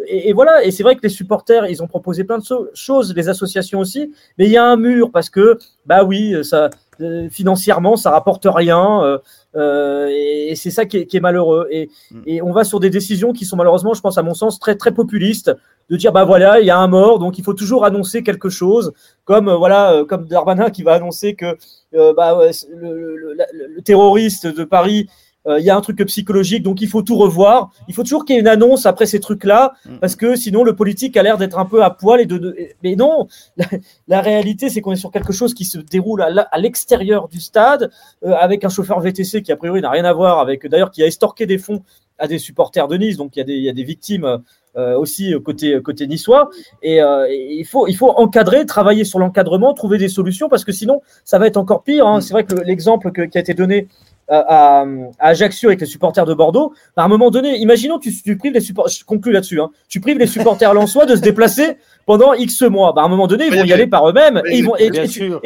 Et, 0.07 0.33
voilà, 0.33 0.63
et 0.65 0.71
c'est 0.71 0.83
vrai 0.83 0.95
que 0.95 1.01
les 1.03 1.09
supporters, 1.09 1.67
ils 1.67 1.81
ont 1.81 1.87
proposé 1.87 2.25
plein 2.25 2.37
de 2.37 2.43
choses, 2.73 3.13
les 3.15 3.29
associations 3.29 3.79
aussi, 3.79 4.13
mais 4.37 4.45
il 4.45 4.51
y 4.51 4.57
a 4.57 4.65
un 4.65 4.75
mur 4.75 5.09
parce 5.09 5.29
que, 5.29 5.57
bah 5.85 6.03
oui, 6.03 6.35
ça, 6.43 6.69
euh, 7.01 7.29
financièrement, 7.29 7.97
ça 7.97 8.11
rapporte 8.11 8.45
rien, 8.49 9.03
euh, 9.03 9.17
euh, 9.55 10.07
et, 10.09 10.53
c'est 10.55 10.69
ça 10.69 10.85
qui 10.85 10.97
est, 10.97 11.19
malheureux. 11.19 11.67
Et, 11.69 11.89
mm. 12.11 12.21
et, 12.25 12.41
on 12.41 12.51
va 12.51 12.63
sur 12.63 12.79
des 12.79 12.89
décisions 12.89 13.33
qui 13.33 13.45
sont 13.45 13.57
malheureusement, 13.57 13.93
je 13.93 14.01
pense 14.01 14.17
à 14.17 14.23
mon 14.23 14.33
sens, 14.33 14.59
très 14.59 14.75
très 14.75 14.93
populistes, 14.93 15.51
de 15.89 15.97
dire 15.97 16.11
bah 16.11 16.23
voilà, 16.23 16.59
il 16.61 16.65
y 16.65 16.71
a 16.71 16.77
un 16.77 16.87
mort, 16.87 17.19
donc 17.19 17.37
il 17.37 17.43
faut 17.43 17.53
toujours 17.53 17.85
annoncer 17.85 18.23
quelque 18.23 18.49
chose, 18.49 18.93
comme 19.23 19.51
voilà, 19.51 20.03
comme 20.07 20.25
Darmanin 20.25 20.69
qui 20.71 20.83
va 20.83 20.93
annoncer 20.93 21.35
que 21.35 21.57
bah, 21.93 22.39
le, 22.73 23.81
terroriste 23.83 24.47
de 24.47 24.63
Paris 24.63 25.07
euh, 25.07 25.24
il 25.47 25.63
y 25.63 25.69
a 25.69 25.75
un 25.75 25.81
truc 25.81 26.03
psychologique, 26.05 26.63
donc 26.63 26.81
il 26.81 26.87
faut 26.87 27.01
tout 27.01 27.15
revoir. 27.15 27.71
Il 27.87 27.93
faut 27.93 28.03
toujours 28.03 28.25
qu'il 28.25 28.35
y 28.35 28.37
ait 28.37 28.41
une 28.41 28.47
annonce 28.47 28.85
après 28.85 29.05
ces 29.05 29.19
trucs-là, 29.19 29.73
mm. 29.85 29.97
parce 29.99 30.15
que 30.15 30.35
sinon 30.35 30.63
le 30.63 30.75
politique 30.75 31.15
a 31.17 31.23
l'air 31.23 31.37
d'être 31.37 31.59
un 31.59 31.65
peu 31.65 31.83
à 31.83 31.89
poil 31.89 32.21
et 32.21 32.25
de. 32.25 32.55
Mais 32.83 32.95
non, 32.95 33.27
la, 34.07 34.21
réalité 34.21 34.69
c'est 34.69 34.81
qu'on 34.81 34.91
est 34.91 34.97
sur 34.97 35.11
quelque 35.11 35.33
chose 35.33 35.53
qui 35.53 35.65
se 35.65 35.77
déroule 35.77 36.21
à 36.23 36.57
l'extérieur 36.57 37.27
du 37.27 37.39
stade, 37.39 37.91
euh, 38.25 38.33
avec 38.39 38.63
un 38.63 38.69
chauffeur 38.69 38.99
VTC 38.99 39.41
qui 39.41 39.51
a 39.51 39.57
priori 39.57 39.81
n'a 39.81 39.89
rien 39.89 40.05
à 40.05 40.13
voir 40.13 40.39
avec, 40.39 40.67
d'ailleurs, 40.67 40.91
qui 40.91 41.03
a 41.03 41.07
estorqué 41.07 41.45
des 41.45 41.57
fonds 41.57 41.83
à 42.17 42.27
des 42.27 42.39
supporters 42.39 42.87
de 42.87 42.95
Nice, 42.97 43.17
donc 43.17 43.35
il 43.35 43.39
y 43.39 43.41
a 43.41 43.45
des, 43.45 43.53
il 43.53 43.63
y 43.63 43.69
a 43.69 43.73
des 43.73 43.83
victimes. 43.83 44.39
Euh, 44.77 44.97
aussi 44.97 45.33
côté 45.41 45.81
côté 45.81 46.05
niçois 46.05 46.49
et, 46.83 46.99
il 46.99 47.63
faut 47.63 47.87
il 47.87 47.95
faut 47.95 48.09
encadrer 48.09 48.65
travailler 48.65 49.05
sur 49.05 49.19
l'encadrement 49.19 49.73
trouver 49.73 49.97
des 49.97 50.09
solutions 50.09 50.49
parce 50.49 50.65
que 50.65 50.73
sinon 50.73 51.01
ça 51.23 51.39
va 51.39 51.47
être 51.47 51.55
encore 51.55 51.83
pire 51.83 52.05
hein. 52.05 52.17
Mm. 52.17 52.21
c'est 52.21 52.33
vrai 52.33 52.43
que 52.43 52.55
l'exemple 52.55 53.13
qui 53.29 53.37
a 53.37 53.39
été 53.39 53.53
donné 53.53 53.87
à, 54.27 54.85
Ajaccio 55.19 55.69
avec 55.69 55.81
les 55.81 55.85
supporters 55.85 56.25
de 56.25 56.33
Bordeaux, 56.33 56.73
à 56.95 57.03
un 57.03 57.07
moment 57.07 57.29
donné, 57.29 57.57
imaginons 57.57 57.99
tu, 57.99 58.11
tu 58.11 58.37
prives 58.37 58.53
les 58.53 58.59
supporters, 58.59 58.93
je 58.99 59.05
conclue 59.05 59.31
là-dessus, 59.31 59.61
hein, 59.61 59.69
tu 59.87 59.99
prives 59.99 60.17
les 60.17 60.27
supporters 60.27 60.73
lensois 60.73 61.05
de 61.05 61.15
se 61.15 61.21
déplacer 61.21 61.77
pendant 62.05 62.33
X 62.33 62.61
mois. 62.63 62.93
Bah, 62.93 63.01
à 63.01 63.05
un 63.05 63.07
moment 63.07 63.27
donné, 63.27 63.47
ils 63.47 63.55
vont 63.55 63.63
y 63.63 63.73
aller 63.73 63.87
par 63.87 64.07
eux-mêmes 64.09 64.41
et, 64.45 64.57
ils 64.57 64.65
vont, 64.65 64.75
et, 64.77 64.89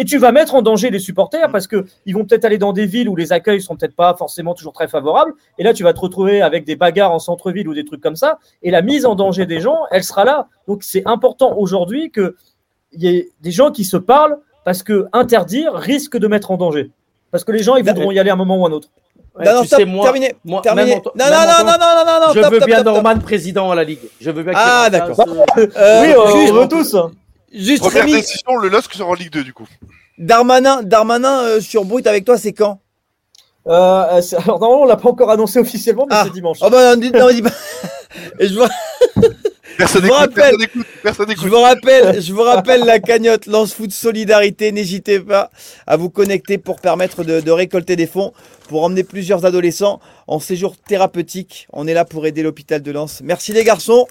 tu, 0.05 0.17
vas 0.17 0.32
mettre 0.32 0.55
en 0.55 0.61
danger 0.61 0.89
les 0.89 0.99
supporters 0.99 1.51
parce 1.51 1.67
que 1.67 1.86
ils 2.05 2.13
vont 2.13 2.25
peut-être 2.25 2.45
aller 2.45 2.57
dans 2.57 2.73
des 2.73 2.86
villes 2.86 3.09
où 3.09 3.15
les 3.15 3.32
accueils 3.34 3.61
sont 3.61 3.75
peut-être 3.75 3.95
pas 3.95 4.15
forcément 4.15 4.53
toujours 4.53 4.73
très 4.73 4.88
favorables. 4.88 5.34
Et 5.57 5.63
là, 5.63 5.73
tu 5.73 5.84
vas 5.84 5.93
te 5.93 5.99
retrouver 5.99 6.41
avec 6.41 6.65
des 6.65 6.75
bagarres 6.75 7.11
en 7.11 7.19
centre-ville 7.19 7.67
ou 7.67 7.73
des 7.73 7.86
trucs 7.86 8.01
comme 8.01 8.15
ça. 8.15 8.39
Et 8.63 8.71
la 8.71 8.82
mise 8.82 9.05
en 9.05 9.15
danger 9.15 9.45
des 9.45 9.59
gens, 9.59 9.80
elle 9.91 10.03
sera 10.03 10.25
là. 10.25 10.47
Donc, 10.67 10.84
c'est 10.84 11.03
important 11.05 11.57
aujourd'hui 11.57 12.11
qu'il 12.11 12.34
y 12.93 13.07
ait 13.07 13.30
des 13.41 13.51
gens 13.51 13.71
qui 13.71 13.86
se 13.86 13.97
parlent 13.97 14.38
parce 14.65 14.84
que 14.84 15.07
interdire 15.13 15.73
risque 15.73 16.17
de 16.17 16.27
mettre 16.27 16.51
en 16.51 16.57
danger. 16.57 16.91
Parce 17.32 17.43
que 17.43 17.51
les 17.51 17.63
gens, 17.63 17.75
ils 17.75 17.86
voudront 17.86 18.11
y 18.11 18.19
aller 18.19 18.30
à 18.30 18.34
un 18.34 18.38
moment 18.38 18.57
ou 18.57 18.65
un 18.65 18.71
autre. 18.71 18.89
non, 19.39 19.53
non, 19.53 19.63
stop, 19.63 19.86
moi, 19.86 20.03
terminé. 20.05 20.36
Moi, 20.43 20.61
terminé. 20.61 20.95
non, 20.95 21.11
non, 21.17 21.25
non, 21.25 21.63
non, 21.65 21.77
non, 21.80 22.05
non, 22.05 22.27
non, 22.27 22.34
Je 22.34 22.49
veux 22.49 22.59
bien 22.65 22.84
Norman 22.84 23.19
président 23.19 23.71
à 23.71 23.75
la 23.75 23.84
Ligue. 23.84 23.99
Je 24.19 24.32
veux 24.32 24.43
bien 24.43 24.53
Ah, 24.55 24.89
d'accord. 24.89 25.19
Euh, 25.57 26.01
oui, 26.01 26.49
on 26.49 26.53
veut 26.53 26.67
tous. 26.67 26.95
Juste 27.51 27.82
Première 27.84 28.05
décision, 28.05 28.57
le 28.57 28.69
LOSC 28.69 28.93
sera 28.93 29.09
en 29.09 29.13
Ligue 29.13 29.32
2, 29.32 29.43
du 29.43 29.53
coup. 29.53 29.67
Darmanin, 30.19 30.84
Darmanin 30.84 31.41
euh, 31.41 31.61
sur 31.61 31.86
Brut 31.86 32.05
avec 32.05 32.25
toi, 32.25 32.38
c'est 32.38 32.53
quand? 32.53 32.80
Euh, 33.67 33.71
Alors, 33.71 34.59
normalement, 34.59 34.82
on 34.84 34.86
l'a 34.86 34.97
pas 34.97 35.09
encore 35.09 35.32
annoncé 35.32 35.59
officiellement, 35.59 36.05
mais 36.07 36.15
ah. 36.15 36.23
c'est 36.25 36.34
dimanche. 36.34 36.57
Oh, 36.61 36.69
bah, 36.69 36.95
non, 36.95 37.09
non, 37.13 37.30
dis 37.30 37.41
pas. 37.41 37.49
Et 38.39 38.47
je 38.47 38.55
vois. 38.55 38.69
Personne 39.80 40.03
n'écoute, 40.03 40.86
Je 41.41 41.47
vous 41.47 41.61
rappelle, 41.61 42.21
je 42.21 42.34
vous 42.34 42.41
rappelle 42.41 42.82
la 42.84 42.99
cagnotte 42.99 43.45
Lance 43.45 43.73
Foot 43.73 43.91
Solidarité. 43.91 44.73
N'hésitez 44.73 45.21
pas 45.21 45.49
à 45.88 45.95
vous 45.95 46.09
connecter 46.09 46.57
pour 46.57 46.82
permettre 46.82 47.23
de, 47.23 47.49
récolter 47.49 47.95
des 47.95 48.05
fonds 48.05 48.34
pour 48.67 48.84
emmener 48.84 49.03
plusieurs 49.03 49.45
adolescents 49.45 50.01
en 50.27 50.41
séjour 50.41 50.75
thérapeutique. 50.75 51.65
On 51.71 51.88
est 51.88 51.93
là 51.93 52.03
pour 52.03 52.27
aider 52.27 52.43
l'hôpital 52.43 52.82
de 52.82 52.91
Lens. 52.91 53.21
Merci 53.23 53.53
les 53.53 53.63
garçons. 53.63 54.05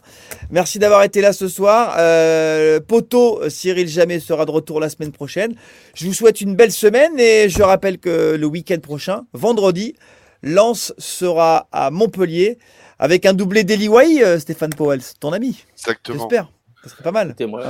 Merci 0.50 0.78
d'avoir 0.78 1.02
été 1.02 1.20
là 1.20 1.34
ce 1.34 1.48
soir. 1.48 1.96
Euh, 1.98 2.80
Poto, 2.80 3.42
Cyril 3.50 3.88
Jamais 3.88 4.20
sera 4.20 4.46
de 4.46 4.50
retour 4.50 4.80
la 4.80 4.88
semaine 4.88 5.12
prochaine. 5.12 5.54
Je 5.94 6.06
vous 6.06 6.14
souhaite 6.14 6.40
une 6.40 6.56
belle 6.56 6.72
semaine 6.72 7.20
et 7.20 7.50
je 7.50 7.62
rappelle 7.62 7.98
que 7.98 8.36
le 8.36 8.46
week-end 8.46 8.78
prochain, 8.80 9.26
vendredi, 9.34 9.94
Lens 10.42 10.94
sera 10.96 11.68
à 11.72 11.90
Montpellier 11.90 12.58
avec 12.98 13.26
un 13.26 13.34
doublé 13.34 13.64
d'Eliway, 13.64 14.22
euh, 14.22 14.38
Stéphane 14.38 14.74
Powell, 14.74 15.00
ton 15.20 15.32
ami. 15.32 15.64
Exactement. 15.74 16.18
J'espère. 16.18 16.50
Ça 16.82 16.90
serait 16.90 17.02
pas 17.02 17.12
mal. 17.12 17.34
moi, 17.48 17.62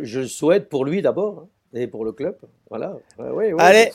je, 0.00 0.26
souhaite 0.26 0.68
pour 0.68 0.84
lui 0.84 1.02
d'abord 1.02 1.44
hein, 1.44 1.48
et 1.78 1.86
pour 1.86 2.04
le 2.04 2.12
club. 2.12 2.36
Voilà. 2.68 2.94
Allez, 3.58 3.90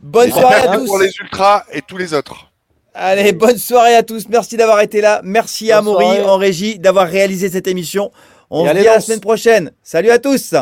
bonne 0.00 0.30
soirée 0.30 0.66
à 0.68 0.76
tous. 0.78 0.86
Pour 0.86 0.98
les 0.98 1.10
ultras 1.20 1.64
et 1.72 1.82
tous 1.82 1.96
les 1.96 2.14
autres. 2.14 2.50
Allez, 2.94 3.32
bonne 3.32 3.58
soirée 3.58 3.96
à 3.96 4.02
tous. 4.02 4.28
Merci 4.28 4.56
d'avoir 4.56 4.80
été 4.80 5.00
là. 5.00 5.20
Merci 5.24 5.72
à 5.72 5.82
Maury 5.82 6.22
en 6.22 6.36
régie 6.36 6.78
d'avoir 6.78 7.08
réalisé 7.08 7.50
cette 7.50 7.66
émission. 7.66 8.10
On 8.50 8.66
se 8.66 8.72
dit 8.72 8.86
à 8.86 8.94
la 8.94 9.00
semaine 9.00 9.20
prochaine. 9.20 9.72
Salut 9.82 10.10
à 10.10 10.18
tous. 10.18 10.54